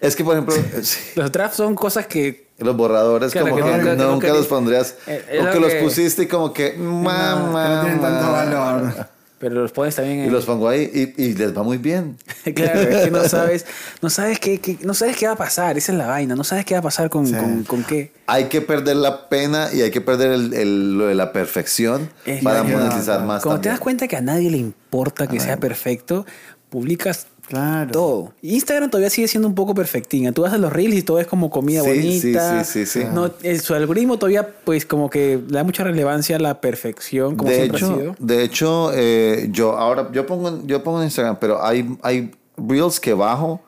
Es 0.00 0.14
que, 0.16 0.22
por 0.24 0.34
ejemplo, 0.34 0.54
eh, 0.74 0.80
sí. 0.84 0.98
Los 1.16 1.30
drafts 1.32 1.56
son 1.56 1.74
cosas 1.74 2.06
que 2.06 2.48
Los 2.58 2.76
borradores 2.76 3.32
Claro, 3.32 3.48
como 3.50 3.56
que 3.56 3.62
que, 3.62 3.68
nunca- 3.76 3.84
que 3.84 3.96
nunca 3.96 4.06
nunca 4.12 4.28
los 4.28 4.46
pondrías. 4.46 4.94
Eh, 5.06 5.38
o 5.40 5.44
lo 5.44 5.52
que 5.52 5.60
los 5.60 5.72
que- 5.72 5.80
pusiste 5.82 6.22
y 6.22 6.26
como 6.26 6.52
que... 6.52 6.74
Mamá. 6.74 7.62
que 7.64 7.68
no 7.68 7.80
tienen 7.82 8.00
tanto 8.00 8.32
valor. 8.32 9.08
Pero 9.40 9.54
los 9.56 9.72
pones 9.72 9.96
también 9.96 10.18
Y 10.20 10.22
en 10.26 10.32
los 10.32 10.44
pongo 10.44 10.68
ahí 10.68 10.88
y, 11.16 11.22
y 11.24 11.34
les 11.34 11.56
va 11.56 11.62
muy 11.62 11.78
bien. 11.78 12.16
Claro, 12.54 12.80
es 12.80 13.04
que 13.06 13.10
no 13.10 13.24
sabes, 13.28 13.64
no 14.02 14.10
sabes 14.10 14.38
qué, 14.38 14.60
qué- 14.60 14.78
no 14.82 14.92
sabes 14.94 15.16
qué 15.16 15.26
va 15.26 15.32
a 15.32 15.36
pasar, 15.36 15.76
esa 15.78 15.92
es 15.92 15.98
la 15.98 16.06
vaina, 16.06 16.36
no 16.36 16.44
sabes 16.44 16.64
qué 16.66 16.74
va 16.74 16.80
a 16.80 16.82
pasar 16.82 17.08
con, 17.10 17.26
Sí. 17.26 17.32
con, 17.34 17.64
con 17.64 17.82
qué. 17.84 18.12
Hay 18.26 18.44
que 18.44 18.60
perder 18.60 18.96
la 18.96 19.28
pena 19.30 19.70
y 19.72 19.80
hay 19.80 19.90
que 19.90 20.00
perder 20.02 20.32
el, 20.32 20.52
el- 20.54 20.98
lo 20.98 21.06
de 21.06 21.14
la 21.14 21.32
perfección 21.32 22.10
Es 22.26 22.44
para 22.44 22.62
monetizar 22.62 23.24
más 23.24 23.42
Cuando 23.42 23.62
te 23.62 23.70
das 23.70 23.80
cuenta 23.80 24.06
que 24.06 24.16
a 24.16 24.20
nadie 24.20 24.50
le 24.50 24.58
importa 24.58 25.26
que 25.26 25.40
sea 25.40 25.56
perfecto, 25.56 26.26
publicas 26.68 27.26
Claro. 27.50 27.90
todo. 27.90 28.32
Instagram 28.42 28.90
todavía 28.90 29.10
sigue 29.10 29.28
siendo 29.28 29.48
un 29.48 29.54
poco 29.54 29.74
perfectina. 29.74 30.32
Tú 30.32 30.42
vas 30.42 30.52
a 30.52 30.58
los 30.58 30.72
reels 30.72 30.94
y 30.94 31.02
todo 31.02 31.18
es 31.20 31.26
como 31.26 31.50
comida 31.50 31.82
Sí, 31.82 31.88
bonita. 31.88 32.64
sí, 32.64 32.84
sí, 32.84 32.86
sí, 32.86 33.00
sí. 33.00 33.06
No, 33.12 33.30
el- 33.42 33.60
su 33.60 33.74
algoritmo 33.74 34.18
todavía, 34.18 34.48
pues, 34.64 34.86
como 34.86 35.10
que 35.10 35.40
le 35.48 35.54
da 35.56 35.64
mucha 35.64 35.82
relevancia 35.84 36.36
a 36.36 36.38
la 36.38 36.60
perfección, 36.60 37.34
como 37.36 37.50
de 37.50 37.56
siempre 37.56 37.76
ha 37.76 37.80
hecho, 37.86 37.96
sido. 37.98 38.14
de 38.18 38.42
hecho 38.44 38.90
eh, 38.94 39.48
yo 39.50 39.76
ahora 39.76 40.08
yo 40.12 40.24
pongo 40.26 40.60
yo 40.64 40.82
pongo 40.84 40.98
en 41.00 41.04
Instagram, 41.04 41.36
pero 41.40 41.62
hay 41.62 41.96
hay 42.02 42.30
reels 42.56 43.00
que 43.00 43.14
bajo 43.14 43.60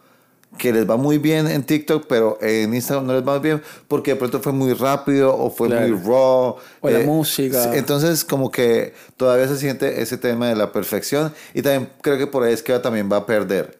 que 0.58 0.72
les 0.72 0.88
va 0.88 0.96
muy 0.96 1.18
bien 1.18 1.46
en 1.48 1.62
TikTok, 1.64 2.06
pero 2.08 2.38
en 2.42 2.74
Instagram 2.74 3.06
no 3.06 3.14
les 3.14 3.26
va 3.26 3.38
bien 3.38 3.62
porque 3.88 4.12
de 4.12 4.16
pronto 4.16 4.40
fue 4.40 4.52
muy 4.52 4.74
rápido 4.74 5.34
o 5.36 5.50
fue 5.50 5.68
Claro. 5.68 5.88
muy 5.88 6.06
raw. 6.06 6.56
eh, 6.58 6.62
O 6.80 6.90
la 6.90 6.98
música. 7.00 7.64
sí, 7.64 7.70
Entonces, 7.78 8.24
como 8.24 8.50
que 8.50 8.92
todavía 9.16 9.48
se 9.48 9.56
siente 9.56 10.02
ese 10.02 10.18
tema 10.18 10.48
de 10.48 10.56
la 10.56 10.70
perfección 10.70 11.32
y 11.54 11.62
también 11.62 11.88
creo 12.02 12.18
que 12.18 12.26
por 12.26 12.42
ahí 12.44 12.52
es 12.52 12.62
que 12.62 12.78
también 12.80 13.10
va 13.10 13.18
a 13.18 13.26
perder 13.26 13.78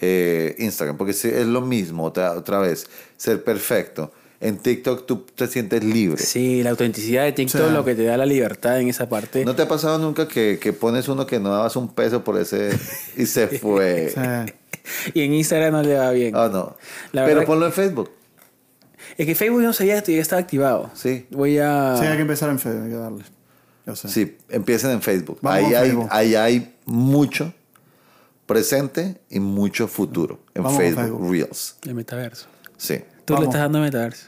eh, 0.00 0.54
Instagram, 0.58 0.96
porque 0.96 1.12
es 1.12 1.24
lo 1.46 1.60
mismo 1.60 2.04
otra, 2.04 2.32
otra 2.32 2.58
vez, 2.58 2.86
ser 3.16 3.42
perfecto. 3.44 4.10
En 4.40 4.58
TikTok 4.58 5.06
tú 5.06 5.24
te 5.36 5.46
sientes 5.46 5.84
libre. 5.84 6.20
Sí, 6.20 6.64
la 6.64 6.70
autenticidad 6.70 7.22
de 7.22 7.30
TikTok 7.32 7.68
Sí. 7.68 7.72
lo 7.72 7.84
que 7.84 7.94
te 7.94 8.02
da 8.04 8.16
la 8.16 8.26
libertad 8.26 8.80
en 8.80 8.88
esa 8.88 9.08
parte. 9.08 9.44
¿No 9.44 9.54
te 9.54 9.62
ha 9.62 9.68
pasado 9.68 9.98
nunca 9.98 10.26
que, 10.26 10.58
que 10.60 10.72
pones 10.72 11.06
uno 11.08 11.26
que 11.26 11.38
no 11.38 11.50
dabas 11.50 11.76
un 11.76 11.88
peso 11.94 12.24
por 12.24 12.36
ese 12.40 12.70
y 13.16 13.26
se 13.26 13.46
fue? 13.58 14.10
Sí. 14.12 14.52
Y 15.14 15.22
en 15.22 15.34
Instagram 15.34 15.72
no 15.72 15.82
le 15.82 15.94
va 15.96 16.10
bien. 16.10 16.34
Ah, 16.36 16.48
no. 16.52 16.76
La 17.12 17.24
Pero 17.24 17.44
ponlo 17.44 17.66
en 17.66 17.72
Facebook. 17.72 18.10
Es 19.18 19.26
que 19.26 19.34
Facebook 19.34 19.62
no 19.62 19.72
sabía 19.72 20.02
que 20.02 20.14
ya 20.14 20.22
estaba 20.22 20.40
activado. 20.40 20.90
Sí. 20.94 21.26
Voy 21.30 21.58
a. 21.58 21.96
Sí, 21.98 22.04
hay 22.06 22.16
que 22.16 22.22
empezar 22.22 22.50
en 22.50 22.58
fe, 22.58 22.70
hay 22.70 22.88
que 22.88 22.94
darle. 22.96 23.24
Yo 23.86 23.96
sé. 23.96 24.08
Sí, 24.08 24.38
empiecen 24.48 24.90
en 24.92 25.02
Facebook. 25.02 25.38
Vamos 25.42 25.58
ahí, 25.68 25.74
hay, 25.74 25.84
Facebook. 25.88 26.08
ahí 26.10 26.34
hay 26.36 26.74
mucho 26.84 27.52
presente 28.46 29.20
y 29.30 29.40
mucho 29.40 29.88
futuro 29.88 30.38
en 30.54 30.62
Vamos 30.62 30.78
Facebook, 30.78 31.02
Facebook. 31.04 31.30
Reels. 31.30 31.76
El 31.86 31.94
metaverso. 31.94 32.46
Sí. 32.76 33.00
Tú 33.24 33.34
le 33.36 33.44
estás 33.44 33.60
dando 33.60 33.80
metaverso. 33.80 34.26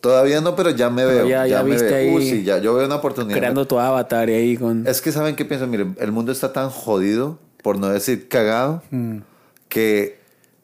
Todavía 0.00 0.40
no, 0.42 0.54
pero 0.54 0.70
ya 0.70 0.90
me 0.90 1.02
Pero 1.04 1.16
veo. 1.16 1.26
ya- 1.28 1.46
Ya, 1.46 1.58
ya 1.58 1.62
me 1.62 1.70
viste 1.70 1.86
veo. 1.86 1.96
ahí 1.96 2.14
Uy, 2.14 2.28
sí, 2.30 2.42
ya, 2.44 2.58
yo 2.58 2.74
veo 2.74 2.84
una 2.86 2.96
oportunidad. 2.96 3.36
Creando 3.38 3.66
tu 3.66 3.78
avatar 3.78 4.28
y 4.28 4.34
ahí 4.34 4.56
con. 4.56 4.86
Es 4.86 5.00
que 5.00 5.12
saben 5.12 5.34
qué 5.34 5.44
pienso, 5.46 5.66
miren, 5.66 5.96
el 5.98 6.12
mundo 6.12 6.30
está 6.30 6.52
tan 6.52 6.68
jodido, 6.68 7.38
por 7.62 7.78
no 7.78 7.88
decir 7.88 8.28
cagado, 8.28 8.82
Mm. 8.90 9.18
Que 9.74 10.18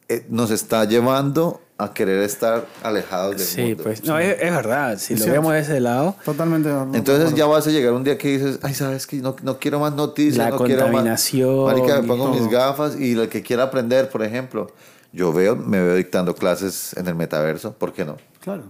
eh, 0.09 0.25
nos 0.29 0.51
está 0.53 0.85
llevando 0.85 1.61
a 1.79 1.93
querer 1.95 2.23
estar 2.23 2.67
alejados 2.83 3.37
del 3.39 3.47
Sí, 3.47 3.63
mundo. 3.63 3.83
pues. 3.83 4.05
No, 4.05 4.19
es, 4.19 4.37
es 4.41 4.51
verdad. 4.55 4.99
Si 4.99 5.15
Es 5.15 5.21
lo 5.21 5.25
cierto. 5.25 5.41
vemos 5.41 5.53
de 5.55 5.61
ese 5.61 5.81
lado, 5.81 6.15
Totalmente. 6.25 6.69
de 6.69 6.75
acuerdo. 6.75 6.95
Entonces 6.97 7.35
ya 7.35 7.47
vas 7.47 7.67
a 7.67 7.71
llegar 7.71 7.93
un 7.95 8.05
día 8.05 8.17
que 8.19 8.29
dices, 8.29 8.59
ay, 8.63 8.75
¿sabes 8.75 9.07
qué? 9.07 9.17
No, 9.17 9.35
no 9.43 9.59
quiero 9.59 9.81
más 9.81 9.95
noticias, 9.95 10.37
La 10.39 10.51
no 10.51 10.59
quiero 10.59 10.83
más... 10.83 10.91
contaminación 10.93 11.65
Marica, 11.65 12.01
me 12.03 12.07
pongo 12.09 12.29
mis 12.35 12.49
gafas 12.51 13.01
y 13.01 13.13
el 13.19 13.29
que 13.29 13.43
quiera 13.43 13.65
aprender, 13.65 14.11
por 14.11 14.23
ejemplo, 14.23 14.71
yo 15.13 15.33
veo, 15.33 15.57
me 15.57 15.83
veo 15.83 15.97
dictando 15.97 16.35
clases 16.35 16.95
en 16.97 17.09
el 17.09 17.15
metaverso, 17.15 17.73
¿por 17.73 17.93
qué 17.93 18.05
no? 18.05 18.17
Claro. 18.41 18.65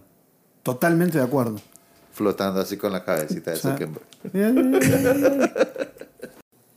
Totalmente 0.62 1.18
de 1.18 1.24
acuerdo. 1.24 1.60
Flotando 2.14 2.60
así 2.60 2.76
con 2.76 2.92
la 2.92 3.04
cabecita 3.04 3.50
de 3.50 3.56
O 3.56 3.60
sea, 3.60 3.72
Zuckerberg. 3.72 4.04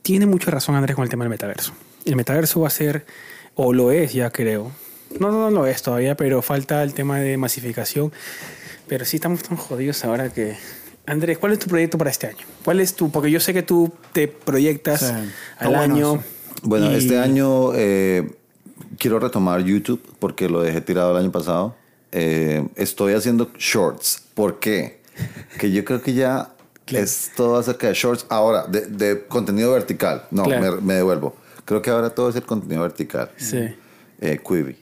tiene 0.02 0.26
mucha 0.26 0.50
razón 0.50 0.74
Andrés 0.74 0.94
con 0.96 1.04
el 1.04 1.08
tema 1.10 1.24
del 1.24 1.30
metaverso. 1.30 1.72
El 2.04 2.16
metaverso 2.16 2.60
va 2.60 2.66
a 2.68 2.70
ser, 2.70 3.06
o 3.54 3.72
lo 3.72 3.90
es 3.92 4.12
ya 4.12 4.30
creo. 4.30 4.70
No, 5.20 5.30
no, 5.30 5.50
no 5.50 5.50
lo 5.50 5.66
es 5.66 5.82
todavía, 5.82 6.16
pero 6.16 6.42
falta 6.42 6.82
el 6.82 6.92
tema 6.94 7.18
de 7.20 7.36
masificación. 7.36 8.12
Pero 8.88 9.04
sí 9.04 9.16
estamos 9.16 9.42
tan 9.42 9.56
jodidos 9.56 10.04
ahora 10.04 10.30
que... 10.32 10.56
Andrés, 11.06 11.38
¿cuál 11.38 11.52
es 11.52 11.58
tu 11.58 11.68
proyecto 11.68 11.98
para 11.98 12.10
este 12.10 12.26
año? 12.26 12.44
¿Cuál 12.64 12.80
es 12.80 12.94
tu...? 12.94 13.10
Porque 13.10 13.30
yo 13.30 13.38
sé 13.38 13.52
que 13.54 13.62
tú 13.62 13.92
te 14.12 14.26
proyectas 14.28 15.00
Sí. 15.00 15.12
Al 15.58 15.68
bueno 15.68 15.94
año. 15.94 16.24
Bueno, 16.62 16.90
y- 16.90 16.94
este 16.96 17.18
año 17.18 17.72
eh, 17.74 18.32
quiero 18.98 19.18
retomar 19.18 19.62
YouTube 19.62 20.02
porque 20.18 20.48
lo 20.48 20.62
dejé 20.62 20.80
tirado 20.80 21.12
el 21.12 21.18
año 21.22 21.30
pasado. 21.32 21.76
Eh, 22.12 22.66
estoy 22.76 23.12
haciendo 23.14 23.50
shorts. 23.58 24.22
¿Por 24.34 24.58
qué? 24.60 25.00
Que 25.58 25.70
yo 25.70 25.84
creo 25.84 26.00
que 26.02 26.14
ya 26.14 26.54
es 26.86 27.30
todo 27.36 27.56
acerca 27.58 27.86
de 27.88 27.94
shorts. 27.94 28.26
Ahora, 28.30 28.66
de, 28.66 28.86
de 28.86 29.26
contenido 29.26 29.72
vertical. 29.72 30.24
No, 30.30 30.44
Claro. 30.44 30.76
me, 30.76 30.80
me 30.80 30.94
devuelvo. 30.94 31.36
Creo 31.64 31.80
que 31.82 31.90
ahora 31.90 32.10
todo 32.10 32.28
es 32.30 32.36
el 32.36 32.42
contenido 32.42 32.82
vertical. 32.82 33.30
Sí. 33.36 33.74
Eh, 34.20 34.40
Quibi. 34.46 34.76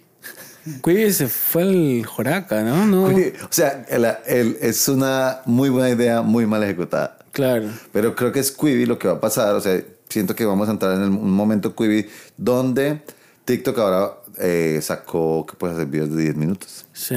Quibi 0.83 1.13
se 1.13 1.27
fue 1.29 1.63
al 1.63 2.05
Joraca, 2.07 2.63
¿no? 2.63 2.87
no 2.87 3.09
Quibi, 3.09 3.33
O 3.43 3.49
sea, 3.51 3.85
el- 3.89 4.07
el- 4.27 4.57
es 4.61 4.89
una 4.89 5.41
muy 5.47 5.69
buena 5.71 5.91
idea, 5.91 6.23
muy 6.23 6.47
mal 6.47 6.63
ejecutada. 6.63 7.19
Claro. 7.33 7.69
Pero 7.93 8.15
creo 8.15 8.31
que 8.33 8.41
es 8.41 8.51
Quibi 8.53 8.87
lo 8.87 8.99
que 8.99 9.09
va 9.09 9.15
a 9.15 9.21
pasar. 9.21 9.55
O 9.55 9.61
sea, 9.61 9.81
siento 10.09 10.35
que 10.35 10.45
vamos 10.45 10.69
a 10.69 10.73
entrar 10.73 10.95
en 10.97 11.03
el- 11.03 11.09
un 11.11 11.33
momento 11.33 11.75
Quibi 11.75 12.07
donde 12.37 13.01
TikTok 13.45 13.79
ahora 13.79 14.13
eh, 14.39 14.79
sacó 14.83 15.45
que 15.47 15.57
puedes 15.57 15.77
hacer 15.77 15.89
videos 15.89 16.15
de 16.15 16.23
10 16.23 16.37
minutos. 16.37 16.87
Sí. 16.93 17.17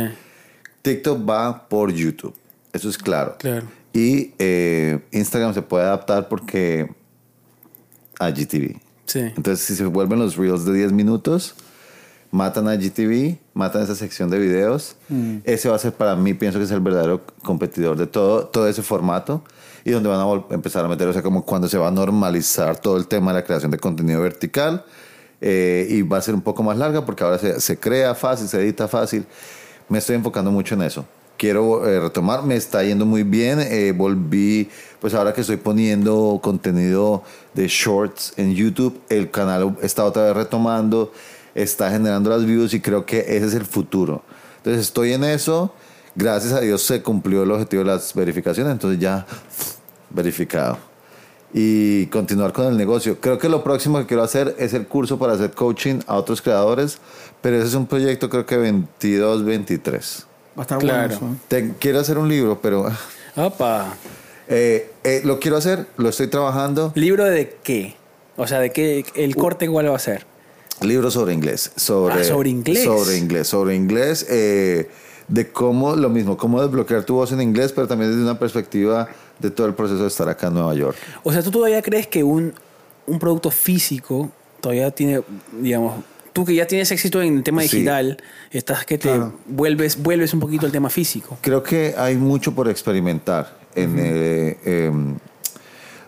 TikTok 0.81 1.27
va 1.29 1.67
por 1.69 1.91
YouTube. 1.93 2.35
Eso 2.73 2.89
es 2.89 2.97
claro. 2.97 3.35
Claro. 3.39 3.67
Y 3.93 4.33
eh, 4.37 4.99
Instagram 5.11 5.53
se 5.53 5.61
puede 5.61 5.85
adaptar 5.85 6.27
porque 6.27 6.89
a 8.19 8.29
GTV. 8.31 8.79
Sí. 9.05 9.19
Entonces, 9.19 9.65
si 9.65 9.75
se 9.75 9.85
vuelven 9.85 10.19
los 10.19 10.35
reels 10.35 10.65
de 10.65 10.73
10 10.73 10.91
minutos, 10.91 11.55
matan 12.31 12.67
a 12.67 12.75
GTV, 12.75 13.37
matan 13.53 13.83
esa 13.83 13.95
sección 13.95 14.29
de 14.29 14.39
videos. 14.39 14.97
Ese 15.43 15.69
va 15.69 15.75
a 15.75 15.79
ser 15.79 15.93
para 15.93 16.15
mí, 16.15 16.33
pienso 16.33 16.59
que 16.59 16.65
es 16.65 16.71
el 16.71 16.81
verdadero 16.81 17.21
competidor 17.43 17.97
de 17.97 18.07
todo, 18.07 18.47
todo 18.47 18.67
ese 18.67 18.83
formato 18.83 19.43
y 19.85 19.91
donde 19.91 20.09
van 20.09 20.19
a 20.19 20.53
empezar 20.53 20.83
a 20.83 20.87
meter, 20.87 21.07
o 21.07 21.13
sea, 21.13 21.21
como 21.21 21.45
cuando 21.45 21.69
se 21.69 21.77
va 21.77 21.87
a 21.87 21.91
normalizar 21.91 22.77
todo 22.77 22.97
el 22.97 23.07
tema 23.07 23.31
de 23.31 23.39
la 23.39 23.45
creación 23.45 23.71
de 23.71 23.77
contenido 23.77 24.19
vertical 24.21 24.83
eh, 25.39 25.87
y 25.89 26.01
va 26.01 26.17
a 26.17 26.21
ser 26.21 26.33
un 26.33 26.41
poco 26.41 26.63
más 26.63 26.77
larga 26.77 27.05
porque 27.05 27.23
ahora 27.23 27.37
se, 27.37 27.61
se 27.61 27.77
crea 27.77 28.15
fácil, 28.15 28.47
se 28.47 28.59
edita 28.59 28.87
fácil. 28.87 29.25
Me 29.87 29.99
estoy 29.99 30.15
enfocando 30.15 30.51
mucho 30.51 30.73
en 30.75 30.81
eso. 30.81 31.05
Quiero 31.45 31.87
eh, 31.87 31.99
retomar, 31.99 32.41
me 32.41 32.55
está 32.55 32.83
yendo 32.83 33.05
muy 33.05 33.21
bien. 33.21 33.59
eh, 33.59 33.93
volví, 33.95 34.67
pues 34.99 35.13
ahora 35.13 35.31
que 35.31 35.41
estoy 35.41 35.57
poniendo 35.57 36.39
contenido 36.41 37.21
de 37.53 37.67
shorts 37.67 38.33
en 38.37 38.55
YouTube, 38.55 38.99
el 39.09 39.29
canal 39.29 39.77
está 39.83 40.05
otra 40.05 40.23
vez 40.23 40.35
retomando, 40.35 41.11
está 41.53 41.91
generando 41.91 42.31
las 42.31 42.47
views 42.47 42.73
y 42.73 42.79
creo 42.79 43.05
que 43.05 43.19
ese 43.19 43.45
es 43.45 43.53
el 43.53 43.63
futuro. 43.63 44.23
Entonces 44.57 44.81
estoy 44.87 45.13
en 45.13 45.23
eso. 45.23 45.71
gracias 46.15 46.51
a 46.51 46.61
Dios 46.61 46.81
se 46.81 47.03
cumplió 47.03 47.43
el 47.43 47.51
objetivo 47.51 47.83
de 47.83 47.91
las 47.91 48.15
verificaciones, 48.15 48.71
entonces 48.71 48.99
ya 48.99 49.27
verificado. 50.09 50.79
Y 51.53 52.07
continuar 52.07 52.53
con 52.53 52.65
el 52.65 52.75
negocio. 52.75 53.21
Creo 53.21 53.37
que 53.37 53.49
lo 53.49 53.63
próximo 53.63 53.99
que 53.99 54.07
quiero 54.07 54.23
hacer 54.23 54.55
es 54.57 54.73
el 54.73 54.87
curso 54.87 55.19
para 55.19 55.33
hacer 55.33 55.51
coaching 55.51 55.99
a 56.07 56.15
otros 56.15 56.41
creadores, 56.41 56.97
pero 57.43 57.57
ese 57.57 57.67
es 57.67 57.75
un 57.75 57.85
proyecto 57.85 58.31
creo 58.31 58.47
que 58.47 58.57
22-23. 58.57 60.25
Va 60.57 60.61
a 60.61 60.61
estar 60.63 60.79
Claro. 60.79 61.17
bueno. 61.19 61.37
¿eh? 61.49 61.73
Quiero 61.79 61.99
hacer 61.99 62.17
un 62.17 62.29
libro, 62.29 62.59
pero 62.61 62.85
Opa. 63.35 63.95
eh, 64.47 64.91
eh, 65.03 65.21
lo 65.25 65.39
quiero 65.39 65.57
hacer, 65.57 65.87
lo 65.97 66.09
estoy 66.09 66.27
trabajando. 66.27 66.91
¿Libro 66.95 67.25
de 67.25 67.57
qué? 67.63 67.95
O 68.37 68.47
sea, 68.47 68.59
¿de 68.59 68.71
qué? 68.71 69.05
¿El 69.15 69.35
corte 69.35 69.67
cuál 69.69 69.89
va 69.91 69.95
a 69.95 69.99
ser? 69.99 70.25
Libro 70.81 71.09
sobre 71.11 71.33
inglés. 71.33 71.71
Sobre, 71.75 72.15
Ah, 72.15 72.23
sobre 72.23 72.49
inglés. 72.49 72.83
Sobre 72.83 73.17
inglés. 73.17 73.47
Sobre 73.47 73.75
inglés. 73.75 74.25
eh, 74.29 74.89
de 75.27 75.51
cómo, 75.51 75.95
lo 75.95 76.09
mismo, 76.09 76.37
cómo 76.37 76.61
desbloquear 76.61 77.03
tu 77.03 77.15
voz 77.15 77.31
en 77.31 77.41
inglés, 77.41 77.71
pero 77.71 77.87
también 77.87 78.11
desde 78.11 78.21
una 78.23 78.37
perspectiva 78.37 79.07
de 79.39 79.49
todo 79.49 79.65
el 79.65 79.73
proceso 79.73 80.03
de 80.03 80.07
estar 80.07 80.29
acá 80.29 80.47
en 80.47 80.53
Nueva 80.53 80.75
York. 80.75 80.95
O 81.23 81.31
sea, 81.33 81.41
¿tú 81.41 81.49
todavía 81.49 81.81
crees 81.81 82.05
que 82.05 82.23
un, 82.23 82.53
un 83.07 83.17
producto 83.17 83.49
físico 83.49 84.29
todavía 84.61 84.91
tiene, 84.91 85.21
digamos, 85.59 85.95
tú 86.35 86.43
que 86.43 86.53
ya 86.53 86.67
tienes 86.67 86.91
éxito 86.91 87.21
en 87.21 87.37
el 87.37 87.43
tema 87.43 87.61
Sí. 87.61 87.77
digital, 87.77 88.17
estás 88.51 88.85
que 88.85 88.97
te 88.97 89.07
Claro. 89.07 89.33
vuelves, 89.47 89.95
vuelves 90.03 90.33
un 90.33 90.41
poquito 90.41 90.65
al 90.65 90.71
tema 90.73 90.89
físico? 90.89 91.37
Creo 91.39 91.63
que 91.63 91.95
hay 91.97 92.17
mucho 92.17 92.53
por 92.53 92.67
experimentar. 92.67 93.57
En, 93.73 93.95
eh, 93.97 94.57
em, 94.65 95.15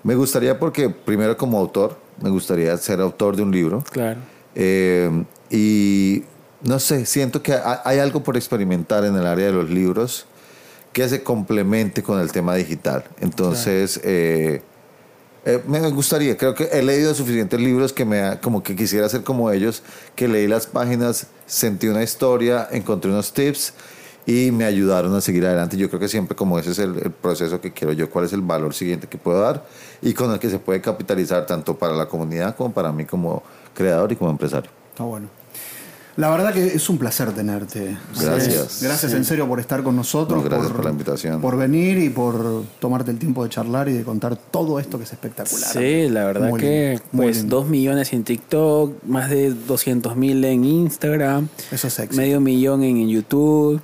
me 0.04 0.16
gustaría, 0.16 0.60
porque 0.60 0.90
primero 0.90 1.38
como 1.38 1.58
autor, 1.58 1.98
me 2.22 2.30
gustaría 2.30 2.76
ser 2.76 3.00
autor 3.00 3.38
de 3.38 3.44
un 3.44 3.52
libro. 3.52 3.82
Claro. 3.90 4.20
Eh, 4.54 5.24
y 5.50 6.24
no 6.62 6.78
sé, 6.80 7.06
siento 7.06 7.42
que 7.42 7.54
ha- 7.54 7.82
hay 7.86 8.00
algo 8.00 8.22
por 8.22 8.36
experimentar 8.36 9.06
en 9.06 9.16
el 9.16 9.26
área 9.26 9.46
de 9.46 9.54
los 9.54 9.70
libros 9.70 10.26
que 10.92 11.08
se 11.08 11.24
complemente 11.24 12.04
con 12.04 12.20
el 12.20 12.34
tema 12.34 12.54
digital. 12.56 13.06
Entonces, 13.22 14.02
eh, 14.04 14.62
eh, 15.48 15.64
me 15.66 15.80
gustaría, 15.92 16.36
creo 16.36 16.54
que 16.54 16.66
he 16.66 16.84
leído 16.84 17.16
suficientes 17.16 17.58
libros 17.58 17.94
que 17.94 18.04
me 18.04 18.38
como 18.42 18.62
que 18.64 18.76
quisiera 18.76 19.08
ser 19.08 19.24
como 19.24 19.50
ellos, 19.50 19.82
que 20.14 20.28
leí 20.28 20.46
las 20.46 20.68
páginas, 20.68 21.28
sentí 21.46 21.88
una 21.88 22.04
historia, 22.04 22.68
encontré 22.70 23.10
unos 23.10 23.32
tips 23.32 23.74
y 24.26 24.52
me 24.52 24.66
ayudaron 24.66 25.16
a 25.16 25.22
seguir 25.22 25.46
adelante. 25.46 25.78
Yo 25.78 25.88
creo 25.88 26.02
que 26.02 26.10
siempre 26.10 26.36
como 26.36 26.60
ese 26.60 26.72
es 26.72 26.80
el, 26.80 26.98
el 26.98 27.12
proceso 27.12 27.62
que 27.62 27.72
quiero 27.72 27.94
yo, 27.94 28.10
cuál 28.10 28.26
es 28.26 28.34
el 28.34 28.42
valor 28.42 28.74
siguiente 28.74 29.08
que 29.08 29.18
puedo 29.18 29.40
dar 29.40 29.66
y 30.02 30.14
con 30.14 30.34
el 30.34 30.40
que 30.40 30.50
se 30.50 30.60
puede 30.60 30.82
capitalizar 30.82 31.46
tanto 31.46 31.78
para 31.78 31.94
la 31.94 32.08
comunidad 32.08 32.58
como 32.58 32.74
para 32.74 32.92
mí 32.92 33.06
como 33.06 33.42
creador 33.74 34.12
y 34.12 34.18
como 34.18 34.30
empresario. 34.32 34.70
Está 34.92 35.06
bueno. 35.06 35.30
La 36.18 36.32
verdad 36.32 36.52
que 36.52 36.66
es 36.66 36.90
un 36.90 36.98
placer 36.98 37.32
tenerte. 37.32 37.96
Gracias. 38.20 38.80
Gracias 38.82 39.14
en 39.14 39.24
serio 39.24 39.48
por 39.48 39.60
estar 39.60 39.84
con 39.84 39.96
nosotros. 39.96 40.44
No, 40.44 40.50
gracias 40.50 40.72
por 40.72 40.84
la 40.84 40.90
invitación. 40.92 41.40
Por 41.42 41.56
venir 41.58 42.00
y 42.00 42.10
por 42.10 42.64
tomarte 42.80 43.12
el 43.12 43.20
tiempo 43.20 43.44
de 43.44 43.50
charlar 43.52 43.88
y 43.88 43.94
de 43.94 44.04
contar 44.04 44.36
todo 44.36 44.80
esto 44.80 44.98
que 44.98 45.04
es 45.04 45.12
espectacular. 45.14 45.70
Sí, 45.72 46.10
la 46.10 46.26
verdad 46.26 46.50
Muy 46.50 46.60
que 46.60 46.90
lindo, 46.94 47.04
pues 47.16 47.38
lindo. 47.38 47.56
dos 47.58 47.68
millones 47.70 48.14
en 48.14 48.24
TikTok, 48.24 49.04
más 49.06 49.30
de 49.30 49.52
200 49.54 50.16
mil 50.16 50.44
en 50.44 50.64
Instagram, 50.66 51.50
Eso 51.72 51.88
es 51.88 52.00
éxito. 52.00 52.20
medio 52.20 52.42
millón 52.42 52.82
en 52.84 53.08
YouTube. 53.08 53.80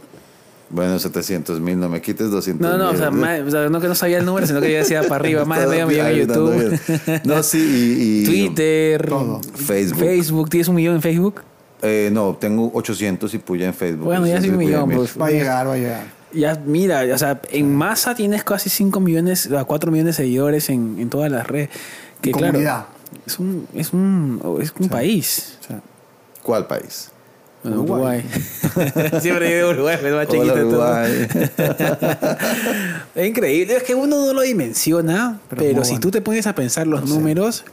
Bueno, 0.72 0.98
700 0.98 1.60
mil, 1.60 1.80
no 1.80 1.88
me 1.88 2.02
quites 2.02 2.32
200 2.32 2.68
No, 2.68 2.78
no, 2.80 2.90
o 2.90 2.96
sea, 2.98 3.12
más- 3.12 3.42
o 3.42 3.52
sea, 3.52 3.70
no 3.70 3.80
que 3.80 3.88
no 3.88 3.94
sabía 3.94 4.18
el 4.18 4.26
número, 4.26 4.48
sino 4.48 4.60
que 4.60 4.72
ya 4.72 4.80
decía 4.80 5.04
para 5.04 5.18
arriba, 5.18 5.46
más 5.46 5.60
de 5.62 5.68
medio 5.68 5.86
millón 5.88 6.08
en 6.08 6.16
YouTube. 6.16 6.80
No, 7.26 7.44
sí, 7.44 7.60
y... 7.60 8.24
y- 8.24 8.26
Twitter, 8.48 9.08
Todo. 9.08 9.40
Facebook. 9.54 10.00
Facebook, 10.00 10.50
¿tienes 10.50 10.68
un 10.68 10.76
millón 10.76 10.96
en 10.96 11.02
Facebook? 11.04 11.42
Eh, 11.84 12.10
no, 12.12 12.36
tengo 12.36 12.72
800 12.74 13.34
y 13.34 13.38
puya 13.40 13.68
en 13.68 13.74
Facebook. 13.74 14.06
Bueno, 14.06 14.26
ya 14.26 14.40
soy 14.40 14.50
un 14.50 14.58
millón. 14.58 14.90
Pues, 14.90 15.20
va 15.20 15.28
a 15.28 15.32
llegar, 15.32 15.68
va 15.68 15.74
a 15.74 15.78
llegar. 15.78 16.04
Ya, 16.32 16.60
mira, 16.66 17.04
o 17.14 17.18
sea, 17.18 17.42
en 17.52 17.76
masa 17.76 18.16
tienes 18.16 18.44
casi 18.44 18.70
5 18.70 19.00
millones, 19.00 19.50
4 19.68 19.92
millones 19.92 20.18
de 20.18 20.24
seguidores 20.24 20.70
en, 20.70 21.10
todas 21.10 21.30
las 21.30 21.46
redes. 21.46 21.70
Que 22.22 22.32
es 23.26 23.40
un, 23.40 23.68
es 23.76 23.94
un, 23.94 24.60
es 24.62 24.74
un 24.80 24.90
país. 24.90 25.60
¿Cuál 26.42 26.68
país? 26.68 27.12
Uruguay. 27.64 28.24
Siempre 29.22 29.56
digo 29.56 29.70
Uruguay, 29.70 29.98
pero 30.02 30.18
más 30.18 30.28
chiquito 30.28 30.54
Hola, 30.54 30.66
Uruguay. 30.66 31.28
todo. 31.28 32.38
es 33.16 33.28
increíble, 33.28 33.76
es 33.78 33.84
que 33.84 33.96
uno 33.96 34.26
no 34.26 34.34
lo 34.34 34.42
dimensiona, 34.42 35.40
pero, 35.56 35.84
si 35.86 35.98
tú 36.00 36.12
te 36.12 36.22
pones 36.22 36.48
a 36.48 36.56
pensar 36.56 36.88
los 36.88 37.08
números... 37.08 37.64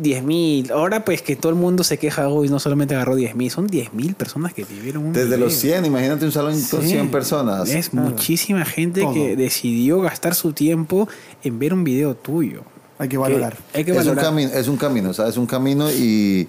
10.000. 0.00 0.70
Ahora 0.70 1.04
pues 1.04 1.22
que 1.22 1.36
todo 1.36 1.50
el 1.50 1.56
mundo 1.56 1.84
se 1.84 1.98
queja, 1.98 2.28
hoy 2.28 2.48
no 2.48 2.58
solamente 2.58 2.94
agarró 2.94 3.16
10.000, 3.16 3.50
son 3.50 3.68
10.000 3.68 4.14
personas 4.14 4.52
que 4.52 4.64
vivieron 4.64 5.06
un 5.06 5.12
Desde 5.12 5.36
los 5.36 5.52
100, 5.54 5.84
imagínate 5.84 6.24
un 6.24 6.32
salón 6.32 6.56
sí. 6.56 6.70
con 6.70 6.82
100 6.82 7.10
personas. 7.10 7.70
Es 7.70 7.94
muchísima 7.94 8.64
gente 8.64 9.06
que 9.12 9.36
decidió 9.36 10.00
gastar 10.00 10.34
su 10.34 10.52
tiempo 10.52 11.08
en 11.42 11.58
ver 11.58 11.72
un 11.72 11.84
video 11.84 12.14
tuyo. 12.14 12.62
Hay 12.98 13.08
que 13.08 13.18
valorar. 13.18 13.56
Hay 13.72 13.84
que 13.84 13.92
valorar. 13.92 14.18
Es, 14.18 14.24
un 14.24 14.30
camino, 14.30 14.52
es 14.52 14.68
un 14.68 14.76
camino, 14.76 15.10
o 15.10 15.14
sea, 15.14 15.28
es 15.28 15.36
un 15.36 15.46
camino 15.46 15.90
y 15.90 16.48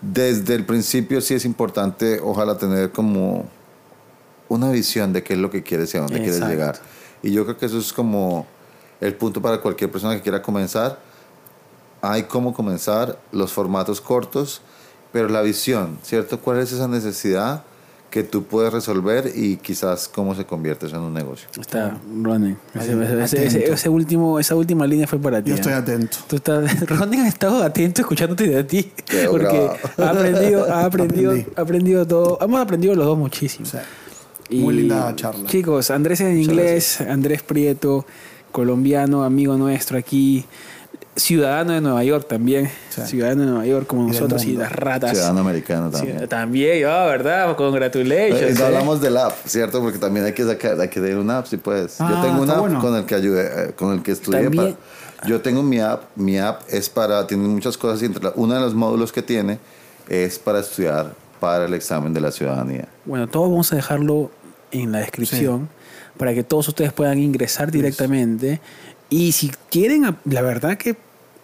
desde 0.00 0.54
el 0.54 0.64
principio 0.64 1.20
sí 1.20 1.34
es 1.34 1.44
importante, 1.44 2.20
ojalá 2.22 2.56
tener 2.56 2.90
como 2.90 3.46
una 4.48 4.70
visión 4.70 5.12
de 5.12 5.22
qué 5.22 5.34
es 5.34 5.38
lo 5.38 5.50
que 5.50 5.62
quieres 5.62 5.94
y 5.94 5.98
a 5.98 6.00
dónde 6.00 6.18
quieres 6.18 6.40
llegar. 6.40 6.80
Y 7.22 7.32
yo 7.32 7.44
creo 7.44 7.56
que 7.56 7.66
eso 7.66 7.78
es 7.78 7.92
como 7.92 8.46
el 9.00 9.14
punto 9.14 9.40
para 9.40 9.60
cualquier 9.60 9.90
persona 9.90 10.16
que 10.16 10.22
quiera 10.22 10.42
comenzar 10.42 11.09
hay 12.02 12.24
cómo 12.24 12.54
comenzar, 12.54 13.18
los 13.32 13.52
formatos 13.52 14.00
cortos, 14.00 14.62
pero 15.12 15.28
la 15.28 15.42
visión, 15.42 15.98
¿cierto? 16.02 16.40
¿Cuál 16.40 16.60
es 16.60 16.72
esa 16.72 16.88
necesidad 16.88 17.64
que 18.10 18.24
tú 18.24 18.42
puedes 18.42 18.72
resolver 18.72 19.30
y 19.36 19.56
quizás 19.58 20.08
cómo 20.08 20.34
se 20.34 20.44
convierte 20.44 20.86
eso 20.86 20.96
en 20.96 21.02
un 21.02 21.14
negocio? 21.14 21.48
Está 21.60 21.96
Ronen. 22.22 22.58
Ese, 22.74 23.44
ese- 23.44 23.72
ese- 23.72 23.88
último, 23.88 24.40
esa 24.40 24.56
última 24.56 24.86
línea 24.86 25.06
fue 25.06 25.18
para 25.18 25.42
ti. 25.42 25.50
Yo 25.50 25.56
¿eh? 25.56 25.60
estoy 25.60 25.72
atento. 25.74 26.16
Tú 26.26 26.36
estás, 26.36 26.80
Ronen 26.88 27.20
ha 27.20 27.28
estado 27.28 27.62
atento 27.62 28.00
escuchándote 28.00 28.48
de 28.48 28.64
ti. 28.64 28.90
Qué 29.06 29.26
Porque 29.30 29.46
bravo. 29.46 29.76
ha 29.98 30.10
aprendido, 30.10 30.72
ha 30.72 30.84
aprendido, 30.86 31.34
ha 31.56 31.60
aprendido 31.60 32.06
todo. 32.06 32.38
Hemos 32.40 32.60
aprendido 32.60 32.94
los 32.94 33.04
dos 33.06 33.18
muchísimo. 33.18 33.66
O 33.66 33.70
sea, 33.70 33.84
muy 34.50 34.74
linda 34.74 35.14
charla. 35.14 35.48
Chicos, 35.48 35.90
Andrés 35.92 36.20
en 36.22 36.36
inglés, 36.40 37.00
Andrés 37.02 37.42
Prieto, 37.42 38.04
colombiano, 38.50 39.22
amigo 39.22 39.56
nuestro 39.56 39.96
aquí, 39.98 40.44
ciudadano 41.16 41.72
de 41.72 41.80
Nueva 41.80 42.02
York 42.04 42.26
también, 42.28 42.70
Sí. 42.90 43.02
ciudadano 43.06 43.42
de 43.42 43.48
Nueva 43.48 43.66
York 43.66 43.86
como 43.86 44.06
nosotros 44.08 44.44
y 44.44 44.52
las 44.56 44.72
ratas. 44.72 45.10
Ciudadano 45.12 45.40
americano 45.40 45.90
también. 45.90 46.28
También, 46.28 46.86
ah, 46.86 47.06
¿verdad? 47.06 47.56
Congratulations. 47.56 48.40
Eh, 48.42 48.54
no 48.54 48.60
¿eh? 48.60 48.66
hablamos 48.66 49.00
del 49.00 49.16
app, 49.16 49.32
¿cierto? 49.46 49.80
Porque 49.80 49.98
también 49.98 50.24
hay 50.26 50.32
que 50.32 50.44
sacar, 50.44 50.80
hay 50.80 50.88
que 50.88 51.00
tener 51.00 51.18
una 51.18 51.38
app, 51.38 51.46
si 51.46 51.56
puedes. 51.56 52.00
Ah, 52.00 52.08
yo 52.10 52.20
tengo 52.22 52.34
una 52.42 52.44
está 52.44 52.54
app 52.54 52.60
bueno. 52.60 52.80
con 52.80 52.94
el 52.96 53.04
que 53.04 53.14
ayudé, 53.14 53.46
eh, 53.68 53.72
con 53.74 53.92
el 53.92 54.02
que 54.02 54.12
estudié. 54.12 54.42
También- 54.44 54.76
para- 55.18 55.28
yo 55.28 55.40
tengo 55.42 55.62
mi 55.62 55.80
app, 55.80 56.04
mi 56.16 56.38
app 56.38 56.62
es 56.68 56.88
para, 56.88 57.26
tiene 57.26 57.46
muchas 57.46 57.76
cosas 57.76 58.00
y 58.02 58.06
entre 58.06 58.22
la- 58.24 58.32
uno 58.36 58.54
de 58.54 58.60
los 58.60 58.74
módulos 58.74 59.12
que 59.12 59.20
tiene 59.22 59.58
es 60.08 60.38
para 60.38 60.60
estudiar 60.60 61.12
para 61.40 61.66
el 61.66 61.74
examen 61.74 62.14
de 62.14 62.20
la 62.20 62.30
ciudadanía. 62.30 62.88
Bueno, 63.04 63.26
todo 63.26 63.42
vamos 63.50 63.72
a 63.72 63.76
dejarlo 63.76 64.30
en 64.72 64.92
la 64.92 64.98
descripción 65.00 65.68
para 66.16 66.34
que 66.34 66.42
todos 66.44 66.68
ustedes 66.68 66.92
puedan 66.92 67.18
ingresar 67.18 67.70
directamente. 67.70 68.60
Y 69.10 69.32
si 69.32 69.50
quieren, 69.70 70.16
la 70.24 70.42
verdad 70.42 70.78
que 70.78 70.96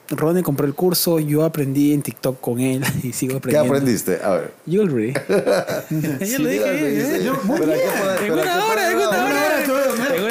Ronnie 0.08 0.44
compró 0.44 0.66
el 0.66 0.74
curso, 0.74 1.18
yo 1.18 1.44
aprendí 1.44 1.92
en 1.92 2.00
TikTok 2.00 2.40
con 2.40 2.60
él 2.60 2.84
y 3.02 3.12
sigo 3.12 3.32
¿Qué 3.32 3.36
aprendiendo. 3.38 3.72
aprendiste? 3.74 4.20
A 4.22 4.30
ver. 4.34 4.52
Jewelry. 4.70 5.12
ya 5.12 6.26
Sí, 6.26 6.38
lo 6.42 6.48
dije. 6.48 6.90
dice, 6.90 7.16
¿eh? 7.18 7.24
yo- 7.24 7.40
pero 7.58 7.72
hay 7.72 7.80
que 7.80 7.86
poner- 7.86 8.10
En 8.10 8.18
pero 8.18 8.22
hay 8.22 8.30
una 8.30 8.42
que 8.42 8.70
hora, 8.70 8.90
en 8.90 8.96
una 8.98 9.08
hora 9.08 9.64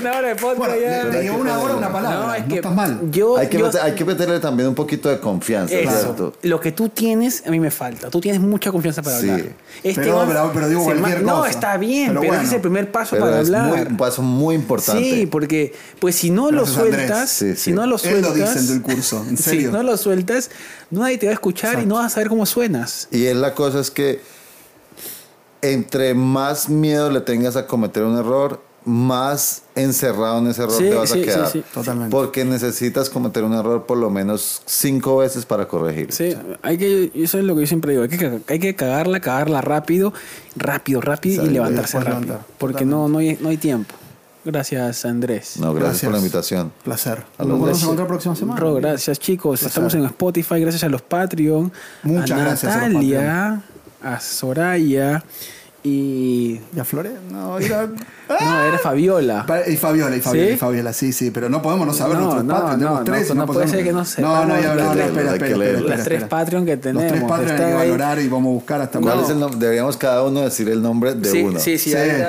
una 0.07 0.17
hora 0.17 0.27
de 0.29 0.35
podcast 0.35 0.57
Bueno, 0.57 0.75
ya. 1.11 1.21
llevó 1.21 1.37
una 1.39 1.59
hora 1.59 1.75
una 1.75 1.91
palabra. 1.91 2.27
No, 2.27 2.33
es 2.33 2.41
No 2.43 2.47
que 2.47 2.55
estás 2.55 2.75
mal. 2.75 2.99
yo, 3.11 3.37
Hay 3.37 3.47
que, 3.49 3.57
yo- 3.57 3.65
meter- 3.65 3.81
hay 3.81 3.95
que 3.95 4.05
meterle 4.05 4.39
también 4.39 4.69
un 4.69 4.75
poquito 4.75 5.09
de 5.09 5.19
confianza, 5.19 5.75
eso, 5.75 5.91
¿cierto? 5.91 6.33
lo 6.43 6.59
que 6.59 6.71
tú 6.71 6.89
tienes, 6.89 7.43
a 7.45 7.49
mí 7.51 7.59
me 7.59 7.71
falta. 7.71 8.09
Tú 8.09 8.19
tienes 8.21 8.39
mucha 8.41 8.71
confianza 8.71 9.01
para 9.01 9.19
Sí. 9.19 9.29
hablar. 9.29 9.47
Este 9.83 10.01
Pero- 10.01 10.23
pero- 10.27 10.51
pero 10.53 10.69
digo 10.69 10.83
cualquier 10.83 11.21
ma- 11.23 11.31
No, 11.31 11.37
cosa. 11.39 11.49
está 11.49 11.77
bien, 11.77 12.09
Pero 12.09 12.19
pero, 12.21 12.31
bueno. 12.31 12.41
ese 12.43 12.49
es 12.49 12.55
el 12.55 12.61
primer 12.61 12.91
paso 12.91 13.17
para 13.17 13.41
es 13.41 13.49
muy- 13.49 13.57
hablar. 13.59 13.87
un 13.89 13.97
paso 13.97 14.21
muy 14.21 14.55
importante. 14.55 15.03
Sí, 15.03 15.25
porque 15.25 15.73
pues 15.99 16.15
si 16.15 16.29
no 16.29 16.47
Gracias, 16.47 16.69
lo 16.69 16.81
sueltas, 16.83 17.29
Sí, 17.29 17.49
sí. 17.51 17.55
si 17.55 17.71
no 17.71 17.85
lo 17.85 17.95
Él 17.95 18.01
sueltas, 18.01 18.37
lo 18.37 18.45
dice 18.45 18.59
en 18.59 18.71
el 18.77 18.81
curso, 18.81 19.25
en 19.27 19.37
si 19.37 19.43
serio. 19.43 19.71
no 19.71 19.83
lo 19.83 19.97
sueltas, 19.97 20.49
nadie 20.91 21.17
te 21.17 21.25
va 21.25 21.31
a 21.31 21.33
escuchar 21.33 21.79
y 21.81 21.85
no 21.85 21.95
vas 21.95 22.05
a 22.05 22.09
saber 22.09 22.29
cómo 22.29 22.45
suenas. 22.45 23.07
Y 23.11 23.25
es 23.25 23.35
la 23.35 23.53
cosa 23.53 23.79
es 23.79 23.91
que 23.91 24.19
entre 25.61 26.13
más 26.13 26.69
miedo 26.69 27.09
le 27.09 27.21
tengas 27.21 27.55
a 27.55 27.65
cometer 27.65 28.03
un 28.03 28.17
error, 28.17 28.61
más 28.85 29.63
encerrado 29.73 30.37
en 30.39 30.47
ese 30.47 30.61
error 30.61 30.75
Sí, 30.77 30.83
te 30.83 30.93
vas 30.95 31.09
sí, 31.09 31.15
a 31.15 31.21
sí, 31.21 31.25
quedar. 31.27 31.51
sí. 31.51 31.63
Totalmente. 31.73 32.11
Porque 32.11 32.45
necesitas 32.45 33.09
cometer 33.09 33.43
un 33.43 33.53
error 33.53 33.85
por 33.85 33.97
lo 33.97 34.09
menos 34.11 34.61
cinco 34.65 35.17
veces 35.17 35.45
para 35.45 35.67
corregir. 35.67 36.11
Sí, 36.11 36.35
hay 36.61 36.77
que, 36.77 37.11
eso 37.15 37.39
es 37.39 37.43
lo 37.45 37.55
que 37.55 37.61
yo 37.61 37.67
siempre 37.67 37.91
digo, 37.93 38.03
hay 38.03 38.09
que, 38.09 38.17
caga- 38.17 38.39
hay 38.47 38.59
que 38.59 38.75
cagarla, 38.75 39.19
cagarla 39.19 39.61
rápido, 39.61 40.13
rápido, 40.55 41.01
rápido 41.01 41.43
y 41.45 41.49
levantarse 41.49 41.97
rápido. 41.99 42.19
levantar. 42.21 42.45
Porque 42.59 42.85
no, 42.85 43.07
no, 43.09 43.17
hay, 43.17 43.37
no 43.41 43.49
hay 43.49 43.57
tiempo. 43.57 43.93
Gracias, 44.47 45.03
Andrés. 45.05 45.57
No, 45.59 45.73
gracias, 45.73 46.03
por 46.03 46.11
la 46.11 46.17
invitación. 46.19 46.71
Placer. 46.83 47.23
Nos 47.39 47.47
los 47.47 47.57
volvemos 47.57 47.69
dos. 47.71 47.81
a 47.81 47.85
encontrar 47.85 48.05
la 48.05 48.09
próxima 48.09 48.35
semana. 48.35 48.59
Ro, 48.59 48.75
gracias 48.75 49.17
chicos. 49.17 49.59
Placer. 49.61 49.67
Estamos 49.69 49.95
en 49.95 50.05
Spotify, 50.05 50.59
gracias 50.59 50.83
a 50.83 50.89
los 50.89 51.01
Patreon. 51.01 51.73
Muchas 52.03 52.31
a 52.39 52.43
gracias 52.43 52.75
a 52.75 52.77
los 52.87 52.93
Natalia, 52.93 53.63
a 54.03 54.19
Soraya 54.19 55.23
y... 55.89 56.59
¿Y 56.75 56.79
a 56.79 56.83
Flores? 56.83 57.13
No, 57.31 57.57
era... 57.59 57.87
No, 58.27 58.63
era 58.63 58.79
Fabiola. 58.79 59.45
Y 59.67 59.77
Fabiola, 59.77 60.15
y 60.15 60.19
Fabiola, 60.21 60.47
¿Sí? 60.47 60.53
y 60.55 60.57
Fabiola, 60.57 60.93
sí, 60.93 61.13
sí, 61.13 61.29
pero 61.29 61.47
no 61.47 61.61
podemos 61.61 61.85
no 61.85 61.93
saber 61.93 62.15
No, 62.15 62.21
nuestros 62.21 62.43
no, 62.43 62.53
Patreon, 62.55 62.79
tenemos 62.79 62.99
no, 62.99 63.05
tres. 63.05 63.29
no, 63.29 63.35
no 63.35 63.45
puede 63.45 63.53
podemos- 63.59 63.71
ser 63.75 63.83
que 63.83 63.91
no 63.91 63.97
No, 63.97 63.99
no, 63.99 64.05
sepamos. 64.05 64.47
ya, 64.63 64.73
no, 64.75 64.75
no, 64.75 64.91
espera, 64.93 65.03
hay 65.05 65.11
que 65.13 65.45
espera, 65.45 65.57
leerlos. 65.57 65.81
espera, 65.81 65.95
Las 65.97 66.05
tres 66.05 66.17
espera. 66.23 66.29
Patreon 66.29 66.65
que 66.65 66.71
Los 66.71 66.81
tres 66.81 66.95
tenemos, 67.07 67.29
Patreon 67.29 67.51
hay 67.51 67.57
que 67.57 67.63
ahí. 67.63 67.73
valorar 67.77 68.19
y 68.19 68.27
vamos 68.27 68.49
a 68.49 68.53
buscar 68.55 68.81
hasta 68.81 68.99
¿Cuál 68.99 69.19
es 69.19 69.29
el 69.29 69.39
nombre? 69.39 69.59
Deberíamos 69.59 69.97
cada 69.97 70.23
uno 70.23 70.41
decir 70.41 70.69
el 70.69 70.81
nombre 70.81 71.13
de 71.13 71.29
sí, 71.29 71.43
uno. 71.43 71.59
sí, 71.59 71.77
sí, 71.77 71.91
Sí. 71.91 71.95
ahí 71.95 72.23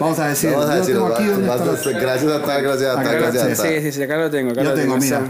Vamos 0.00 0.18
a 0.18 0.28
decir, 0.28 0.50
Vamos 0.52 0.66
a 0.70 0.72
yo 0.72 0.78
decir, 0.80 0.94
tengo 0.94 1.06
aquí 1.08 1.24
donde 1.26 1.48
vas 1.48 1.56
está 1.60 1.68
a 1.70 1.72
la- 1.74 1.78
hacer- 1.80 2.00
gracias 2.00 2.32
a 2.32 2.42
tal, 2.42 2.62
gracias 2.62 2.90
a 2.90 3.02
tal, 3.02 3.14
gracias 3.18 3.42
a 3.44 3.54
Sí, 3.54 3.62
tal. 3.62 3.82
sí, 3.82 3.92
sí, 3.92 4.02
acá 4.02 4.16
lo 4.16 4.30
tengo. 4.30 4.52
Acá 4.52 4.62
Yo 4.62 4.70
lo 4.70 4.74
tengo, 4.74 4.96
mira. 4.96 5.20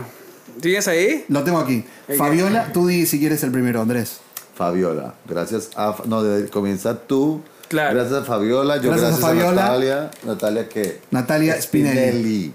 ¿Tienes 0.61 0.87
ahí? 0.87 1.24
Lo 1.28 1.43
tengo 1.43 1.59
aquí. 1.59 1.85
Fabiola, 2.16 2.68
tú 2.72 2.87
di 2.87 3.07
si 3.07 3.18
quieres 3.18 3.43
el 3.43 3.51
primero, 3.51 3.80
Andrés. 3.83 4.20
Fabiola, 4.55 5.14
gracias 5.28 5.70
a... 5.74 5.97
No, 6.07 6.22
de, 6.22 6.49
comienza 6.49 6.97
tú. 6.97 7.41
Claro. 7.73 7.95
Gracias 7.99 8.23
a 8.23 8.25
Fabiola, 8.25 8.77
yo 8.77 8.91
Gracias 8.91 9.03
a 9.03 9.09
gracias, 9.09 9.25
a, 9.25 9.27
Fabiola. 9.29 9.62
Natalia. 9.62 10.11
¿Natalia 10.25 10.68
qué? 10.68 11.01
Natalia 11.11 11.61
Spinelli. 11.61 12.53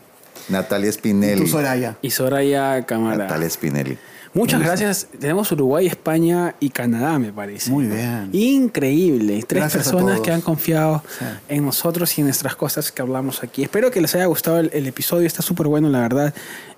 Natalia 0.50 0.92
Spinelli. 0.92 1.42
Tú, 1.42 1.48
Soraya. 1.48 1.98
Y 2.02 2.12
Soraya 2.12 2.86
Cámara. 2.86 3.18
Natalia 3.26 3.50
Spinelli. 3.50 3.98
Muchas 4.34 4.62
gracias. 4.62 5.08
Tenemos 5.20 5.52
Uruguay, 5.52 5.88
España 5.88 6.54
y 6.60 6.70
Canadá, 6.70 7.18
me 7.18 7.34
parece. 7.34 7.72
Muy 7.72 7.88
bien. 7.88 8.30
Increíble. 8.34 9.44
Tres 9.48 9.62
Gracias 9.64 9.86
personas 9.90 10.20
que 10.20 10.32
han 10.32 10.42
confiado 10.42 11.02
Sí. 11.18 11.26
en 11.50 11.66
nosotros 11.66 12.16
y 12.18 12.22
en 12.22 12.28
nuestras 12.28 12.56
cosas 12.56 12.92
que 12.92 13.02
hablamos 13.02 13.42
aquí. 13.44 13.64
Espero 13.64 13.90
que 13.90 14.00
les 14.00 14.14
haya 14.14 14.26
gustado 14.28 14.60
el, 14.60 14.70
el 14.74 14.86
episodio. 14.86 15.26
Está 15.26 15.42
súper 15.42 15.66
bueno, 15.68 15.90
la 15.90 16.02
verdad. 16.02 16.34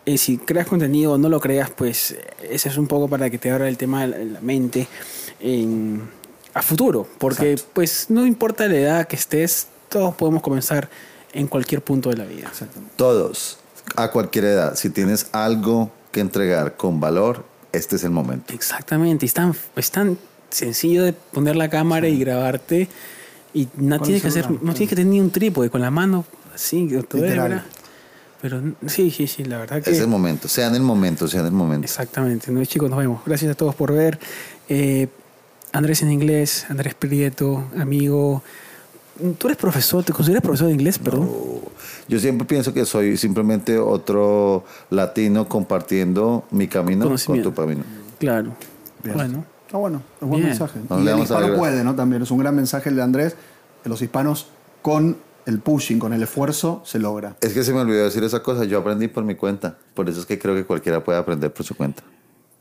Eh, 0.06 0.18
si 0.18 0.38
creas 0.38 0.68
contenido 0.68 1.14
o 1.14 1.18
no 1.18 1.28
lo 1.28 1.42
creas, 1.42 1.70
pues 1.72 2.12
eh, 2.12 2.22
ese 2.50 2.70
es 2.70 2.78
un 2.78 2.88
poco 2.88 3.10
para 3.10 3.30
que 3.30 3.38
te 3.38 3.52
abra 3.52 3.68
el 3.68 3.76
tema 3.78 4.02
de 4.04 4.08
la- 4.08 4.18
la 4.36 4.42
mente 4.42 4.88
en- 5.42 6.18
a 6.54 6.62
futuro. 6.62 7.08
Porque 7.18 7.60
pues 7.74 8.08
no 8.10 8.26
importa 8.26 8.68
la 8.68 8.76
edad 8.76 9.08
que 9.08 9.16
estés, 9.16 9.68
todos 9.89 10.16
podemos 10.16 10.41
comenzar 10.41 10.89
en 11.34 11.47
cualquier 11.47 11.82
punto 11.84 12.10
de 12.10 12.18
la 12.18 12.26
vida. 12.26 12.52
Todos, 12.95 13.60
a 13.95 14.12
cualquier 14.12 14.45
edad, 14.45 14.76
si 14.76 14.89
tienes 14.89 15.28
algo 15.32 15.91
que 16.12 16.22
entregar 16.22 16.76
con 16.76 17.00
valor, 17.00 17.45
este 17.72 17.95
es 17.97 18.04
el 18.04 18.12
momento. 18.12 18.54
Exactamente, 18.54 19.26
es 19.26 19.34
tan, 19.34 19.56
es 19.76 19.91
tan 19.91 20.18
sencillo 20.50 21.04
de 21.04 21.14
poner 21.14 21.56
la 21.56 21.70
cámara 21.70 22.08
y 22.08 22.20
grabarte 22.20 22.88
y 23.54 23.68
no 23.76 24.00
tienes 24.00 24.22
que 24.22 24.30
hacer, 24.30 24.50
no 24.50 24.74
tienes 24.74 24.89
que 24.89 24.95
tener 24.95 25.12
ni 25.12 25.20
un 25.20 25.32
trípode 25.32 25.70
con 25.70 25.82
la 25.82 25.91
mano 25.91 26.26
así. 26.54 26.89
Pero 28.41 28.62
sí, 28.88 29.12
sí, 29.12 29.28
sí, 29.28 29.43
la 29.43 29.58
verdad 29.58 29.84
que 29.84 29.91
Es 29.91 30.00
el 30.00 30.08
momento, 30.08 30.47
sea 30.47 30.68
en 30.68 30.76
el 30.76 30.82
momento, 30.82 31.28
sea 31.28 31.41
en 31.41 31.47
el 31.47 31.52
momento. 31.52 31.86
exactamente. 31.86 32.52
No, 32.52 32.64
chicos, 32.64 32.89
nos 32.89 33.00
vemos. 33.00 33.22
Gracias 33.26 33.52
a 33.52 33.56
todos 33.56 33.76
por 33.76 33.91
ver. 33.93 34.18
Eh, 34.70 35.08
Andrés 35.72 36.01
en 36.01 36.11
inglés, 36.11 36.65
Andrés 36.70 36.95
Prieto, 36.95 37.65
amigo. 37.78 38.43
¿Tú 39.38 39.47
eres 39.47 39.57
profesor? 39.57 40.03
¿Te 40.03 40.13
consideras 40.13 40.41
profesor 40.41 40.67
de 40.67 40.74
inglés? 40.74 40.97
Perdón. 40.97 41.30
Yo 42.07 42.20
siempre 42.20 42.47
pienso 42.47 42.74
que 42.74 42.86
soy 42.86 43.17
simplemente 43.17 43.78
otro 43.78 44.63
latino 44.89 45.47
compartiendo 45.47 46.45
mi 46.51 46.67
camino 46.67 47.13
con 47.26 47.41
tu 47.41 47.53
camino. 47.53 47.84
Claro. 48.17 48.53
Bien. 49.03 49.15
Bueno. 49.15 49.45
Está 49.65 49.78
bueno, 49.78 50.01
es 50.17 50.24
un 50.24 50.30
buen 50.30 50.41
Bien. 50.41 50.49
mensaje. 50.49 50.80
No 50.89 50.99
y 50.99 51.03
le 51.03 51.11
el 51.11 51.17
vamos 51.17 51.30
a 51.30 51.36
hispano 51.36 51.55
puede, 51.55 51.84
¿no? 51.84 51.95
También 51.95 52.24
es 52.24 52.32
un 52.32 52.39
gran 52.39 52.55
mensaje 52.55 52.89
el 52.89 52.95
de 52.95 53.03
Andrés, 53.03 53.36
que 53.84 53.89
los 53.89 54.01
hispanos 54.01 54.47
con 54.82 55.17
el 55.45 55.59
pushing, 55.59 55.99
con 55.99 56.11
el 56.11 56.24
esfuerzo, 56.24 56.82
se 56.86 56.97
logra. 56.97 57.36
Es 57.41 57.53
que 57.53 57.63
se 57.63 57.72
me 57.72 57.80
olvidó 57.82 58.03
decir 58.03 58.24
esa 58.24 58.41
cosa, 58.41 58.63
yo 58.65 58.80
aprendí 58.80 59.07
por 59.09 59.24
mi 59.24 59.36
cuenta. 59.36 59.78
Por 59.93 60.09
eso 60.09 60.22
es 60.22 60.26
que 60.26 60.39
creo 60.39 60.55
que 60.55 60.65
cualquiera 60.65 61.03
puede 61.03 61.20
aprender 61.20 61.53
por 61.53 61.65
su 61.65 61.76
cuenta. 61.76 62.01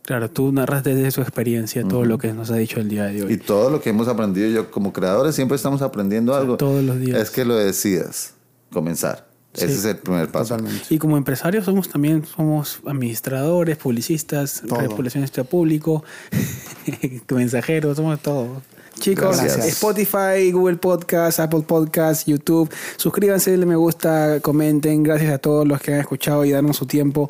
Claro, 0.09 0.31
tú 0.31 0.51
narras 0.53 0.85
desde 0.85 1.11
su 1.11 1.21
experiencia 1.21 1.87
todo 1.87 2.07
lo 2.07 2.17
que 2.17 2.33
nos 2.33 2.51
ha 2.51 2.55
dicho 2.55 2.81
el 2.81 2.89
día 2.89 3.05
de 3.05 3.25
hoy. 3.25 3.35
Y 3.35 3.37
todo 3.37 3.69
lo 3.69 3.83
que 3.83 3.91
hemos 3.91 4.09
aprendido, 4.09 4.49
yo 4.49 4.71
como 4.71 4.91
creadores 4.91 5.35
siempre 5.35 5.57
estamos 5.57 5.83
aprendiendo 5.83 6.35
algo. 6.35 6.57
todos 6.57 6.83
los 6.83 6.99
días. 6.99 7.21
Es 7.21 7.29
que 7.29 7.45
lo 7.45 7.55
decidas, 7.55 8.33
comenzar. 8.73 9.29
Sí. 9.53 9.67
Ese 9.67 9.75
es 9.75 9.85
el 9.85 9.99
primer 9.99 10.31
paso. 10.31 10.57
Totalmente. 10.57 10.87
Y 10.89 10.97
como 10.97 11.19
empresarios 11.19 11.67
somos 11.67 11.91
también 11.91 12.25
somos 12.25 12.81
administradores, 12.87 13.77
publicistas, 13.77 14.63
Todo. 14.67 14.97
relacionistas 14.97 15.47
público, 15.47 16.03
mensajeros, 17.31 17.99
somos 17.99 18.19
todo. 18.21 18.63
Chicos, 18.99 19.37
Gracias. 19.37 19.67
Spotify, 19.67 20.51
Google 20.51 20.79
Podcast, 20.79 21.39
Apple 21.39 21.65
Podcast, 21.67 22.27
YouTube. 22.27 22.71
Suscríbanse, 22.97 23.51
denle 23.51 23.67
me 23.67 23.77
gusta, 23.77 24.41
comenten. 24.41 25.03
Gracias 25.03 25.35
a 25.35 25.39
todos 25.39 25.69
los 25.69 25.83
que 25.83 25.93
han 25.93 26.01
escuchado 26.01 26.47
y 26.47 26.53
darnos 26.53 26.79
su 26.79 26.87
tiempo. 26.87 27.29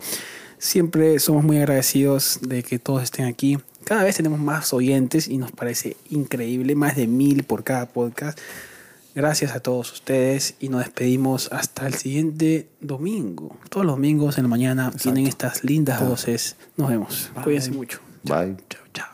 Siempre 0.59 1.19
somos 1.19 1.45
muy 1.45 1.59
agradecidos 1.59 2.41
de 2.43 2.63
que 2.63 2.79
todos 2.79 3.03
estén 3.03 3.27
aquí. 3.27 3.59
Cada 3.85 4.05
vez 4.05 4.17
tenemos 4.17 4.39
más 4.41 4.73
oyentes 4.73 5.29
y 5.29 5.39
nos 5.39 5.53
parece 5.53 5.97
increíble, 6.11 6.75
más 6.75 6.97
de 6.97 7.07
mil 7.07 7.45
por 7.45 7.65
cada 7.65 7.87
podcast. 7.87 8.39
Gracias 9.15 9.53
a 9.55 9.61
todos 9.61 9.93
ustedes 9.93 10.55
y 10.61 10.69
nos 10.69 10.81
despedimos 10.81 11.51
hasta 11.53 11.87
el 11.87 11.95
siguiente 11.95 12.69
domingo. 12.81 13.57
Todos 13.69 13.87
los 13.87 13.97
domingos 13.97 14.39
en 14.39 14.45
la 14.45 14.49
mañana 14.49 14.93
tienen 14.93 15.27
estas 15.27 15.65
lindas 15.65 16.07
voces. 16.07 16.57
Nos 16.77 16.91
vemos. 16.91 17.31
Cuídense 17.43 17.73
mucho. 17.73 18.01
Bye. 18.25 18.57
Chao, 18.69 18.83
chao. 18.93 19.09